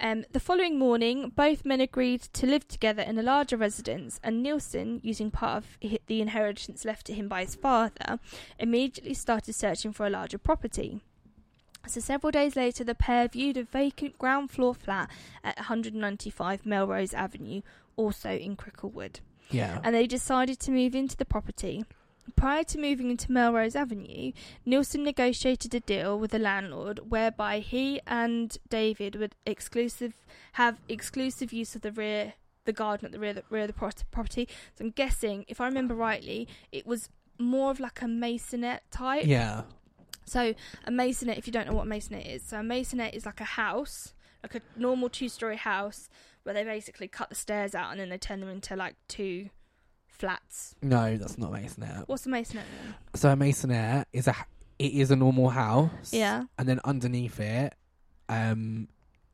Um, 0.00 0.24
the 0.32 0.40
following 0.40 0.78
morning, 0.78 1.30
both 1.36 1.64
men 1.64 1.80
agreed 1.80 2.22
to 2.32 2.46
live 2.46 2.66
together 2.66 3.02
in 3.02 3.16
a 3.16 3.22
larger 3.22 3.56
residence, 3.56 4.18
and 4.24 4.42
Nilsen, 4.42 5.00
using 5.04 5.30
part 5.30 5.58
of 5.58 5.78
the 6.08 6.20
inheritance 6.20 6.84
left 6.84 7.06
to 7.06 7.12
him 7.14 7.28
by 7.28 7.42
his 7.42 7.54
father, 7.54 8.18
immediately 8.58 9.14
started 9.14 9.54
searching 9.54 9.92
for 9.92 10.04
a 10.06 10.10
larger 10.10 10.38
property. 10.38 11.00
So, 11.86 12.00
several 12.00 12.32
days 12.32 12.56
later, 12.56 12.82
the 12.82 12.96
pair 12.96 13.28
viewed 13.28 13.56
a 13.56 13.62
vacant 13.62 14.18
ground 14.18 14.50
floor 14.50 14.74
flat 14.74 15.08
at 15.44 15.56
195 15.58 16.66
Melrose 16.66 17.14
Avenue, 17.14 17.60
also 17.94 18.30
in 18.30 18.56
Cricklewood 18.56 19.20
Yeah. 19.50 19.78
and 19.84 19.94
they 19.94 20.08
decided 20.08 20.58
to 20.60 20.72
move 20.72 20.96
into 20.96 21.16
the 21.16 21.24
property. 21.26 21.84
Prior 22.36 22.64
to 22.64 22.78
moving 22.78 23.10
into 23.10 23.30
Melrose 23.30 23.76
Avenue, 23.76 24.32
Nilsen 24.64 25.02
negotiated 25.02 25.74
a 25.74 25.80
deal 25.80 26.18
with 26.18 26.30
the 26.30 26.38
landlord 26.38 27.10
whereby 27.10 27.60
he 27.60 28.00
and 28.06 28.56
David 28.68 29.16
would 29.16 29.34
exclusive 29.46 30.14
have 30.52 30.80
exclusive 30.88 31.52
use 31.52 31.74
of 31.74 31.82
the 31.82 31.92
rear 31.92 32.34
the 32.64 32.72
garden 32.72 33.06
at 33.06 33.12
the 33.12 33.18
rear, 33.18 33.34
the 33.34 33.42
rear 33.50 33.62
of 33.62 33.68
the 33.68 34.04
property. 34.10 34.48
So 34.74 34.84
I'm 34.84 34.90
guessing, 34.90 35.44
if 35.48 35.60
I 35.60 35.66
remember 35.66 35.94
rightly, 35.94 36.48
it 36.72 36.86
was 36.86 37.10
more 37.38 37.70
of 37.70 37.80
like 37.80 38.00
a 38.02 38.06
maisonette 38.06 38.80
type. 38.90 39.26
yeah. 39.26 39.62
So 40.26 40.54
a 40.86 40.90
maisonette, 40.90 41.36
if 41.36 41.46
you 41.46 41.52
don't 41.52 41.66
know 41.66 41.74
what 41.74 41.86
a 41.86 41.90
maisonette 41.90 42.34
is, 42.34 42.42
so 42.42 42.58
a 42.58 42.62
maisonette 42.62 43.14
is 43.14 43.26
like 43.26 43.42
a 43.42 43.44
house, 43.44 44.14
like 44.42 44.54
a 44.54 44.62
normal 44.74 45.10
two-story 45.10 45.56
house, 45.56 46.08
where 46.44 46.54
they 46.54 46.64
basically 46.64 47.08
cut 47.08 47.28
the 47.28 47.34
stairs 47.34 47.74
out 47.74 47.90
and 47.90 48.00
then 48.00 48.08
they 48.08 48.16
turn 48.16 48.40
them 48.40 48.48
into 48.48 48.74
like 48.74 48.94
two 49.06 49.50
flats. 50.18 50.74
No, 50.82 51.16
that's 51.16 51.38
not 51.38 51.52
maisonette. 51.52 52.04
What's 52.08 52.26
a 52.26 52.28
maisonette? 52.28 52.64
So 53.14 53.30
a 53.30 53.36
maisonette 53.36 54.04
is 54.12 54.26
a 54.28 54.34
it 54.78 54.92
is 54.92 55.10
a 55.10 55.16
normal 55.16 55.50
house. 55.50 56.12
Yeah. 56.12 56.44
And 56.58 56.68
then 56.68 56.80
underneath 56.84 57.38
it, 57.40 57.74
um, 58.28 58.88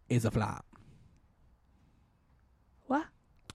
is 0.08 0.24
a 0.24 0.30
flat. 0.30 0.64
What? 2.86 3.06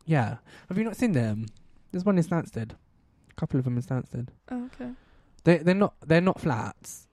Yeah. 0.06 0.38
Have 0.70 0.78
you 0.78 0.84
not 0.84 0.96
seen 0.98 1.12
them? 1.12 1.48
There's 1.92 2.06
one 2.06 2.18
in 2.18 2.24
Stansted. 2.24 2.72
A 2.72 3.34
couple 3.36 3.60
of 3.60 3.66
them 3.66 3.78
in 3.78 3.84
Stansted. 3.84 4.30
Oh, 4.50 4.66
okay. 4.74 4.92
They 5.44 5.58
they're 5.58 5.76
not 5.76 5.94
they're 6.06 6.22
not 6.22 6.40
flats. 6.40 7.08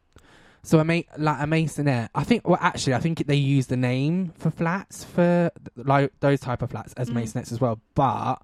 So 0.63 0.79
a 0.79 0.85
ma- 0.85 1.01
like 1.19 1.41
a 1.41 1.45
maisonette. 1.47 2.09
I 2.15 2.25
think 2.25 2.49
well 2.49 2.59
actually 2.61 2.95
I 2.95 3.01
think 3.01 3.27
they 3.27 3.35
use 3.37 3.67
the 3.67 3.77
name 3.77 4.33
for 4.39 4.51
flats 4.51 5.05
for 5.05 5.51
like 5.77 6.13
those 6.21 6.41
type 6.41 6.63
of 6.63 6.71
flats 6.71 6.93
as 6.95 7.11
Mm. 7.11 7.15
maisonettes 7.23 7.53
as 7.53 7.61
well. 7.61 7.81
But 7.95 8.37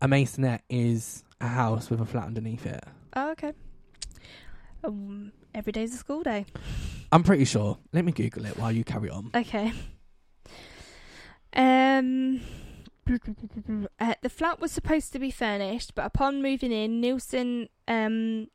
a 0.00 0.08
maisonette 0.08 0.62
is 0.68 1.24
a 1.40 1.48
house 1.48 1.90
with 1.90 2.00
a 2.00 2.06
flat 2.06 2.24
underneath 2.24 2.66
it. 2.66 2.82
Oh, 3.14 3.30
okay. 3.32 3.52
Um, 4.84 5.32
every 5.54 5.72
day's 5.72 5.94
a 5.94 5.96
school 5.96 6.22
day. 6.22 6.46
I'm 7.12 7.22
pretty 7.22 7.44
sure. 7.44 7.78
Let 7.92 8.04
me 8.04 8.12
Google 8.12 8.46
it 8.46 8.58
while 8.58 8.72
you 8.72 8.84
carry 8.84 9.10
on. 9.10 9.30
Okay. 9.34 9.72
Um. 11.54 12.40
Uh, 14.00 14.14
the 14.20 14.28
flat 14.28 14.60
was 14.60 14.72
supposed 14.72 15.12
to 15.12 15.20
be 15.20 15.30
furnished, 15.30 15.94
but 15.94 16.04
upon 16.04 16.42
moving 16.42 16.72
in, 16.72 17.00
Nilsen, 17.00 17.68
um, 17.86 18.48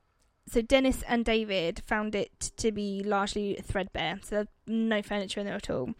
so 0.46 0.62
Dennis 0.62 1.04
and 1.08 1.24
David 1.24 1.82
found 1.86 2.16
it 2.16 2.52
to 2.58 2.74
be 2.74 3.02
largely 3.02 3.58
threadbare, 3.64 4.20
so 4.22 4.46
no 4.68 5.02
furniture 5.02 5.40
in 5.40 5.46
there 5.46 5.56
at 5.56 5.70
all. 5.70 5.92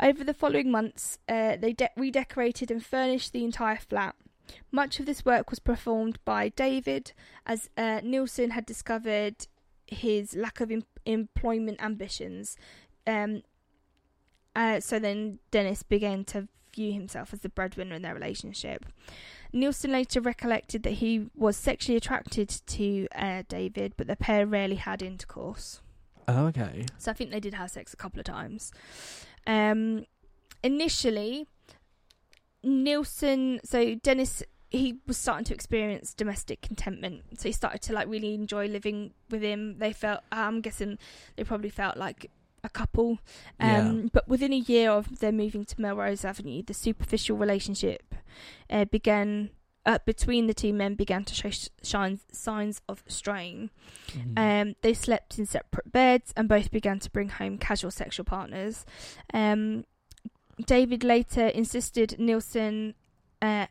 Over 0.00 0.24
the 0.24 0.34
following 0.34 0.72
months, 0.72 1.20
uh, 1.28 1.54
they 1.56 1.72
de- 1.72 1.90
redecorated 1.96 2.72
and 2.72 2.84
furnished 2.84 3.32
the 3.32 3.44
entire 3.44 3.76
flat. 3.76 4.16
Much 4.70 5.00
of 5.00 5.06
this 5.06 5.24
work 5.24 5.50
was 5.50 5.58
performed 5.58 6.18
by 6.24 6.48
David, 6.50 7.12
as 7.46 7.70
uh, 7.76 8.00
Nilsen 8.02 8.50
had 8.50 8.66
discovered 8.66 9.46
his 9.86 10.34
lack 10.34 10.60
of 10.60 10.70
em- 10.70 10.84
employment 11.04 11.82
ambitions. 11.82 12.56
Um, 13.06 13.42
uh, 14.56 14.80
so 14.80 14.98
then 14.98 15.38
Dennis 15.50 15.82
began 15.82 16.24
to 16.26 16.48
view 16.74 16.92
himself 16.92 17.32
as 17.32 17.40
the 17.40 17.48
breadwinner 17.48 17.94
in 17.94 18.02
their 18.02 18.14
relationship. 18.14 18.86
Nilsen 19.52 19.92
later 19.92 20.20
recollected 20.20 20.82
that 20.82 20.94
he 20.94 21.26
was 21.34 21.56
sexually 21.56 21.96
attracted 21.96 22.48
to 22.48 23.06
uh, 23.14 23.44
David, 23.48 23.94
but 23.96 24.06
the 24.06 24.16
pair 24.16 24.46
rarely 24.46 24.76
had 24.76 25.02
intercourse. 25.02 25.80
Oh, 26.26 26.46
okay. 26.46 26.86
So 26.98 27.10
I 27.10 27.14
think 27.14 27.30
they 27.30 27.40
did 27.40 27.54
have 27.54 27.70
sex 27.70 27.92
a 27.92 27.96
couple 27.96 28.18
of 28.18 28.24
times. 28.24 28.72
Um, 29.46 30.06
initially, 30.62 31.46
Nilsen, 32.64 33.60
so 33.64 33.94
Dennis, 33.96 34.42
he 34.70 34.98
was 35.06 35.16
starting 35.16 35.44
to 35.46 35.54
experience 35.54 36.14
domestic 36.14 36.62
contentment. 36.62 37.38
So 37.38 37.48
he 37.48 37.52
started 37.52 37.82
to 37.82 37.92
like 37.92 38.08
really 38.08 38.34
enjoy 38.34 38.66
living 38.68 39.12
with 39.30 39.42
him. 39.42 39.78
They 39.78 39.92
felt, 39.92 40.20
I'm 40.32 40.60
guessing, 40.60 40.98
they 41.36 41.44
probably 41.44 41.70
felt 41.70 41.96
like 41.96 42.30
a 42.62 42.68
couple. 42.68 43.18
Um, 43.60 43.68
Yeah. 44.02 44.08
But 44.12 44.28
within 44.28 44.52
a 44.52 44.56
year 44.58 44.90
of 44.90 45.18
their 45.20 45.32
moving 45.32 45.64
to 45.66 45.80
Melrose 45.80 46.24
Avenue, 46.24 46.62
the 46.62 46.74
superficial 46.74 47.36
relationship 47.36 48.14
uh, 48.70 48.84
began. 48.86 49.50
Uh, 49.86 49.98
between 50.06 50.46
the 50.46 50.54
two 50.54 50.72
men 50.72 50.94
began 50.94 51.24
to 51.24 51.34
show 51.34 51.50
sh- 51.50 51.68
shines, 51.82 52.20
signs 52.32 52.80
of 52.88 53.02
strain. 53.06 53.68
Mhm. 54.12 54.38
Um, 54.38 54.76
they 54.80 54.94
slept 54.94 55.38
in 55.38 55.44
separate 55.44 55.92
beds 55.92 56.32
and 56.38 56.48
both 56.48 56.70
began 56.70 56.98
to 57.00 57.10
bring 57.10 57.28
home 57.28 57.58
casual 57.58 57.90
sexual 57.90 58.24
partners. 58.24 58.86
Um, 59.34 59.84
David 60.64 61.02
later 61.04 61.46
insisted 61.48 62.16
Nilsen 62.18 62.94
uh, 63.42 63.66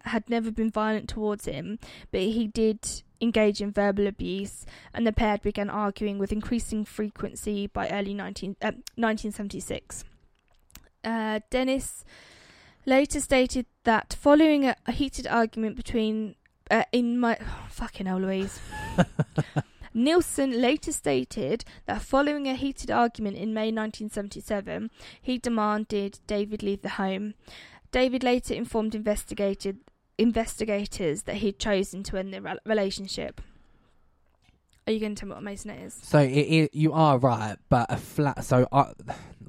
had 0.00 0.28
never 0.28 0.50
been 0.50 0.70
violent 0.70 1.08
towards 1.08 1.44
him, 1.46 1.78
but 2.10 2.20
he 2.20 2.46
did 2.46 3.02
engage 3.20 3.60
in 3.60 3.72
verbal 3.72 4.06
abuse, 4.06 4.66
and 4.92 5.06
the 5.06 5.12
pair 5.12 5.38
began 5.38 5.70
arguing 5.70 6.18
with 6.18 6.32
increasing 6.32 6.84
frequency 6.84 7.66
by 7.66 7.88
early 7.88 8.14
19, 8.14 8.56
uh, 8.62 8.72
1976. 8.96 10.04
Uh, 11.04 11.40
Dennis 11.50 12.04
later 12.84 13.20
stated 13.20 13.66
that 13.84 14.16
following 14.18 14.66
a, 14.66 14.76
heated 14.92 15.26
argument 15.26 15.76
between 15.76 16.34
uh, 16.70 16.84
in 16.92 17.18
my 17.18 17.38
fucking 17.70 18.06
hell, 18.06 18.18
Louise. 18.18 18.58
Nilsen 19.96 20.60
later 20.60 20.92
stated 20.92 21.64
that 21.86 22.02
following 22.02 22.46
a 22.46 22.54
heated 22.54 22.90
argument 22.90 23.38
in 23.38 23.54
May 23.54 23.72
1977, 23.72 24.90
he 25.22 25.38
demanded 25.38 26.20
David 26.26 26.62
leave 26.62 26.82
the 26.82 26.90
home. 26.90 27.32
David 27.92 28.22
later 28.22 28.52
informed 28.52 28.94
investigated 28.94 29.78
investigators 30.18 31.22
that 31.22 31.36
he'd 31.36 31.58
chosen 31.58 32.02
to 32.02 32.18
end 32.18 32.34
the 32.34 32.58
relationship. 32.66 33.40
Are 34.86 34.92
you 34.92 35.00
going 35.00 35.14
to 35.14 35.20
tell 35.20 35.30
me 35.30 35.34
what 35.34 35.42
a 35.42 35.46
maisonette 35.46 35.86
is? 35.86 35.94
So 36.02 36.18
it, 36.18 36.28
it, 36.28 36.74
you 36.74 36.92
are 36.92 37.16
right, 37.16 37.56
but 37.70 37.86
a 37.90 37.96
flat. 37.96 38.44
So 38.44 38.68
I, 38.70 38.92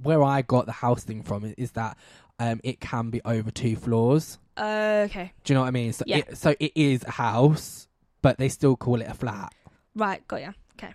where 0.01 0.23
I 0.23 0.43
got 0.43 0.65
the 0.65 0.71
house 0.71 1.03
thing 1.03 1.23
from 1.23 1.53
is, 1.57 1.71
that 1.71 1.97
um, 2.39 2.61
it 2.63 2.79
can 2.79 3.09
be 3.09 3.21
over 3.25 3.51
two 3.51 3.75
floors. 3.75 4.39
okay. 4.57 5.33
Do 5.43 5.51
you 5.51 5.55
know 5.55 5.61
what 5.61 5.67
I 5.67 5.71
mean? 5.71 5.91
So 5.91 6.05
Yeah. 6.07 6.17
it, 6.19 6.37
so 6.37 6.55
it 6.57 6.71
is 6.73 7.03
a 7.03 7.11
house, 7.11 7.89
but 8.21 8.37
they 8.37 8.47
still 8.47 8.77
call 8.77 9.01
it 9.01 9.07
a 9.09 9.13
flat. 9.13 9.53
Right, 9.97 10.25
got 10.27 10.41
ya. 10.41 10.51
Okay. 10.77 10.93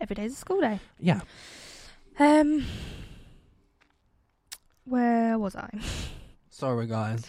Every 0.00 0.14
day's 0.14 0.32
a 0.32 0.36
school 0.36 0.60
day. 0.60 0.80
Yeah. 0.98 1.20
Um, 2.18 2.64
where 4.84 5.38
was 5.38 5.54
I? 5.54 5.68
Sorry, 6.50 6.86
guys. 6.86 7.24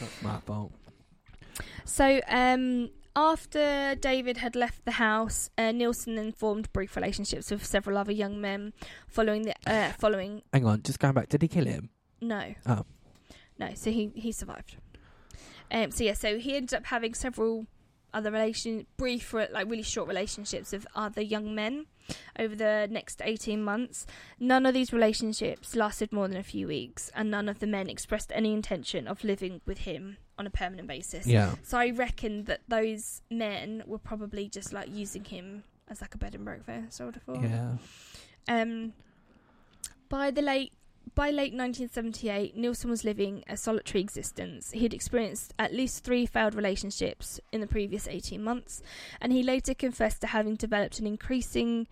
That's 0.00 0.22
my 0.22 0.38
fault. 0.46 0.72
So, 1.84 2.20
um, 2.28 2.90
after 3.16 3.96
David 3.96 4.36
had 4.36 4.54
left 4.54 4.84
the 4.84 4.92
house, 4.92 5.50
uh, 5.58 5.72
Nilsen 5.72 6.14
then 6.14 6.30
formed 6.30 6.72
brief 6.72 6.94
relationships 6.94 7.50
with 7.50 7.64
several 7.66 7.98
other 7.98 8.12
young 8.12 8.40
men. 8.40 8.72
Following 9.08 9.42
the 9.42 9.54
uh, 9.66 9.90
following, 9.98 10.42
Hang 10.52 10.64
on, 10.64 10.82
just 10.82 11.00
going 11.00 11.14
back. 11.14 11.28
Did 11.28 11.42
he 11.42 11.48
kill 11.48 11.64
him? 11.66 11.90
no, 12.20 12.54
Oh. 12.66 12.84
no. 13.58 13.70
So 13.74 13.90
he 13.90 14.12
he 14.14 14.30
survived. 14.32 14.76
Um, 15.70 15.90
so 15.90 16.04
yeah, 16.04 16.14
so 16.14 16.38
he 16.38 16.56
ended 16.56 16.74
up 16.74 16.86
having 16.86 17.14
several 17.14 17.66
other 18.12 18.30
relation, 18.30 18.86
brief, 18.96 19.32
like 19.32 19.68
really 19.68 19.82
short 19.82 20.08
relationships 20.08 20.72
with 20.72 20.86
other 20.94 21.20
young 21.20 21.54
men 21.54 21.86
over 22.38 22.56
the 22.56 22.88
next 22.90 23.20
eighteen 23.24 23.62
months. 23.62 24.06
None 24.40 24.64
of 24.64 24.74
these 24.74 24.92
relationships 24.92 25.76
lasted 25.76 26.12
more 26.12 26.26
than 26.28 26.38
a 26.38 26.42
few 26.42 26.66
weeks, 26.66 27.10
and 27.14 27.30
none 27.30 27.48
of 27.48 27.58
the 27.58 27.66
men 27.66 27.88
expressed 27.88 28.32
any 28.34 28.52
intention 28.52 29.06
of 29.06 29.24
living 29.24 29.60
with 29.66 29.78
him 29.78 30.16
on 30.38 30.46
a 30.46 30.50
permanent 30.50 30.88
basis. 30.88 31.26
Yeah. 31.26 31.54
So 31.62 31.78
I 31.78 31.90
reckon 31.90 32.44
that 32.44 32.60
those 32.68 33.22
men 33.30 33.82
were 33.86 33.98
probably 33.98 34.48
just 34.48 34.72
like 34.72 34.88
using 34.90 35.24
him 35.24 35.64
as 35.88 36.00
like 36.00 36.14
a 36.14 36.18
bed 36.18 36.34
and 36.34 36.44
breakfast 36.44 36.96
sort 36.96 37.16
of 37.16 37.22
thing. 37.22 37.42
Yeah. 37.44 37.76
Um, 38.48 38.94
by 40.08 40.30
the 40.30 40.40
late 40.40 40.72
by 41.14 41.30
late 41.30 41.52
1978, 41.52 42.56
Nilsen 42.56 42.90
was 42.90 43.04
living 43.04 43.44
a 43.48 43.56
solitary 43.56 44.00
existence. 44.00 44.70
He 44.72 44.82
had 44.82 44.94
experienced 44.94 45.54
at 45.58 45.72
least 45.72 46.04
three 46.04 46.26
failed 46.26 46.54
relationships 46.54 47.40
in 47.52 47.60
the 47.60 47.66
previous 47.66 48.08
18 48.08 48.42
months, 48.42 48.82
and 49.20 49.32
he 49.32 49.42
later 49.42 49.74
confessed 49.74 50.20
to 50.22 50.28
having 50.28 50.56
developed 50.56 50.98
an 50.98 51.06
increasing 51.06 51.86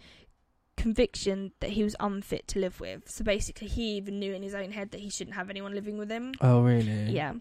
conviction 0.76 1.52
that 1.60 1.70
he 1.70 1.82
was 1.82 1.96
unfit 2.00 2.46
to 2.48 2.58
live 2.58 2.80
with. 2.80 3.08
So 3.08 3.24
basically, 3.24 3.68
he 3.68 3.96
even 3.96 4.18
knew 4.18 4.34
in 4.34 4.42
his 4.42 4.54
own 4.54 4.72
head 4.72 4.90
that 4.90 5.00
he 5.00 5.10
shouldn't 5.10 5.36
have 5.36 5.50
anyone 5.50 5.74
living 5.74 5.98
with 5.98 6.10
him. 6.10 6.34
Oh, 6.40 6.62
really? 6.62 7.10
Yeah. 7.10 7.34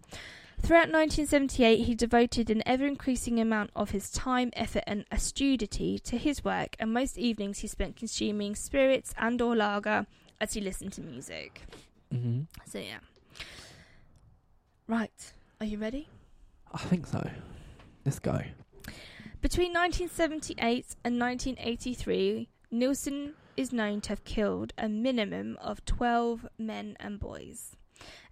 Throughout 0.61 0.89
1978, 0.89 1.83
he 1.83 1.95
devoted 1.95 2.49
an 2.49 2.63
ever 2.65 2.85
increasing 2.85 3.39
amount 3.39 3.71
of 3.75 3.91
his 3.91 4.09
time, 4.09 4.51
effort, 4.55 4.83
and 4.87 5.05
assiduity 5.11 5.99
to 5.99 6.17
his 6.17 6.43
work, 6.43 6.75
and 6.79 6.93
most 6.93 7.17
evenings 7.17 7.59
he 7.59 7.67
spent 7.67 7.97
consuming 7.97 8.55
spirits 8.55 9.13
and 9.17 9.41
or 9.41 9.55
lager 9.55 10.07
as 10.41 10.55
you 10.55 10.61
listen 10.61 10.89
to 10.91 11.01
music. 11.01 11.61
hmm 12.11 12.41
So 12.65 12.79
yeah. 12.79 12.99
Right. 14.87 15.33
Are 15.59 15.65
you 15.65 15.77
ready? 15.77 16.07
I 16.73 16.77
think 16.77 17.07
so. 17.07 17.27
Let's 18.05 18.19
go. 18.19 18.39
Between 19.41 19.73
1978 19.73 20.95
and 21.03 21.19
1983, 21.19 22.49
Nilsen 22.71 23.33
is 23.55 23.71
known 23.71 24.01
to 24.01 24.09
have 24.09 24.23
killed 24.23 24.73
a 24.77 24.89
minimum 24.89 25.57
of 25.61 25.85
12 25.85 26.47
men 26.57 26.97
and 26.99 27.19
boys, 27.19 27.75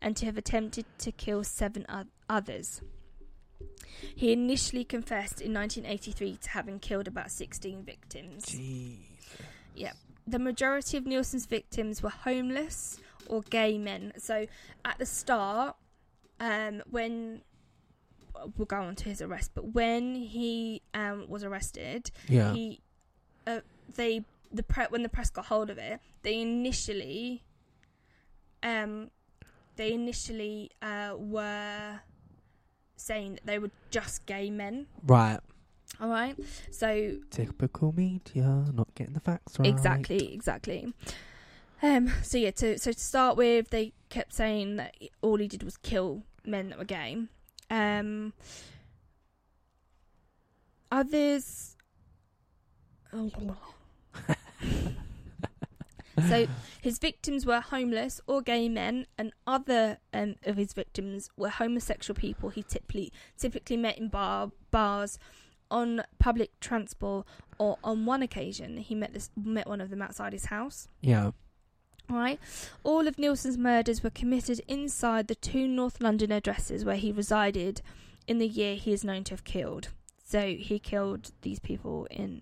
and 0.02 0.16
to 0.18 0.26
have 0.26 0.38
attempted 0.38 0.86
to 1.00 1.12
kill 1.12 1.44
seven 1.44 1.86
others. 2.30 2.82
He 4.16 4.34
initially 4.34 4.84
confessed 4.84 5.40
in 5.42 5.54
1983 5.54 6.38
to 6.38 6.50
having 6.50 6.80
killed 6.80 7.08
about 7.08 7.32
16 7.32 7.84
victims. 7.84 8.46
Jeez. 8.46 8.98
The 10.28 10.40
majority 10.40 10.98
of 10.98 11.06
Nilsen's 11.06 11.46
victims 11.46 12.02
were 12.02 12.10
homeless 12.10 13.00
or 13.28 13.42
gay 13.42 13.78
men. 13.78 14.14
So 14.18 14.48
at 14.86 14.98
the 14.98 15.06
start, 15.06 15.76
um, 16.40 16.82
when 16.90 17.42
we'll 18.58 18.66
go 18.66 18.78
on 18.78 18.96
to 18.96 19.06
his 19.06 19.22
arrest, 19.22 19.52
but 19.54 19.74
when 19.74 20.16
he 20.16 20.82
um, 20.94 21.26
was 21.30 21.44
arrested, 21.44 22.10
Yeah. 22.28 22.54
he 22.54 22.80
uh, 23.46 23.60
they 23.96 24.24
the 24.52 24.64
pre- 24.64 24.86
when 24.90 25.04
the 25.04 25.10
press 25.10 25.30
got 25.30 25.46
hold 25.46 25.70
of 25.72 25.78
it 25.80 26.00
they 26.22 26.40
initially 26.40 27.44
um 28.62 29.10
they 29.76 29.92
initially 29.92 30.70
uh 30.82 31.16
were 31.18 32.00
saying 32.96 33.34
that 33.34 33.46
they 33.46 33.58
were 33.60 33.72
just 33.90 34.26
gay 34.28 34.50
men 34.50 34.86
right. 35.06 35.40
All 36.02 36.10
right. 36.10 36.36
So 36.72 37.18
Typical 37.30 37.94
media, 37.96 38.66
not 38.74 38.94
getting 38.96 39.14
the 39.14 39.20
facts 39.20 39.60
right. 39.60 39.68
exactly 39.68 40.34
exactly. 40.34 40.94
Um 41.82 42.12
so 42.22 42.38
yeah 42.38 42.52
to 42.52 42.80
so 42.80 42.92
to 42.92 43.00
start 43.00 43.38
with 43.38 43.70
they 43.70 43.94
kept 44.10 44.34
saying 44.34 44.78
that 44.78 44.96
all 45.22 45.38
he 45.38 45.48
did 45.48 45.64
was 45.64 45.78
kill 45.78 46.24
men 46.46 46.70
that 46.70 46.78
were 46.78 46.86
gay. 46.86 47.18
Um 47.70 48.34
others 50.92 51.76
so 56.28 56.48
his 56.82 57.00
victims 57.00 57.46
were 57.46 57.60
homeless 57.60 58.22
or 58.28 58.42
gay 58.42 58.70
men, 58.70 59.08
and 59.18 59.34
other 59.48 59.98
um, 60.14 60.36
of 60.44 60.58
his 60.58 60.74
victims 60.74 61.30
were 61.38 61.50
homosexual 61.50 62.16
people 62.16 62.50
he 62.50 62.64
typically 62.64 63.12
typically 63.38 63.78
met 63.78 63.98
in 63.98 64.10
bar 64.10 64.52
bars, 64.72 65.18
on 65.70 66.04
public 66.20 66.60
transport, 66.60 67.26
or 67.58 67.78
on 67.84 68.06
one 68.06 68.22
occasion 68.22 68.78
he 68.78 68.96
met 68.96 69.14
this 69.14 69.30
met 69.36 69.68
one 69.68 69.82
of 69.82 69.90
them 69.90 70.02
outside 70.02 70.34
his 70.34 70.46
house. 70.46 70.88
Yeah. 71.02 71.32
All 72.10 72.18
right, 72.18 72.40
all 72.84 73.08
of 73.08 73.18
Nilsen's 73.18 73.58
murders 73.58 74.04
were 74.04 74.10
committed 74.10 74.62
inside 74.68 75.28
the 75.28 75.36
two 75.36 75.68
North 75.68 76.02
London 76.02 76.32
addresses 76.34 76.84
where 76.84 76.98
he 76.98 77.14
resided 77.14 77.82
in 78.28 78.40
the 78.40 78.48
year 78.48 78.76
he 78.76 78.92
is 78.92 79.06
known 79.06 79.24
to 79.26 79.34
have 79.34 79.46
killed. 79.46 79.90
So 80.26 80.48
he 80.48 80.80
killed 80.80 81.32
these 81.44 81.60
people 81.60 82.08
in 82.12 82.42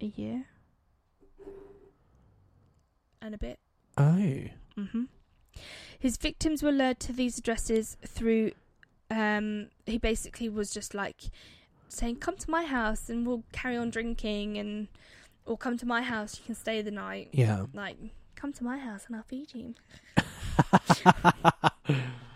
a 0.00 0.06
year 0.06 0.44
and 3.20 3.34
a 3.34 3.38
bit. 3.38 3.58
Oh. 3.96 4.44
hmm 4.76 5.04
His 5.98 6.16
victims 6.16 6.62
were 6.62 6.72
lured 6.72 7.00
to 7.00 7.12
these 7.12 7.38
addresses 7.38 7.96
through. 8.06 8.52
Um, 9.10 9.68
he 9.86 9.98
basically 9.98 10.48
was 10.48 10.72
just 10.72 10.94
like 10.94 11.24
saying, 11.92 12.16
"Come 12.16 12.36
to 12.36 12.50
my 12.50 12.64
house 12.64 13.08
and 13.08 13.26
we'll 13.26 13.44
carry 13.52 13.76
on 13.76 13.90
drinking," 13.90 14.58
and 14.58 14.88
or 15.44 15.56
come 15.56 15.76
to 15.78 15.86
my 15.86 16.02
house, 16.02 16.38
you 16.38 16.44
can 16.44 16.54
stay 16.54 16.82
the 16.82 16.90
night. 16.90 17.28
Yeah. 17.32 17.66
Like, 17.74 17.96
come 18.36 18.52
to 18.54 18.64
my 18.64 18.78
house 18.78 19.06
and 19.06 19.16
I'll 19.16 19.22
feed 19.22 19.52
you. 19.54 19.74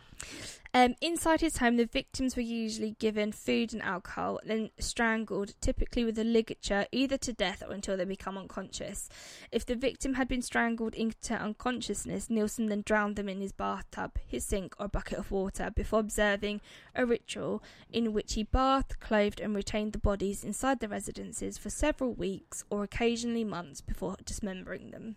Um, 0.76 0.94
inside 1.00 1.40
his 1.40 1.56
home, 1.56 1.78
the 1.78 1.86
victims 1.86 2.36
were 2.36 2.42
usually 2.42 2.96
given 2.98 3.32
food 3.32 3.72
and 3.72 3.80
alcohol, 3.80 4.40
then 4.44 4.68
strangled, 4.78 5.54
typically 5.62 6.04
with 6.04 6.18
a 6.18 6.22
ligature, 6.22 6.84
either 6.92 7.16
to 7.16 7.32
death 7.32 7.62
or 7.66 7.72
until 7.72 7.96
they 7.96 8.04
become 8.04 8.36
unconscious. 8.36 9.08
If 9.50 9.64
the 9.64 9.74
victim 9.74 10.12
had 10.12 10.28
been 10.28 10.42
strangled 10.42 10.92
into 10.94 11.32
unconsciousness, 11.32 12.28
Nilsen 12.28 12.66
then 12.66 12.82
drowned 12.84 13.16
them 13.16 13.26
in 13.26 13.40
his 13.40 13.52
bathtub, 13.52 14.18
his 14.26 14.44
sink, 14.44 14.74
or 14.78 14.86
bucket 14.86 15.16
of 15.16 15.30
water 15.30 15.70
before 15.74 16.00
observing 16.00 16.60
a 16.94 17.06
ritual 17.06 17.62
in 17.90 18.12
which 18.12 18.34
he 18.34 18.42
bathed, 18.42 19.00
clothed, 19.00 19.40
and 19.40 19.56
retained 19.56 19.94
the 19.94 19.98
bodies 19.98 20.44
inside 20.44 20.80
the 20.80 20.88
residences 20.88 21.56
for 21.56 21.70
several 21.70 22.12
weeks 22.12 22.64
or 22.68 22.84
occasionally 22.84 23.44
months 23.44 23.80
before 23.80 24.16
dismembering 24.26 24.90
them. 24.90 25.16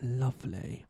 Lovely. 0.00 0.84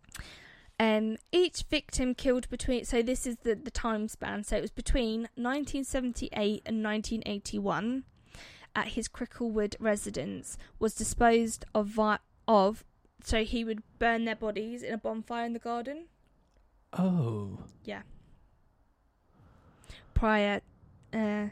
Um, 0.83 1.17
each 1.31 1.63
victim 1.71 2.13
killed 2.13 2.51
between 2.51 2.85
so 2.85 3.03
this 3.03 3.25
is 3.25 3.37
the 3.45 3.55
the 3.55 3.71
time 3.71 4.09
span. 4.09 4.43
So 4.43 4.57
it 4.57 4.63
was 4.63 4.73
between 4.73 5.29
1978 5.37 6.63
and 6.67 6.83
1981 6.83 8.03
at 8.75 8.89
his 8.89 9.07
Cricklewood 9.09 9.77
residence 9.79 10.59
was 10.81 10.95
disposed 10.95 11.65
of 11.73 11.87
vi- 11.87 12.19
of 12.49 12.85
so 13.23 13.45
he 13.45 13.63
would 13.65 13.83
burn 14.01 14.25
their 14.25 14.35
bodies 14.35 14.83
in 14.83 14.93
a 14.93 14.99
bonfire 14.99 15.45
in 15.45 15.53
the 15.53 15.61
garden 15.61 16.07
Oh. 16.93 17.61
Yeah. 17.85 18.03
Prior 20.15 20.63
uh 21.13 21.49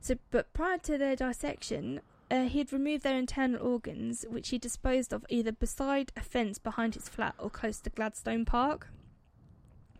so 0.00 0.14
but 0.30 0.52
prior 0.54 0.78
to 0.78 0.96
their 0.96 1.16
dissection 1.16 2.00
uh, 2.32 2.44
he 2.44 2.58
had 2.58 2.72
removed 2.72 3.04
their 3.04 3.18
internal 3.18 3.60
organs, 3.60 4.24
which 4.26 4.48
he 4.48 4.58
disposed 4.58 5.12
of 5.12 5.26
either 5.28 5.52
beside 5.52 6.10
a 6.16 6.22
fence 6.22 6.58
behind 6.58 6.94
his 6.94 7.06
flat 7.06 7.34
or 7.38 7.50
close 7.50 7.78
to 7.80 7.90
Gladstone 7.90 8.46
Park. 8.46 8.88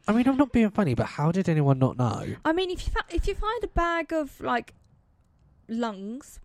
I 0.08 0.12
mean, 0.12 0.26
I'm 0.26 0.38
not 0.38 0.50
being 0.50 0.70
funny, 0.70 0.94
but 0.94 1.06
how 1.06 1.30
did 1.30 1.46
anyone 1.46 1.78
not 1.78 1.98
know? 1.98 2.36
I 2.42 2.52
mean, 2.54 2.70
if 2.70 2.86
you 2.86 2.92
fi- 2.92 3.14
if 3.14 3.28
you 3.28 3.34
find 3.34 3.62
a 3.62 3.68
bag 3.68 4.14
of 4.14 4.40
like 4.40 4.72
lungs, 5.68 6.40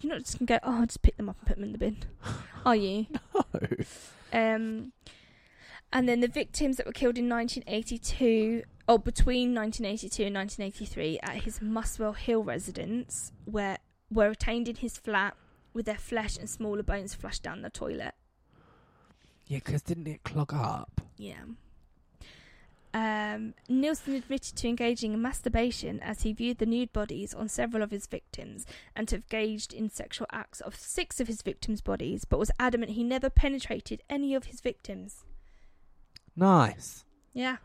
you're 0.00 0.12
not 0.12 0.22
just 0.22 0.38
gonna 0.38 0.46
go, 0.46 0.58
oh, 0.62 0.80
I'll 0.80 0.86
just 0.86 1.02
pick 1.02 1.16
them 1.16 1.28
up 1.28 1.36
and 1.40 1.48
put 1.48 1.56
them 1.56 1.64
in 1.64 1.72
the 1.72 1.78
bin, 1.78 1.96
are 2.64 2.76
you? 2.76 3.06
No. 3.34 3.42
Um, 4.32 4.92
and 5.92 6.08
then 6.08 6.20
the 6.20 6.28
victims 6.28 6.76
that 6.76 6.86
were 6.86 6.92
killed 6.92 7.18
in 7.18 7.28
1982, 7.28 8.62
or 8.88 9.00
between 9.00 9.52
1982 9.52 10.24
and 10.26 10.34
1983, 10.36 11.18
at 11.22 11.42
his 11.42 11.60
Muswell 11.60 12.12
Hill 12.12 12.44
residence, 12.44 13.32
where 13.44 13.78
were 14.14 14.30
retained 14.30 14.68
in 14.68 14.76
his 14.76 14.96
flat 14.96 15.36
with 15.74 15.86
their 15.86 15.98
flesh 15.98 16.38
and 16.38 16.48
smaller 16.48 16.82
bones 16.82 17.14
flushed 17.14 17.42
down 17.42 17.62
the 17.62 17.70
toilet. 17.70 18.14
Yeah, 19.46 19.58
because 19.58 19.82
didn't 19.82 20.06
it 20.06 20.22
clog 20.22 20.54
up? 20.54 21.00
Yeah. 21.18 21.42
Um, 22.94 23.54
Nilsen 23.68 24.14
admitted 24.14 24.54
to 24.56 24.68
engaging 24.68 25.12
in 25.12 25.20
masturbation 25.20 25.98
as 26.00 26.22
he 26.22 26.32
viewed 26.32 26.58
the 26.58 26.66
nude 26.66 26.92
bodies 26.92 27.34
on 27.34 27.48
several 27.48 27.82
of 27.82 27.90
his 27.90 28.06
victims 28.06 28.66
and 28.94 29.08
to 29.08 29.16
have 29.16 29.24
engaged 29.32 29.74
in 29.74 29.90
sexual 29.90 30.28
acts 30.30 30.60
of 30.60 30.76
six 30.76 31.18
of 31.18 31.26
his 31.26 31.42
victims' 31.42 31.80
bodies, 31.80 32.24
but 32.24 32.38
was 32.38 32.52
adamant 32.60 32.92
he 32.92 33.02
never 33.02 33.28
penetrated 33.28 34.00
any 34.08 34.32
of 34.32 34.44
his 34.44 34.60
victims. 34.60 35.24
Nice. 36.36 37.04
Yeah. 37.32 37.56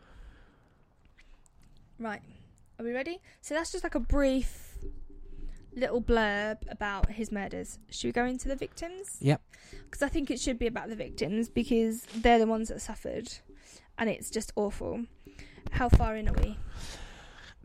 Right. 2.00 2.22
Are 2.78 2.84
we 2.84 2.92
ready? 2.92 3.20
So 3.40 3.54
that's 3.54 3.70
just 3.70 3.84
like 3.84 3.94
a 3.94 4.00
brief 4.00 4.69
little 5.74 6.00
blurb 6.02 6.58
about 6.70 7.10
his 7.10 7.30
murders. 7.30 7.78
Should 7.90 8.08
we 8.08 8.12
go 8.12 8.24
into 8.24 8.48
the 8.48 8.56
victims? 8.56 9.16
Yep. 9.20 9.40
Because 9.84 10.02
I 10.02 10.08
think 10.08 10.30
it 10.30 10.40
should 10.40 10.58
be 10.58 10.66
about 10.66 10.88
the 10.88 10.96
victims 10.96 11.48
because 11.48 12.02
they're 12.16 12.38
the 12.38 12.46
ones 12.46 12.68
that 12.68 12.80
suffered, 12.80 13.32
and 13.98 14.08
it's 14.10 14.30
just 14.30 14.52
awful. 14.56 15.04
How 15.72 15.88
far 15.88 16.16
in 16.16 16.28
are 16.28 16.32
we? 16.34 16.56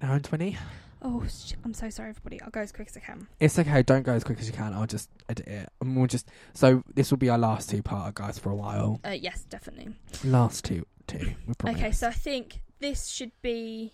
An 0.02 0.10
hour 0.10 0.16
and 0.16 0.24
20. 0.24 0.58
Oh, 1.02 1.24
sh- 1.28 1.54
I'm 1.64 1.74
so 1.74 1.90
sorry, 1.90 2.10
everybody. 2.10 2.42
I'll 2.42 2.50
go 2.50 2.62
as 2.62 2.72
quick 2.72 2.88
as 2.90 2.98
I 2.98 3.00
can. 3.00 3.28
It's 3.40 3.60
okay. 3.60 3.84
Don't 3.84 4.04
go 4.04 4.14
as 4.14 4.24
quick 4.24 4.40
as 4.40 4.48
you 4.48 4.54
can. 4.54 4.74
I'll 4.74 4.88
just 4.88 5.10
edit 5.30 5.48
it. 5.48 5.70
And 5.82 5.96
we'll 5.96 6.08
just. 6.08 6.28
So 6.54 6.84
this 6.94 7.12
will 7.12 7.18
be 7.20 7.30
our 7.30 7.38
last 7.38 7.70
two 7.70 7.84
part, 7.84 8.16
guys, 8.16 8.40
for 8.40 8.50
a 8.50 8.56
while. 8.56 9.00
Uh, 9.06 9.10
yes, 9.10 9.44
definitely. 9.44 9.94
Last 10.24 10.66
two, 10.66 10.86
two. 11.08 11.34
Okay, 11.68 11.92
so 11.92 12.08
I 12.08 12.12
think 12.12 12.62
this 12.80 13.08
should 13.08 13.32
be. 13.42 13.94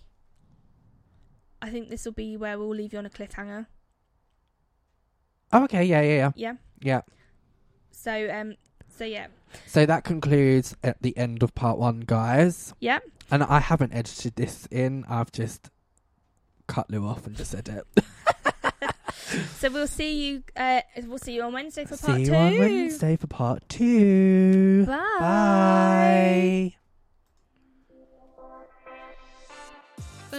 I 1.60 1.68
think 1.70 1.90
this 1.90 2.04
will 2.04 2.12
be 2.12 2.36
where 2.36 2.58
we'll 2.58 2.70
leave 2.74 2.92
you 2.92 2.98
on 2.98 3.06
a 3.06 3.10
cliffhanger. 3.10 3.66
Oh, 5.52 5.64
okay. 5.64 5.84
Yeah, 5.84 6.00
yeah, 6.02 6.16
yeah. 6.16 6.30
Yeah. 6.34 6.54
Yeah. 6.80 7.00
So 7.90 8.30
um. 8.30 8.54
So 8.96 9.04
yeah. 9.04 9.26
So 9.66 9.84
that 9.86 10.04
concludes 10.04 10.74
at 10.82 11.00
the 11.02 11.16
end 11.16 11.42
of 11.42 11.54
part 11.54 11.78
one, 11.78 12.00
guys. 12.00 12.72
Yeah. 12.80 12.98
And 13.30 13.42
I 13.42 13.60
haven't 13.60 13.92
edited 13.92 14.36
this 14.36 14.66
in. 14.70 15.04
I've 15.08 15.32
just 15.32 15.70
cut 16.66 16.90
Lou 16.90 17.06
off 17.06 17.26
and 17.26 17.36
just 17.36 17.50
said 17.52 17.68
it. 17.68 18.04
So 19.58 19.70
we'll 19.70 19.86
see 19.86 20.26
you. 20.26 20.42
Uh, 20.54 20.82
we'll 21.06 21.16
see 21.16 21.32
you 21.34 21.42
on 21.42 21.54
Wednesday 21.54 21.84
for 21.86 21.96
part 21.96 22.16
See 22.16 22.20
you 22.22 22.26
two. 22.26 22.34
on 22.34 22.58
Wednesday 22.58 23.16
for 23.16 23.28
part 23.28 23.66
two. 23.68 24.84
Bye. 24.84 25.16
Bye. 25.20 26.74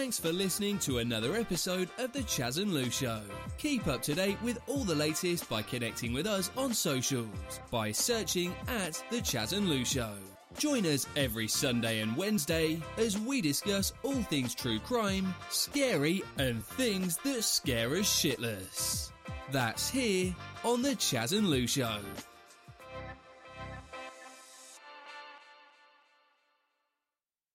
Thanks 0.03 0.19
for 0.19 0.33
listening 0.33 0.79
to 0.79 0.97
another 0.97 1.37
episode 1.37 1.87
of 1.97 2.11
The 2.11 2.23
Chaz 2.23 2.61
and 2.61 2.73
Lou 2.73 2.89
Show. 2.89 3.21
Keep 3.57 3.87
up 3.87 4.01
to 4.01 4.13
date 4.13 4.37
with 4.41 4.59
all 4.67 4.83
the 4.83 4.93
latest 4.93 5.49
by 5.49 5.61
connecting 5.61 6.11
with 6.11 6.27
us 6.27 6.51
on 6.57 6.73
socials 6.73 7.61
by 7.71 7.93
searching 7.93 8.53
at 8.67 9.01
The 9.11 9.21
Chaz 9.21 9.57
and 9.57 9.69
Lou 9.69 9.85
Show. 9.85 10.11
Join 10.57 10.85
us 10.85 11.07
every 11.15 11.47
Sunday 11.47 12.01
and 12.01 12.17
Wednesday 12.17 12.81
as 12.97 13.17
we 13.17 13.39
discuss 13.39 13.93
all 14.03 14.21
things 14.23 14.53
true 14.53 14.79
crime, 14.79 15.33
scary, 15.49 16.21
and 16.37 16.65
things 16.65 17.15
that 17.23 17.41
scare 17.41 17.95
us 17.95 18.03
shitless. 18.05 19.11
That's 19.53 19.89
here 19.89 20.35
on 20.65 20.81
The 20.81 20.97
Chaz 20.97 21.31
and 21.31 21.49
Lou 21.49 21.65
Show. 21.65 21.99